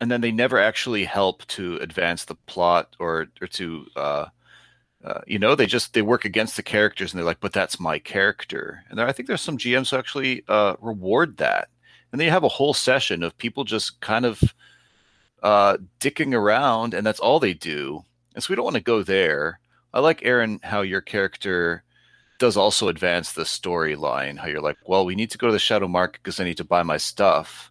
and 0.00 0.10
then 0.10 0.20
they 0.20 0.32
never 0.32 0.58
actually 0.58 1.04
help 1.04 1.46
to 1.46 1.76
advance 1.76 2.24
the 2.24 2.34
plot 2.34 2.94
or 2.98 3.28
or 3.40 3.46
to 3.46 3.86
uh, 3.96 4.26
uh, 5.04 5.20
you 5.26 5.38
know 5.38 5.54
they 5.54 5.66
just 5.66 5.94
they 5.94 6.02
work 6.02 6.24
against 6.24 6.56
the 6.56 6.62
characters 6.62 7.12
and 7.12 7.18
they're 7.18 7.26
like 7.26 7.40
but 7.40 7.52
that's 7.52 7.80
my 7.80 7.98
character. 7.98 8.84
And 8.88 8.98
there, 8.98 9.06
i 9.06 9.12
think 9.12 9.28
there's 9.28 9.40
some 9.40 9.58
gms 9.58 9.90
who 9.90 9.96
actually 9.96 10.44
uh, 10.48 10.76
reward 10.80 11.38
that. 11.38 11.68
And 12.12 12.20
then 12.20 12.26
you 12.26 12.32
have 12.32 12.44
a 12.44 12.48
whole 12.48 12.74
session 12.74 13.22
of 13.22 13.36
people 13.38 13.64
just 13.64 14.00
kind 14.00 14.24
of 14.24 14.42
uh, 15.44 15.76
dicking 16.00 16.34
around 16.34 16.92
and 16.92 17.06
that's 17.06 17.20
all 17.20 17.38
they 17.38 17.54
do. 17.54 18.02
And 18.34 18.42
so 18.42 18.50
we 18.50 18.56
don't 18.56 18.64
want 18.64 18.76
to 18.76 18.82
go 18.82 19.04
there. 19.04 19.60
I 19.92 20.00
like 20.00 20.24
aaron 20.24 20.58
how 20.64 20.80
your 20.80 21.00
character 21.00 21.84
does 22.40 22.56
also 22.56 22.88
advance 22.88 23.32
the 23.32 23.44
storyline 23.44 24.36
how 24.36 24.48
you're 24.48 24.60
like 24.60 24.76
well 24.86 25.06
we 25.06 25.14
need 25.14 25.30
to 25.30 25.38
go 25.38 25.46
to 25.46 25.52
the 25.52 25.58
shadow 25.58 25.86
market 25.86 26.20
because 26.20 26.40
i 26.40 26.44
need 26.44 26.56
to 26.56 26.64
buy 26.64 26.82
my 26.82 26.96
stuff 26.96 27.70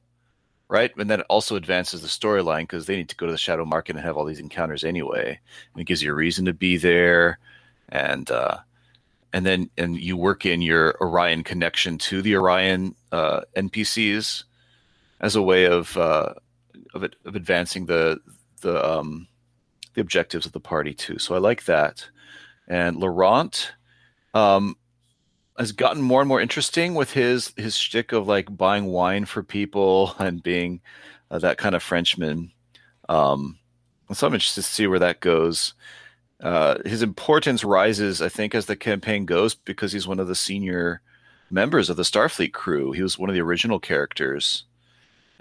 right? 0.73 0.91
And 0.97 1.07
then 1.07 1.19
it 1.19 1.25
also 1.29 1.55
advances 1.55 2.01
the 2.01 2.07
storyline 2.07 2.61
because 2.61 2.87
they 2.87 2.95
need 2.95 3.09
to 3.09 3.15
go 3.15 3.27
to 3.27 3.31
the 3.31 3.37
shadow 3.37 3.63
market 3.63 3.95
and 3.95 4.03
have 4.03 4.17
all 4.17 4.25
these 4.25 4.39
encounters 4.39 4.83
anyway, 4.83 5.39
and 5.73 5.81
it 5.81 5.85
gives 5.85 6.01
you 6.01 6.11
a 6.11 6.15
reason 6.15 6.45
to 6.45 6.53
be 6.53 6.77
there, 6.77 7.37
and 7.89 8.29
uh, 8.31 8.57
and 9.33 9.45
then 9.45 9.69
and 9.77 9.99
you 9.99 10.17
work 10.17 10.47
in 10.47 10.63
your 10.63 10.95
Orion 10.99 11.43
connection 11.43 11.99
to 11.99 12.23
the 12.23 12.35
Orion 12.35 12.95
uh, 13.11 13.41
NPCs 13.55 14.45
as 15.21 15.35
a 15.35 15.43
way 15.43 15.65
of 15.65 15.95
uh, 15.95 16.33
of 16.93 17.03
it, 17.03 17.15
of 17.25 17.35
advancing 17.35 17.85
the 17.85 18.19
the 18.61 18.83
um, 18.83 19.27
the 19.93 20.01
objectives 20.01 20.45
of 20.45 20.51
the 20.51 20.59
party 20.59 20.93
too. 20.93 21.19
So 21.19 21.35
I 21.35 21.39
like 21.39 21.65
that, 21.65 22.09
and 22.67 22.97
Laurent. 22.97 23.73
Um, 24.33 24.77
has 25.59 25.71
gotten 25.71 26.01
more 26.01 26.19
and 26.19 26.27
more 26.27 26.41
interesting 26.41 26.95
with 26.95 27.11
his 27.11 27.53
his 27.55 27.77
shtick 27.77 28.11
of 28.11 28.27
like 28.27 28.55
buying 28.57 28.85
wine 28.85 29.25
for 29.25 29.43
people 29.43 30.15
and 30.19 30.41
being 30.41 30.81
uh, 31.29 31.39
that 31.39 31.57
kind 31.57 31.75
of 31.75 31.83
Frenchman. 31.83 32.51
Um, 33.09 33.59
so 34.11 34.27
I'm 34.27 34.33
interested 34.33 34.63
to 34.63 34.67
see 34.67 34.87
where 34.87 34.99
that 34.99 35.19
goes. 35.19 35.73
Uh, 36.41 36.77
his 36.85 37.01
importance 37.01 37.63
rises, 37.63 38.21
I 38.21 38.29
think, 38.29 38.53
as 38.53 38.65
the 38.65 38.75
campaign 38.75 39.25
goes 39.25 39.55
because 39.55 39.93
he's 39.93 40.07
one 40.07 40.19
of 40.19 40.27
the 40.27 40.35
senior 40.35 41.01
members 41.49 41.89
of 41.89 41.95
the 41.95 42.03
Starfleet 42.03 42.51
crew. 42.53 42.91
He 42.91 43.01
was 43.01 43.17
one 43.17 43.29
of 43.29 43.33
the 43.33 43.41
original 43.41 43.79
characters, 43.79 44.65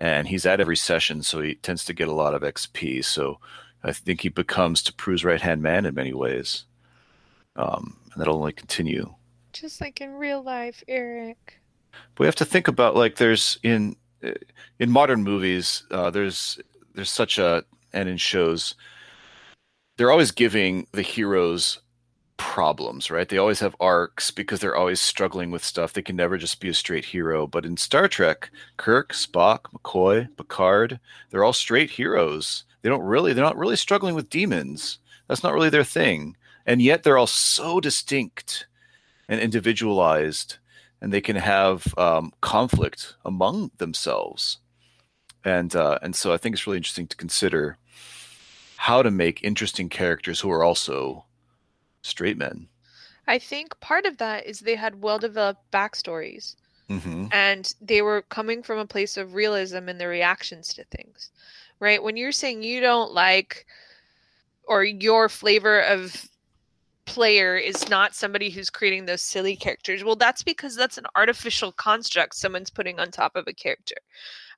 and 0.03 0.27
he's 0.27 0.45
at 0.45 0.61
every 0.61 0.77
session, 0.77 1.23
so 1.23 1.41
he 1.41 1.55
tends 1.55 1.85
to 1.85 1.95
get 1.95 2.09
a 2.09 2.13
lot 2.13 2.35
of 2.35 2.43
XP. 2.43 3.05
So 3.05 3.39
I 3.85 3.93
think 3.93 4.21
he 4.21 4.29
becomes 4.29 4.83
T'Pru's 4.83 5.25
right 5.25 5.41
hand 5.41 5.63
man 5.63 5.87
in 5.87 5.95
many 5.95 6.13
ways, 6.13 6.65
um, 7.55 7.97
and 8.13 8.21
that'll 8.21 8.35
only 8.35 8.53
continue. 8.53 9.15
Just 9.53 9.81
like 9.81 10.01
in 10.01 10.15
real 10.15 10.43
life, 10.43 10.83
Eric. 10.89 11.61
we 12.19 12.27
have 12.27 12.35
to 12.35 12.45
think 12.45 12.67
about 12.67 12.97
like 12.97 13.15
there's 13.15 13.61
in 13.63 13.95
in 14.81 14.91
modern 14.91 15.23
movies 15.23 15.85
uh, 15.93 16.11
there's 16.11 16.59
there's 16.95 17.11
such 17.11 17.39
a 17.39 17.65
and 17.93 18.09
in 18.09 18.17
shows 18.17 18.75
they're 19.97 20.11
always 20.11 20.33
giving 20.33 20.87
the 20.93 21.03
heroes 21.03 21.81
problems 22.37 23.11
right? 23.11 23.29
They 23.29 23.39
always 23.39 23.61
have 23.61 23.77
arcs 23.81 24.31
because 24.31 24.61
they're 24.61 24.77
always 24.77 25.01
struggling 25.01 25.51
with 25.51 25.65
stuff. 25.65 25.93
They 25.93 26.03
can 26.03 26.17
never 26.17 26.39
just 26.39 26.61
be 26.61 26.69
a 26.69 26.75
straight 26.75 27.05
hero. 27.05 27.47
But 27.47 27.65
in 27.65 27.77
star 27.77 28.09
trek 28.09 28.51
kirk 28.77 29.13
spock 29.13 29.61
mccoy 29.73 30.29
picard 30.37 30.99
they're 31.31 31.45
all 31.45 31.53
straight 31.53 31.91
heroes. 31.91 32.65
They 32.83 32.89
don't 32.89 33.03
really 33.03 33.33
they're 33.33 33.45
not 33.45 33.57
really 33.57 33.77
struggling 33.77 34.15
with 34.15 34.31
demons. 34.31 34.99
That's 35.29 35.43
not 35.43 35.55
really 35.55 35.71
their 35.71 35.85
thing. 35.85 36.37
And 36.67 36.83
yet 36.83 37.03
they're 37.03 37.19
all 37.19 37.27
so 37.27 37.81
distinct 37.81 38.67
and 39.29 39.41
individualized 39.41 40.57
and 41.01 41.13
they 41.13 41.21
can 41.21 41.37
have 41.37 41.87
um, 41.99 42.33
conflict 42.41 43.17
among 43.25 43.73
themselves. 43.79 44.59
And 45.45 45.75
uh, 45.75 45.99
and 46.03 46.15
so 46.15 46.33
i 46.33 46.37
think 46.37 46.55
it's 46.55 46.67
really 46.67 46.79
interesting 46.79 47.09
to 47.09 47.17
consider 47.17 47.79
how 48.77 49.01
to 49.01 49.13
make 49.13 49.45
interesting 49.45 49.89
characters 49.89 50.41
who 50.41 50.51
are 50.51 50.65
also 50.65 51.25
straight 52.03 52.37
men 52.37 52.69
I 53.27 53.39
think 53.39 53.79
part 53.81 54.05
of 54.05 54.19
that 54.19 54.47
is 54.47 54.61
they 54.61 54.75
had 54.75 55.03
well 55.03 55.19
developed 55.19 55.71
backstories 55.71 56.57
mm-hmm. 56.91 57.27
and 57.33 57.73
they 57.81 58.03
were 58.03 58.23
coming 58.23 58.63
from 58.63 58.79
a 58.79 58.87
place 58.87 59.17
of 59.17 59.35
realism 59.35 59.89
in 59.89 59.99
their 59.99 60.09
reactions 60.09 60.75
to 60.75 60.85
things. 60.85 61.31
Right? 61.81 62.03
When 62.03 62.17
you're 62.17 62.33
saying 62.33 62.63
you 62.63 62.81
don't 62.81 63.13
like 63.13 63.67
or 64.65 64.85
your 64.85 65.29
flavor 65.29 65.81
of 65.81 66.29
player 67.05 67.57
is 67.57 67.89
not 67.89 68.15
somebody 68.15 68.51
who's 68.51 68.71
creating 68.71 69.07
those 69.07 69.23
silly 69.23 69.57
characters. 69.57 70.05
Well, 70.05 70.17
that's 70.17 70.43
because 70.43 70.77
that's 70.77 70.99
an 70.99 71.07
artificial 71.15 71.73
construct 71.73 72.35
someone's 72.35 72.71
putting 72.71 72.99
on 72.99 73.11
top 73.11 73.37
of 73.37 73.47
a 73.47 73.53
character. 73.53 73.97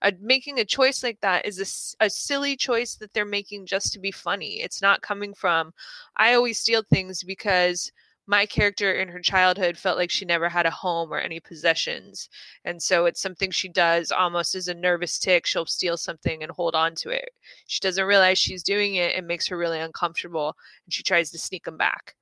Uh, 0.02 0.12
making 0.20 0.58
a 0.58 0.64
choice 0.64 1.02
like 1.02 1.20
that 1.20 1.46
is 1.46 1.96
a 2.00 2.10
silly 2.10 2.56
choice 2.56 2.96
that 2.96 3.12
they're 3.14 3.24
making 3.24 3.66
just 3.66 3.92
to 3.92 3.98
be 3.98 4.10
funny. 4.10 4.60
It's 4.60 4.82
not 4.82 5.02
coming 5.02 5.32
from, 5.32 5.72
I 6.16 6.34
always 6.34 6.58
steal 6.58 6.82
things 6.82 7.22
because 7.22 7.90
my 8.26 8.46
character 8.46 8.92
in 8.92 9.08
her 9.08 9.20
childhood 9.20 9.76
felt 9.76 9.98
like 9.98 10.10
she 10.10 10.24
never 10.24 10.48
had 10.48 10.66
a 10.66 10.70
home 10.70 11.12
or 11.12 11.18
any 11.18 11.40
possessions. 11.40 12.28
And 12.64 12.82
so 12.82 13.06
it's 13.06 13.20
something 13.20 13.50
she 13.50 13.68
does 13.68 14.10
almost 14.10 14.54
as 14.54 14.68
a 14.68 14.74
nervous 14.74 15.18
tick. 15.18 15.46
She'll 15.46 15.66
steal 15.66 15.96
something 15.96 16.42
and 16.42 16.50
hold 16.52 16.74
on 16.74 16.94
to 16.96 17.10
it. 17.10 17.30
She 17.66 17.80
doesn't 17.80 18.06
realize 18.06 18.38
she's 18.38 18.62
doing 18.62 18.94
it. 18.94 19.14
It 19.14 19.24
makes 19.24 19.46
her 19.48 19.58
really 19.58 19.80
uncomfortable 19.80 20.56
and 20.86 20.92
she 20.92 21.02
tries 21.02 21.30
to 21.32 21.38
sneak 21.38 21.64
them 21.64 21.76
back. 21.76 22.14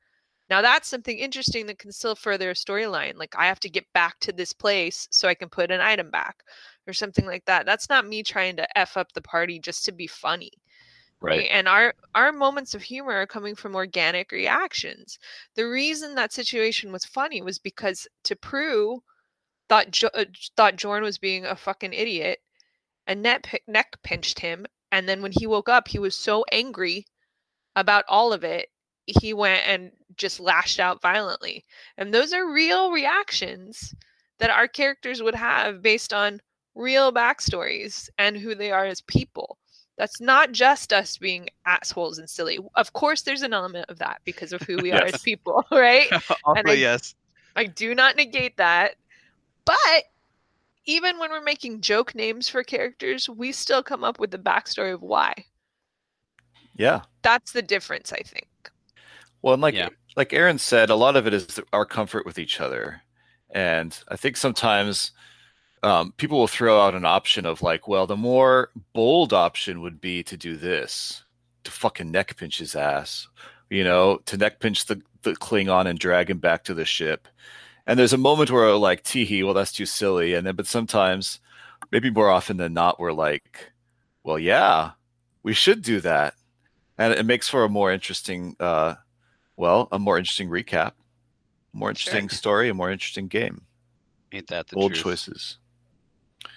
Now 0.52 0.60
that's 0.60 0.86
something 0.86 1.16
interesting 1.16 1.64
that 1.68 1.78
can 1.78 1.92
still 1.92 2.14
further 2.14 2.50
a 2.50 2.54
storyline. 2.54 3.16
Like 3.16 3.34
I 3.38 3.46
have 3.46 3.60
to 3.60 3.70
get 3.70 3.90
back 3.94 4.20
to 4.20 4.32
this 4.32 4.52
place 4.52 5.08
so 5.10 5.26
I 5.26 5.34
can 5.34 5.48
put 5.48 5.70
an 5.70 5.80
item 5.80 6.10
back 6.10 6.44
or 6.86 6.92
something 6.92 7.24
like 7.24 7.46
that. 7.46 7.64
That's 7.64 7.88
not 7.88 8.06
me 8.06 8.22
trying 8.22 8.56
to 8.56 8.78
f 8.78 8.98
up 8.98 9.12
the 9.12 9.22
party 9.22 9.58
just 9.58 9.86
to 9.86 9.92
be 9.92 10.06
funny. 10.06 10.50
Right. 11.22 11.48
And 11.50 11.66
our 11.66 11.94
our 12.14 12.32
moments 12.32 12.74
of 12.74 12.82
humor 12.82 13.14
are 13.14 13.26
coming 13.26 13.54
from 13.54 13.74
organic 13.74 14.30
reactions. 14.30 15.18
The 15.54 15.66
reason 15.66 16.16
that 16.16 16.34
situation 16.34 16.92
was 16.92 17.06
funny 17.06 17.40
was 17.40 17.58
because 17.58 18.06
T'Pru 18.22 19.00
thought 19.70 19.90
jo- 19.90 20.10
uh, 20.12 20.26
thought 20.54 20.76
Jorn 20.76 21.00
was 21.00 21.16
being 21.16 21.46
a 21.46 21.56
fucking 21.56 21.94
idiot 21.94 22.40
and 23.06 23.24
pi- 23.24 23.60
neck 23.66 23.96
pinched 24.02 24.40
him 24.40 24.66
and 24.90 25.08
then 25.08 25.22
when 25.22 25.32
he 25.32 25.46
woke 25.46 25.70
up 25.70 25.88
he 25.88 25.98
was 25.98 26.14
so 26.14 26.44
angry 26.52 27.06
about 27.74 28.04
all 28.06 28.34
of 28.34 28.44
it 28.44 28.68
he 29.06 29.32
went 29.32 29.62
and 29.66 29.90
just 30.16 30.40
lashed 30.40 30.78
out 30.78 31.00
violently 31.02 31.64
and 31.96 32.12
those 32.12 32.32
are 32.32 32.52
real 32.52 32.90
reactions 32.92 33.94
that 34.38 34.50
our 34.50 34.68
characters 34.68 35.22
would 35.22 35.34
have 35.34 35.82
based 35.82 36.12
on 36.12 36.40
real 36.74 37.12
backstories 37.12 38.08
and 38.18 38.36
who 38.36 38.54
they 38.54 38.70
are 38.72 38.84
as 38.84 39.00
people. 39.02 39.58
That's 39.98 40.20
not 40.20 40.52
just 40.52 40.92
us 40.92 41.16
being 41.18 41.48
assholes 41.66 42.18
and 42.18 42.28
silly. 42.28 42.58
Of 42.74 42.92
course 42.92 43.22
there's 43.22 43.42
an 43.42 43.52
element 43.52 43.86
of 43.88 43.98
that 43.98 44.20
because 44.24 44.52
of 44.52 44.62
who 44.62 44.76
we 44.82 44.92
are 44.92 45.04
as 45.04 45.22
people 45.22 45.64
right? 45.70 46.08
Also, 46.44 46.62
I, 46.66 46.72
yes. 46.72 47.14
I 47.54 47.64
do 47.66 47.94
not 47.94 48.16
negate 48.16 48.56
that 48.56 48.96
but 49.64 50.04
even 50.84 51.18
when 51.18 51.30
we're 51.30 51.40
making 51.40 51.80
joke 51.80 52.14
names 52.14 52.48
for 52.48 52.64
characters 52.64 53.28
we 53.28 53.52
still 53.52 53.82
come 53.82 54.02
up 54.02 54.18
with 54.18 54.30
the 54.30 54.38
backstory 54.38 54.92
of 54.92 55.02
why. 55.02 55.34
Yeah. 56.74 57.02
that's 57.20 57.52
the 57.52 57.62
difference 57.62 58.12
i 58.12 58.22
think 58.24 58.71
Well, 59.42 59.54
and 59.54 59.62
like 59.62 59.74
like 60.16 60.32
Aaron 60.32 60.58
said, 60.58 60.90
a 60.90 60.94
lot 60.96 61.16
of 61.16 61.26
it 61.26 61.34
is 61.34 61.60
our 61.72 61.84
comfort 61.86 62.26
with 62.26 62.38
each 62.38 62.60
other, 62.60 63.02
and 63.50 63.98
I 64.08 64.16
think 64.16 64.36
sometimes 64.36 65.12
um, 65.82 66.12
people 66.18 66.38
will 66.38 66.48
throw 66.48 66.80
out 66.80 66.94
an 66.94 67.04
option 67.04 67.46
of 67.46 67.62
like, 67.62 67.88
well, 67.88 68.06
the 68.06 68.16
more 68.16 68.70
bold 68.94 69.32
option 69.32 69.80
would 69.82 70.00
be 70.00 70.22
to 70.24 70.36
do 70.36 70.56
this, 70.56 71.24
to 71.64 71.70
fucking 71.70 72.10
neck 72.10 72.36
pinch 72.36 72.58
his 72.58 72.76
ass, 72.76 73.28
you 73.70 73.84
know, 73.84 74.18
to 74.26 74.36
neck 74.36 74.60
pinch 74.60 74.86
the 74.86 75.02
the 75.22 75.32
Klingon 75.34 75.86
and 75.86 75.98
drag 75.98 76.30
him 76.30 76.38
back 76.38 76.64
to 76.64 76.74
the 76.74 76.84
ship. 76.84 77.28
And 77.86 77.98
there's 77.98 78.12
a 78.12 78.18
moment 78.18 78.50
where 78.50 78.64
we're 78.66 78.76
like, 78.76 79.02
teehee, 79.04 79.44
well, 79.44 79.54
that's 79.54 79.72
too 79.72 79.86
silly. 79.86 80.34
And 80.34 80.46
then, 80.46 80.56
but 80.56 80.66
sometimes, 80.66 81.40
maybe 81.92 82.10
more 82.10 82.30
often 82.30 82.56
than 82.58 82.74
not, 82.74 83.00
we're 83.00 83.12
like, 83.12 83.72
well, 84.24 84.38
yeah, 84.38 84.92
we 85.42 85.52
should 85.54 85.82
do 85.82 86.00
that, 86.00 86.34
and 86.98 87.12
it 87.14 87.26
makes 87.26 87.48
for 87.48 87.64
a 87.64 87.68
more 87.68 87.92
interesting, 87.92 88.56
uh, 88.60 88.94
well, 89.56 89.88
a 89.92 89.98
more 89.98 90.18
interesting 90.18 90.48
recap, 90.48 90.92
more 91.72 91.90
interesting 91.90 92.28
story, 92.28 92.68
a 92.68 92.74
more 92.74 92.90
interesting 92.90 93.28
game. 93.28 93.62
Ain't 94.32 94.48
that 94.48 94.68
the 94.68 94.76
Bold 94.76 94.92
truth? 94.94 95.04
choices. 95.04 95.58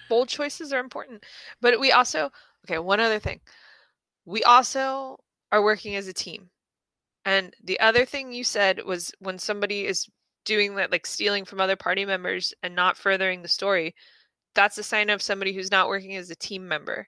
bold 0.08 0.28
choices 0.28 0.72
are 0.72 0.80
important 0.80 1.24
but 1.60 1.78
we 1.80 1.92
also 1.92 2.30
okay 2.64 2.78
one 2.78 3.00
other 3.00 3.18
thing 3.18 3.40
we 4.24 4.42
also 4.44 5.18
are 5.52 5.62
working 5.62 5.96
as 5.96 6.08
a 6.08 6.12
team 6.12 6.48
and 7.24 7.54
the 7.64 7.78
other 7.80 8.04
thing 8.04 8.32
you 8.32 8.44
said 8.44 8.82
was 8.84 9.12
when 9.20 9.38
somebody 9.38 9.86
is 9.86 10.08
doing 10.44 10.74
that 10.76 10.92
like 10.92 11.06
stealing 11.06 11.44
from 11.44 11.60
other 11.60 11.76
party 11.76 12.04
members 12.04 12.54
and 12.62 12.74
not 12.74 12.96
furthering 12.96 13.42
the 13.42 13.48
story 13.48 13.94
that's 14.54 14.78
a 14.78 14.82
sign 14.82 15.10
of 15.10 15.22
somebody 15.22 15.52
who's 15.52 15.70
not 15.70 15.88
working 15.88 16.16
as 16.16 16.30
a 16.30 16.36
team 16.36 16.66
member 16.66 17.06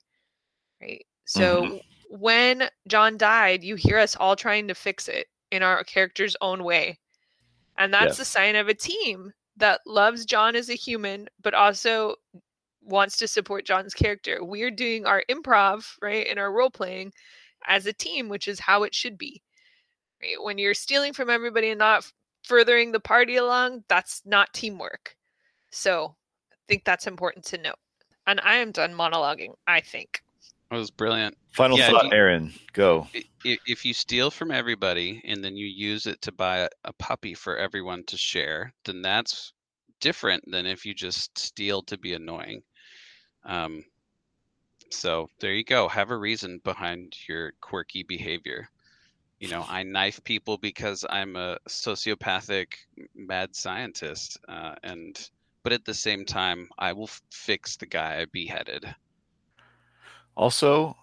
right 0.82 1.04
so 1.24 1.66
Mhm. 1.66 1.80
when 2.10 2.68
john 2.88 3.16
died 3.16 3.64
you 3.64 3.76
hear 3.76 3.98
us 3.98 4.16
all 4.16 4.36
trying 4.36 4.68
to 4.68 4.74
fix 4.74 5.08
it 5.08 5.26
in 5.50 5.62
our 5.62 5.82
character's 5.84 6.36
own 6.40 6.64
way 6.64 6.98
and 7.76 7.92
that's 7.92 8.18
Yes. 8.18 8.20
a 8.20 8.24
sign 8.24 8.56
of 8.56 8.68
a 8.68 8.74
team 8.74 9.32
that 9.56 9.80
loves 9.86 10.24
john 10.24 10.54
as 10.56 10.68
a 10.68 10.74
human 10.74 11.28
but 11.42 11.54
also 11.54 12.14
wants 12.88 13.16
to 13.18 13.28
support 13.28 13.64
John's 13.66 13.94
character. 13.94 14.42
We're 14.42 14.70
doing 14.70 15.06
our 15.06 15.22
improv, 15.28 15.86
right, 16.00 16.26
in 16.26 16.38
our 16.38 16.52
role 16.52 16.70
playing 16.70 17.12
as 17.66 17.86
a 17.86 17.92
team, 17.92 18.28
which 18.28 18.48
is 18.48 18.58
how 18.58 18.82
it 18.82 18.94
should 18.94 19.18
be. 19.18 19.42
Right? 20.22 20.42
When 20.42 20.58
you're 20.58 20.74
stealing 20.74 21.12
from 21.12 21.30
everybody 21.30 21.70
and 21.70 21.78
not 21.78 22.10
furthering 22.44 22.92
the 22.92 23.00
party 23.00 23.36
along, 23.36 23.84
that's 23.88 24.22
not 24.24 24.52
teamwork. 24.54 25.14
So 25.70 26.16
I 26.52 26.56
think 26.66 26.84
that's 26.84 27.06
important 27.06 27.44
to 27.46 27.58
note. 27.58 27.78
And 28.26 28.40
I 28.42 28.56
am 28.56 28.72
done 28.72 28.92
monologuing, 28.92 29.52
I 29.66 29.80
think. 29.80 30.22
That 30.70 30.76
was 30.76 30.90
brilliant. 30.90 31.36
Final 31.52 31.78
Yeah, 31.78 31.90
thought, 31.90 32.06
you- 32.06 32.12
Aaron. 32.12 32.52
Go. 32.72 33.08
if 33.44 33.84
you 33.84 33.94
steal 33.94 34.30
from 34.30 34.50
everybody 34.50 35.22
and 35.24 35.42
then 35.42 35.56
you 35.56 35.66
use 35.66 36.06
it 36.06 36.20
to 36.22 36.32
buy 36.32 36.58
a, 36.58 36.68
a 36.84 36.92
puppy 36.94 37.34
for 37.34 37.56
everyone 37.56 38.04
to 38.04 38.16
share, 38.16 38.72
then 38.84 39.00
that's 39.02 39.52
different 40.00 40.44
than 40.50 40.66
if 40.66 40.84
you 40.84 40.94
just 40.94 41.36
steal 41.38 41.82
to 41.82 41.96
be 41.98 42.12
annoying. 42.14 42.62
Um, 43.44 43.84
so 44.90 45.28
there 45.40 45.54
you 45.54 45.64
go. 45.64 45.88
Have 45.88 46.10
a 46.10 46.16
reason 46.16 46.60
behind 46.64 47.16
your 47.28 47.52
quirky 47.60 48.02
behavior. 48.02 48.68
You 49.40 49.48
know, 49.48 49.64
I 49.68 49.82
knife 49.84 50.22
people 50.24 50.58
because 50.58 51.04
I'm 51.08 51.36
a 51.36 51.58
sociopathic 51.68 52.74
mad 53.14 53.54
scientist, 53.54 54.38
uh, 54.48 54.74
and 54.82 55.30
but 55.62 55.72
at 55.72 55.84
the 55.84 55.94
same 55.94 56.24
time, 56.24 56.68
I 56.78 56.92
will 56.92 57.04
f- 57.04 57.22
fix 57.30 57.76
the 57.76 57.86
guy 57.86 58.20
I 58.20 58.24
beheaded. 58.26 58.84
Also, 60.38 60.96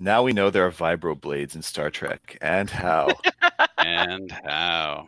now 0.00 0.24
we 0.24 0.32
know 0.32 0.50
there 0.50 0.66
are 0.66 0.72
vibro 0.72 1.18
blades 1.18 1.54
in 1.54 1.62
Star 1.62 1.88
Trek, 1.88 2.36
and 2.42 2.68
how. 2.68 3.08
and 3.78 4.30
how. 4.44 5.06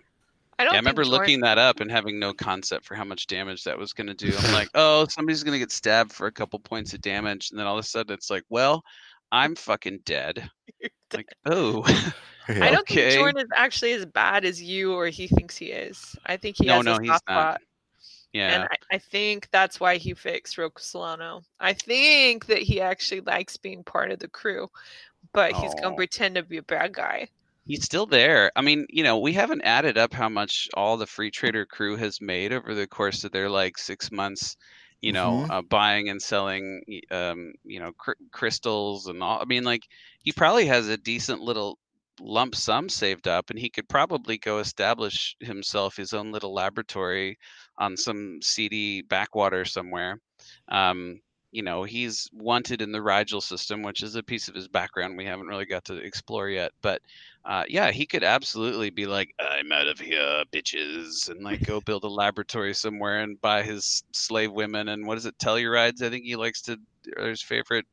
I 0.57 0.63
yeah, 0.63 0.67
don't 0.67 0.75
I 0.75 0.79
remember 0.79 1.03
think 1.03 1.13
Jorn- 1.13 1.19
looking 1.19 1.41
that 1.41 1.59
up 1.59 1.81
and 1.81 1.91
having 1.91 2.21
no 2.21 2.33
concept 2.33 2.87
for 2.87 2.95
how 2.95 3.03
much 3.03 3.27
damage 3.27 3.65
that 3.65 3.77
was 3.77 3.93
going 3.93 4.07
to 4.07 4.15
do. 4.15 4.33
I'm 4.39 4.53
like, 4.53 4.69
oh, 4.75 5.07
somebody's 5.11 5.43
going 5.43 5.55
to 5.55 5.59
get 5.59 5.73
stabbed 5.73 6.13
for 6.13 6.29
a 6.29 6.33
couple 6.33 6.61
points 6.61 6.95
of 6.95 7.01
damage, 7.01 7.51
and 7.51 7.59
then 7.59 7.67
all 7.67 7.77
of 7.77 7.85
a 7.85 7.89
sudden 7.89 8.15
it's 8.15 8.31
like, 8.31 8.45
well, 8.49 8.85
I'm 9.33 9.57
fucking 9.57 10.01
dead. 10.05 10.49
Like, 11.13 11.29
oh, 11.47 11.85
I 12.49 12.71
don't 12.71 12.81
okay. 12.81 13.11
think 13.11 13.37
Jorn 13.37 13.41
is 13.41 13.49
actually 13.57 13.93
as 13.93 14.05
bad 14.05 14.45
as 14.45 14.61
you 14.61 14.95
or 14.95 15.07
he 15.07 15.29
thinks 15.29 15.57
he 15.57 15.67
is. 15.67 16.17
I 16.27 16.37
think 16.37 16.57
he 16.59 16.67
no, 16.67 16.79
has 16.79 16.85
no, 16.85 16.97
a 16.97 17.01
he's 17.01 17.09
soft 17.09 17.29
not. 17.29 17.61
Spot. 18.35 18.43
Yeah, 18.43 18.61
And 18.61 18.65
I, 18.65 18.77
I 18.97 18.99
think 18.99 19.51
that's 19.51 19.81
why 19.81 19.97
he 19.97 20.15
fixed 20.15 20.59
Rocco 20.59 20.81
Solano. 20.81 21.43
I 21.61 21.73
think 21.75 22.47
that 22.47 22.63
he 22.63 22.81
actually 22.81 23.21
likes 23.23 23.57
being 23.57 23.85
part 23.85 24.11
of 24.13 24.19
the 24.21 24.29
crew, 24.29 24.69
but 25.33 25.55
he's 25.55 25.75
Oh. 25.75 25.75
gonna 25.75 25.97
pretend 25.97 26.37
to 26.37 26.43
be 26.45 26.59
a 26.59 26.63
bad 26.65 26.95
guy. 26.95 27.29
He's 27.67 27.85
still 27.85 28.07
there. 28.07 28.51
I 28.57 28.61
mean, 28.63 28.87
you 28.91 29.03
know, 29.03 29.19
we 29.19 29.33
haven't 29.35 29.63
added 29.63 29.97
up 29.99 30.13
how 30.15 30.29
much 30.31 30.69
all 30.75 30.97
the 30.97 31.07
Free 31.07 31.31
Trader 31.31 31.65
crew 31.67 31.97
has 31.97 32.21
made 32.21 32.53
over 32.53 32.75
the 32.75 32.87
course 32.87 33.25
of 33.25 33.33
their 33.33 33.49
like 33.51 33.77
six 33.79 34.11
months. 34.13 34.57
You 35.03 35.13
know, 35.13 35.45
Mhm. 35.45 35.51
uh, 35.51 35.61
buying 35.63 36.09
and 36.09 36.23
selling, 36.23 36.83
um, 37.11 37.53
you 37.65 37.79
know, 37.81 37.93
cr- 37.93 38.13
crystals 38.33 39.07
and 39.07 39.23
all. 39.23 39.41
I 39.41 39.45
mean, 39.45 39.65
like 39.65 39.83
he 40.23 40.33
probably 40.33 40.67
has 40.67 40.89
a 40.89 40.97
decent 40.97 41.43
little 41.43 41.79
lump 42.21 42.55
sum 42.55 42.89
saved 42.89 43.29
up, 43.29 43.51
and 43.51 43.59
he 43.59 43.71
could 43.71 43.89
probably 43.89 44.39
go 44.39 44.59
establish 44.59 45.37
himself 45.41 45.97
his 45.97 46.13
own 46.13 46.33
little 46.33 46.53
laboratory 46.53 47.39
on 47.79 47.97
some 47.97 48.41
seedy 48.43 49.03
backwater 49.03 49.65
somewhere. 49.65 50.21
Um, 50.69 51.21
you 51.55 51.63
know, 51.63 51.85
he's 51.85 52.29
wanted 52.33 52.83
in 52.83 52.91
the 52.91 53.01
Rigel 53.01 53.41
system, 53.41 53.83
which 53.83 54.03
is 54.03 54.17
a 54.17 54.23
piece 54.25 54.49
of 54.49 54.57
his 54.57 54.67
background 54.67 55.17
we 55.17 55.25
haven't 55.25 55.47
really 55.47 55.67
got 55.67 55.85
to 55.85 55.95
explore 55.95 56.49
yet. 56.49 56.73
But 56.83 57.01
uh, 57.45 57.63
yeah, 57.69 57.93
he 57.93 58.07
could 58.07 58.25
absolutely 58.25 58.91
be 58.91 59.07
like, 59.07 59.33
I'm 59.39 59.71
out 59.71 59.87
of 59.87 60.01
here, 60.01 60.43
bitches, 60.53 61.31
and 61.31 61.45
like 61.45 61.65
go 61.65 61.81
build 61.81 62.03
a 62.03 62.09
laboratory 62.09 62.75
somewhere 62.75 63.21
and 63.21 63.41
buy 63.41 63.63
his 63.63 64.03
slave 64.11 64.51
women 64.51 64.89
and 64.89 65.07
what 65.07 65.17
is 65.17 65.27
it, 65.27 65.39
Tellarites? 65.39 66.03
I 66.03 66.11
think 66.11 66.25
he 66.25 66.35
likes 66.35 66.61
to, 66.63 66.77
or 67.17 67.29
his 67.29 67.43
favorite 67.43 67.87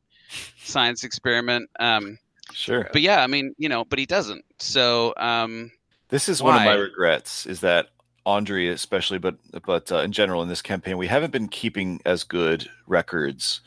science 0.63 1.03
experiment. 1.03 1.69
Um, 1.79 2.17
sure. 2.53 2.89
But 2.91 3.01
yeah, 3.01 3.23
I 3.23 3.27
mean, 3.27 3.53
you 3.57 3.69
know, 3.69 3.85
but 3.85 3.99
he 3.99 4.05
doesn't. 4.05 4.45
So 4.59 5.13
um, 5.17 5.71
This 6.09 6.27
is 6.27 6.43
one 6.43 6.55
of 6.55 6.63
my 6.63 6.73
regrets 6.73 7.45
is 7.45 7.61
that 7.61 7.87
Andre, 8.25 8.67
especially, 8.67 9.17
but 9.17 9.35
but 9.63 9.91
uh, 9.91 9.99
in 9.99 10.11
general 10.11 10.43
in 10.43 10.49
this 10.49 10.61
campaign, 10.61 10.97
we 10.97 11.07
haven't 11.07 11.31
been 11.31 11.47
keeping 11.47 12.01
as 12.05 12.23
good 12.23 12.69
records 12.85 13.61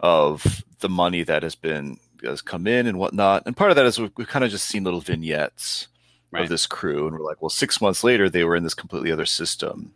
of 0.00 0.64
the 0.80 0.88
money 0.88 1.22
that 1.22 1.42
has 1.42 1.54
been 1.54 1.98
has 2.24 2.42
come 2.42 2.66
in 2.66 2.86
and 2.86 2.98
whatnot. 2.98 3.44
And 3.46 3.56
part 3.56 3.70
of 3.70 3.76
that 3.76 3.86
is 3.86 3.98
we've, 3.98 4.10
we've 4.16 4.26
kind 4.26 4.44
of 4.44 4.50
just 4.50 4.66
seen 4.66 4.84
little 4.84 5.00
vignettes 5.00 5.88
of 6.34 6.48
this 6.48 6.66
crew, 6.66 7.06
and 7.06 7.16
we're 7.16 7.24
like, 7.24 7.40
well, 7.40 7.48
six 7.48 7.80
months 7.80 8.02
later, 8.04 8.28
they 8.28 8.44
were 8.44 8.56
in 8.56 8.62
this 8.64 8.74
completely 8.74 9.12
other 9.12 9.24
system. 9.24 9.92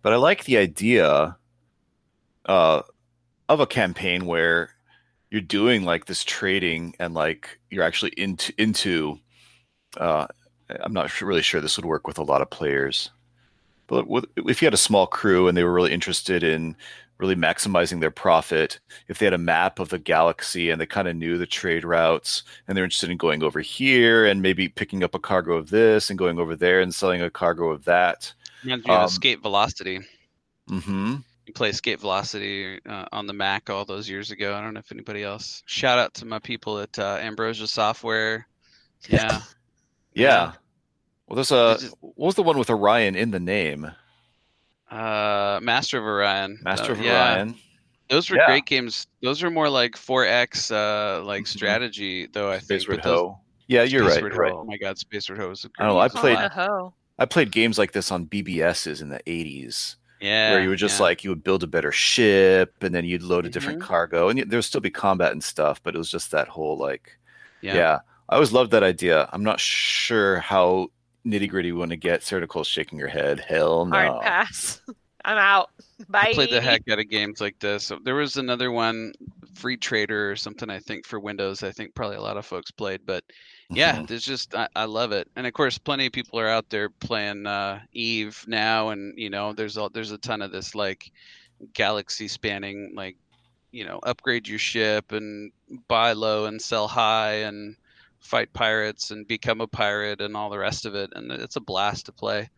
But 0.00 0.12
I 0.12 0.16
like 0.16 0.44
the 0.44 0.56
idea 0.56 1.36
uh, 2.46 2.82
of 3.48 3.60
a 3.60 3.66
campaign 3.66 4.26
where 4.26 4.70
you're 5.30 5.40
doing 5.40 5.84
like 5.84 6.06
this 6.06 6.24
trading 6.24 6.94
and 6.98 7.14
like 7.14 7.58
you're 7.70 7.84
actually 7.84 8.12
into 8.16 8.52
into 8.58 9.18
uh, 9.98 10.26
I'm 10.68 10.92
not 10.92 11.20
really 11.20 11.42
sure 11.42 11.60
this 11.60 11.76
would 11.76 11.86
work 11.86 12.06
with 12.06 12.18
a 12.18 12.24
lot 12.24 12.42
of 12.42 12.50
players. 12.50 13.10
But 13.86 14.08
with, 14.08 14.24
if 14.36 14.60
you 14.60 14.66
had 14.66 14.74
a 14.74 14.78
small 14.78 15.06
crew 15.06 15.46
and 15.46 15.56
they 15.56 15.64
were 15.64 15.72
really 15.72 15.92
interested 15.92 16.42
in 16.42 16.76
really 17.18 17.36
maximizing 17.36 18.00
their 18.00 18.10
profit, 18.10 18.80
if 19.08 19.18
they 19.18 19.26
had 19.26 19.32
a 19.32 19.38
map 19.38 19.78
of 19.78 19.88
the 19.88 19.98
galaxy 19.98 20.70
and 20.70 20.80
they 20.80 20.86
kind 20.86 21.08
of 21.08 21.16
knew 21.16 21.38
the 21.38 21.46
trade 21.46 21.84
routes 21.84 22.42
and 22.66 22.76
they're 22.76 22.84
interested 22.84 23.10
in 23.10 23.16
going 23.16 23.42
over 23.42 23.60
here 23.60 24.26
and 24.26 24.42
maybe 24.42 24.68
picking 24.68 25.02
up 25.02 25.14
a 25.14 25.18
cargo 25.18 25.54
of 25.54 25.70
this 25.70 26.10
and 26.10 26.18
going 26.18 26.38
over 26.38 26.56
there 26.56 26.80
and 26.80 26.94
selling 26.94 27.22
a 27.22 27.30
cargo 27.30 27.70
of 27.70 27.84
that. 27.84 28.32
Me 28.64 28.72
of 28.72 29.04
Escape 29.04 29.40
Velocity. 29.40 30.00
Mm-hmm. 30.68 31.16
You 31.46 31.52
play 31.52 31.70
Escape 31.70 32.00
Velocity 32.00 32.80
uh, 32.88 33.06
on 33.12 33.26
the 33.26 33.32
Mac 33.32 33.70
all 33.70 33.84
those 33.84 34.08
years 34.08 34.32
ago. 34.32 34.54
I 34.56 34.60
don't 34.60 34.74
know 34.74 34.80
if 34.80 34.90
anybody 34.90 35.22
else. 35.22 35.62
Shout 35.66 35.98
out 35.98 36.12
to 36.14 36.24
my 36.26 36.40
people 36.40 36.78
at 36.80 36.98
uh, 36.98 37.18
Ambrosia 37.20 37.66
Software. 37.66 38.46
Yeah. 39.08 39.42
Yeah. 40.14 40.52
Well, 41.28 41.36
there's 41.36 41.52
a 41.52 41.78
what 42.00 42.26
was 42.26 42.34
the 42.34 42.42
one 42.42 42.58
with 42.58 42.70
Orion 42.70 43.14
in 43.14 43.30
the 43.30 43.38
name? 43.38 43.92
Uh, 44.90 45.60
Master 45.62 45.98
of 45.98 46.04
Orion. 46.04 46.58
Master 46.62 46.92
Uh, 46.92 46.94
of 46.96 47.00
yeah. 47.00 47.32
Orion. 47.34 47.54
Those 48.08 48.30
were 48.30 48.36
Yeah. 48.38 48.46
great 48.46 48.66
games. 48.66 49.06
Those 49.22 49.42
were 49.42 49.50
more 49.50 49.68
like 49.68 49.92
4X, 49.96 50.70
uh, 50.72 51.24
like 51.24 51.46
strategy, 51.46 52.26
though. 52.26 52.48
I 52.50 52.54
think. 52.58 52.80
Space 52.80 52.88
Road 52.88 53.02
those- 53.02 53.18
Ho. 53.20 53.40
Yeah, 53.68 53.82
you're 53.82 54.08
Space 54.10 54.22
right. 54.22 54.32
Road 54.32 54.36
right. 54.38 54.52
Ho. 54.52 54.58
Oh 54.60 54.64
my 54.64 54.76
God, 54.78 54.96
Space 54.98 55.28
Road 55.28 55.38
Ho 55.40 55.48
was 55.50 55.64
a 55.64 55.68
I 55.78 55.84
don't 55.84 55.94
know. 55.94 56.00
I 56.00 56.08
played. 56.08 56.38
game. 56.38 56.90
I 57.18 57.24
played 57.26 57.50
games 57.52 57.78
like 57.78 57.92
this 57.92 58.10
on 58.10 58.26
BBSs 58.26 59.02
in 59.02 59.08
the 59.08 59.20
80s. 59.26 59.96
Yeah, 60.26 60.52
where 60.52 60.62
you 60.62 60.68
would 60.70 60.78
just 60.78 60.98
yeah. 60.98 61.04
like 61.04 61.24
you 61.24 61.30
would 61.30 61.44
build 61.44 61.62
a 61.62 61.66
better 61.66 61.92
ship 61.92 62.74
and 62.82 62.94
then 62.94 63.04
you'd 63.04 63.22
load 63.22 63.46
a 63.46 63.48
different 63.48 63.80
Mhm. 63.80 63.86
cargo 63.86 64.28
and 64.28 64.38
there 64.50 64.58
would 64.58 64.64
still 64.64 64.80
be 64.80 64.90
combat 64.90 65.32
and 65.32 65.42
stuff, 65.42 65.82
but 65.82 65.94
it 65.94 65.98
was 65.98 66.10
just 66.10 66.30
that 66.32 66.48
whole 66.48 66.76
like, 66.76 67.18
Yeah. 67.62 67.74
yeah. 67.74 67.98
I 68.28 68.34
always 68.34 68.52
loved 68.52 68.72
that 68.72 68.82
idea. 68.82 69.28
I'm 69.32 69.44
not 69.44 69.60
sure 69.60 70.40
how 70.40 70.88
nitty 71.24 71.48
gritty 71.48 71.72
we 71.72 71.78
want 71.78 71.90
to 71.90 71.96
get. 71.96 72.22
Sarah 72.22 72.46
shaking 72.64 72.98
her 72.98 73.08
head. 73.08 73.40
Hell 73.40 73.86
no. 73.86 73.96
Hard 73.96 74.22
pass. 74.22 74.80
I'm 75.24 75.38
out. 75.38 75.70
Bye. 76.08 76.28
I 76.30 76.34
played 76.34 76.50
the 76.50 76.60
heck 76.60 76.82
out 76.88 77.00
of 77.00 77.08
games 77.08 77.40
like 77.40 77.58
this. 77.58 77.90
There 78.04 78.14
was 78.14 78.36
another 78.36 78.70
one, 78.70 79.12
Free 79.56 79.76
Trader 79.76 80.30
or 80.30 80.36
something. 80.36 80.70
I 80.70 80.78
think 80.78 81.06
for 81.06 81.18
Windows. 81.18 81.62
I 81.62 81.72
think 81.72 81.94
probably 81.94 82.16
a 82.16 82.22
lot 82.22 82.36
of 82.36 82.46
folks 82.46 82.70
played, 82.70 83.00
but 83.06 83.24
yeah, 83.70 84.02
there's 84.06 84.24
just 84.24 84.54
I, 84.54 84.68
I 84.76 84.84
love 84.84 85.12
it. 85.12 85.28
And 85.36 85.46
of 85.46 85.52
course, 85.52 85.78
plenty 85.78 86.06
of 86.06 86.12
people 86.12 86.38
are 86.38 86.48
out 86.48 86.68
there 86.70 86.90
playing 86.90 87.46
uh, 87.46 87.80
Eve 87.92 88.44
now, 88.46 88.90
and 88.90 89.18
you 89.18 89.30
know, 89.30 89.52
there's 89.52 89.76
a 89.76 89.88
there's 89.92 90.12
a 90.12 90.18
ton 90.18 90.42
of 90.42 90.52
this 90.52 90.74
like 90.74 91.10
galaxy 91.72 92.28
spanning 92.28 92.92
like 92.94 93.16
you 93.72 93.84
know 93.84 93.98
upgrade 94.02 94.46
your 94.46 94.58
ship 94.58 95.12
and 95.12 95.50
buy 95.88 96.12
low 96.12 96.46
and 96.46 96.60
sell 96.60 96.86
high 96.86 97.34
and 97.34 97.76
fight 98.20 98.52
pirates 98.52 99.10
and 99.10 99.26
become 99.26 99.60
a 99.60 99.66
pirate 99.66 100.20
and 100.20 100.36
all 100.36 100.50
the 100.50 100.58
rest 100.58 100.86
of 100.86 100.94
it 100.94 101.10
and 101.14 101.30
it's 101.30 101.56
a 101.56 101.60
blast 101.60 102.06
to 102.06 102.12
play 102.12 102.48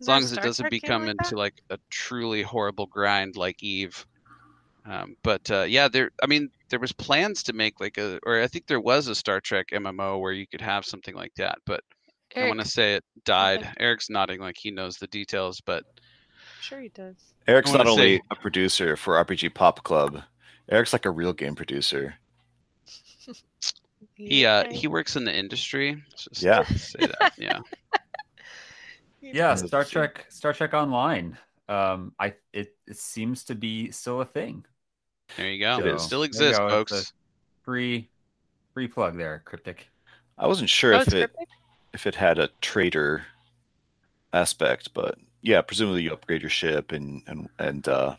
as 0.00 0.08
long 0.08 0.22
as 0.22 0.32
it 0.32 0.42
doesn't 0.42 0.70
become 0.70 1.06
like 1.06 1.16
into 1.18 1.36
like 1.36 1.62
a 1.70 1.78
truly 1.90 2.42
horrible 2.42 2.86
grind 2.86 3.36
like 3.36 3.62
eve 3.62 4.06
um, 4.88 5.16
but 5.22 5.50
uh, 5.50 5.62
yeah 5.62 5.88
there 5.88 6.10
i 6.22 6.26
mean 6.26 6.48
there 6.70 6.78
was 6.80 6.92
plans 6.92 7.42
to 7.42 7.52
make 7.52 7.80
like 7.80 7.98
a 7.98 8.18
or 8.24 8.40
i 8.42 8.46
think 8.46 8.66
there 8.66 8.80
was 8.80 9.08
a 9.08 9.14
star 9.14 9.40
trek 9.40 9.66
mmo 9.72 10.20
where 10.20 10.32
you 10.32 10.46
could 10.46 10.60
have 10.60 10.84
something 10.84 11.14
like 11.14 11.34
that 11.36 11.58
but 11.66 11.80
i 12.36 12.46
want 12.46 12.60
to 12.60 12.66
say 12.68 12.94
it 12.94 13.04
died 13.24 13.68
eric's 13.80 14.10
nodding 14.10 14.40
like 14.40 14.56
he 14.58 14.70
knows 14.70 14.96
the 14.96 15.06
details 15.08 15.60
but 15.60 15.84
Sure 16.60 16.80
he 16.80 16.88
does. 16.88 17.14
Eric's 17.46 17.70
not 17.70 17.78
wanna 17.80 17.90
only 17.90 18.16
say- 18.16 18.22
a 18.30 18.34
producer 18.36 18.96
for 18.96 19.22
RPG 19.24 19.54
Pop 19.54 19.84
Club, 19.84 20.22
Eric's 20.68 20.92
like 20.92 21.04
a 21.04 21.10
real 21.10 21.32
game 21.32 21.54
producer. 21.54 22.14
he 24.14 24.44
uh 24.46 24.64
he 24.72 24.88
works 24.88 25.16
in 25.16 25.24
the 25.24 25.34
industry 25.36 26.02
just 26.16 26.42
Yeah. 26.42 26.64
say 26.64 27.00
that 27.06 27.32
yeah 27.38 27.60
Yeah, 29.20 29.54
Star. 29.56 29.84
Trek, 29.84 30.26
Star 30.28 30.52
Trek 30.52 30.72
Online. 30.72 31.36
Um, 31.68 32.12
I 32.18 32.34
it, 32.52 32.76
it 32.86 32.96
seems 32.96 33.44
to 33.44 33.54
be 33.56 33.90
still 33.90 34.20
a 34.20 34.24
thing. 34.24 34.64
There 35.36 35.50
you 35.50 35.58
go 35.60 35.78
It 35.78 35.86
it 35.86 35.94
is. 35.96 36.02
still 36.02 36.22
exists 36.22 36.58
go, 36.58 36.68
folks 36.68 37.12
Free, 37.64 38.08
free 38.74 38.88
plug 38.88 39.16
there, 39.18 39.42
cryptic. 39.44 39.90
I 40.38 40.46
wasn't 40.46 40.70
sure 40.70 40.94
Oh, 40.94 41.00
if 41.00 41.02
it's 41.02 41.12
it 41.12 41.30
cryptic? 41.34 41.48
if 41.92 42.06
it 42.06 42.14
had 42.14 42.38
a 42.38 42.48
trader 42.60 43.26
aspect, 44.32 44.92
but 44.94 45.18
yeah, 45.42 45.62
presumably 45.62 46.02
you 46.02 46.12
upgrade 46.12 46.42
your 46.42 46.50
ship 46.50 46.92
and 46.92 47.22
and 47.26 47.48
and 47.58 47.88
uh 47.88 48.16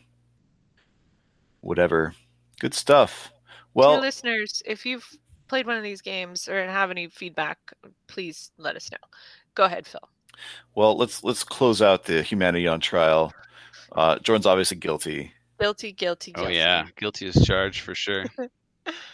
whatever. 1.60 2.14
Good 2.60 2.74
stuff. 2.74 3.32
Dear 3.80 3.98
Well, 3.98 3.98
listeners, 4.00 4.62
if 4.66 4.84
you've 4.84 5.06
played 5.48 5.66
one 5.66 5.76
of 5.76 5.82
these 5.82 6.02
games 6.02 6.48
or 6.48 6.64
have 6.66 6.90
any 6.90 7.08
feedback, 7.08 7.58
please 8.08 8.50
let 8.58 8.76
us 8.76 8.90
know. 8.90 8.98
Go 9.54 9.64
ahead, 9.64 9.86
Phil. 9.86 10.00
well, 10.74 10.96
let's 10.96 11.24
let's 11.24 11.44
close 11.44 11.82
out 11.82 12.04
the 12.04 12.22
humanity 12.22 12.66
on 12.66 12.80
trial. 12.80 13.32
Uh, 13.92 14.18
Jordan's 14.18 14.46
obviously 14.46 14.76
guilty. 14.76 15.32
Guilty, 15.60 15.92
guilty, 15.92 16.32
guilty. 16.32 16.50
oh 16.50 16.54
yeah 16.54 16.86
guilty 16.96 17.26
as 17.28 17.44
charged 17.46 17.80
for 17.80 17.94
sure 17.94 18.24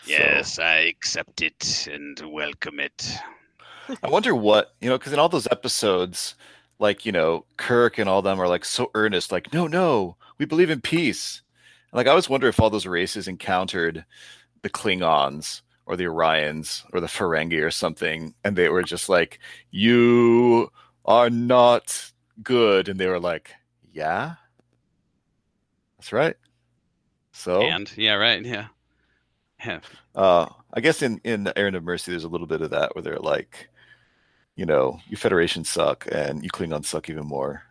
Yes, 0.06 0.58
I 0.58 0.76
accept 0.80 1.42
it 1.42 1.88
and 1.90 2.20
welcome 2.32 2.78
it. 2.78 3.16
I 4.02 4.08
wonder 4.08 4.34
what 4.34 4.74
you 4.80 4.88
know, 4.88 4.98
because 4.98 5.12
in 5.12 5.18
all 5.18 5.28
those 5.28 5.48
episodes, 5.50 6.34
like 6.78 7.04
you 7.04 7.12
know, 7.12 7.44
Kirk 7.56 7.98
and 7.98 8.08
all 8.08 8.22
them 8.22 8.40
are 8.40 8.48
like 8.48 8.64
so 8.64 8.90
earnest, 8.94 9.32
like 9.32 9.52
no, 9.52 9.66
no, 9.66 10.16
we 10.38 10.46
believe 10.46 10.70
in 10.70 10.80
peace. 10.80 11.42
And, 11.90 11.98
like 11.98 12.06
I 12.06 12.10
always 12.10 12.28
wonder 12.28 12.48
if 12.48 12.60
all 12.60 12.70
those 12.70 12.86
races 12.86 13.28
encountered 13.28 14.04
the 14.62 14.70
Klingons 14.70 15.62
or 15.86 15.96
the 15.96 16.04
Orions 16.04 16.84
or 16.92 17.00
the 17.00 17.06
Ferengi 17.06 17.62
or 17.62 17.70
something, 17.70 18.34
and 18.44 18.56
they 18.56 18.68
were 18.68 18.82
just 18.82 19.08
like, 19.08 19.38
"You 19.70 20.70
are 21.04 21.30
not 21.30 22.12
good," 22.42 22.88
and 22.88 22.98
they 22.98 23.06
were 23.06 23.20
like, 23.20 23.52
"Yeah, 23.92 24.34
that's 26.04 26.12
right." 26.12 26.36
So 27.32 27.62
and 27.62 27.90
yeah 27.96 28.14
right 28.14 28.44
yeah 28.44 28.66
yeah 29.64 29.80
uh, 30.14 30.46
I 30.74 30.80
guess 30.80 31.00
in 31.00 31.18
in 31.24 31.44
the 31.44 31.58
Errand 31.58 31.76
of 31.76 31.82
Mercy, 31.82 32.10
there's 32.10 32.24
a 32.24 32.28
little 32.28 32.46
bit 32.46 32.60
of 32.60 32.70
that 32.70 32.94
where 32.94 33.02
they're 33.02 33.16
like, 33.16 33.70
you 34.54 34.66
know, 34.66 35.00
you 35.08 35.16
Federation 35.16 35.64
suck 35.64 36.06
and 36.12 36.44
you 36.44 36.50
Klingons 36.50 36.84
suck 36.84 37.08
even 37.08 37.26
more. 37.26 37.62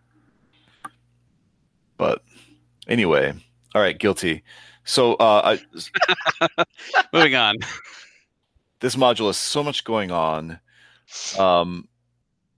But 1.97 2.23
anyway, 2.88 3.34
all 3.76 3.81
right, 3.81 3.97
guilty. 3.97 4.43
So 4.84 5.14
uh, 5.14 5.57
I, 6.49 6.65
moving 7.14 7.35
on 7.35 7.57
this 8.80 8.95
module 8.97 9.27
has 9.27 9.38
so 9.38 9.64
much 9.64 9.84
going 9.85 10.11
on, 10.11 10.60
um, 11.38 11.88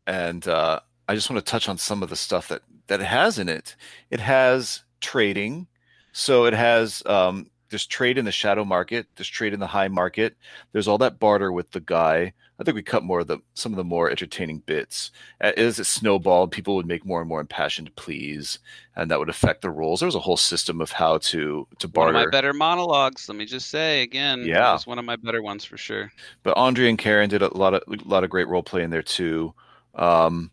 and 0.08 0.48
uh, 0.48 0.80
I 1.08 1.16
just 1.16 1.30
want 1.30 1.46
to 1.46 1.52
touch 1.52 1.68
on 1.68 1.78
some 1.78 2.02
of 2.02 2.10
the 2.10 2.16
stuff 2.16 2.48
that 2.48 2.62
that 2.88 3.02
it 3.02 3.06
has 3.06 3.38
in 3.38 3.50
it. 3.50 3.76
It 4.10 4.22
has 4.22 4.85
trading, 5.06 5.68
so 6.12 6.46
it 6.46 6.54
has 6.54 7.04
um, 7.06 7.50
there's 7.70 7.86
trade 7.88 8.18
in 8.18 8.26
the 8.26 8.32
shadow 8.32 8.66
market, 8.66 9.06
there's 9.16 9.28
trade 9.28 9.54
in 9.54 9.60
the 9.60 9.68
high 9.68 9.88
market, 9.88 10.36
there's 10.72 10.88
all 10.88 10.98
that 11.00 11.20
barter 11.20 11.52
with 11.52 11.70
the 11.72 11.80
guy. 11.82 12.34
I 12.58 12.64
think 12.64 12.76
we 12.76 12.84
cut 12.84 13.04
more 13.04 13.20
of 13.20 13.28
the 13.28 13.40
some 13.54 13.74
of 13.74 13.78
the 13.78 13.84
more 13.84 14.10
entertaining 14.10 14.60
bits. 14.66 15.12
As 15.42 15.78
it 15.78 15.84
snowballed, 15.84 16.52
people 16.52 16.76
would 16.78 16.88
make 16.88 17.06
more 17.06 17.20
and 17.20 17.28
more 17.28 17.42
impassioned 17.42 17.94
pleas, 17.98 18.60
and 18.96 19.12
that 19.12 19.20
would 19.20 19.28
affect 19.30 19.62
the 19.62 19.70
rules. 19.70 20.00
There 20.00 20.08
was 20.08 20.16
a 20.16 20.22
whole 20.28 20.38
system 20.38 20.80
of 20.80 20.90
how 20.92 21.18
to 21.18 21.68
to 21.80 21.88
one 21.88 21.92
barter. 21.94 22.18
of 22.18 22.26
my 22.26 22.32
better 22.32 22.54
monologues 22.54 23.28
let 23.28 23.38
me 23.38 23.46
just 23.46 23.70
say 23.70 24.02
again 24.04 24.46
Yeah. 24.46 24.72
was 24.72 24.88
one 24.88 25.00
of 25.00 25.06
my 25.06 25.18
better 25.18 25.42
ones 25.44 25.66
for 25.66 25.78
sure 25.78 26.12
but 26.44 26.56
Andre 26.58 26.88
and 26.90 26.98
Karen 26.98 27.30
did 27.30 27.42
a 27.42 27.56
lot 27.58 27.74
of 27.74 27.82
a 27.88 27.98
lot 28.08 28.24
of 28.24 28.30
great 28.30 28.48
role 28.48 28.64
play 28.64 28.84
in 28.84 28.90
there 28.90 29.04
too. 29.04 29.54
Um, 29.96 30.50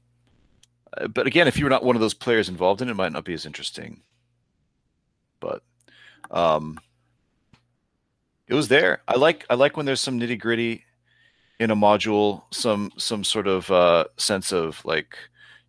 uh, 0.97 1.07
but 1.09 1.27
again, 1.27 1.47
if 1.49 1.57
you 1.57 1.65
were 1.65 1.71
not 1.71 1.85
one 1.85 1.97
of 1.97 2.01
those 2.03 2.15
players 2.15 2.49
involved 2.49 2.83
in 2.83 2.89
it, 2.89 2.93
it 2.93 2.95
might 2.95 3.13
not 3.13 3.25
be 3.25 3.33
as 3.35 3.47
interesting. 3.47 4.03
But 5.43 5.63
um, 6.31 6.79
it 8.47 8.55
was 8.55 8.69
there. 8.69 9.03
I 9.09 9.17
like 9.17 9.45
I 9.51 9.55
like 9.55 9.77
when 9.77 9.87
there's 9.87 10.01
some 10.01 10.19
nitty 10.19 10.39
gritty 10.39 10.85
in 11.59 11.71
a 11.71 11.77
module, 11.77 12.43
some 12.51 12.93
some 12.97 13.25
sort 13.25 13.47
of 13.47 13.71
uh, 13.71 14.05
sense 14.17 14.53
of 14.53 14.85
like 14.85 15.17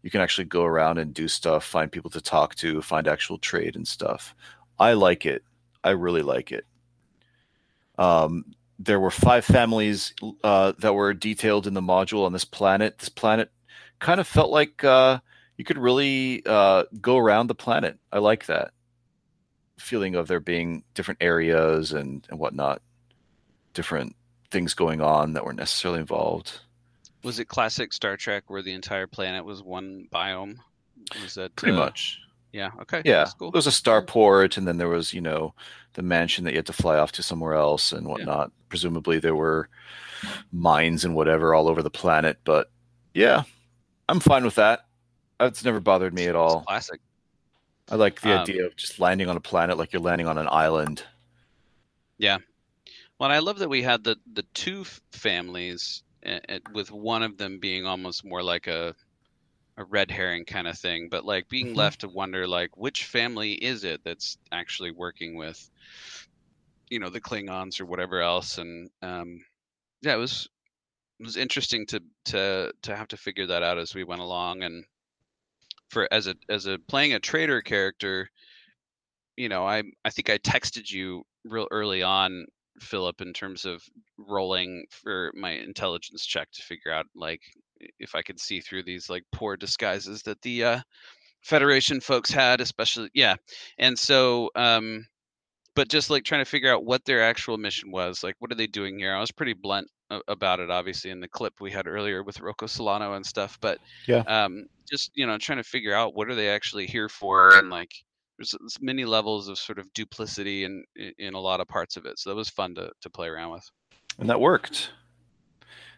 you 0.01 0.09
can 0.09 0.21
actually 0.21 0.45
go 0.45 0.63
around 0.63 0.97
and 0.97 1.13
do 1.13 1.27
stuff, 1.27 1.63
find 1.63 1.91
people 1.91 2.11
to 2.11 2.21
talk 2.21 2.55
to, 2.55 2.81
find 2.81 3.07
actual 3.07 3.37
trade 3.37 3.75
and 3.75 3.87
stuff. 3.87 4.35
I 4.77 4.93
like 4.93 5.25
it. 5.25 5.43
I 5.83 5.91
really 5.91 6.21
like 6.21 6.51
it. 6.51 6.65
Um, 7.97 8.45
there 8.79 8.99
were 8.99 9.11
five 9.11 9.45
families 9.45 10.13
uh, 10.43 10.73
that 10.79 10.93
were 10.93 11.13
detailed 11.13 11.67
in 11.67 11.73
the 11.73 11.81
module 11.81 12.25
on 12.25 12.33
this 12.33 12.45
planet. 12.45 12.97
This 12.97 13.09
planet 13.09 13.49
kind 13.99 14.19
of 14.19 14.27
felt 14.27 14.51
like 14.51 14.83
uh, 14.83 15.19
you 15.57 15.63
could 15.63 15.77
really 15.77 16.43
uh, 16.45 16.83
go 16.99 17.17
around 17.17 17.47
the 17.47 17.55
planet. 17.55 17.97
I 18.11 18.19
like 18.19 18.47
that 18.47 18.73
feeling 19.77 20.15
of 20.15 20.27
there 20.27 20.39
being 20.39 20.83
different 20.93 21.21
areas 21.21 21.91
and, 21.93 22.25
and 22.29 22.39
whatnot, 22.39 22.81
different 23.73 24.15
things 24.51 24.73
going 24.73 25.01
on 25.01 25.33
that 25.33 25.43
weren't 25.43 25.57
necessarily 25.59 25.99
involved. 25.99 26.59
was 27.23 27.39
it 27.39 27.45
classic 27.45 27.91
star 27.91 28.15
trek 28.15 28.43
where 28.47 28.61
the 28.61 28.73
entire 28.73 29.07
planet 29.07 29.43
was 29.43 29.63
one 29.63 30.07
biome 30.13 30.57
was 31.21 31.33
that 31.35 31.55
Pretty 31.55 31.75
uh, 31.75 31.79
much. 31.79 32.19
yeah 32.51 32.69
okay 32.81 33.01
Yeah, 33.03 33.19
that's 33.19 33.33
cool 33.33 33.51
there 33.51 33.57
was 33.57 33.67
a 33.67 33.71
starport, 33.71 34.57
and 34.57 34.67
then 34.67 34.77
there 34.77 34.89
was, 34.89 35.13
you 35.13 35.21
know, 35.21 35.53
the 35.93 36.01
mansion 36.01 36.43
that 36.45 36.51
you 36.51 36.57
had 36.57 36.65
to 36.67 36.73
fly 36.73 36.97
off 36.97 37.11
to 37.13 37.23
somewhere 37.23 37.53
else 37.53 37.91
and 37.91 38.07
whatnot. 38.07 38.51
Presumably, 38.69 39.19
there 39.19 39.35
were 39.35 39.69
mines 40.51 41.05
and 41.05 41.15
whatever 41.15 41.53
all 41.53 41.67
over 41.67 41.83
the 41.83 41.89
planet. 41.91 42.37
But 42.43 42.71
yeah, 43.13 43.43
I'm 44.09 44.19
fine 44.19 44.43
with 44.43 44.55
that. 44.55 44.85
It's 45.39 45.63
never 45.63 45.79
bothered 45.79 46.13
me 46.13 46.25
at 46.25 46.35
all. 46.35 46.61
Classic. 46.61 46.99
I 47.89 47.95
like 47.95 48.19
the 48.19 48.33
Um, 48.33 48.33
idea 48.33 48.65
of 48.65 48.75
just 48.75 48.99
landing 48.99 49.29
on 49.29 49.37
a 49.37 49.41
planet 49.41 49.77
like 49.77 49.93
you're 49.93 50.01
landing 50.01 50.27
on 50.27 50.37
an 50.37 50.49
island. 50.49 51.05
Yeah. 52.17 52.39
Well, 53.19 53.31
I 53.31 53.39
love 53.39 53.59
that 53.59 53.69
we 53.69 53.83
had 53.83 54.03
the 54.03 54.17
the 54.33 54.43
two 54.55 54.85
families, 55.13 56.03
a- 56.25 56.61
with 56.69 56.91
one 56.91 57.23
of 57.23 57.37
them 57.37 57.59
being 57.59 57.85
almost 57.85 58.25
more 58.25 58.43
like 58.43 58.67
a 58.67 58.95
a 59.77 59.85
red 59.85 60.11
herring 60.11 60.45
kind 60.45 60.67
of 60.67 60.79
thing, 60.79 61.09
but 61.09 61.25
like 61.25 61.49
being 61.49 61.75
Mhm. 61.75 61.75
left 61.75 62.01
to 62.01 62.09
wonder 62.09 62.47
like 62.47 62.77
which 62.77 63.05
family 63.05 63.53
is 63.53 63.83
it 63.85 64.03
that's 64.05 64.37
actually 64.51 64.91
working 64.91 65.35
with, 65.37 65.69
you 66.89 66.99
know, 66.99 67.09
the 67.09 67.21
Klingons 67.21 67.79
or 67.79 67.85
whatever 67.85 68.21
else, 68.21 68.57
and 68.57 68.89
um, 69.01 69.43
yeah, 70.01 70.13
it 70.15 70.17
was 70.19 70.47
it 71.19 71.25
was 71.25 71.37
interesting 71.37 71.85
to 71.87 72.01
to 72.27 72.73
to 72.83 72.95
have 72.95 73.07
to 73.09 73.17
figure 73.17 73.47
that 73.47 73.63
out 73.63 73.79
as 73.79 73.95
we 73.95 74.03
went 74.05 74.21
along, 74.21 74.63
and 74.63 74.85
for 75.93 76.07
as 76.11 76.27
a 76.27 76.35
as 76.49 76.65
a 76.65 76.79
playing 76.87 77.13
a 77.13 77.19
traitor 77.19 77.61
character, 77.61 78.27
you 79.37 79.47
know, 79.47 79.65
I 79.65 79.83
I 80.03 80.09
think 80.09 80.29
I 80.29 80.37
texted 80.39 80.91
you 80.91 81.23
real 81.45 81.67
early 81.71 82.03
on, 82.03 82.45
Philip, 82.81 83.21
in 83.21 83.31
terms 83.33 83.63
of 83.65 83.81
rolling 84.17 84.85
for 84.89 85.31
my 85.35 85.51
intelligence 85.51 86.25
check 86.25 86.49
to 86.53 86.63
figure 86.63 86.91
out 86.91 87.05
like 87.15 87.41
if 87.99 88.15
I 88.15 88.21
could 88.21 88.39
see 88.39 88.59
through 88.59 88.83
these 88.83 89.09
like 89.09 89.23
poor 89.31 89.55
disguises 89.55 90.23
that 90.23 90.41
the 90.41 90.63
uh, 90.63 90.79
Federation 91.41 91.99
folks 91.99 92.31
had, 92.31 92.61
especially 92.61 93.09
yeah. 93.13 93.35
And 93.77 93.97
so, 93.97 94.49
um, 94.55 95.05
but 95.75 95.89
just 95.89 96.09
like 96.09 96.23
trying 96.23 96.43
to 96.43 96.49
figure 96.49 96.73
out 96.73 96.85
what 96.85 97.03
their 97.05 97.21
actual 97.21 97.57
mission 97.57 97.91
was, 97.91 98.23
like 98.23 98.35
what 98.39 98.51
are 98.51 98.55
they 98.55 98.67
doing 98.67 98.97
here? 98.97 99.13
I 99.13 99.19
was 99.19 99.31
pretty 99.31 99.53
blunt 99.53 99.87
about 100.27 100.59
it, 100.59 100.69
obviously, 100.69 101.11
in 101.11 101.19
the 101.19 101.27
clip 101.27 101.53
we 101.59 101.71
had 101.71 101.87
earlier 101.87 102.23
with 102.23 102.39
Rocco 102.39 102.67
Solano 102.67 103.13
and 103.13 103.25
stuff. 103.25 103.57
But 103.61 103.79
Yeah. 104.07 104.23
um, 104.27 104.65
just 104.89 105.11
you 105.15 105.25
know, 105.25 105.37
trying 105.37 105.57
to 105.59 105.63
figure 105.63 105.93
out 105.93 106.15
what 106.15 106.29
are 106.29 106.35
they 106.35 106.49
actually 106.49 106.85
here 106.87 107.09
for, 107.09 107.55
and 107.57 107.69
like 107.69 107.91
there's 108.37 108.55
many 108.81 109.05
levels 109.05 109.47
of 109.47 109.57
sort 109.59 109.79
of 109.79 109.91
duplicity 109.93 110.63
in 110.63 110.83
in- 111.17 111.33
a 111.35 111.39
lot 111.39 111.59
of 111.61 111.67
parts 111.67 111.97
of 111.97 112.05
it. 112.05 112.17
So 112.19 112.29
that 112.29 112.35
was 112.35 112.49
fun 112.49 112.75
to 112.75 112.91
to 113.01 113.09
play 113.09 113.27
around 113.27 113.51
with. 113.51 113.69
and 114.19 114.29
that 114.29 114.39
worked. 114.39 114.91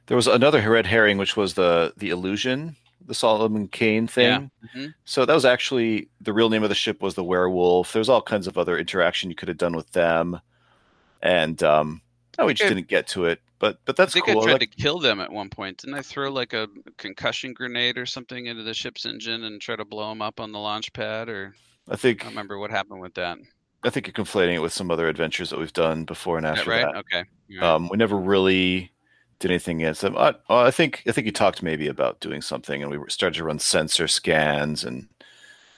There 0.08 0.16
was 0.18 0.28
another 0.28 0.62
red 0.70 0.86
herring, 0.86 1.18
which 1.18 1.36
was 1.36 1.54
the 1.56 1.94
the 1.98 2.10
illusion, 2.12 2.76
the 3.06 3.14
Solomon 3.16 3.68
Kane 3.68 4.06
thing. 4.08 4.52
Mhm. 4.76 4.94
So 5.06 5.26
that 5.26 5.34
was 5.34 5.46
actually 5.46 6.10
the 6.22 6.34
real 6.34 6.50
name 6.50 6.64
of 6.64 6.70
the 6.70 6.76
ship 6.76 7.02
was 7.02 7.16
the 7.16 7.24
Werewolf. 7.24 7.92
There's 7.94 8.10
all 8.10 8.22
kinds 8.22 8.48
of 8.48 8.58
other 8.58 8.78
interaction 8.78 9.30
you 9.30 9.36
could 9.36 9.48
have 9.48 9.58
done 9.58 9.76
with 9.76 9.92
them, 9.94 10.40
and 11.24 11.62
um, 11.64 12.02
no, 12.38 12.46
we 12.46 12.54
just 12.54 12.70
didn't 12.70 12.88
get 12.88 13.08
to 13.08 13.26
it. 13.26 13.40
But 13.60 13.80
but 13.86 13.96
that's 13.96 14.12
I 14.12 14.20
think 14.20 14.26
cool. 14.28 14.40
I 14.40 14.42
I 14.42 14.44
tried 14.46 14.62
like- 14.62 14.72
to 14.72 14.78
kill 14.78 15.00
them 15.00 15.20
at 15.20 15.32
one 15.32 15.50
point. 15.50 15.78
Didn't 15.78 15.96
I 15.96 16.02
throw 16.02 16.32
like 16.32 16.54
a 16.54 16.68
concussion 16.98 17.54
grenade 17.54 17.98
or 17.98 18.06
something 18.06 18.46
into 18.48 18.64
the 18.64 18.74
ship's 18.74 19.06
engine 19.06 19.44
and 19.46 19.62
try 19.62 19.76
to 19.76 19.86
blow 19.86 20.10
them 20.10 20.22
up 20.22 20.40
on 20.40 20.52
the 20.52 20.60
launch 20.60 20.92
pad? 20.94 21.30
Or 21.30 21.56
I 21.90 21.96
think 21.96 22.26
I 22.26 22.30
remember 22.30 22.60
what 22.60 22.72
happened 22.72 23.02
with 23.02 23.14
that. 23.16 23.38
I 23.84 23.90
think 23.90 24.08
you're 24.08 24.14
conflating 24.26 24.56
it 24.56 24.60
with 24.60 24.74
some 24.74 24.90
other 24.90 25.08
adventures 25.08 25.52
that 25.52 25.60
we've 25.60 25.72
done 25.72 26.06
before 26.06 26.38
and 26.38 26.46
after 26.46 26.72
right? 26.72 26.86
that. 26.86 26.96
Okay. 26.96 27.24
Right. 27.52 27.64
Um, 27.64 27.88
we 27.88 27.98
never 27.98 28.18
really 28.18 28.92
did 29.40 29.52
anything 29.52 29.82
against 29.82 30.02
them. 30.02 30.18
I, 30.18 30.34
oh, 30.50 30.58
I 30.58 30.72
think 30.72 31.04
I 31.08 31.12
think 31.12 31.26
you 31.26 31.32
talked 31.32 31.62
maybe 31.62 31.88
about 31.88 32.20
doing 32.20 32.42
something, 32.42 32.82
and 32.82 32.92
we 32.92 32.98
started 33.10 33.38
to 33.38 33.44
run 33.44 33.60
sensor 33.60 34.08
scans 34.08 34.84
and 34.84 35.08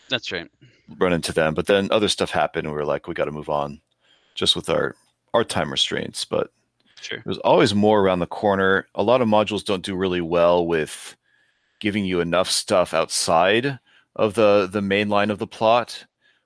That's 0.09 0.31
right. 0.31 0.49
run 0.97 1.11
into 1.11 1.33
them. 1.33 1.53
But 1.53 1.65
then 1.67 1.89
other 1.91 2.07
stuff 2.07 2.31
happened, 2.31 2.65
and 2.65 2.73
we 2.73 2.79
were 2.79 2.85
like, 2.85 3.07
we 3.07 3.13
got 3.13 3.25
to 3.25 3.31
move 3.31 3.49
on, 3.49 3.81
just 4.35 4.55
with 4.55 4.69
our 4.69 4.95
our 5.37 5.43
time 5.43 5.71
restraints. 5.71 6.25
But 6.25 6.51
Sure. 6.99 7.21
there's 7.25 7.37
always 7.39 7.75
more 7.75 8.01
around 8.01 8.19
the 8.19 8.25
corner. 8.27 8.87
A 8.95 9.03
lot 9.03 9.21
of 9.21 9.27
modules 9.27 9.63
don't 9.63 9.85
do 9.85 9.95
really 9.95 10.19
well 10.21 10.65
with 10.65 11.15
giving 11.79 12.05
you 12.05 12.19
enough 12.21 12.49
stuff 12.49 12.93
outside 12.93 13.79
of 14.15 14.33
the 14.33 14.67
the 14.71 14.81
main 14.81 15.09
line 15.09 15.29
of 15.29 15.37
the 15.37 15.45
plot, 15.47 16.05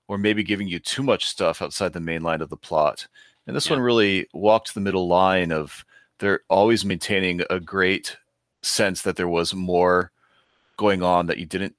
or 0.10 0.18
maybe 0.18 0.44
giving 0.44 0.68
you 0.68 0.78
too 0.78 1.04
much 1.04 1.26
stuff 1.26 1.62
outside 1.62 1.94
the 1.94 2.02
main 2.02 2.22
line 2.22 2.42
of 2.42 2.50
the 2.50 2.58
plot. 2.58 3.08
And 3.48 3.56
this 3.56 3.70
one 3.70 3.80
really 3.80 4.28
walked 4.34 4.74
the 4.74 4.82
middle 4.82 5.08
line 5.08 5.52
of 5.54 5.86
they're 6.20 6.42
always 6.50 6.84
maintaining 6.86 7.42
a 7.50 7.60
great 7.60 8.18
sense 8.62 9.02
that 9.04 9.16
there 9.16 9.28
was 9.30 9.54
more 9.54 10.12
going 10.78 11.02
on 11.02 11.28
that 11.28 11.38
you 11.38 11.46
didn't 11.46 11.76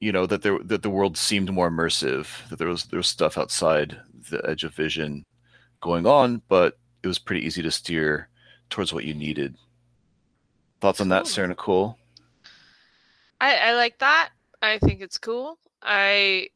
you 0.00 0.12
know 0.12 0.24
that 0.26 0.42
there 0.42 0.58
that 0.64 0.82
the 0.82 0.90
world 0.90 1.16
seemed 1.18 1.52
more 1.52 1.70
immersive 1.70 2.48
that 2.48 2.58
there 2.58 2.68
was 2.68 2.84
there 2.84 2.98
was 2.98 3.08
stuff 3.08 3.36
outside 3.36 3.98
the 4.30 4.40
edge 4.48 4.64
of 4.64 4.74
vision 4.74 5.24
going 5.80 6.06
on 6.06 6.42
but 6.48 6.78
it 7.02 7.08
was 7.08 7.18
pretty 7.18 7.44
easy 7.46 7.62
to 7.62 7.70
steer 7.70 8.28
towards 8.70 8.92
what 8.92 9.04
you 9.04 9.14
needed 9.14 9.56
thoughts 10.80 11.00
on 11.00 11.08
that 11.08 11.26
sarah 11.26 11.48
nicole 11.48 11.98
I, 13.40 13.56
I 13.56 13.74
like 13.74 13.98
that. 13.98 14.30
I 14.60 14.78
think 14.78 15.00
it's 15.00 15.18
cool. 15.18 15.58
I 15.82 16.48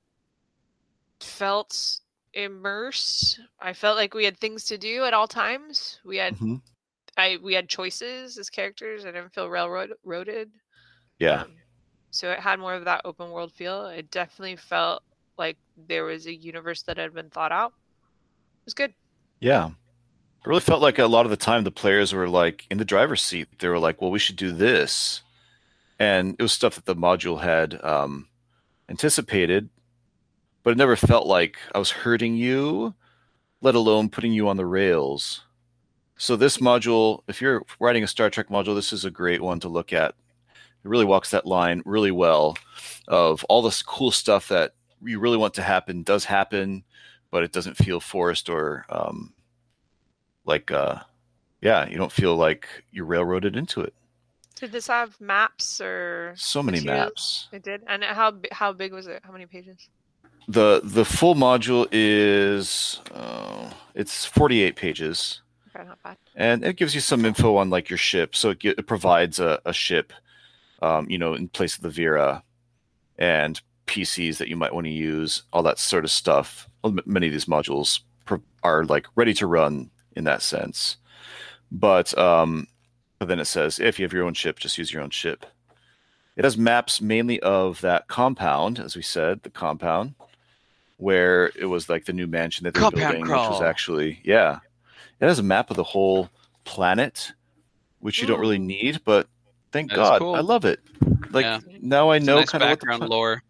felt 1.20 2.00
immersed. 2.34 3.40
I 3.60 3.72
felt 3.72 3.96
like 3.96 4.14
we 4.14 4.24
had 4.24 4.38
things 4.38 4.64
to 4.66 4.78
do 4.78 5.04
at 5.04 5.14
all 5.14 5.28
times. 5.28 6.00
We 6.04 6.16
had 6.16 6.34
Mhm. 6.34 6.60
I 7.16 7.38
we 7.42 7.54
had 7.54 7.68
choices 7.68 8.38
as 8.38 8.50
characters. 8.50 9.04
I 9.04 9.12
didn't 9.12 9.34
feel 9.34 9.48
railroaded. 9.48 10.50
yeah 11.18 11.44
So 12.10 12.30
it 12.30 12.40
had 12.40 12.58
more 12.58 12.74
of 12.74 12.84
that 12.84 13.02
open 13.04 13.30
world 13.30 13.52
feel. 13.52 13.86
It 13.86 14.10
definitely 14.10 14.56
felt 14.56 15.02
like 15.38 15.56
there 15.76 16.04
was 16.04 16.26
a 16.26 16.34
universe 16.34 16.82
that 16.82 16.98
had 16.98 17.14
been 17.14 17.30
thought 17.30 17.52
out. 17.52 17.72
It 17.72 18.66
was 18.66 18.74
good. 18.74 18.94
Yeah. 19.42 19.66
It 19.66 20.48
really 20.48 20.60
felt 20.60 20.82
like 20.82 20.98
a 20.98 21.06
lot 21.06 21.26
of 21.26 21.30
the 21.30 21.36
time 21.36 21.64
the 21.64 21.70
players 21.70 22.12
were 22.12 22.28
like 22.28 22.66
in 22.70 22.78
the 22.78 22.84
driver's 22.84 23.22
seat. 23.22 23.48
They 23.58 23.68
were 23.68 23.78
like 23.78 24.00
well 24.00 24.10
we 24.10 24.18
should 24.18 24.36
do 24.36 24.52
this. 24.52 25.22
And 25.98 26.36
it 26.38 26.42
was 26.42 26.52
stuff 26.52 26.76
that 26.76 26.84
the 26.84 26.96
module 26.96 27.40
had 27.40 27.82
um, 27.84 28.28
anticipated 28.88 29.68
but 30.62 30.70
it 30.70 30.78
never 30.78 30.94
felt 30.94 31.26
like 31.26 31.58
i 31.74 31.78
was 31.78 31.90
hurting 31.90 32.36
you 32.36 32.94
let 33.62 33.74
alone 33.74 34.08
putting 34.08 34.32
you 34.32 34.48
on 34.48 34.56
the 34.56 34.66
rails. 34.66 35.42
So 36.16 36.36
this 36.36 36.58
module 36.58 37.22
if 37.26 37.40
you're 37.40 37.62
writing 37.80 38.04
a 38.04 38.08
star 38.08 38.30
trek 38.30 38.48
module 38.48 38.76
this 38.76 38.92
is 38.92 39.04
a 39.04 39.10
great 39.10 39.42
one 39.42 39.60
to 39.60 39.68
look 39.68 39.92
at. 39.92 40.14
It 40.84 40.88
really 40.88 41.04
walks 41.04 41.30
that 41.30 41.46
line 41.46 41.82
really 41.84 42.12
well 42.12 42.56
of 43.08 43.44
all 43.44 43.62
this 43.62 43.82
cool 43.82 44.12
stuff 44.12 44.48
that 44.48 44.74
you 45.02 45.18
really 45.18 45.36
want 45.36 45.54
to 45.54 45.62
happen 45.62 46.04
does 46.04 46.24
happen 46.24 46.84
but 47.32 47.42
it 47.42 47.50
doesn't 47.50 47.76
feel 47.76 47.98
forced 47.98 48.48
or 48.48 48.86
um, 48.90 49.32
like 50.44 50.70
uh, 50.70 51.00
yeah 51.60 51.88
you 51.88 51.96
don't 51.96 52.12
feel 52.12 52.36
like 52.36 52.68
you're 52.92 53.04
railroaded 53.06 53.56
into 53.56 53.80
it 53.80 53.92
Did 54.60 54.70
this 54.70 54.86
have 54.86 55.20
maps 55.20 55.80
or 55.80 56.34
So 56.36 56.62
many 56.62 56.78
materials? 56.78 57.08
maps. 57.08 57.48
It 57.52 57.62
did. 57.64 57.82
And 57.88 58.04
how 58.04 58.34
how 58.52 58.72
big 58.72 58.92
was 58.92 59.06
it? 59.08 59.20
How 59.24 59.32
many 59.32 59.46
pages? 59.46 59.88
the 60.48 60.80
the 60.84 61.04
full 61.04 61.34
module 61.36 61.86
is 61.92 63.00
uh, 63.14 63.70
it's 63.94 64.24
48 64.26 64.74
pages 64.76 65.40
Okay, 65.74 65.86
not 65.88 66.02
bad. 66.02 66.16
and 66.34 66.64
it 66.64 66.76
gives 66.76 66.94
you 66.96 67.00
some 67.00 67.24
info 67.24 67.56
on 67.56 67.70
like 67.70 67.88
your 67.88 67.96
ship 68.10 68.34
so 68.34 68.50
it, 68.50 68.58
it 68.64 68.86
provides 68.86 69.38
a, 69.40 69.60
a 69.64 69.72
ship 69.72 70.12
um, 70.82 71.08
you 71.08 71.16
know 71.18 71.34
in 71.34 71.48
place 71.48 71.76
of 71.76 71.82
the 71.82 71.90
vera 71.90 72.42
and 73.18 73.60
pcs 73.86 74.38
that 74.38 74.48
you 74.48 74.56
might 74.56 74.72
want 74.74 74.86
to 74.86 74.92
use 74.92 75.42
all 75.52 75.62
that 75.62 75.78
sort 75.78 76.04
of 76.04 76.10
stuff 76.10 76.68
many 77.04 77.26
of 77.26 77.32
these 77.32 77.46
modules 77.46 78.00
are 78.62 78.84
like 78.84 79.06
ready 79.16 79.34
to 79.34 79.46
run 79.46 79.90
in 80.16 80.24
that 80.24 80.42
sense. 80.42 80.96
But 81.70 82.16
um 82.18 82.66
but 83.18 83.28
then 83.28 83.38
it 83.40 83.46
says 83.46 83.78
if 83.78 83.98
you 83.98 84.04
have 84.04 84.12
your 84.12 84.24
own 84.24 84.34
ship 84.34 84.58
just 84.58 84.78
use 84.78 84.92
your 84.92 85.02
own 85.02 85.10
ship 85.10 85.46
it 86.36 86.44
has 86.44 86.56
maps 86.56 87.00
mainly 87.00 87.38
of 87.40 87.80
that 87.82 88.08
compound 88.08 88.78
as 88.78 88.96
we 88.96 89.02
said 89.02 89.42
the 89.42 89.50
compound 89.50 90.14
where 90.96 91.50
it 91.56 91.66
was 91.66 91.88
like 91.88 92.04
the 92.04 92.12
new 92.12 92.26
mansion 92.26 92.64
that 92.64 92.74
they're 92.74 92.82
Compound 92.82 93.12
building 93.14 93.22
which 93.22 93.30
was 93.50 93.62
actually 93.62 94.20
yeah. 94.24 94.58
It 95.20 95.26
has 95.26 95.38
a 95.38 95.42
map 95.44 95.70
of 95.70 95.76
the 95.76 95.84
whole 95.84 96.30
planet 96.64 97.32
which 98.00 98.20
you 98.20 98.26
don't 98.26 98.40
really 98.40 98.58
need 98.58 99.00
but 99.04 99.28
thank 99.72 99.90
god 99.92 100.20
cool. 100.20 100.34
i 100.34 100.40
love 100.40 100.64
it. 100.64 100.80
Like 101.30 101.44
Yeah. 101.44 101.60
now 101.80 102.10
i 102.10 102.16
It's 102.16 102.26
know 102.26 102.36
nice 102.36 102.50
kind 102.50 102.62
of 102.64 102.70
what 102.70 102.80
the 102.80 102.86
background 102.86 103.00
pla- 103.08 103.16
lore. 103.16 103.42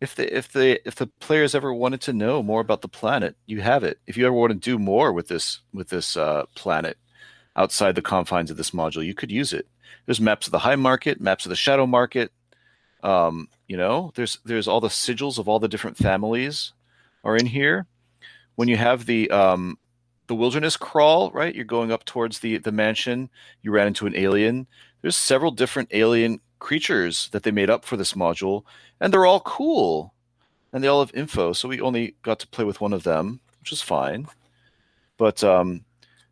If 0.00 0.14
the 0.14 0.36
if 0.36 0.52
the 0.52 0.86
if 0.86 0.94
the 0.94 1.06
players 1.06 1.54
ever 1.54 1.72
wanted 1.72 2.00
to 2.02 2.12
know 2.12 2.42
more 2.42 2.60
about 2.60 2.82
the 2.82 2.88
planet 2.88 3.36
you 3.46 3.60
have 3.60 3.84
it. 3.84 3.98
If 4.06 4.16
you 4.16 4.26
ever 4.26 4.34
want 4.34 4.52
to 4.52 4.58
do 4.58 4.78
more 4.78 5.12
with 5.12 5.28
this 5.28 5.60
with 5.72 5.88
this 5.88 6.16
uh, 6.16 6.44
planet 6.54 6.98
outside 7.56 7.94
the 7.94 8.02
confines 8.02 8.50
of 8.50 8.56
this 8.56 8.72
module 8.72 9.04
you 9.04 9.14
could 9.14 9.30
use 9.30 9.52
it. 9.52 9.66
There's 10.04 10.20
maps 10.20 10.46
of 10.46 10.52
the 10.52 10.58
high 10.58 10.76
market 10.76 11.20
maps 11.20 11.46
of 11.46 11.50
the 11.50 11.56
shadow 11.56 11.86
market. 11.86 12.30
Um, 13.02 13.48
you 13.68 13.76
know 13.76 14.12
there's 14.14 14.38
there's 14.44 14.68
all 14.68 14.80
the 14.80 14.88
sigils 14.88 15.38
of 15.38 15.48
all 15.48 15.58
the 15.58 15.68
different 15.68 15.96
families 15.96 16.72
are 17.24 17.36
in 17.36 17.46
here. 17.46 17.86
When 18.56 18.68
you 18.68 18.76
have 18.76 19.06
the 19.06 19.30
um, 19.30 19.78
the 20.26 20.34
wilderness 20.34 20.76
crawl 20.76 21.30
right 21.30 21.54
you're 21.54 21.64
going 21.64 21.92
up 21.92 22.04
towards 22.04 22.40
the 22.40 22.58
the 22.58 22.72
mansion 22.72 23.30
you 23.62 23.70
ran 23.70 23.86
into 23.86 24.06
an 24.06 24.16
alien. 24.16 24.66
There's 25.02 25.16
several 25.16 25.52
different 25.52 25.88
alien 25.92 26.40
creatures 26.58 27.28
that 27.32 27.42
they 27.42 27.50
made 27.50 27.70
up 27.70 27.84
for 27.84 27.96
this 27.96 28.14
module 28.14 28.64
and 29.00 29.12
they're 29.12 29.26
all 29.26 29.40
cool. 29.40 30.12
And 30.72 30.82
they 30.82 30.88
all 30.88 31.00
have 31.00 31.14
info 31.14 31.52
so 31.52 31.68
we 31.68 31.80
only 31.80 32.16
got 32.22 32.38
to 32.40 32.48
play 32.48 32.64
with 32.64 32.80
one 32.80 32.92
of 32.92 33.02
them 33.02 33.40
which 33.60 33.72
is 33.72 33.82
fine. 33.82 34.26
But 35.16 35.42
um 35.44 35.84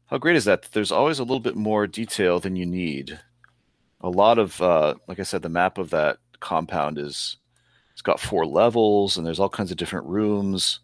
how 0.07 0.19
great 0.19 0.37
is 0.37 0.45
that? 0.45 0.65
There's 0.73 0.93
always 0.93 1.19
a 1.19 1.25
little 1.25 1.41
bit 1.41 1.57
more 1.57 1.87
detail 1.87 2.39
than 2.41 2.57
you 2.57 2.67
need. 2.67 3.19
A 4.01 4.11
lot 4.11 4.39
of 4.39 4.61
uh 4.61 4.95
like 5.09 5.19
i 5.19 5.23
said 5.23 5.43
the 5.43 5.49
map 5.49 5.79
of 5.79 5.91
that 5.91 6.19
compound 6.41 6.99
is 6.99 7.39
it's 7.93 8.03
got 8.03 8.21
four 8.21 8.45
levels 8.45 9.17
and 9.17 9.27
there's 9.27 9.41
all 9.41 9.49
kinds 9.49 9.71
of 9.71 9.77
different 9.77 10.07
rooms. 10.07 10.81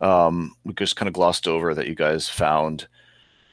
Um, 0.00 0.54
we 0.64 0.74
just 0.74 0.96
kind 0.96 1.08
of 1.08 1.14
glossed 1.14 1.48
over 1.48 1.74
that 1.74 1.86
you 1.86 1.94
guys 1.94 2.28
found 2.28 2.86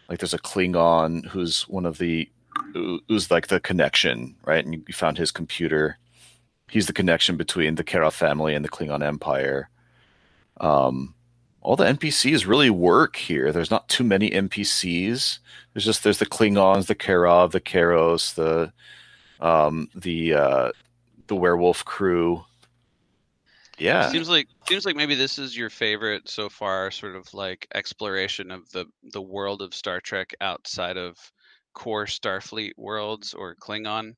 like 0.10 0.20
there's 0.20 0.34
a 0.34 0.40
Klingon 0.40 1.26
who's 1.28 1.64
one 1.64 1.86
of 1.86 1.98
the 1.98 2.30
who- 2.74 3.02
who's 3.08 3.32
like 3.32 3.48
the 3.48 3.60
connection, 3.60 4.36
right? 4.46 4.64
And 4.64 4.74
you, 4.74 4.84
you 4.88 4.94
found 4.94 5.18
his 5.18 5.32
computer. 5.32 5.98
He's 6.70 6.88
the 6.88 6.94
connection 6.94 7.38
between 7.38 7.76
the 7.76 7.84
Kara 7.84 8.12
family 8.12 8.54
and 8.56 8.64
the 8.64 8.70
Klingon 8.70 9.04
Empire. 9.04 9.70
Um, 10.60 11.16
all 11.62 11.76
the 11.76 11.86
NPCs 11.86 12.48
really 12.48 12.70
work 12.70 13.16
here. 13.16 13.52
There's 13.52 13.72
not 13.72 13.90
too 13.90 14.04
many 14.04 14.30
NPCs. 14.32 15.40
There's 15.74 15.86
just 15.86 16.04
there's 16.04 16.20
the 16.20 16.26
Klingons, 16.26 16.88
the 16.88 16.96
Karov, 16.96 17.52
the 17.52 17.60
Karos, 17.62 18.34
the 18.36 18.72
um, 19.46 19.90
the 19.96 20.34
uh, 20.34 20.72
the 21.28 21.36
werewolf 21.36 21.86
crew. 21.86 22.44
Yeah, 23.78 24.10
Seems 24.10 24.30
like 24.30 24.48
seems 24.68 24.86
like 24.86 24.98
maybe 24.98 25.16
this 25.16 25.40
is 25.40 25.56
your 25.56 25.70
favorite 25.70 26.28
so 26.28 26.50
far, 26.50 26.92
sort 26.92 27.16
of 27.16 27.34
like 27.34 27.66
exploration 27.74 28.52
of 28.52 28.70
the 28.72 28.86
the 29.14 29.22
world 29.22 29.62
of 29.62 29.74
Star 29.74 30.02
Trek 30.02 30.34
outside 30.42 30.98
of 30.98 31.18
core 31.74 32.06
Starfleet 32.06 32.72
worlds 32.78 33.34
or 33.34 33.56
Klingon. 33.56 34.14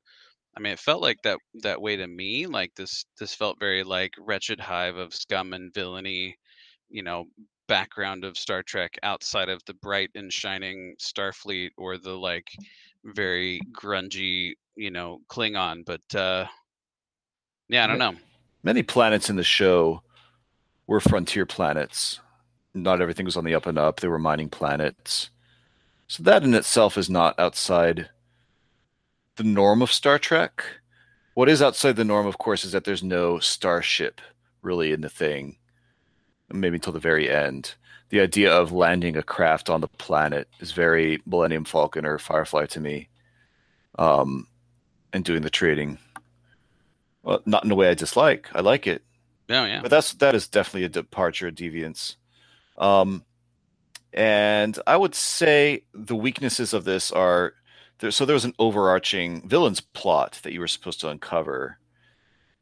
I 0.56 0.60
mean, 0.60 0.74
it 0.74 0.80
felt 0.80 1.02
like 1.02 1.18
that 1.24 1.38
that 1.62 1.82
way 1.82 1.96
to 1.96 2.08
me. 2.08 2.46
Like 2.46 2.74
this 2.76 3.06
this 3.20 3.34
felt 3.34 3.60
very 3.60 3.84
like 3.84 4.14
wretched 4.20 4.60
hive 4.60 4.98
of 4.98 5.14
scum 5.14 5.54
and 5.54 5.74
villainy, 5.74 6.36
you 6.90 7.04
know, 7.04 7.26
background 7.68 8.26
of 8.26 8.38
Star 8.38 8.64
Trek 8.64 8.92
outside 9.04 9.48
of 9.50 9.62
the 9.66 9.74
bright 9.76 10.10
and 10.16 10.32
shining 10.32 10.96
Starfleet 11.00 11.70
or 11.78 11.98
the 11.98 12.12
like 12.12 12.48
very 13.06 13.62
grungy, 13.74 14.54
you 14.76 14.92
know, 14.92 15.20
Klingon. 15.30 15.86
But 15.86 16.16
uh 16.20 16.48
yeah, 17.70 17.86
I 17.86 17.88
don't 17.88 18.00
know. 18.00 18.16
many 18.64 18.84
planets 18.84 19.30
in 19.30 19.38
the 19.38 19.44
show 19.44 20.04
were 20.88 21.00
frontier 21.00 21.46
planets. 21.46 22.20
Not 22.74 23.02
everything 23.02 23.26
was 23.26 23.38
on 23.38 23.46
the 23.46 23.56
up 23.56 23.66
and 23.66 23.78
up. 23.78 24.02
They 24.02 24.10
were 24.10 24.20
mining 24.20 24.50
planets. 24.50 25.30
So 26.12 26.24
that 26.24 26.44
in 26.44 26.54
itself 26.54 26.98
is 26.98 27.10
not 27.10 27.40
outside 27.40 28.10
the 29.38 29.46
norm 29.46 29.82
of 29.82 29.94
Star 29.94 30.20
Trek. 30.20 30.66
What 31.36 31.48
is 31.48 31.62
outside 31.62 31.96
the 31.96 32.04
norm, 32.04 32.28
of 32.28 32.38
course, 32.38 32.66
is 32.66 32.74
that 32.74 32.84
there's 32.84 33.02
no 33.02 33.40
starship 33.40 34.20
really 34.62 34.92
in 34.92 35.00
the 35.00 35.10
thing. 35.10 35.56
Maybe 36.52 36.76
until 36.76 36.92
the 36.92 37.00
very 37.00 37.30
end. 37.30 37.76
The 38.10 38.20
idea 38.20 38.52
of 38.52 38.74
landing 38.74 39.16
a 39.16 39.24
craft 39.24 39.70
on 39.70 39.80
the 39.80 39.88
planet 39.88 40.50
is 40.60 40.74
very 40.74 41.22
Millennium 41.26 41.64
Falcon 41.64 42.06
or 42.06 42.20
Firefly 42.20 42.66
to 42.66 42.82
me. 42.82 43.08
Um, 43.98 44.48
and 45.14 45.24
doing 45.24 45.44
the 45.44 45.50
trading. 45.50 45.98
Well, 47.24 47.42
not 47.46 47.64
in 47.64 47.72
a 47.72 47.76
way 47.76 47.88
I 47.88 47.94
dislike. 47.94 48.50
I 48.54 48.60
like 48.60 48.86
it. 48.86 49.02
Oh 49.50 49.64
yeah. 49.64 49.80
But 49.82 49.92
that's 49.92 50.12
that 50.16 50.36
is 50.36 50.50
definitely 50.50 50.84
a 50.84 50.90
departure, 50.90 51.48
a 51.48 51.54
deviance. 51.54 52.18
Um, 52.78 53.24
and 54.14 54.78
I 54.88 54.98
would 54.98 55.16
say 55.16 55.84
the 55.94 56.16
weaknesses 56.16 56.74
of 56.74 56.84
this 56.84 57.12
are 57.12 57.54
there. 58.00 58.12
So 58.12 58.26
there 58.26 58.34
was 58.34 58.46
an 58.46 58.56
overarching 58.60 59.48
villain's 59.48 59.82
plot 59.82 60.40
that 60.44 60.54
you 60.54 60.60
were 60.60 60.68
supposed 60.68 61.00
to 61.02 61.10
uncover, 61.10 61.78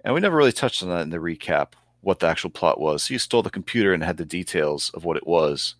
and 0.03 0.13
we 0.13 0.21
never 0.21 0.37
really 0.37 0.51
touched 0.51 0.83
on 0.83 0.89
that 0.89 1.01
in 1.01 1.09
the 1.09 1.17
recap. 1.17 1.73
What 2.01 2.19
the 2.19 2.27
actual 2.27 2.49
plot 2.49 2.79
was. 2.79 3.03
So 3.03 3.13
you 3.13 3.19
stole 3.19 3.43
the 3.43 3.49
computer 3.49 3.91
and 3.93 4.01
had 4.01 4.15
the 4.15 4.23
details 4.23 4.89
of 4.93 5.03
what 5.03 5.17
it 5.17 5.27
was. 5.27 5.75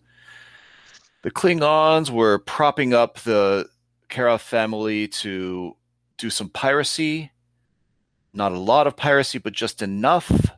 The 1.22 1.30
Klingons 1.30 2.10
were 2.10 2.38
propping 2.38 2.92
up 2.92 3.20
the 3.20 3.70
Kara 4.10 4.36
family 4.36 5.08
to 5.08 5.76
do 6.18 6.28
some 6.28 6.50
piracy. 6.50 7.30
Not 8.34 8.52
a 8.52 8.58
lot 8.58 8.86
of 8.86 8.96
piracy, 8.96 9.38
but 9.38 9.54
just 9.54 9.80
enough 9.80 10.50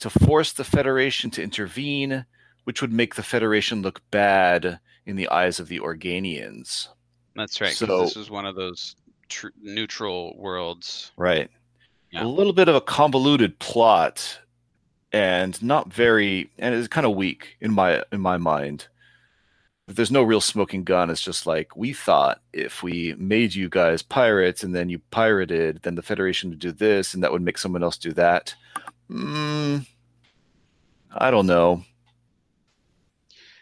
to 0.00 0.10
force 0.10 0.52
the 0.52 0.64
Federation 0.64 1.30
to 1.30 1.42
intervene, 1.42 2.26
which 2.64 2.80
would 2.80 2.92
make 2.92 3.14
the 3.14 3.22
Federation 3.22 3.82
look 3.82 4.00
bad 4.10 4.78
in 5.06 5.16
the 5.16 5.28
eyes 5.28 5.60
of 5.60 5.68
the 5.68 5.80
Organians. 5.80 6.88
That's 7.36 7.60
right. 7.60 7.72
So- 7.72 8.02
this 8.02 8.16
is 8.16 8.30
one 8.30 8.46
of 8.46 8.54
those 8.54 8.96
tr- 9.28 9.48
neutral 9.60 10.36
worlds. 10.36 11.12
Right. 11.16 11.50
Yeah. 12.10 12.24
A 12.24 12.26
little 12.26 12.52
bit 12.52 12.68
of 12.68 12.74
a 12.74 12.80
convoluted 12.80 13.58
plot 13.60 14.40
and 15.12 15.60
not 15.62 15.92
very 15.92 16.50
and 16.58 16.74
it's 16.74 16.88
kind 16.88 17.06
of 17.06 17.14
weak 17.14 17.56
in 17.60 17.72
my 17.72 18.02
in 18.12 18.20
my 18.20 18.36
mind. 18.36 18.86
There's 19.86 20.10
no 20.10 20.22
real 20.22 20.40
smoking 20.40 20.84
gun. 20.84 21.10
It's 21.10 21.20
just 21.20 21.46
like 21.46 21.76
we 21.76 21.92
thought 21.92 22.40
if 22.52 22.82
we 22.82 23.14
made 23.18 23.54
you 23.54 23.68
guys 23.68 24.02
pirates 24.02 24.62
and 24.62 24.74
then 24.74 24.88
you 24.88 25.00
pirated, 25.10 25.80
then 25.82 25.96
the 25.96 26.02
Federation 26.02 26.50
would 26.50 26.60
do 26.60 26.70
this 26.70 27.12
and 27.14 27.22
that 27.22 27.32
would 27.32 27.42
make 27.42 27.58
someone 27.58 27.82
else 27.82 27.96
do 27.96 28.12
that. 28.12 28.54
Mm, 29.10 29.86
I 31.12 31.30
don't 31.32 31.46
know. 31.46 31.84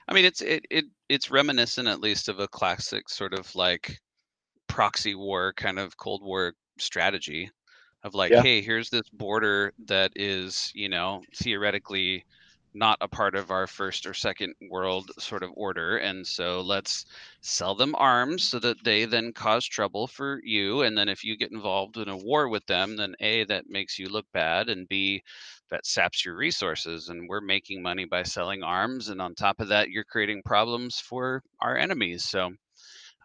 I 0.09 0.15
mean, 0.15 0.25
it's 0.25 0.41
it, 0.41 0.65
it 0.71 0.87
it's 1.09 1.31
reminiscent 1.31 1.89
at 1.89 2.01
least 2.01 2.29
of 2.29 2.39
a 2.41 2.49
classic 2.49 3.09
sort 3.09 3.35
of 3.35 3.55
like 3.55 3.99
proxy 4.69 5.15
war 5.15 5.53
kind 5.55 5.79
of 5.79 5.97
Cold 5.99 6.23
War 6.25 6.55
strategy 6.79 7.51
of 8.05 8.15
like, 8.15 8.35
Yeah. 8.35 8.43
hey, 8.43 8.63
here's 8.63 8.91
this 8.91 9.09
border 9.13 9.73
that 9.87 10.13
is, 10.17 10.71
you 10.75 10.89
know, 10.89 11.23
theoretically 11.37 12.25
not 12.75 12.99
a 13.01 13.09
part 13.09 13.35
of 13.37 13.51
our 13.51 13.67
first 13.67 14.07
or 14.07 14.15
second 14.15 14.55
world 14.71 15.11
sort 15.19 15.43
of 15.43 15.51
order 15.57 15.99
and 15.99 16.27
so 16.27 16.61
let's 16.61 17.07
sell 17.43 17.75
them 17.75 17.95
arms 17.97 18.45
so 18.45 18.59
that 18.61 18.77
they 18.85 19.07
then 19.07 19.33
cause 19.33 19.65
trouble 19.67 20.07
for 20.09 20.41
you 20.45 20.83
and 20.83 20.97
then 20.99 21.09
if 21.09 21.25
you 21.25 21.37
get 21.37 21.53
involved 21.53 21.97
in 21.97 22.09
a 22.09 22.17
war 22.17 22.49
with 22.49 22.67
them 22.67 22.97
then 22.97 23.15
a 23.21 23.45
that 23.45 23.65
makes 23.69 23.99
you 23.99 24.09
look 24.09 24.27
bad 24.33 24.69
and 24.69 24.89
b 24.89 25.23
that 25.71 25.87
saps 25.87 26.25
your 26.25 26.37
resources 26.37 27.09
and 27.09 27.29
we're 27.29 27.41
making 27.41 27.83
money 27.83 28.05
by 28.05 28.23
selling 28.23 28.63
arms 28.63 29.09
and 29.09 29.21
on 29.21 29.35
top 29.35 29.61
of 29.61 29.69
that 29.69 29.91
you're 29.91 30.05
creating 30.05 30.43
problems 30.45 30.99
for 31.01 31.43
our 31.61 31.77
enemies 31.77 32.25
so 32.25 32.51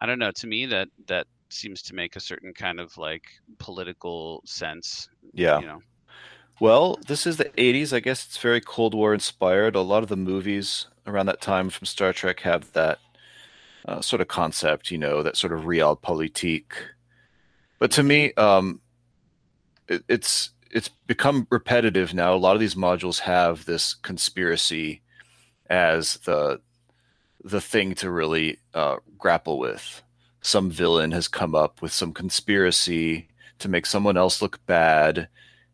i 0.00 0.06
don't 0.06 0.18
know 0.18 0.30
to 0.32 0.46
me 0.46 0.66
that 0.66 0.88
that 1.06 1.26
seems 1.50 1.82
to 1.82 1.94
make 1.94 2.16
a 2.16 2.20
certain 2.20 2.52
kind 2.52 2.80
of 2.80 2.96
like 2.98 3.22
political 3.58 4.42
sense 4.44 5.08
Yeah. 5.32 5.60
you 5.60 5.66
know 5.66 5.80
Well, 6.60 6.98
this 7.06 7.26
is 7.26 7.36
the 7.36 7.50
80s. 7.56 7.92
I 7.92 7.98
guess 8.00 8.26
it's 8.26 8.38
very 8.38 8.60
Cold 8.60 8.94
War 8.94 9.12
inspired. 9.12 9.74
A 9.74 9.80
lot 9.80 10.02
of 10.04 10.08
the 10.08 10.16
movies 10.16 10.86
around 11.06 11.26
that 11.26 11.40
time 11.40 11.68
from 11.68 11.86
Star 11.86 12.12
Trek 12.12 12.40
have 12.40 12.72
that 12.72 12.98
uh, 13.86 14.00
sort 14.00 14.22
of 14.22 14.28
concept, 14.28 14.90
you 14.90 14.98
know, 14.98 15.22
that 15.22 15.36
sort 15.36 15.52
of 15.52 15.62
realpolitik. 15.62 16.64
But 17.80 17.90
to 17.92 18.02
me, 18.02 18.32
um, 18.34 18.80
it, 19.88 20.04
it's 20.08 20.50
it's 20.74 20.88
become 20.88 21.46
repetitive 21.50 22.12
now. 22.12 22.34
A 22.34 22.36
lot 22.36 22.54
of 22.56 22.60
these 22.60 22.74
modules 22.74 23.20
have 23.20 23.64
this 23.64 23.94
conspiracy 23.94 25.00
as 25.70 26.18
the 26.24 26.60
the 27.44 27.60
thing 27.60 27.94
to 27.94 28.10
really 28.10 28.58
uh, 28.74 28.96
grapple 29.16 29.58
with. 29.58 30.02
Some 30.40 30.70
villain 30.70 31.12
has 31.12 31.28
come 31.28 31.54
up 31.54 31.80
with 31.80 31.92
some 31.92 32.12
conspiracy 32.12 33.28
to 33.60 33.68
make 33.68 33.86
someone 33.86 34.16
else 34.16 34.42
look 34.42 34.64
bad 34.66 35.28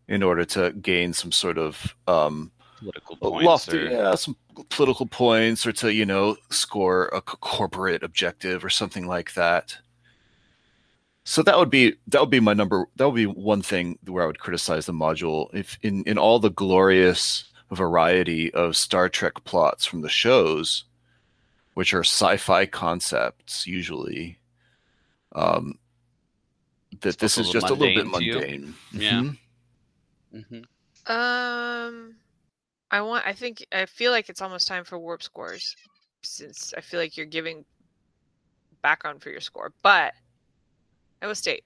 in 0.06 0.22
order 0.22 0.44
to 0.44 0.72
gain 0.72 1.12
some 1.12 1.32
sort 1.32 1.56
of 1.56 1.96
um, 2.06 2.52
political 2.78 3.16
points 3.16 3.46
lofty, 3.46 3.78
or- 3.78 3.90
yeah, 3.90 4.14
some 4.16 4.36
political 4.68 5.06
points, 5.06 5.66
or 5.66 5.72
to 5.72 5.92
you 5.92 6.04
know 6.04 6.36
score 6.50 7.06
a 7.06 7.22
corporate 7.22 8.02
objective 8.02 8.64
or 8.64 8.70
something 8.70 9.06
like 9.06 9.32
that. 9.32 9.78
So 11.30 11.44
that 11.44 11.56
would 11.56 11.70
be 11.70 11.94
that 12.08 12.20
would 12.20 12.28
be 12.30 12.40
my 12.40 12.54
number. 12.54 12.88
That 12.96 13.06
would 13.06 13.14
be 13.14 13.24
one 13.24 13.62
thing 13.62 14.00
where 14.04 14.24
I 14.24 14.26
would 14.26 14.40
criticize 14.40 14.86
the 14.86 14.92
module. 14.92 15.48
If 15.54 15.78
in 15.80 16.02
in 16.02 16.18
all 16.18 16.40
the 16.40 16.50
glorious 16.50 17.44
variety 17.70 18.52
of 18.52 18.76
Star 18.76 19.08
Trek 19.08 19.44
plots 19.44 19.86
from 19.86 20.00
the 20.00 20.08
shows, 20.08 20.86
which 21.74 21.94
are 21.94 22.02
sci-fi 22.02 22.66
concepts 22.66 23.64
usually, 23.64 24.40
um, 25.30 25.78
that 27.00 27.18
this 27.18 27.38
is 27.38 27.48
just 27.48 27.70
a 27.70 27.74
little 27.74 27.94
bit 27.94 28.08
mundane 28.08 28.12
to 28.12 28.24
you? 28.24 28.34
mundane. 28.34 28.74
Yeah. 28.90 29.22
Mhm. 30.34 30.66
hmm 31.06 31.12
Um, 31.12 32.16
I 32.90 33.02
want. 33.02 33.24
I 33.24 33.34
think. 33.34 33.64
I 33.70 33.86
feel 33.86 34.10
like 34.10 34.30
it's 34.30 34.42
almost 34.42 34.66
time 34.66 34.82
for 34.82 34.98
warp 34.98 35.22
scores, 35.22 35.76
since 36.22 36.74
I 36.76 36.80
feel 36.80 36.98
like 36.98 37.16
you're 37.16 37.24
giving 37.24 37.64
background 38.82 39.22
for 39.22 39.30
your 39.30 39.40
score. 39.40 39.72
But 39.84 40.12
I 41.22 41.26
will 41.26 41.34
state 41.34 41.64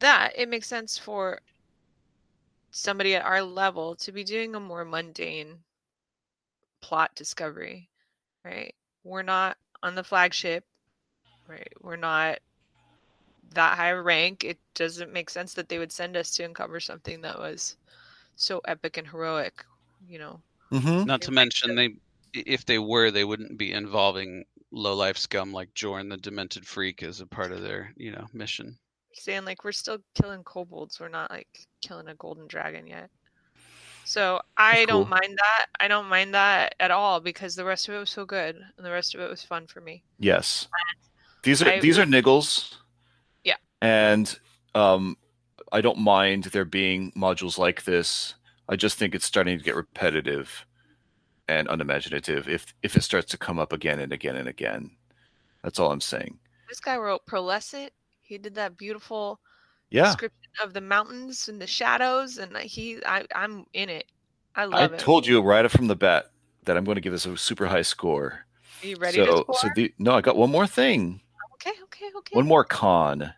that 0.00 0.32
it 0.36 0.48
makes 0.48 0.66
sense 0.66 0.98
for 0.98 1.40
somebody 2.70 3.14
at 3.14 3.24
our 3.24 3.42
level 3.42 3.94
to 3.96 4.12
be 4.12 4.24
doing 4.24 4.54
a 4.54 4.60
more 4.60 4.84
mundane 4.84 5.58
plot 6.80 7.14
discovery, 7.14 7.88
right? 8.44 8.74
We're 9.04 9.22
not 9.22 9.56
on 9.82 9.94
the 9.94 10.04
flagship, 10.04 10.64
right? 11.48 11.72
We're 11.80 11.96
not 11.96 12.38
that 13.54 13.76
high 13.76 13.88
a 13.88 14.00
rank. 14.00 14.44
It 14.44 14.58
doesn't 14.74 15.12
make 15.12 15.30
sense 15.30 15.54
that 15.54 15.68
they 15.68 15.78
would 15.78 15.92
send 15.92 16.16
us 16.16 16.30
to 16.32 16.44
uncover 16.44 16.80
something 16.80 17.20
that 17.22 17.38
was 17.38 17.76
so 18.36 18.60
epic 18.66 18.96
and 18.96 19.06
heroic, 19.06 19.64
you 20.08 20.18
know. 20.18 20.40
Mm-hmm. 20.72 21.04
Not 21.04 21.22
to 21.22 21.32
mention 21.32 21.74
they, 21.74 21.94
if 22.32 22.64
they 22.64 22.78
were, 22.78 23.10
they 23.10 23.24
wouldn't 23.24 23.58
be 23.58 23.72
involving 23.72 24.44
low 24.72 24.94
life 24.94 25.16
scum 25.18 25.52
like 25.52 25.72
Jorn, 25.74 26.08
the 26.10 26.16
demented 26.16 26.66
freak, 26.66 27.02
as 27.02 27.20
a 27.20 27.26
part 27.26 27.52
of 27.52 27.62
their, 27.62 27.92
you 27.96 28.12
know, 28.12 28.26
mission. 28.32 28.78
saying 29.14 29.44
like 29.44 29.64
we're 29.64 29.72
still 29.72 29.98
killing 30.14 30.42
kobolds. 30.44 31.00
We're 31.00 31.08
not 31.08 31.30
like 31.30 31.48
killing 31.82 32.08
a 32.08 32.14
golden 32.14 32.46
dragon 32.46 32.86
yet. 32.86 33.10
So 34.04 34.40
I 34.56 34.76
That's 34.76 34.86
don't 34.86 35.08
mind 35.08 35.36
that. 35.36 35.66
I 35.78 35.88
don't 35.88 36.08
mind 36.08 36.34
that 36.34 36.74
at 36.80 36.90
all 36.90 37.20
because 37.20 37.54
the 37.54 37.64
rest 37.64 37.88
of 37.88 37.94
it 37.94 37.98
was 37.98 38.10
so 38.10 38.24
good 38.24 38.56
and 38.76 38.86
the 38.86 38.90
rest 38.90 39.14
of 39.14 39.20
it 39.20 39.30
was 39.30 39.42
fun 39.42 39.66
for 39.66 39.80
me. 39.80 40.02
Yes. 40.18 40.68
These 41.42 41.62
are 41.62 41.68
I 41.70 41.80
these 41.80 41.98
are 41.98 42.04
niggles. 42.04 42.74
Yeah. 43.44 43.56
And 43.82 44.38
um 44.74 45.16
I 45.72 45.80
don't 45.80 45.98
mind 45.98 46.44
there 46.44 46.64
being 46.64 47.12
modules 47.12 47.58
like 47.58 47.84
this. 47.84 48.34
I 48.68 48.76
just 48.76 48.98
think 48.98 49.14
it's 49.14 49.26
starting 49.26 49.58
to 49.58 49.64
get 49.64 49.76
repetitive 49.76 50.66
and 51.50 51.68
unimaginative 51.68 52.48
if 52.48 52.72
if 52.82 52.96
it 52.96 53.02
starts 53.02 53.30
to 53.32 53.36
come 53.38 53.58
up 53.58 53.72
again 53.72 53.98
and 53.98 54.12
again 54.12 54.36
and 54.36 54.48
again. 54.48 54.90
That's 55.62 55.78
all 55.78 55.90
I'm 55.90 56.00
saying. 56.00 56.38
This 56.68 56.80
guy 56.80 56.96
wrote 56.96 57.26
Prolescent. 57.26 57.90
He 58.22 58.38
did 58.38 58.54
that 58.54 58.76
beautiful 58.78 59.40
Yeah. 59.90 60.04
description 60.04 60.52
of 60.62 60.72
the 60.72 60.80
mountains 60.80 61.48
and 61.48 61.60
the 61.60 61.66
shadows, 61.66 62.38
and 62.38 62.56
he, 62.56 63.04
I, 63.04 63.24
I'm 63.34 63.66
in 63.72 63.88
it. 63.88 64.06
I 64.54 64.62
I 64.62 64.64
love 64.66 64.92
it. 64.92 64.94
I 64.94 64.98
told 64.98 65.26
you 65.26 65.40
right 65.42 65.68
from 65.70 65.88
the 65.88 65.96
bat 65.96 66.30
that 66.64 66.76
I'm 66.76 66.84
going 66.84 66.94
to 66.94 67.00
give 67.00 67.12
this 67.12 67.26
a 67.26 67.36
super 67.36 67.66
high 67.66 67.82
score. 67.82 68.46
Are 68.82 68.86
you 68.86 68.96
ready 68.96 69.16
so? 69.16 69.44
So 69.52 69.68
the, 69.74 69.92
no, 69.98 70.12
I 70.14 70.20
got 70.20 70.36
one 70.36 70.50
more 70.50 70.66
thing. 70.66 71.20
okay, 71.54 71.72
okay, 71.84 72.06
okay. 72.16 72.36
One 72.36 72.46
more 72.46 72.64
con, 72.64 73.34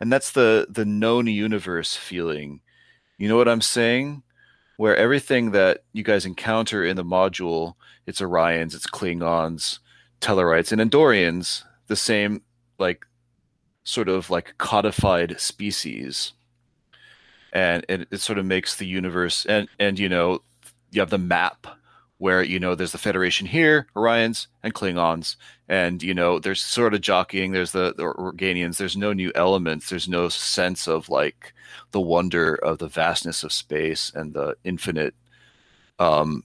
and 0.00 0.10
that's 0.12 0.32
the 0.32 0.66
the 0.70 0.84
known 0.86 1.26
universe 1.26 1.94
feeling. 1.94 2.62
You 3.18 3.28
know 3.28 3.36
what 3.36 3.48
I'm 3.48 3.60
saying? 3.60 4.22
Where 4.80 4.96
everything 4.96 5.50
that 5.50 5.84
you 5.92 6.02
guys 6.02 6.24
encounter 6.24 6.82
in 6.82 6.96
the 6.96 7.04
module, 7.04 7.74
it's 8.06 8.22
Orions, 8.22 8.74
it's 8.74 8.86
Klingons, 8.86 9.78
Tellarites, 10.22 10.72
and 10.72 10.80
Andorians, 10.80 11.64
the 11.88 11.96
same 11.96 12.40
like 12.78 13.04
sort 13.84 14.08
of 14.08 14.30
like 14.30 14.54
codified 14.56 15.38
species. 15.38 16.32
And 17.52 17.84
it, 17.90 18.08
it 18.10 18.22
sort 18.22 18.38
of 18.38 18.46
makes 18.46 18.74
the 18.74 18.86
universe 18.86 19.44
and 19.44 19.68
and 19.78 19.98
you 19.98 20.08
know 20.08 20.40
you 20.90 21.02
have 21.02 21.10
the 21.10 21.18
map 21.18 21.66
where 22.20 22.42
you 22.42 22.60
know 22.60 22.74
there's 22.74 22.92
the 22.92 22.98
Federation 22.98 23.46
here, 23.46 23.86
Orions 23.96 24.46
and 24.62 24.74
Klingons, 24.74 25.36
and 25.68 26.02
you 26.02 26.12
know 26.12 26.38
there's 26.38 26.62
sort 26.62 26.92
of 26.92 27.00
jockeying. 27.00 27.52
There's 27.52 27.72
the, 27.72 27.94
the 27.96 28.02
Organians. 28.02 28.76
There's 28.76 28.96
no 28.96 29.14
new 29.14 29.32
elements. 29.34 29.88
There's 29.88 30.06
no 30.06 30.28
sense 30.28 30.86
of 30.86 31.08
like 31.08 31.54
the 31.92 32.00
wonder 32.00 32.54
of 32.56 32.76
the 32.76 32.88
vastness 32.88 33.42
of 33.42 33.54
space 33.54 34.12
and 34.14 34.34
the 34.34 34.54
infinite, 34.64 35.14
um, 35.98 36.44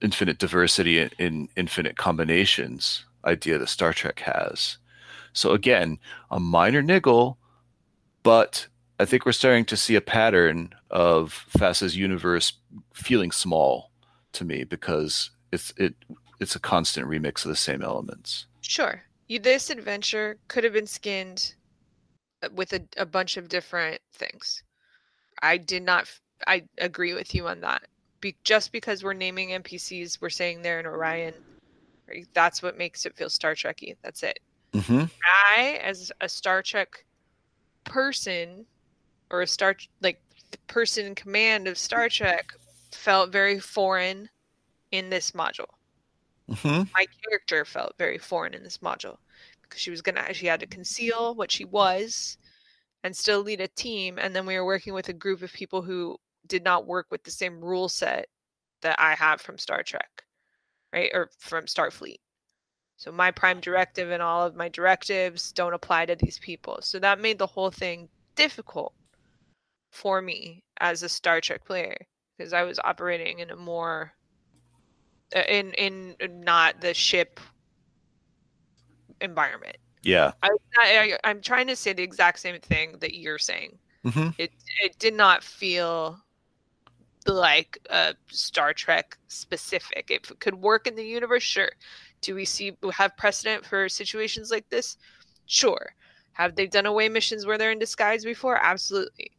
infinite 0.00 0.38
diversity 0.38 1.00
in, 1.00 1.10
in 1.18 1.48
infinite 1.56 1.96
combinations 1.96 3.04
idea 3.24 3.58
that 3.58 3.68
Star 3.68 3.92
Trek 3.92 4.20
has. 4.20 4.78
So 5.32 5.50
again, 5.50 5.98
a 6.30 6.38
minor 6.38 6.82
niggle, 6.82 7.36
but 8.22 8.68
I 9.00 9.04
think 9.06 9.26
we're 9.26 9.32
starting 9.32 9.64
to 9.66 9.76
see 9.76 9.96
a 9.96 10.00
pattern 10.00 10.72
of 10.88 11.46
FASA's 11.58 11.96
universe 11.96 12.52
feeling 12.94 13.32
small 13.32 13.90
to 14.36 14.44
me 14.44 14.64
because 14.64 15.30
it's 15.52 15.72
it 15.76 15.94
it's 16.40 16.56
a 16.56 16.60
constant 16.60 17.08
remix 17.08 17.44
of 17.44 17.48
the 17.48 17.56
same 17.56 17.82
elements. 17.82 18.46
Sure. 18.60 19.02
You, 19.28 19.38
this 19.38 19.70
adventure 19.70 20.38
could 20.48 20.64
have 20.64 20.72
been 20.72 20.86
skinned 20.86 21.54
uh, 22.42 22.48
with 22.54 22.72
a, 22.72 22.82
a 22.96 23.06
bunch 23.06 23.36
of 23.36 23.48
different 23.48 24.00
things. 24.12 24.62
I 25.42 25.56
did 25.56 25.82
not. 25.82 26.08
I 26.46 26.64
agree 26.78 27.14
with 27.14 27.34
you 27.34 27.48
on 27.48 27.60
that. 27.62 27.82
Be, 28.20 28.36
just 28.44 28.72
because 28.72 29.02
we're 29.02 29.14
naming 29.14 29.50
NPCs, 29.50 30.20
we're 30.20 30.30
saying 30.30 30.62
they're 30.62 30.80
in 30.80 30.86
Orion. 30.86 31.34
Right? 32.08 32.26
That's 32.34 32.62
what 32.62 32.78
makes 32.78 33.06
it 33.06 33.16
feel 33.16 33.30
Star 33.30 33.54
Trekky. 33.54 33.96
That's 34.02 34.22
it. 34.22 34.38
Mm-hmm. 34.72 35.04
I, 35.24 35.80
as 35.82 36.12
a 36.20 36.28
Star 36.28 36.62
Trek 36.62 37.04
person, 37.84 38.66
or 39.30 39.42
a 39.42 39.46
Star 39.46 39.76
like 40.02 40.20
person 40.66 41.06
in 41.06 41.14
command 41.14 41.66
of 41.66 41.78
Star 41.78 42.08
Trek, 42.08 42.52
felt 42.96 43.30
very 43.30 43.58
foreign 43.58 44.28
in 44.92 45.10
this 45.10 45.32
module. 45.32 45.70
Mm-hmm. 46.50 46.84
My 46.94 47.06
character 47.24 47.64
felt 47.64 47.98
very 47.98 48.18
foreign 48.18 48.54
in 48.54 48.62
this 48.62 48.78
module 48.78 49.18
because 49.62 49.80
she 49.80 49.90
was 49.90 50.02
gonna 50.02 50.32
she 50.32 50.46
had 50.46 50.60
to 50.60 50.66
conceal 50.66 51.34
what 51.34 51.50
she 51.50 51.64
was 51.64 52.38
and 53.02 53.16
still 53.16 53.40
lead 53.40 53.60
a 53.60 53.68
team, 53.68 54.18
and 54.18 54.34
then 54.34 54.46
we 54.46 54.56
were 54.56 54.64
working 54.64 54.94
with 54.94 55.08
a 55.08 55.12
group 55.12 55.42
of 55.42 55.52
people 55.52 55.82
who 55.82 56.16
did 56.46 56.64
not 56.64 56.86
work 56.86 57.06
with 57.10 57.22
the 57.24 57.30
same 57.30 57.60
rule 57.60 57.88
set 57.88 58.28
that 58.82 58.98
I 58.98 59.14
have 59.14 59.40
from 59.40 59.58
Star 59.58 59.82
Trek, 59.82 60.24
right, 60.92 61.10
or 61.12 61.30
from 61.38 61.66
Starfleet. 61.66 62.18
So 62.96 63.12
my 63.12 63.30
prime 63.30 63.60
directive 63.60 64.10
and 64.10 64.22
all 64.22 64.46
of 64.46 64.56
my 64.56 64.68
directives 64.68 65.52
don't 65.52 65.74
apply 65.74 66.06
to 66.06 66.16
these 66.16 66.38
people. 66.38 66.78
So 66.80 66.98
that 66.98 67.20
made 67.20 67.38
the 67.38 67.46
whole 67.46 67.70
thing 67.70 68.08
difficult 68.36 68.94
for 69.90 70.22
me 70.22 70.64
as 70.80 71.02
a 71.02 71.08
Star 71.08 71.40
Trek 71.40 71.64
player 71.64 71.96
because 72.36 72.52
I 72.52 72.62
was 72.62 72.78
operating 72.82 73.40
in 73.40 73.50
a 73.50 73.56
more 73.56 74.12
uh, 75.34 75.40
in 75.48 75.72
in 75.72 76.16
not 76.20 76.80
the 76.80 76.94
ship 76.94 77.40
environment. 79.20 79.76
Yeah. 80.02 80.32
I, 80.42 80.50
I 80.78 81.18
I'm 81.24 81.40
trying 81.40 81.66
to 81.66 81.76
say 81.76 81.92
the 81.92 82.02
exact 82.02 82.38
same 82.38 82.60
thing 82.60 82.96
that 83.00 83.14
you're 83.14 83.38
saying. 83.38 83.78
Mm-hmm. 84.04 84.28
It 84.38 84.52
it 84.82 84.98
did 84.98 85.14
not 85.14 85.42
feel 85.42 86.20
like 87.26 87.78
uh, 87.90 88.12
Star 88.28 88.72
Trek 88.72 89.18
specific. 89.26 90.10
If 90.10 90.30
it 90.30 90.38
could 90.38 90.54
work 90.54 90.86
in 90.86 90.94
the 90.94 91.04
universe, 91.04 91.42
sure. 91.42 91.72
Do 92.20 92.34
we 92.34 92.44
see 92.44 92.76
have 92.92 93.16
precedent 93.16 93.66
for 93.66 93.88
situations 93.88 94.50
like 94.50 94.68
this? 94.68 94.96
Sure. 95.46 95.94
Have 96.32 96.54
they 96.54 96.66
done 96.66 96.86
away 96.86 97.08
missions 97.08 97.46
where 97.46 97.58
they're 97.58 97.72
in 97.72 97.78
disguise 97.78 98.24
before? 98.24 98.58
Absolutely. 98.62 99.32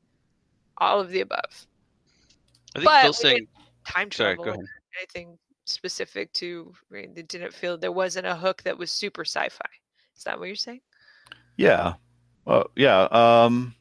All 0.80 1.00
of 1.00 1.10
the 1.10 1.22
above. 1.22 1.68
I 2.78 2.82
think 2.82 2.86
But 2.86 3.02
Phil 3.02 3.10
we 3.10 3.14
saying 3.14 3.38
didn't 3.38 3.50
time 3.86 4.12
Sorry, 4.12 4.36
travel 4.36 4.46
go 4.46 4.52
ahead. 4.52 4.66
anything 5.00 5.38
specific 5.66 6.32
to 6.34 6.74
right, 6.90 7.10
it 7.16 7.28
didn't 7.28 7.54
feel 7.54 7.78
there 7.78 7.92
wasn't 7.92 8.28
a 8.28 8.36
hook 8.36 8.64
that 8.64 8.78
was 8.78 8.92
super 8.92 9.26
sci-fi. 9.26 9.70
Is 10.16 10.24
that 10.24 10.40
what 10.40 10.48
you're 10.48 10.56
saying? 10.56 10.82
Yeah. 11.58 11.96
Well, 12.46 12.70
yeah. 12.76 13.04
Um. 13.12 13.76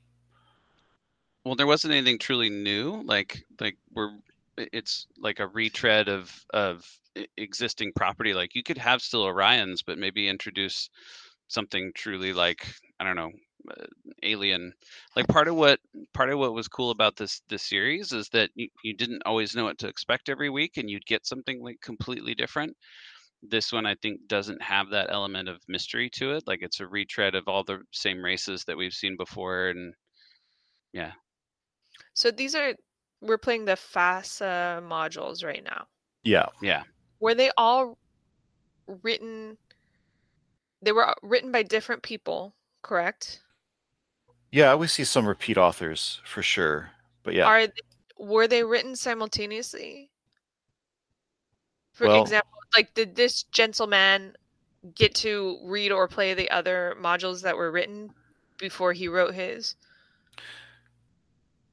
Well, 1.44 1.54
there 1.54 1.66
wasn't 1.66 1.94
anything 1.94 2.18
truly 2.18 2.50
new. 2.50 3.02
Like 3.04 3.44
like 3.60 3.76
we're 3.94 4.12
it's 4.56 5.06
like 5.18 5.38
a 5.40 5.46
retread 5.46 6.08
of 6.08 6.34
of 6.50 6.84
existing 7.36 7.92
property. 7.94 8.34
Like 8.34 8.54
you 8.54 8.62
could 8.62 8.78
have 8.78 9.02
still 9.02 9.24
Orions, 9.24 9.80
but 9.86 9.98
maybe 9.98 10.28
introduce 10.28 10.90
something 11.48 11.92
truly 11.94 12.32
like 12.32 12.66
I 12.98 13.04
don't 13.04 13.16
know, 13.16 13.26
uh, 13.26 13.30
Uh, 13.70 13.84
alien. 14.22 14.72
Like 15.14 15.28
part 15.28 15.48
of 15.48 15.56
what 15.56 15.80
part 16.12 16.30
of 16.30 16.38
what 16.38 16.54
was 16.54 16.68
cool 16.68 16.90
about 16.90 17.16
this 17.16 17.42
this 17.48 17.62
series 17.62 18.12
is 18.12 18.28
that 18.30 18.50
you, 18.54 18.68
you 18.82 18.94
didn't 18.94 19.22
always 19.26 19.54
know 19.54 19.64
what 19.64 19.78
to 19.78 19.88
expect 19.88 20.28
every 20.28 20.50
week, 20.50 20.76
and 20.76 20.90
you'd 20.90 21.06
get 21.06 21.26
something 21.26 21.62
like 21.62 21.80
completely 21.80 22.34
different. 22.34 22.76
This 23.42 23.72
one, 23.72 23.86
I 23.86 23.94
think, 23.96 24.20
doesn't 24.28 24.62
have 24.62 24.90
that 24.90 25.08
element 25.10 25.48
of 25.48 25.60
mystery 25.68 26.10
to 26.14 26.32
it. 26.32 26.44
Like 26.46 26.60
it's 26.62 26.80
a 26.80 26.86
retread 26.86 27.34
of 27.34 27.48
all 27.48 27.64
the 27.64 27.80
same 27.92 28.24
races 28.24 28.64
that 28.64 28.76
we've 28.76 28.92
seen 28.92 29.16
before, 29.16 29.68
and 29.68 29.94
yeah. 30.92 31.12
So 32.14 32.30
these 32.30 32.54
are 32.54 32.74
we're 33.20 33.38
playing 33.38 33.64
the 33.64 33.72
FASA 33.72 34.82
modules 34.82 35.44
right 35.44 35.64
now. 35.64 35.86
Yeah. 36.24 36.46
Yeah. 36.60 36.82
Were 37.20 37.34
they 37.34 37.50
all 37.56 37.98
written 39.02 39.56
they 40.82 40.92
were 40.92 41.08
uh, 41.08 41.14
written 41.22 41.50
by 41.50 41.62
different 41.62 42.02
people, 42.02 42.54
correct? 42.82 43.40
Yeah. 44.52 44.74
We 44.74 44.86
see 44.86 45.04
some 45.04 45.26
repeat 45.26 45.56
authors 45.58 46.20
for 46.24 46.42
sure. 46.42 46.90
But 47.22 47.34
yeah. 47.34 47.44
Are 47.46 47.66
they, 47.66 47.72
were 48.18 48.46
they 48.48 48.62
written 48.64 48.96
simultaneously? 48.96 50.10
For 51.92 52.06
Well- 52.06 52.22
example, 52.22 52.50
like 52.76 52.94
did 52.94 53.16
this 53.16 53.42
gentleman 53.44 54.36
get 54.94 55.14
to 55.16 55.58
read 55.64 55.90
or 55.92 56.06
play 56.08 56.34
the 56.34 56.50
other 56.50 56.94
modules 57.00 57.42
that 57.42 57.56
were 57.56 57.70
written 57.70 58.10
before 58.58 58.92
he 58.92 59.08
wrote 59.08 59.34
his? 59.34 59.74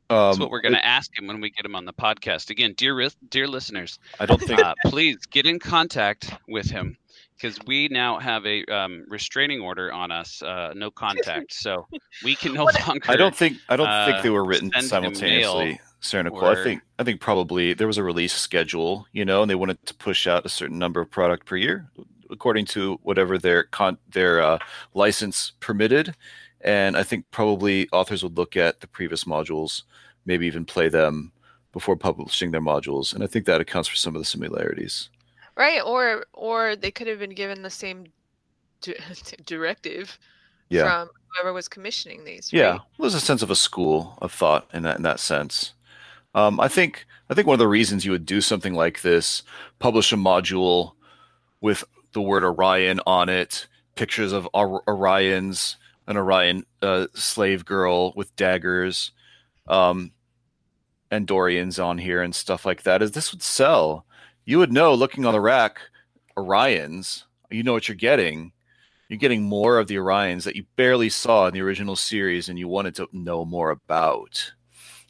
That's 0.10 0.36
Um, 0.36 0.42
what 0.42 0.52
we're 0.52 0.62
going 0.62 0.74
to 0.76 0.86
ask 0.86 1.18
him 1.18 1.28
when 1.28 1.42
we 1.42 1.50
get 1.50 1.66
him 1.66 1.76
on 1.76 1.86
the 1.86 1.94
podcast. 1.94 2.50
Again, 2.50 2.74
dear 2.78 3.10
dear 3.30 3.48
listeners, 3.48 4.00
I 4.20 4.26
don't 4.26 4.42
think- 4.42 4.62
uh, 4.64 4.76
please 4.86 5.18
get 5.26 5.46
in 5.46 5.60
contact 5.60 6.32
with 6.48 6.70
him 6.70 6.98
because 7.36 7.58
we 7.66 7.88
now 7.90 8.20
have 8.20 8.46
a 8.46 8.66
um, 8.66 9.06
restraining 9.08 9.62
order 9.62 9.92
on 9.92 10.12
us, 10.12 10.42
uh, 10.42 10.74
no 10.76 10.92
contact, 11.06 11.54
so 11.54 11.88
we 12.24 12.36
can 12.36 12.54
no 12.54 12.66
longer. 12.66 13.02
I 13.08 13.16
don't 13.16 13.36
think 13.36 13.58
I 13.70 13.76
don't 13.76 13.88
uh, 13.88 14.06
think 14.06 14.24
they 14.24 14.30
were 14.30 14.46
written 14.46 14.72
simultaneously. 14.82 15.66
mail 15.66 15.78
Sarah 16.04 16.24
Nicole. 16.24 16.46
I 16.46 16.62
think 16.62 16.82
I 17.00 17.04
think 17.04 17.22
probably 17.22 17.74
there 17.74 17.88
was 17.88 17.98
a 17.98 18.04
release 18.04 18.34
schedule, 18.34 19.08
you 19.14 19.24
know, 19.24 19.42
and 19.42 19.50
they 19.50 19.56
wanted 19.56 19.84
to 19.86 19.94
push 19.96 20.28
out 20.28 20.46
a 20.46 20.50
certain 20.50 20.78
number 20.78 21.00
of 21.00 21.10
product 21.10 21.46
per 21.46 21.56
year, 21.56 21.90
according 22.30 22.66
to 22.68 23.00
whatever 23.04 23.38
their 23.38 23.64
con 23.64 23.98
their 24.10 24.42
uh, 24.42 24.60
license 24.94 25.54
permitted. 25.62 26.14
And 26.60 26.98
I 26.98 27.04
think 27.04 27.26
probably 27.32 27.88
authors 27.92 28.22
would 28.22 28.38
look 28.38 28.58
at 28.58 28.82
the 28.82 28.88
previous 28.88 29.24
modules, 29.24 29.84
maybe 30.26 30.46
even 30.46 30.66
play 30.66 30.90
them 30.90 31.32
before 31.72 31.96
publishing 31.96 32.52
their 32.52 32.62
modules, 32.62 33.14
and 33.14 33.24
I 33.24 33.28
think 33.28 33.46
that 33.46 33.62
accounts 33.62 33.88
for 33.88 33.96
some 33.96 34.16
of 34.16 34.22
the 34.22 34.26
similarities. 34.26 35.10
Right, 35.56 35.82
or 35.82 36.26
or 36.34 36.76
they 36.76 36.92
could 36.92 37.08
have 37.08 37.20
been 37.20 37.36
given 37.36 37.62
the 37.62 37.70
same 37.70 38.06
di- 38.82 38.96
directive 39.46 40.18
Yeah. 40.70 40.84
from 40.84 41.10
whoever 41.30 41.54
was 41.54 41.68
commissioning 41.68 42.24
these. 42.26 42.52
Yeah, 42.52 42.72
right? 42.72 42.82
there's 43.00 43.14
a 43.16 43.20
sense 43.20 43.42
of 43.44 43.52
a 43.52 43.56
school 43.56 44.18
of 44.22 44.32
thought 44.32 44.68
in 44.74 44.84
that 44.84 44.98
in 44.98 45.04
that 45.04 45.20
sense. 45.20 45.74
Um, 46.36 46.60
I 46.60 46.68
think 46.68 47.06
I 47.30 47.34
think 47.36 47.46
one 47.48 47.54
of 47.56 47.60
the 47.60 47.68
reasons 47.68 48.04
you 48.06 48.12
would 48.12 48.26
do 48.26 48.42
something 48.42 48.74
like 48.74 49.02
this, 49.02 49.44
publish 49.80 50.12
a 50.12 50.16
module 50.16 50.94
with 51.62 51.84
the 52.14 52.22
word 52.22 52.44
Orion 52.44 53.00
on 53.06 53.30
it, 53.30 53.68
pictures 53.96 54.32
of 54.32 54.48
Or- 54.54 54.84
Orions, 54.88 55.76
an 56.08 56.18
Orion 56.18 56.66
uh, 56.82 57.08
slave 57.14 57.64
girl 57.66 58.12
with 58.16 58.36
daggers, 58.36 59.12
um, 59.68 60.12
Andorians 61.12 61.84
on 61.84 62.00
here 62.00 62.22
and 62.24 62.34
stuff 62.34 62.66
like 62.66 62.84
that, 62.84 63.02
is 63.04 63.12
this 63.12 63.32
would 63.32 63.44
sell. 63.44 64.06
You 64.46 64.60
would 64.60 64.74
know 64.74 64.94
looking 64.94 65.26
on 65.26 65.34
the 65.34 65.40
rack, 65.40 65.80
Orions. 66.38 67.24
You 67.50 67.64
know 67.64 67.74
what 67.74 67.88
you're 67.88 67.96
getting. 67.96 68.52
You're 69.08 69.20
getting 69.20 69.44
more 69.44 69.78
of 69.78 69.88
the 69.88 69.96
Orions 69.96 70.44
that 70.44 70.56
you 70.56 70.66
barely 70.76 71.10
saw 71.10 71.48
in 71.48 71.54
the 71.54 71.62
original 71.62 71.96
series, 71.96 72.50
and 72.50 72.58
you 72.58 72.68
wanted 72.68 72.96
to 72.96 73.08
know 73.14 73.46
more 73.46 73.70
about. 73.70 74.54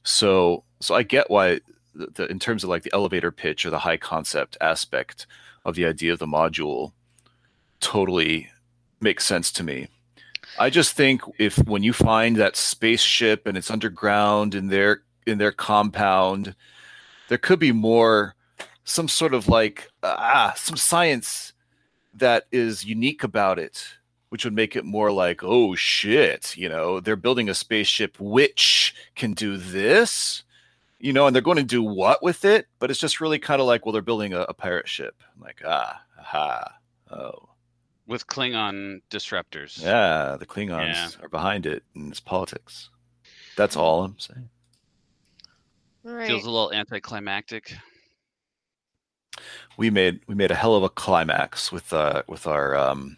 So, 0.04 0.64
so 0.82 0.94
I 0.94 1.04
get 1.04 1.30
why, 1.30 1.62
the, 1.96 2.08
the, 2.14 2.26
in 2.28 2.40
terms 2.40 2.64
of 2.64 2.70
like 2.70 2.84
the 2.84 2.94
elevator 2.94 3.32
pitch 3.32 3.66
or 3.66 3.70
the 3.70 3.80
high 3.80 3.98
concept 3.98 4.58
aspect 4.60 5.26
of 5.66 5.76
the 5.76 5.86
idea 5.86 6.12
of 6.14 6.20
the 6.20 6.26
module, 6.26 6.92
totally 7.80 8.50
makes 9.00 9.26
sense 9.26 9.52
to 9.54 9.64
me. 9.64 9.88
I 10.60 10.70
just 10.70 10.96
think 10.96 11.22
if 11.40 11.58
when 11.68 11.84
you 11.84 11.94
find 11.94 12.36
that 12.36 12.56
spaceship 12.56 13.48
and 13.48 13.58
it's 13.58 13.72
underground 13.72 14.54
in 14.54 14.68
their 14.68 15.02
in 15.26 15.38
their 15.38 15.52
compound, 15.52 16.56
there 17.30 17.38
could 17.38 17.60
be 17.60 17.72
more, 17.72 18.36
some 18.84 19.08
sort 19.08 19.34
of 19.34 19.48
like 19.48 19.90
ah 20.04 20.54
some 20.56 20.78
science 20.78 21.54
that 22.14 22.46
is 22.52 22.86
unique 22.86 23.24
about 23.24 23.58
it, 23.60 23.86
which 24.30 24.44
would 24.46 24.54
make 24.54 24.76
it 24.76 24.86
more 24.86 25.12
like 25.12 25.44
oh 25.44 25.76
shit, 25.76 26.56
you 26.58 26.70
know, 26.70 27.00
they're 27.00 27.16
building 27.16 27.50
a 27.50 27.54
spaceship 27.54 28.20
which 28.20 28.94
can 29.16 29.34
do 29.34 29.58
this, 29.58 30.44
you 31.00 31.12
know, 31.14 31.26
and 31.28 31.36
they're 31.36 31.42
going 31.42 31.58
to 31.58 31.64
do 31.64 31.82
what 31.84 32.22
with 32.22 32.46
it, 32.46 32.68
but 32.80 32.92
it's 32.92 33.00
just 33.00 33.20
really 33.22 33.40
kind 33.40 33.62
of 33.62 33.68
like 33.68 33.86
well 33.86 33.94
they're 33.94 34.02
building 34.02 34.34
a, 34.34 34.42
a 34.42 34.54
pirate 34.54 34.88
ship, 34.88 35.16
I'm 35.36 35.42
like 35.42 35.62
ah 35.66 36.02
aha 36.20 36.78
oh 37.12 37.50
with 38.06 38.28
Klingon 38.28 39.02
disruptors. 39.10 39.82
yeah, 39.82 40.36
the 40.38 40.46
Klingons 40.46 40.94
Yeah. 40.94 41.10
are 41.26 41.30
behind 41.30 41.66
it 41.66 41.84
and 41.96 42.12
it's 42.12 42.20
politics. 42.20 42.90
That's 43.56 43.78
all 43.78 44.04
I'm 44.04 44.20
saying. 44.20 44.50
All 46.06 46.14
right. 46.14 46.28
Feels 46.28 46.44
a 46.44 46.50
little 46.52 46.74
anticlimactic. 46.74 47.74
We 49.78 49.90
made 49.90 50.20
we 50.28 50.36
made 50.36 50.52
a 50.52 50.56
hell 50.56 50.76
of 50.76 50.84
a 50.84 50.90
climax 50.90 51.72
with 51.72 51.94
uh 51.94 52.24
with 52.28 52.48
our 52.48 52.76
um 52.76 53.18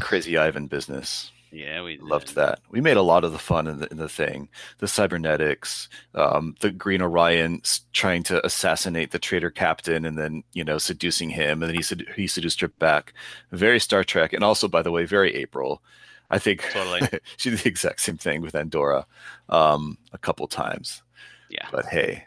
crazy 0.00 0.36
Ivan 0.36 0.66
business. 0.66 1.30
Yeah, 1.52 1.82
we 1.82 1.98
loved 1.98 2.36
that. 2.36 2.60
We 2.70 2.80
made 2.80 2.96
a 2.96 3.02
lot 3.02 3.24
of 3.24 3.32
the 3.32 3.38
fun 3.38 3.66
in 3.66 3.80
the, 3.80 3.90
in 3.90 3.96
the 3.96 4.08
thing, 4.08 4.48
the 4.78 4.86
cybernetics, 4.86 5.88
um, 6.14 6.54
the 6.60 6.70
Green 6.70 7.02
Orion 7.02 7.60
trying 7.92 8.22
to 8.24 8.44
assassinate 8.46 9.10
the 9.10 9.18
traitor 9.18 9.50
captain 9.50 10.04
and 10.04 10.16
then 10.16 10.44
you 10.52 10.62
know 10.62 10.78
seducing 10.78 11.30
him, 11.30 11.62
and 11.62 11.70
then 11.70 11.76
he 11.76 11.82
sed- 11.82 12.06
he 12.14 12.28
seduced 12.28 12.60
her 12.60 12.68
back. 12.68 13.12
Very 13.50 13.80
Star 13.80 14.04
Trek, 14.04 14.32
and 14.32 14.44
also 14.44 14.68
by 14.68 14.82
the 14.82 14.92
way, 14.92 15.04
very 15.04 15.34
April. 15.34 15.82
I 16.30 16.38
think 16.38 16.62
Totally. 16.70 17.00
she 17.36 17.50
did 17.50 17.58
the 17.58 17.68
exact 17.68 18.00
same 18.00 18.16
thing 18.16 18.40
with 18.42 18.54
Andorra 18.54 19.04
um, 19.48 19.98
a 20.12 20.18
couple 20.18 20.46
times. 20.46 21.02
Yeah. 21.48 21.66
But 21.72 21.86
hey, 21.86 22.24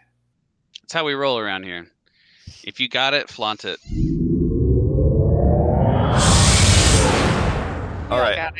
That's 0.81 0.91
how 0.91 1.05
we 1.05 1.13
roll 1.13 1.39
around 1.39 1.63
here. 1.63 1.88
If 2.64 2.80
you 2.80 2.88
got 2.88 3.14
it, 3.14 3.30
flaunt 3.30 3.65
it. 3.65 3.80
all 8.10 8.20
right. 8.20 8.52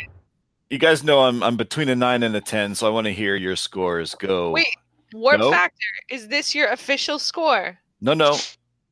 You 0.70 0.78
guys 0.80 1.04
know 1.04 1.22
I'm 1.22 1.44
I'm 1.44 1.56
between 1.58 1.90
a 1.90 1.96
nine 1.96 2.24
and 2.24 2.36
a 2.36 2.42
ten, 2.42 2.76
so 2.76 2.88
I 2.88 2.90
want 2.90 3.06
to 3.06 3.14
hear 3.14 3.36
your 3.36 3.56
scores. 3.56 4.16
Go. 4.16 4.52
Wait, 4.52 4.66
warp 5.14 5.40
No? 5.40 5.52
factor. 5.52 5.86
Is 6.10 6.28
this 6.28 6.56
your 6.56 6.70
official 6.70 7.20
score? 7.20 7.78
No, 8.02 8.14
no. 8.14 8.38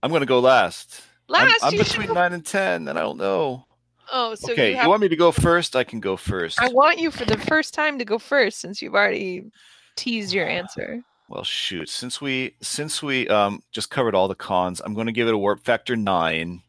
I'm 0.04 0.12
gonna 0.12 0.26
go 0.26 0.40
last. 0.40 1.02
I'm- 1.30 1.48
Last, 1.48 1.64
I'm, 1.64 1.72
between 1.78 2.08
should- 2.08 2.14
nine 2.14 2.34
and 2.34 2.46
ten, 2.46 2.88
and 2.88 3.00
I 3.00 3.02
don't 3.02 3.18
know. 3.18 3.66
Oh, 4.12 4.36
so 4.36 4.52
okay, 4.52 4.76
you, 4.76 4.82
you, 4.82 4.90
want 4.90 5.02
me 5.02 5.08
to 5.08 5.16
go 5.16 5.32
first? 5.32 5.76
I 5.78 5.86
can 5.86 6.02
go 6.02 6.18
first. 6.18 6.62
I 6.62 6.68
want 6.68 7.00
you 7.00 7.10
for 7.12 7.24
the 7.24 7.38
first 7.38 7.74
time 7.74 7.98
to 7.98 8.04
go 8.04 8.20
first 8.20 8.60
since 8.60 8.82
you've 8.82 8.94
already 8.94 9.50
teased 9.96 10.34
your 10.34 10.46
answer. 10.48 11.02
Well, 11.32 11.46
shoot. 11.46 11.88
Since 11.88 12.20
we 12.20 12.56
since 12.62 13.02
we 13.02 13.26
um 13.30 13.64
just 13.72 13.90
covered 13.90 14.16
all 14.16 14.28
the 14.28 14.36
cons, 14.36 14.82
I'm 14.84 14.94
going 14.94 15.08
to 15.08 15.14
give 15.14 15.30
it 15.30 15.34
a 15.34 15.38
warp 15.38 15.64
factor 15.64 15.96
nine. 15.96 16.62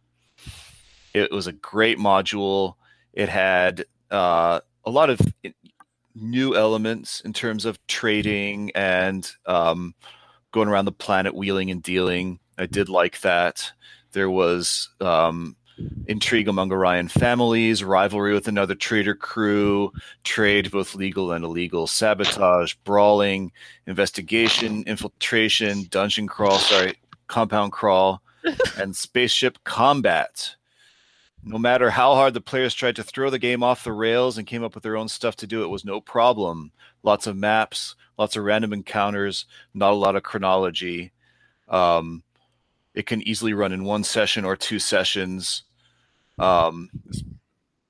It 1.12 1.32
was 1.32 1.48
a 1.48 1.52
great 1.52 1.98
module. 1.98 2.76
It 3.12 3.28
had 3.28 3.84
uh, 4.12 4.60
a 4.84 4.90
lot 4.90 5.10
of 5.10 5.20
new 6.14 6.54
elements 6.54 7.22
in 7.22 7.32
terms 7.32 7.64
of 7.64 7.84
trading 7.88 8.70
and 8.76 9.28
um, 9.46 9.96
going 10.52 10.68
around 10.68 10.84
the 10.84 10.92
planet 10.92 11.34
wheeling 11.34 11.72
and 11.72 11.82
dealing. 11.82 12.38
I 12.56 12.66
did 12.66 12.88
like 12.88 13.20
that. 13.22 13.72
There 14.12 14.30
was 14.30 14.90
um, 15.00 15.56
intrigue 16.06 16.48
among 16.48 16.72
Orion 16.72 17.08
families, 17.08 17.82
rivalry 17.82 18.32
with 18.32 18.48
another 18.48 18.74
trader 18.74 19.14
crew, 19.14 19.92
trade 20.24 20.70
both 20.70 20.94
legal 20.94 21.32
and 21.32 21.44
illegal, 21.44 21.86
sabotage, 21.86 22.74
brawling, 22.84 23.52
investigation, 23.86 24.84
infiltration, 24.86 25.84
dungeon 25.90 26.26
crawl, 26.26 26.58
sorry, 26.58 26.94
compound 27.26 27.72
crawl, 27.72 28.22
and 28.78 28.94
spaceship 28.94 29.58
combat. 29.64 30.56
No 31.44 31.58
matter 31.58 31.90
how 31.90 32.14
hard 32.14 32.34
the 32.34 32.40
players 32.40 32.74
tried 32.74 32.96
to 32.96 33.02
throw 33.02 33.28
the 33.28 33.38
game 33.38 33.64
off 33.64 33.84
the 33.84 33.92
rails 33.92 34.38
and 34.38 34.46
came 34.46 34.62
up 34.62 34.74
with 34.74 34.84
their 34.84 34.96
own 34.96 35.08
stuff 35.08 35.34
to 35.36 35.46
do, 35.46 35.64
it 35.64 35.68
was 35.68 35.84
no 35.84 36.00
problem. 36.00 36.70
Lots 37.02 37.26
of 37.26 37.36
maps, 37.36 37.96
lots 38.16 38.36
of 38.36 38.44
random 38.44 38.72
encounters, 38.72 39.46
not 39.74 39.92
a 39.92 39.96
lot 39.96 40.14
of 40.14 40.22
chronology. 40.22 41.10
Um, 41.68 42.22
it 42.94 43.06
can 43.06 43.26
easily 43.26 43.54
run 43.54 43.72
in 43.72 43.84
one 43.84 44.04
session 44.04 44.44
or 44.44 44.56
two 44.56 44.78
sessions. 44.78 45.62
Um, 46.38 46.90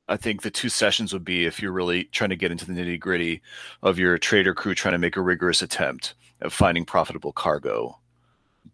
I 0.08 0.16
think 0.16 0.42
the 0.42 0.50
two 0.50 0.68
sessions 0.68 1.12
would 1.12 1.24
be 1.24 1.46
if 1.46 1.60
you're 1.60 1.72
really 1.72 2.04
trying 2.04 2.30
to 2.30 2.36
get 2.36 2.50
into 2.50 2.66
the 2.66 2.72
nitty 2.72 3.00
gritty 3.00 3.40
of 3.82 3.98
your 3.98 4.18
trader 4.18 4.54
crew 4.54 4.74
trying 4.74 4.92
to 4.92 4.98
make 4.98 5.16
a 5.16 5.22
rigorous 5.22 5.62
attempt 5.62 6.14
at 6.40 6.52
finding 6.52 6.84
profitable 6.84 7.32
cargo. 7.32 7.98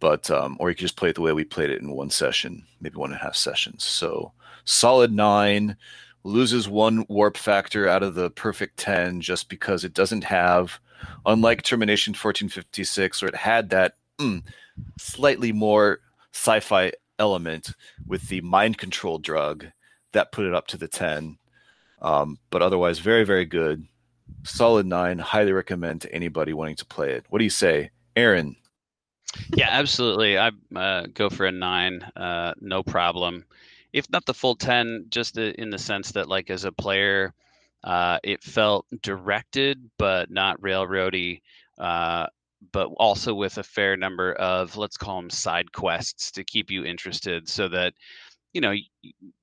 But 0.01 0.31
um, 0.31 0.57
or 0.61 0.69
you 0.69 0.75
could 0.75 0.83
just 0.83 0.97
play 0.97 1.11
it 1.11 1.15
the 1.15 1.23
way 1.23 1.33
we 1.33 1.45
played 1.45 1.71
it 1.71 1.81
in 1.81 1.91
one 1.91 2.11
session, 2.11 2.65
maybe 2.81 2.97
one 2.97 3.11
and 3.13 3.21
a 3.21 3.23
half 3.23 3.35
sessions. 3.35 3.85
So 3.85 4.33
solid 4.65 5.13
nine 5.13 5.77
loses 6.25 6.69
one 6.69 7.07
warp 7.09 7.37
factor 7.37 7.89
out 7.89 8.03
of 8.03 8.15
the 8.15 8.31
perfect 8.31 8.77
ten 8.77 9.21
just 9.21 9.49
because 9.49 9.85
it 9.85 9.95
doesn't 9.95 10.25
have, 10.25 10.79
unlike 11.27 11.63
Termination 11.63 12.13
1456, 12.13 13.23
where 13.23 13.29
it 13.29 13.35
had 13.35 13.71
that 13.71 13.95
mm, 14.19 14.43
slightly 14.99 15.53
more 15.53 16.01
sci-fi 16.39 16.93
element 17.19 17.73
with 18.07 18.29
the 18.29 18.41
mind 18.43 18.79
control 18.79 19.19
drug 19.19 19.67
that 20.13 20.33
put 20.33 20.47
it 20.47 20.55
up 20.55 20.67
to 20.69 20.77
the 20.77 20.89
10 20.89 21.39
um, 22.01 22.39
but 22.51 22.63
otherwise 22.63 22.99
very 23.01 23.25
very 23.25 23.45
good. 23.45 23.87
Solid 24.45 24.87
9 24.87 25.19
highly 25.19 25.53
recommend 25.53 26.03
to 26.03 26.15
anybody 26.15 26.53
wanting 26.53 26.77
to 26.77 26.87
play 26.87 27.13
it. 27.13 27.27
What 27.29 27.39
do 27.39 27.45
you 27.45 27.51
say 27.51 27.91
aaron? 28.15 28.57
Yeah, 29.55 29.69
absolutely. 29.71 30.39
I 30.39 30.51
uh, 30.75 31.07
go 31.13 31.29
for 31.29 31.47
a 31.47 31.53
nine, 31.53 32.03
uh, 32.17 32.55
no 32.61 32.83
problem. 32.83 33.45
If 33.93 34.11
not 34.11 34.27
the 34.27 34.35
full 34.35 34.57
ten, 34.57 35.07
just 35.09 35.35
the, 35.35 35.59
in 35.61 35.71
the 35.71 35.79
sense 35.79 36.13
that, 36.13 36.29
like, 36.29 36.51
as 36.51 36.65
a 36.65 36.73
player, 36.73 37.35
uh, 37.85 38.19
it 38.23 38.43
felt 38.43 38.87
directed 39.03 39.91
but 39.99 40.31
not 40.31 40.61
railroady, 40.61 41.43
uh, 41.79 42.27
but 42.73 42.89
also 42.99 43.35
with 43.35 43.59
a 43.59 43.63
fair 43.63 43.97
number 43.97 44.33
of 44.35 44.77
let's 44.77 44.97
call 44.97 45.17
them 45.21 45.31
side 45.31 45.73
quests 45.73 46.31
to 46.33 46.45
keep 46.45 46.71
you 46.71 46.85
interested, 46.85 47.49
so 47.49 47.69
that 47.69 47.95
you 48.53 48.61
know 48.61 48.75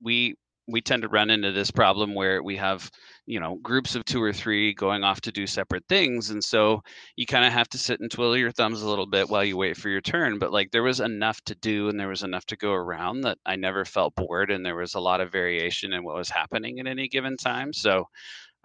we 0.02 0.34
we 0.68 0.80
tend 0.80 1.02
to 1.02 1.08
run 1.08 1.30
into 1.30 1.52
this 1.52 1.70
problem 1.70 2.14
where 2.14 2.42
we 2.42 2.56
have 2.56 2.90
you 3.26 3.38
know 3.40 3.56
groups 3.62 3.94
of 3.94 4.04
two 4.04 4.22
or 4.22 4.32
three 4.32 4.74
going 4.74 5.04
off 5.04 5.20
to 5.20 5.32
do 5.32 5.46
separate 5.46 5.84
things 5.88 6.30
and 6.30 6.42
so 6.42 6.80
you 7.16 7.26
kind 7.26 7.44
of 7.44 7.52
have 7.52 7.68
to 7.68 7.78
sit 7.78 8.00
and 8.00 8.10
twiddle 8.10 8.36
your 8.36 8.50
thumbs 8.50 8.82
a 8.82 8.88
little 8.88 9.06
bit 9.06 9.28
while 9.28 9.44
you 9.44 9.56
wait 9.56 9.76
for 9.76 9.88
your 9.88 10.00
turn 10.00 10.38
but 10.38 10.52
like 10.52 10.70
there 10.70 10.82
was 10.82 11.00
enough 11.00 11.40
to 11.42 11.54
do 11.56 11.88
and 11.88 11.98
there 11.98 12.08
was 12.08 12.22
enough 12.22 12.46
to 12.46 12.56
go 12.56 12.72
around 12.72 13.20
that 13.20 13.38
i 13.46 13.54
never 13.56 13.84
felt 13.84 14.14
bored 14.16 14.50
and 14.50 14.64
there 14.64 14.76
was 14.76 14.94
a 14.94 15.00
lot 15.00 15.20
of 15.20 15.30
variation 15.32 15.92
in 15.92 16.04
what 16.04 16.16
was 16.16 16.30
happening 16.30 16.78
at 16.80 16.86
any 16.86 17.08
given 17.08 17.36
time 17.36 17.72
so 17.72 18.04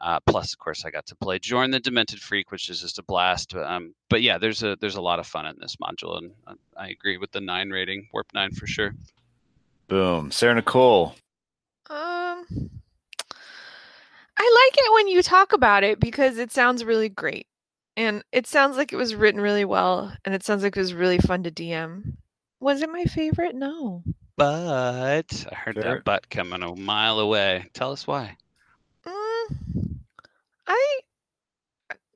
uh, 0.01 0.19
plus 0.25 0.53
of 0.53 0.59
course 0.59 0.83
i 0.85 0.89
got 0.91 1.05
to 1.05 1.15
play 1.15 1.37
jorn 1.39 1.71
the 1.71 1.79
demented 1.79 2.19
freak 2.19 2.51
which 2.51 2.69
is 2.69 2.81
just 2.81 2.99
a 2.99 3.03
blast 3.03 3.53
um, 3.55 3.93
but 4.09 4.21
yeah 4.21 4.37
there's 4.37 4.63
a 4.63 4.75
there's 4.81 4.95
a 4.95 5.01
lot 5.01 5.19
of 5.19 5.27
fun 5.27 5.45
in 5.45 5.55
this 5.59 5.75
module 5.77 6.17
and 6.17 6.31
uh, 6.47 6.53
i 6.77 6.89
agree 6.89 7.17
with 7.17 7.31
the 7.31 7.41
nine 7.41 7.69
rating 7.69 8.07
warp 8.13 8.27
nine 8.33 8.51
for 8.51 8.67
sure 8.67 8.93
boom 9.87 10.31
sarah 10.31 10.55
nicole 10.55 11.15
Um, 11.89 12.45
I 14.37 14.69
like 14.69 14.77
it 14.85 14.93
when 14.93 15.07
you 15.07 15.21
talk 15.21 15.53
about 15.53 15.83
it 15.83 15.99
because 15.99 16.37
it 16.37 16.51
sounds 16.51 16.83
really 16.83 17.09
great. 17.09 17.47
And 17.97 18.23
it 18.31 18.47
sounds 18.47 18.77
like 18.77 18.93
it 18.93 18.95
was 18.95 19.13
written 19.13 19.41
really 19.41 19.65
well 19.65 20.13
and 20.23 20.33
it 20.33 20.43
sounds 20.43 20.63
like 20.63 20.75
it 20.75 20.79
was 20.79 20.93
really 20.93 21.17
fun 21.19 21.43
to 21.43 21.51
DM. 21.51 22.13
Was 22.59 22.81
it 22.81 22.89
my 22.89 23.03
favorite? 23.03 23.53
No. 23.55 24.03
but 24.37 25.45
i 25.51 25.55
heard 25.55 25.75
Sure. 25.75 25.83
that 25.83 26.03
butt 26.05 26.29
coming 26.29 26.63
a 26.63 26.75
mile 26.75 27.19
away 27.19 27.65
tell 27.73 27.91
us 27.91 28.07
why 28.07 28.35
Mm, 29.05 29.90
I 30.71 30.99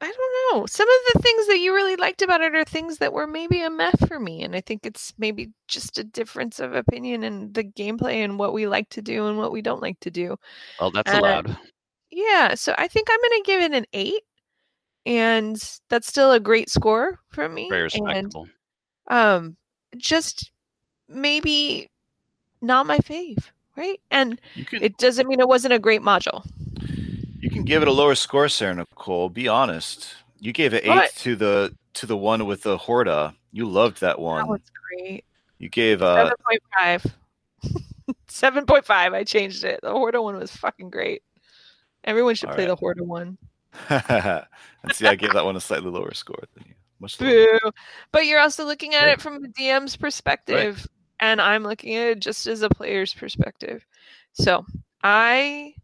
I 0.02 0.12
don't 0.12 0.58
know. 0.60 0.66
Some 0.68 0.88
of 0.88 0.96
the 1.14 1.20
things 1.22 1.48
that 1.48 1.60
you 1.60 1.74
really 1.74 1.96
liked 1.96 2.22
about 2.22 2.42
it 2.42 2.54
are 2.54 2.66
things 2.66 2.98
that 2.98 3.14
were 3.14 3.28
maybe 3.28 3.62
a 3.62 3.70
meh 3.70 3.92
for 4.08 4.20
me, 4.20 4.44
and 4.44 4.56
I 4.56 4.62
think 4.62 4.86
it's 4.86 5.14
maybe 5.18 5.52
just 5.68 5.98
a 5.98 6.04
difference 6.04 6.60
of 6.60 6.74
opinion 6.74 7.24
in 7.24 7.52
the 7.54 7.64
gameplay 7.64 8.24
and 8.24 8.38
what 8.38 8.54
we 8.54 8.68
like 8.68 8.90
to 8.90 9.02
do 9.02 9.28
and 9.28 9.38
what 9.38 9.52
we 9.52 9.62
don't 9.62 9.82
like 9.82 10.00
to 10.02 10.12
do. 10.12 10.36
Well, 10.80 10.92
that's 10.92 11.14
Uh, 11.14 11.20
allowed. 11.20 11.58
Yeah, 12.12 12.56
so 12.56 12.74
I 12.78 12.88
think 12.88 13.10
I'm 13.12 13.20
gonna 13.22 13.44
give 13.44 13.62
it 13.62 13.74
an 13.74 13.86
eight, 13.94 14.22
and 15.06 15.58
that's 15.90 16.08
still 16.08 16.32
a 16.34 16.40
great 16.40 16.70
score 16.70 17.20
from 17.32 17.54
me. 17.56 17.70
Very 17.70 17.84
And 17.84 17.86
respectable. 17.86 18.48
um, 19.10 19.58
just 19.98 20.52
maybe 21.10 21.90
not 22.62 22.88
my 22.88 23.00
fave, 23.00 23.52
right? 23.78 24.00
And 24.12 24.40
it 24.82 24.98
doesn't 24.98 25.28
mean 25.28 25.40
it 25.42 25.48
wasn't 25.48 25.74
a 25.74 25.80
great 25.80 26.02
module. 26.02 26.46
You 27.46 27.52
can 27.52 27.64
give 27.64 27.84
it 27.84 27.88
a 27.88 27.92
lower 27.92 28.16
score, 28.16 28.50
Sarah 28.50 28.74
Nicole. 28.74 29.30
Be 29.30 29.48
honest. 29.48 30.16
You 30.40 30.52
gave 30.52 30.74
it 30.74 30.84
eight 30.84 30.90
What? 30.90 31.12
to 31.18 31.36
the 31.36 31.76
to 31.94 32.08
the 32.08 32.18
one 32.18 32.48
with 32.48 32.64
the 32.64 32.76
Horta. 32.76 33.36
You 33.52 33.70
loved 33.70 34.02
that 34.02 34.18
one. 34.20 34.40
That 34.40 34.48
was 34.50 34.62
great. 34.98 35.26
You 35.60 35.70
gave 35.70 36.02
uh 36.02 36.16
Seven 36.26 36.34
point 36.44 36.64
five. 36.76 37.06
Seven 38.28 38.66
point 38.66 38.84
five. 38.84 39.14
I 39.14 39.24
changed 39.24 39.64
it. 39.64 39.80
The 39.84 39.92
Horta 39.92 40.24
one 40.24 40.38
was 40.38 40.56
fucking 40.56 40.90
great. 40.90 41.22
Everyone 42.04 42.34
should 42.34 42.50
All 42.50 42.56
play 42.56 42.64
right. 42.64 42.70
the 42.70 42.76
Horta 42.78 43.04
one. 43.04 43.38
and 43.90 44.46
see, 44.92 45.06
I 45.06 45.14
gave 45.14 45.34
that 45.34 45.46
one 45.46 45.56
a 45.56 45.62
slightly 45.62 45.92
lower 45.92 46.16
score 46.16 46.44
than 46.56 46.64
you. 46.68 46.74
Much 47.00 47.22
lower. 47.22 47.60
Boo. 47.64 47.72
But 48.12 48.26
you're 48.26 48.40
also 48.40 48.66
looking 48.66 48.96
at 48.96 49.04
Right. 49.04 49.10
it 49.14 49.22
from 49.22 49.44
the 49.44 49.50
DM's 49.50 49.96
perspective, 49.96 50.88
and 51.20 51.40
I'm 51.40 51.64
looking 51.64 51.94
at 51.96 52.08
it 52.08 52.20
just 52.22 52.48
as 52.48 52.64
a 52.64 52.70
player's 52.70 53.14
perspective. 53.14 53.86
So 54.34 54.66
I 55.04 55.76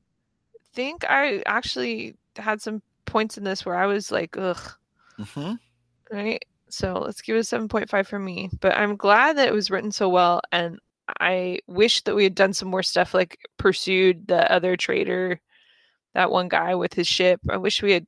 think 0.74 1.04
I 1.10 1.42
actually 1.46 2.16
had 2.36 2.62
some 2.62 2.82
points 3.06 3.38
in 3.38 3.44
this 3.44 3.66
where 3.66 3.76
I 3.76 3.86
was 3.86 4.12
like, 4.12 4.38
ugh, 4.38 4.72
Mhm. 5.20 5.60
right? 6.12 6.44
So 6.70 6.94
let's 7.00 7.22
give 7.22 7.36
it 7.36 7.40
a 7.40 7.44
7.5 7.44 8.08
for 8.08 8.20
me. 8.20 8.50
But 8.62 8.78
I'm 8.78 8.96
glad 8.96 9.38
that 9.38 9.48
it 9.48 9.54
was 9.54 9.70
written 9.70 9.92
so 9.92 10.08
well. 10.08 10.42
And 10.52 10.80
I 11.20 11.60
wish 11.68 12.04
that 12.04 12.16
we 12.16 12.24
had 12.24 12.36
done 12.36 12.54
some 12.54 12.70
more 12.70 12.84
stuff 12.84 13.14
like 13.14 13.40
pursued 13.58 14.28
the 14.28 14.50
other 14.52 14.78
trader, 14.78 15.42
that 16.14 16.32
one 16.32 16.48
guy 16.48 16.76
with 16.76 16.94
his 16.94 17.08
ship. 17.08 17.42
I 17.50 17.58
wish 17.58 17.82
we 17.82 17.92
had 17.92 18.08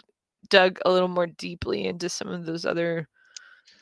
dug 0.50 0.80
a 0.86 0.92
little 0.92 1.08
more 1.10 1.28
deeply 1.28 1.86
into 1.86 2.08
some 2.10 2.30
of 2.30 2.46
those 2.46 2.66
other 2.66 3.08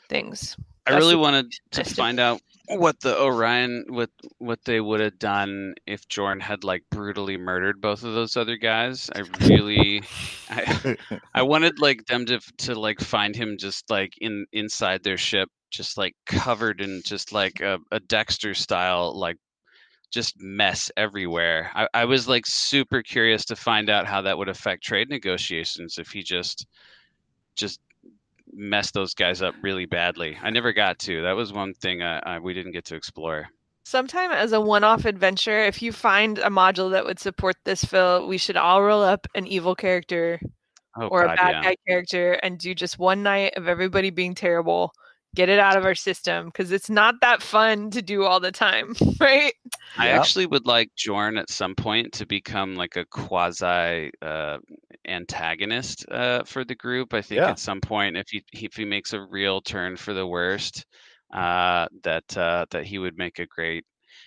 things. 0.08 0.56
I 0.86 0.96
really 0.96 1.16
wanted 1.16 1.52
to 1.72 1.84
find 1.84 2.18
out 2.18 2.40
what 2.68 3.00
the 3.00 3.20
Orion 3.20 3.84
what 3.88 4.10
what 4.38 4.60
they 4.64 4.80
would 4.80 5.00
have 5.00 5.18
done 5.18 5.74
if 5.86 6.08
Jorn 6.08 6.40
had 6.40 6.64
like 6.64 6.84
brutally 6.90 7.36
murdered 7.36 7.80
both 7.80 8.02
of 8.04 8.14
those 8.14 8.36
other 8.36 8.56
guys. 8.56 9.10
I 9.14 9.20
really 9.46 10.02
I, 10.50 10.96
I 11.34 11.42
wanted 11.42 11.78
like 11.78 12.06
them 12.06 12.26
to 12.26 12.40
to 12.58 12.74
like 12.78 13.00
find 13.00 13.34
him 13.36 13.58
just 13.58 13.90
like 13.90 14.14
in 14.20 14.46
inside 14.52 15.02
their 15.02 15.18
ship 15.18 15.48
just 15.70 15.96
like 15.96 16.14
covered 16.26 16.80
in 16.80 17.02
just 17.04 17.32
like 17.32 17.60
a, 17.60 17.78
a 17.90 18.00
Dexter 18.00 18.54
style 18.54 19.18
like 19.18 19.36
just 20.10 20.34
mess 20.38 20.90
everywhere. 20.96 21.70
I, 21.74 21.88
I 21.94 22.04
was 22.04 22.28
like 22.28 22.46
super 22.46 23.02
curious 23.02 23.46
to 23.46 23.56
find 23.56 23.88
out 23.88 24.06
how 24.06 24.22
that 24.22 24.36
would 24.36 24.48
affect 24.48 24.84
trade 24.84 25.08
negotiations 25.08 25.98
if 25.98 26.08
he 26.08 26.22
just 26.22 26.66
just 27.56 27.80
messed 28.52 28.94
those 28.94 29.14
guys 29.14 29.42
up 29.42 29.54
really 29.62 29.86
badly. 29.86 30.36
I 30.42 30.50
never 30.50 30.72
got 30.72 30.98
to. 31.00 31.22
That 31.22 31.36
was 31.36 31.52
one 31.52 31.74
thing 31.74 32.02
I, 32.02 32.18
I, 32.20 32.38
we 32.38 32.54
didn't 32.54 32.72
get 32.72 32.84
to 32.86 32.96
explore. 32.96 33.48
Sometime 33.84 34.30
as 34.30 34.52
a 34.52 34.60
one-off 34.60 35.04
adventure, 35.04 35.58
if 35.58 35.82
you 35.82 35.92
find 35.92 36.38
a 36.38 36.50
module 36.50 36.92
that 36.92 37.04
would 37.04 37.18
support 37.18 37.56
this, 37.64 37.84
Phil, 37.84 38.28
we 38.28 38.38
should 38.38 38.56
all 38.56 38.82
roll 38.82 39.02
up 39.02 39.26
an 39.34 39.46
evil 39.46 39.74
character 39.74 40.40
Oh, 41.00 41.06
or 41.06 41.24
God, 41.24 41.32
a 41.32 41.36
bad 41.36 41.50
yeah. 41.50 41.62
guy 41.62 41.76
character 41.86 42.32
and 42.34 42.58
do 42.58 42.74
just 42.74 42.98
one 42.98 43.22
night 43.22 43.54
of 43.56 43.66
everybody 43.66 44.10
being 44.10 44.34
terrible. 44.34 44.92
Get 45.34 45.48
it 45.48 45.58
out 45.58 45.76
of 45.76 45.84
our 45.84 45.94
system 45.94 46.46
because 46.46 46.72
it's 46.72 46.90
not 46.90 47.14
that 47.22 47.42
fun 47.42 47.90
to 47.92 48.02
do 48.02 48.24
all 48.24 48.38
the 48.38 48.52
time, 48.52 48.94
right? 49.20 49.54
I 49.96 50.08
actually 50.08 50.46
would 50.46 50.66
like 50.66 50.90
Jorn 50.96 51.38
at 51.40 51.50
some 51.50 51.74
point 51.74 52.12
to 52.14 52.26
become 52.26 52.74
like 52.74 52.96
a 52.96 53.06
quasi 53.06 54.10
uh, 54.20 54.58
antagonist 55.08 56.04
uh, 56.10 56.44
for 56.44 56.64
the 56.64 56.74
group. 56.74 57.14
I 57.14 57.22
think 57.22 57.40
Yeah. 57.40 57.50
at 57.50 57.58
some 57.58 57.80
point, 57.80 58.16
if 58.16 58.28
he 58.28 58.44
if 58.52 58.74
he 58.74 58.84
makes 58.84 59.14
a 59.14 59.22
real 59.22 59.62
turn 59.62 59.96
for 59.96 60.12
the 60.12 60.26
worst, 60.26 60.84
uh, 61.32 61.86
that 62.02 62.36
uh, 62.36 62.66
that 62.70 62.84
he 62.84 62.98
would 62.98 63.16
make 63.16 63.38
a 63.38 63.46
great 63.46 63.84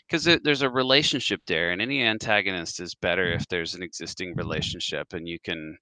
because 0.07 0.23
there's 0.43 0.61
a 0.63 0.69
relationship 0.69 1.41
there, 1.47 1.71
and 1.71 1.81
any 1.81 2.01
antagonist 2.03 2.79
is 2.79 2.95
better 2.95 3.31
if 3.31 3.47
there's 3.47 3.75
an 3.75 3.83
existing 3.83 4.33
relationship, 4.35 5.13
and 5.13 5.27
you 5.27 5.39
can 5.39 5.77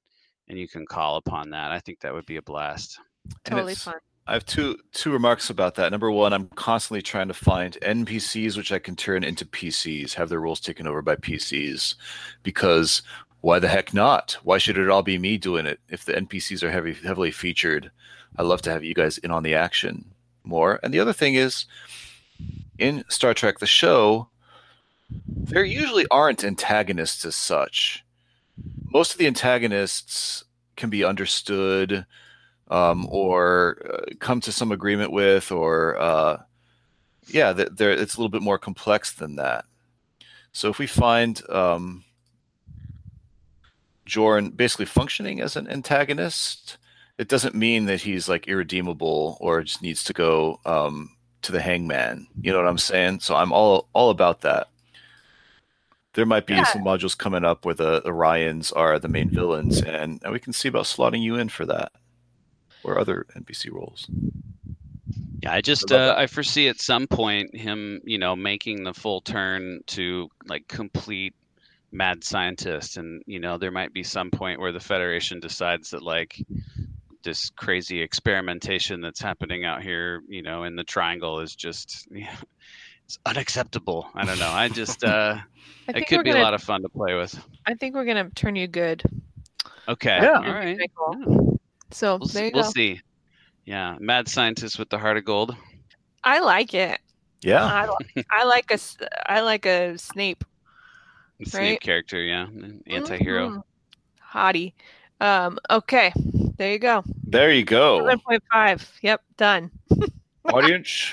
and 0.50 0.60
you 0.60 0.68
can 0.68 0.86
call 0.86 1.16
upon 1.16 1.50
that. 1.52 1.72
I 1.72 1.80
think 1.80 2.00
that 2.02 2.14
would 2.14 2.26
be 2.26 2.38
a 2.38 2.42
blast. 2.42 3.00
Totally 3.46 3.76
fun. 3.76 3.96
I 4.26 4.34
have 4.34 4.46
two 4.46 4.78
two 4.94 5.12
remarks 5.12 5.50
about 5.50 5.76
that. 5.76 5.92
Number 5.92 6.10
one, 6.10 6.32
I'm 6.32 6.48
constantly 6.50 7.02
trying 7.02 7.28
to 7.28 7.34
find 7.34 7.78
NPCs 7.82 8.56
which 8.56 8.72
I 8.72 8.80
can 8.80 8.96
turn 8.96 9.24
into 9.24 9.46
PCs, 9.46 10.14
have 10.14 10.30
their 10.30 10.40
roles 10.40 10.62
taken 10.62 10.88
over 10.88 11.02
by 11.02 11.16
PCs, 11.16 11.96
because 12.42 13.02
why 13.42 13.60
the 13.60 13.68
heck 13.68 13.94
not? 13.94 14.38
Why 14.44 14.58
should 14.58 14.78
it 14.78 14.90
all 14.90 15.04
be 15.04 15.18
me 15.18 15.38
doing 15.38 15.66
it 15.66 15.82
if 15.90 16.06
the 16.06 16.14
NPCs 16.14 16.64
are 16.64 16.72
heavy, 16.72 16.94
heavily 16.94 17.32
featured? 17.32 17.92
I 18.38 18.44
love 18.44 18.62
to 18.64 18.72
have 18.72 18.86
you 18.86 18.94
guys 18.94 19.18
in 19.18 19.32
on 19.32 19.44
the 19.44 19.56
action 19.56 20.06
more. 20.46 20.80
And 20.82 20.94
the 20.94 21.00
other 21.02 21.14
thing 21.14 21.36
is, 21.36 21.66
in 22.80 23.04
Star 23.10 23.34
Trek 23.34 23.60
the 23.60 23.66
show, 23.66 24.30
there 25.28 25.66
usually 25.66 26.08
aren't 26.10 26.46
antagonists 26.46 27.26
as 27.26 27.36
such. 27.36 28.06
Most 28.92 29.12
of 29.12 29.18
the 29.18 29.28
antagonists 29.28 30.46
can 30.78 30.90
be 30.90 31.04
understood 31.04 32.06
um, 32.70 33.08
or 33.10 33.78
uh, 33.92 34.14
come 34.20 34.42
to 34.42 34.52
some 34.52 34.72
agreement 34.72 35.12
with, 35.12 35.52
or 35.52 36.00
uh, 36.00 36.42
yeah, 37.28 37.54
th- 37.54 37.70
there 37.74 37.92
it's 37.92 38.16
a 38.16 38.18
little 38.18 38.30
bit 38.30 38.42
more 38.42 38.58
complex 38.58 39.14
than 39.14 39.36
that. 39.36 39.66
So 40.52 40.70
if 40.70 40.80
we 40.80 40.88
find 40.88 41.42
um, 41.50 42.04
Jorn 44.06 44.56
basically 44.56 44.86
functioning 44.86 45.42
as 45.42 45.56
an 45.56 45.68
antagonist, 45.68 46.78
it 47.18 47.28
doesn't 47.28 47.56
mean 47.56 47.86
that 47.86 48.02
he's 48.02 48.30
like 48.30 48.48
irredeemable 48.48 49.38
or 49.42 49.64
just 49.64 49.82
needs 49.82 50.04
to 50.06 50.14
go 50.14 50.60
um, 50.66 51.16
to 51.42 51.52
the 51.52 51.62
hangman. 51.62 52.28
You 52.42 52.52
know 52.52 52.58
what 52.58 52.68
I'm 52.68 52.78
saying? 52.78 53.22
So 53.22 53.36
I'm 53.36 53.52
all 53.52 53.90
all 53.94 54.10
about 54.10 54.42
that. 54.42 54.68
There 56.14 56.28
might 56.28 56.46
be 56.46 56.64
some 56.66 56.84
modules 56.84 57.18
coming 57.18 57.44
up 57.44 57.66
where 57.66 57.74
the 57.74 58.02
Orions 58.04 58.72
are 58.76 59.00
the 59.00 59.08
main 59.08 59.32
villains, 59.32 59.82
and, 59.82 60.20
and 60.24 60.32
we 60.32 60.40
can 60.40 60.54
see 60.54 60.68
about 60.68 60.86
slotting 60.86 61.24
you 61.24 61.38
in 61.38 61.50
for 61.50 61.66
that 61.66 61.92
or 62.84 63.00
other 63.00 63.26
NPC 63.36 63.72
roles. 63.72 64.08
Yeah, 65.42 65.54
I 65.54 65.62
just 65.62 65.92
uh, 65.92 66.16
I 66.18 66.28
foresee 66.28 66.70
at 66.70 66.80
some 66.80 67.08
point 67.08 67.56
him, 67.56 68.02
you 68.06 68.18
know, 68.18 68.36
making 68.36 68.84
the 68.84 68.94
full 68.94 69.20
turn 69.22 69.82
to 69.88 70.30
like 70.46 70.68
complete 70.68 71.34
mad 71.92 72.24
scientist, 72.24 72.98
and 72.98 73.22
you 73.26 73.40
know 73.40 73.58
there 73.58 73.72
might 73.72 73.94
be 73.94 74.04
some 74.04 74.32
point 74.32 74.60
where 74.62 74.72
the 74.72 74.80
Federation 74.80 75.40
decides 75.42 75.90
that 75.90 76.02
like 76.02 76.42
this 77.24 77.50
crazy 77.52 78.02
experimentation 78.02 79.02
that's 79.02 79.22
happening 79.22 79.64
out 79.66 79.82
here, 79.84 80.22
you 80.28 80.42
know, 80.42 80.64
in 80.64 80.76
the 80.76 80.84
Triangle 80.84 81.40
is 81.42 81.56
just 81.56 82.08
it's 82.12 83.20
unacceptable. 83.26 84.10
I 84.16 84.26
don't 84.26 84.40
know. 84.40 84.50
I 84.50 84.70
just 84.70 85.04
uh, 85.06 85.38
I 85.90 85.92
it 85.98 86.08
could 86.08 86.24
be 86.24 86.30
a 86.30 86.34
gonna- 86.34 86.44
lot 86.46 86.54
of 86.54 86.64
fun 86.64 86.82
to 86.84 86.90
play 86.90 87.16
with. 87.16 87.38
I 87.66 87.74
think 87.74 87.96
we're 87.96 88.06
gonna 88.06 88.30
turn 88.30 88.56
you 88.56 88.68
good. 88.68 89.04
Okay, 89.90 90.18
Yeah. 90.22 90.38
all 90.38 90.44
right. 90.54 90.80
So 91.94 92.18
We'll, 92.18 92.28
there 92.28 92.42
see, 92.42 92.46
you 92.48 92.52
we'll 92.54 92.64
go. 92.64 92.70
see. 92.72 93.02
Yeah, 93.66 93.96
mad 94.00 94.28
scientist 94.28 94.78
with 94.80 94.90
the 94.90 94.98
heart 95.00 95.18
of 95.18 95.24
gold. 95.26 95.56
I 96.24 96.40
like 96.40 96.74
it. 96.74 97.00
Yeah. 97.42 97.64
I, 97.64 97.88
li- 98.16 98.24
I 98.32 98.44
like 98.46 98.72
a 98.72 98.74
s- 98.76 98.98
I 99.28 99.42
like 99.42 99.66
a 99.66 99.98
Snape. 99.98 100.44
Snape 101.46 101.62
Right? 101.62 101.82
character, 101.82 102.22
yeah, 102.22 102.48
anti-hero. 102.88 103.50
Mhm. 103.50 103.64
Hottie. 104.34 104.74
Um. 105.22 105.60
Okay. 105.70 106.12
There 106.58 106.72
you 106.72 106.80
go. 106.80 107.04
There 107.26 107.52
you 107.52 107.64
go. 107.64 108.00
Seven 108.00 108.20
point 108.20 108.44
five. 108.52 108.90
Yep. 109.02 109.22
Done. 109.38 109.72
Audience, 110.54 111.12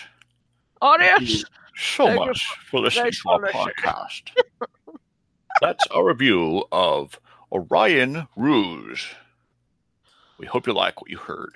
Audience. 0.82 1.44
so 1.76 2.06
Thank 2.06 2.20
you 2.20 2.26
much 2.26 2.56
for 2.70 2.80
listening 2.80 3.12
to 3.12 3.28
our 3.30 3.40
podcast. 3.52 4.22
That's 5.60 5.86
our 5.88 6.04
review 6.06 6.64
of 6.72 7.18
Orion 7.52 8.26
Ruse. 8.36 9.06
We 10.40 10.46
hope 10.46 10.66
you 10.66 10.72
like 10.72 11.02
what 11.02 11.10
you 11.10 11.18
heard. 11.18 11.52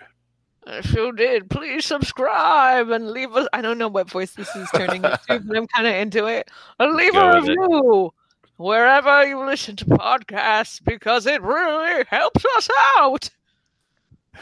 If 0.67 0.93
you 0.93 1.11
did, 1.13 1.49
please 1.49 1.87
subscribe 1.87 2.91
and 2.91 3.13
leave 3.13 3.33
us. 3.35 3.49
I 3.55 3.63
don't 3.63 3.79
know 3.79 3.89
what 3.89 4.11
voice 4.11 4.33
this 4.33 4.55
is 4.55 4.69
turning 4.75 5.03
into, 5.05 5.41
but 5.41 5.57
I'm 5.57 5.67
kind 5.69 5.87
of 5.87 5.95
into 5.95 6.27
it. 6.27 6.51
And 6.79 6.95
leave 6.95 7.15
Go 7.15 7.31
a 7.31 7.41
review 7.41 8.13
wherever 8.59 9.27
you 9.27 9.43
listen 9.43 9.77
to 9.77 9.87
podcasts 9.87 10.85
because 10.85 11.25
it 11.25 11.41
really 11.41 12.05
helps 12.09 12.45
us 12.59 12.69
out. 12.99 13.31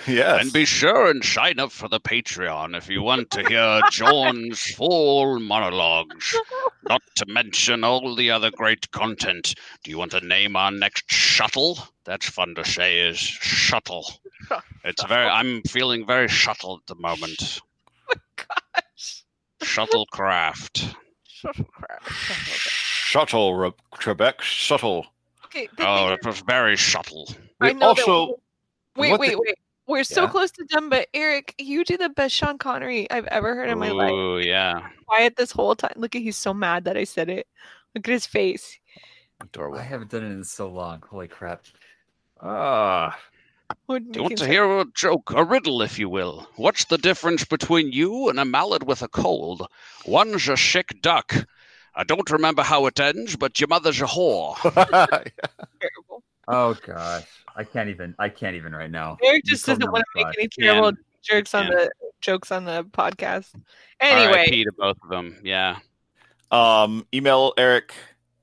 Yes. 0.07 0.43
And 0.43 0.53
be 0.55 0.65
sure 0.65 1.11
and 1.11 1.23
sign 1.23 1.59
up 1.59 1.71
for 1.71 1.87
the 1.87 2.01
Patreon 2.01 2.75
if 2.75 2.89
you 2.89 3.03
want 3.03 3.31
to 3.33 3.47
hear 3.47 3.83
John's 3.91 4.63
full 4.73 5.39
monologues, 5.39 6.35
not 6.89 7.03
to 7.17 7.27
mention 7.27 7.85
all 7.85 8.15
the 8.15 8.31
other 8.31 8.51
great 8.51 8.91
content. 8.93 9.55
Do 9.85 9.91
you 9.91 9.99
want 9.99 10.13
to 10.13 10.27
name 10.27 10.57
our 10.57 10.71
next 10.71 11.13
shuttle? 11.13 11.79
That's 12.05 12.27
fun 12.27 12.55
to 12.55 12.65
say 12.65 13.01
is 13.01 13.19
shuttle. 13.19 14.07
It's 14.85 15.03
very 15.05 15.27
I'm 15.27 15.63
feeling 15.63 16.07
very 16.07 16.29
shuttle 16.29 16.81
at 16.81 16.87
the 16.87 17.01
moment. 17.01 17.61
My 18.09 18.15
gosh! 18.37 19.25
Shuttlecraft. 19.63 20.95
Shuttlecraft. 21.29 22.09
Shuttle, 22.09 23.55
Re- 23.55 23.73
Trebek, 23.97 24.41
shuttle. 24.41 25.07
Okay. 25.47 25.69
Oh, 25.81 26.07
thing 26.09 26.19
it 26.21 26.27
was 26.27 26.41
very 26.41 26.77
shuttle. 26.77 27.29
I 27.61 27.73
know 27.73 27.95
that- 27.95 28.01
also, 28.09 28.41
Wait, 28.97 29.19
wait, 29.19 29.31
the- 29.33 29.39
wait. 29.39 29.55
We're 29.87 30.05
so 30.05 30.23
Yeah. 30.23 30.29
close 30.31 30.51
to 30.53 30.65
done, 30.65 30.89
but 30.89 31.09
Eric, 31.13 31.55
you 31.59 31.85
do 31.85 31.97
the 31.97 32.09
best 32.09 32.35
Sean 32.35 32.57
Connery 32.57 33.11
I've 33.11 33.27
ever 33.27 33.55
heard 33.55 33.69
in 33.69 33.79
my 33.79 33.91
life. 33.91 34.11
Oh 34.13 34.37
yeah. 34.39 34.89
Quiet 35.07 35.35
this 35.37 35.51
whole 35.51 35.75
time. 35.75 35.93
Look 35.97 36.15
at 36.15 36.23
he's 36.23 36.37
so 36.39 36.55
mad 36.55 36.85
that 36.85 36.97
I 36.97 37.03
said 37.05 37.29
it. 37.29 37.47
Look 37.95 38.07
at 38.09 38.13
his 38.13 38.25
face. 38.27 38.79
adorable. 39.41 39.79
I 39.79 39.83
haven't 39.83 40.11
done 40.11 40.23
it 40.23 40.31
in 40.31 40.45
so 40.45 40.69
long. 40.69 41.03
Holy 41.11 41.27
crap. 41.27 41.65
Ah. 42.41 43.19
What 43.93 44.11
Do 44.11 44.21
you 44.21 44.23
want 44.23 44.39
to 44.39 44.47
hear 44.47 44.65
a 44.65 44.87
joke, 44.95 45.33
a 45.35 45.45
riddle, 45.45 45.83
if 45.83 45.99
you 45.99 46.09
will? 46.09 46.49
What's 46.57 46.87
the 46.87 46.97
difference 46.97 47.45
between 47.45 47.93
you 47.93 48.31
and 48.31 48.41
a 48.41 48.45
mallet 48.47 48.85
with 48.85 49.03
a 49.03 49.09
cold? 49.09 49.67
One's 50.07 50.49
a 50.49 50.57
sick 50.57 51.03
duck. 51.03 51.47
I 51.95 52.05
don't 52.05 52.31
remember 52.31 52.63
how 52.63 52.87
it 52.87 52.99
ends, 52.99 53.37
but 53.37 53.61
your 53.61 53.69
mother's 53.69 54.01
a 54.01 54.07
whore. 54.07 54.57
Oh 56.49 56.75
gosh. 56.75 57.25
I 57.55 57.65
can't 57.65 57.89
even 57.89 58.17
I 58.19 58.29
can't 58.29 58.57
even 58.57 58.75
right 58.75 58.91
now. 58.91 59.17
Eric 59.23 59.45
just 59.45 59.65
put 59.65 59.79
me 59.79 59.85
doesn't 59.85 59.93
want 59.93 60.05
to 60.17 60.25
make 60.25 60.39
any 60.39 60.49
terrible 60.49 60.93
jokes 61.23 61.55
on 61.55 61.67
Can. 61.67 61.75
the 61.77 61.91
jokes 62.21 62.51
on 62.51 62.65
the 62.65 62.85
podcast. 62.85 63.55
Anyway, 64.01 64.47
RIP 64.51 64.67
to 64.67 64.73
both 64.77 64.97
of 65.05 65.09
them. 65.09 65.39
Yeah. 65.45 65.79
Um, 66.51 67.07
email 67.15 67.53
Eric 67.57 67.95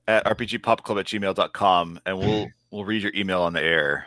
at 0.08 0.24
rpgpopclub 0.24 0.98
at 0.98 1.06
gmail.com 1.06 2.00
and 2.06 2.18
we'll 2.18 2.48
we'll 2.70 2.86
read 2.86 3.02
your 3.02 3.12
email 3.14 3.42
on 3.42 3.52
the 3.52 3.62
air 3.62 4.06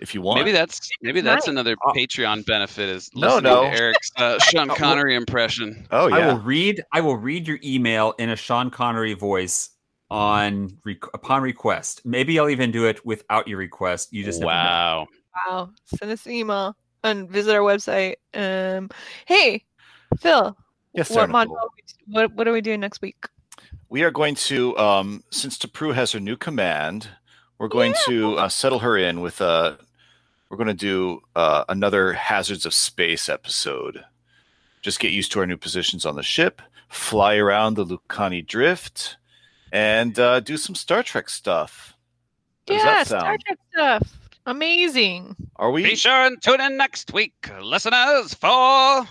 if 0.00 0.14
you 0.14 0.22
want. 0.22 0.40
Maybe 0.40 0.52
that's 0.52 0.88
maybe 1.02 1.20
that's 1.20 1.46
nice. 1.46 1.50
another 1.52 1.76
Patreon 1.94 2.46
benefit 2.46 2.88
is 2.88 3.10
No, 3.14 3.26
listening 3.36 3.42
no. 3.52 3.62
to 3.62 3.68
Eric's 3.68 4.10
uh, 4.16 4.38
Sean 4.50 4.68
Connery 4.68 5.14
impression. 5.14 5.86
Oh 5.90 6.06
yeah, 6.08 6.16
I 6.16 6.26
will 6.32 6.40
read 6.40 6.82
I 6.92 7.00
will 7.00 7.16
read 7.16 7.46
your 7.46 7.58
email 7.64 8.14
in 8.18 8.30
a 8.30 8.36
Sean 8.36 8.70
Connery 8.70 9.14
voice 9.14 9.70
on 10.10 10.70
re- 10.84 10.98
upon 11.14 11.42
request. 11.42 12.02
Maybe 12.04 12.38
I'll 12.38 12.48
even 12.48 12.70
do 12.70 12.86
it 12.86 13.04
without 13.04 13.48
your 13.48 13.58
request. 13.58 14.12
You 14.12 14.24
just. 14.24 14.42
Wow. 14.42 15.06
wow. 15.46 15.70
Send 15.84 16.10
us 16.10 16.24
an 16.26 16.32
email 16.32 16.76
and 17.04 17.28
visit 17.28 17.54
our 17.54 17.60
website. 17.60 18.14
Um, 18.34 18.90
hey, 19.26 19.64
Phil. 20.18 20.56
Yes, 20.94 21.10
what 21.10 21.28
sir, 21.28 21.32
module? 21.32 21.56
What 22.06 22.32
what 22.34 22.48
are 22.48 22.52
we 22.52 22.60
doing 22.60 22.80
next 22.80 23.02
week? 23.02 23.26
We 23.90 24.02
are 24.02 24.10
going 24.10 24.34
to, 24.34 24.76
um, 24.76 25.22
since 25.30 25.56
Tapru 25.56 25.94
has 25.94 26.12
her 26.12 26.20
new 26.20 26.36
command, 26.36 27.08
we're 27.58 27.68
going 27.68 27.94
to 28.06 28.36
uh, 28.36 28.48
settle 28.48 28.80
her 28.80 28.96
in 28.98 29.20
with 29.20 29.40
uh 29.40 29.76
We're 30.48 30.56
going 30.56 30.68
to 30.68 30.74
do 30.74 31.20
uh, 31.36 31.64
another 31.68 32.14
Hazards 32.14 32.64
of 32.64 32.72
Space 32.72 33.28
episode. 33.28 34.04
Just 34.80 34.98
get 34.98 35.12
used 35.12 35.30
to 35.32 35.40
our 35.40 35.46
new 35.46 35.58
positions 35.58 36.06
on 36.06 36.16
the 36.16 36.22
ship, 36.22 36.62
fly 36.88 37.36
around 37.36 37.74
the 37.74 37.84
Lucani 37.84 38.46
Drift, 38.46 39.18
and 39.72 40.18
uh, 40.18 40.40
do 40.40 40.56
some 40.56 40.74
Star 40.74 41.02
Trek 41.02 41.28
stuff. 41.28 41.94
How 42.66 42.74
does 42.74 42.84
yeah, 42.84 42.94
that 42.94 43.06
Star? 43.06 43.36
Trek 43.46 43.58
stuff. 43.72 44.30
Amazing. 44.46 45.36
Are 45.56 45.70
we? 45.70 45.82
Be 45.82 45.96
sure 45.96 46.12
and 46.12 46.40
tune 46.40 46.62
in 46.62 46.78
next 46.78 47.12
week, 47.12 47.50
listeners, 47.60 48.32
for 48.32 49.06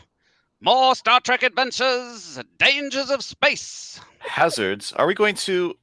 more 0.62 0.96
Star 0.96 1.20
Trek 1.20 1.44
adventures, 1.44 2.40
dangers 2.58 3.12
of 3.12 3.24
space. 3.24 4.00
Hazards. 4.18 4.92
Are 4.94 5.06
we 5.06 5.14
going 5.14 5.36
to? 5.36 5.76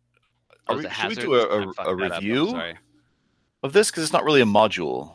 Are 0.66 0.76
we, 0.76 0.80
is 0.80 0.86
it 0.86 0.92
should 0.94 1.08
we 1.10 1.14
do 1.14 1.34
a, 1.34 1.38
hazards? 1.38 1.54
I 1.54 1.62
a, 1.62 1.72
fucked 1.72 1.88
a 1.88 1.96
that 1.96 2.12
up, 2.12 2.22
review 2.22 2.60
of 3.62 3.72
this? 3.72 3.92
Because 3.92 4.02
it's 4.02 4.12
not 4.12 4.24
really 4.24 4.40
a 4.40 4.46
module. 4.46 5.14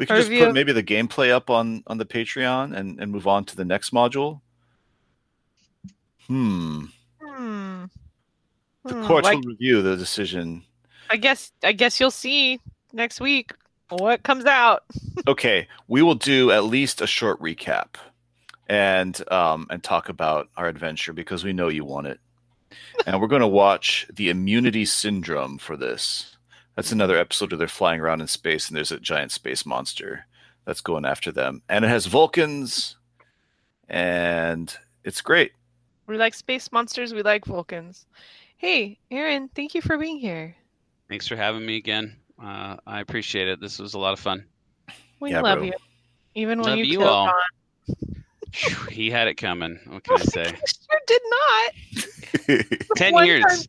We 0.00 0.06
can 0.06 0.16
just 0.16 0.30
put 0.30 0.54
maybe 0.54 0.72
the 0.72 0.82
gameplay 0.82 1.30
up 1.30 1.50
on 1.50 1.84
on 1.86 1.98
the 1.98 2.06
Patreon 2.06 2.74
and 2.74 2.98
and 2.98 3.12
move 3.12 3.26
on 3.26 3.44
to 3.44 3.54
the 3.54 3.66
next 3.66 3.92
module. 3.92 4.40
Hmm. 6.26 6.84
Hmm. 7.22 7.84
The 8.84 8.94
Hmm, 8.94 9.06
courts 9.06 9.26
like- 9.26 9.36
will 9.36 9.42
review 9.50 9.82
the 9.82 9.96
decision. 9.96 10.64
I 11.10 11.18
guess 11.18 11.52
I 11.62 11.72
guess 11.72 12.00
you'll 12.00 12.10
see 12.10 12.60
next 12.94 13.20
week 13.20 13.52
what 13.90 14.22
comes 14.22 14.46
out. 14.46 14.84
okay, 15.28 15.68
we 15.86 16.00
will 16.00 16.14
do 16.14 16.50
at 16.50 16.64
least 16.64 17.02
a 17.02 17.06
short 17.06 17.38
recap 17.40 17.96
and 18.68 19.20
um 19.30 19.66
and 19.68 19.84
talk 19.84 20.08
about 20.08 20.48
our 20.56 20.66
adventure 20.66 21.12
because 21.12 21.44
we 21.44 21.52
know 21.52 21.68
you 21.68 21.84
want 21.84 22.06
it. 22.06 22.20
And 23.06 23.20
we're 23.20 23.28
going 23.28 23.40
to 23.42 23.46
watch 23.48 24.06
the 24.14 24.30
immunity 24.30 24.84
syndrome 24.86 25.58
for 25.58 25.76
this. 25.76 26.36
That's 26.76 26.92
another 26.92 27.18
episode 27.18 27.50
where 27.52 27.58
they're 27.58 27.68
flying 27.68 28.00
around 28.00 28.20
in 28.20 28.26
space 28.26 28.68
and 28.68 28.76
there's 28.76 28.92
a 28.92 29.00
giant 29.00 29.32
space 29.32 29.66
monster 29.66 30.26
that's 30.64 30.80
going 30.80 31.04
after 31.04 31.30
them. 31.32 31.62
And 31.68 31.84
it 31.84 31.88
has 31.88 32.06
Vulcans 32.06 32.96
and 33.88 34.74
it's 35.04 35.20
great. 35.20 35.52
We 36.06 36.16
like 36.16 36.34
space 36.34 36.70
monsters. 36.72 37.12
We 37.14 37.22
like 37.22 37.44
Vulcans. 37.44 38.06
Hey, 38.56 38.98
Aaron, 39.10 39.48
thank 39.54 39.74
you 39.74 39.82
for 39.82 39.96
being 39.98 40.18
here. 40.18 40.54
Thanks 41.08 41.26
for 41.26 41.36
having 41.36 41.64
me 41.64 41.76
again. 41.76 42.16
Uh, 42.42 42.76
I 42.86 43.00
appreciate 43.00 43.48
it. 43.48 43.60
This 43.60 43.78
was 43.78 43.94
a 43.94 43.98
lot 43.98 44.12
of 44.12 44.20
fun. 44.20 44.44
We 45.20 45.30
Yeah, 45.32 45.40
love 45.42 45.58
bro. 45.58 45.66
you, 45.66 45.72
even 46.34 46.58
when 46.60 46.68
Love 46.70 46.78
you, 46.78 46.84
you 46.84 46.98
killed 46.98 47.10
all. 47.10 47.32
He 48.90 49.10
had 49.10 49.28
it 49.28 49.34
coming. 49.34 49.78
What 49.86 50.02
can 50.04 50.16
I 50.20 50.24
say? 50.24 50.44
Sure 50.44 51.00
did 51.06 51.22
not. 51.30 52.86
Ten 52.96 53.14
years. 53.24 53.44
time- 53.44 53.66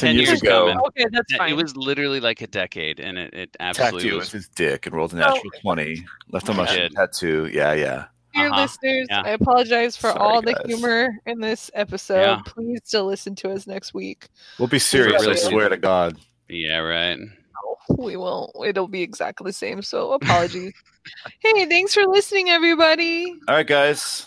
Ten 0.00 0.16
years 0.16 0.30
was 0.30 0.42
ago. 0.42 0.66
coming. 0.66 0.78
Okay, 0.88 1.06
that's 1.10 1.32
It- 1.32 1.38
fine. 1.38 1.50
It 1.52 1.56
was 1.56 1.76
literally 1.76 2.20
like 2.20 2.40
a 2.40 2.46
decade, 2.46 3.00
and 3.00 3.18
it, 3.18 3.34
it 3.34 3.56
absolutely 3.60 4.08
you 4.08 4.16
was. 4.16 4.32
with 4.32 4.42
his 4.44 4.48
dick 4.48 4.86
and 4.86 4.94
rolled 4.94 5.12
a 5.12 5.16
Oh. 5.16 5.18
natural 5.18 5.50
20. 5.62 6.04
Left 6.30 6.48
a 6.48 6.54
mushroom 6.54 6.80
did. 6.88 6.92
tattoo. 6.92 7.50
Yeah, 7.52 7.72
yeah. 7.74 8.04
Dear 8.34 8.48
Uh-huh. 8.48 8.60
listeners, 8.62 9.06
Yeah. 9.10 9.22
I 9.22 9.30
apologize 9.30 9.96
for 9.96 10.10
Sorry, 10.10 10.18
all 10.20 10.40
the 10.40 10.52
guys. 10.54 10.62
humor 10.66 11.08
in 11.26 11.40
this 11.40 11.68
episode. 11.74 12.20
Yeah. 12.20 12.40
Please 12.46 12.80
still 12.84 13.04
listen 13.06 13.34
to 13.36 13.50
us 13.50 13.66
next 13.66 13.92
week. 13.92 14.28
We'll 14.58 14.68
be 14.68 14.78
serious, 14.78 15.22
really 15.22 15.32
I 15.34 15.36
swear 15.36 15.68
to 15.68 15.76
God. 15.76 16.16
Yeah, 16.48 16.78
right. 16.78 17.18
No, 17.18 17.96
We 17.96 18.16
won't. 18.16 18.52
It'll 18.64 18.86
be 18.88 19.02
exactly 19.02 19.46
the 19.48 19.52
same. 19.52 19.82
So 19.82 20.12
apologies. 20.12 20.72
hey, 21.40 21.66
thanks 21.66 21.92
for 21.92 22.04
listening, 22.06 22.50
everybody. 22.50 23.34
All 23.48 23.54
right, 23.56 23.66
guys. 23.66 24.26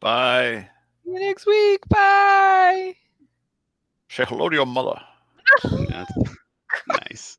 Bye. 0.00 0.68
See 1.04 1.12
you 1.12 1.20
next 1.20 1.46
week. 1.46 1.80
Bye. 1.88 2.96
Say 4.16 4.24
hello 4.24 4.48
to 4.48 4.56
your 4.56 4.64
mother. 4.64 4.98
That's 5.90 6.10
nice. 6.88 7.36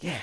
Yeah. 0.00 0.18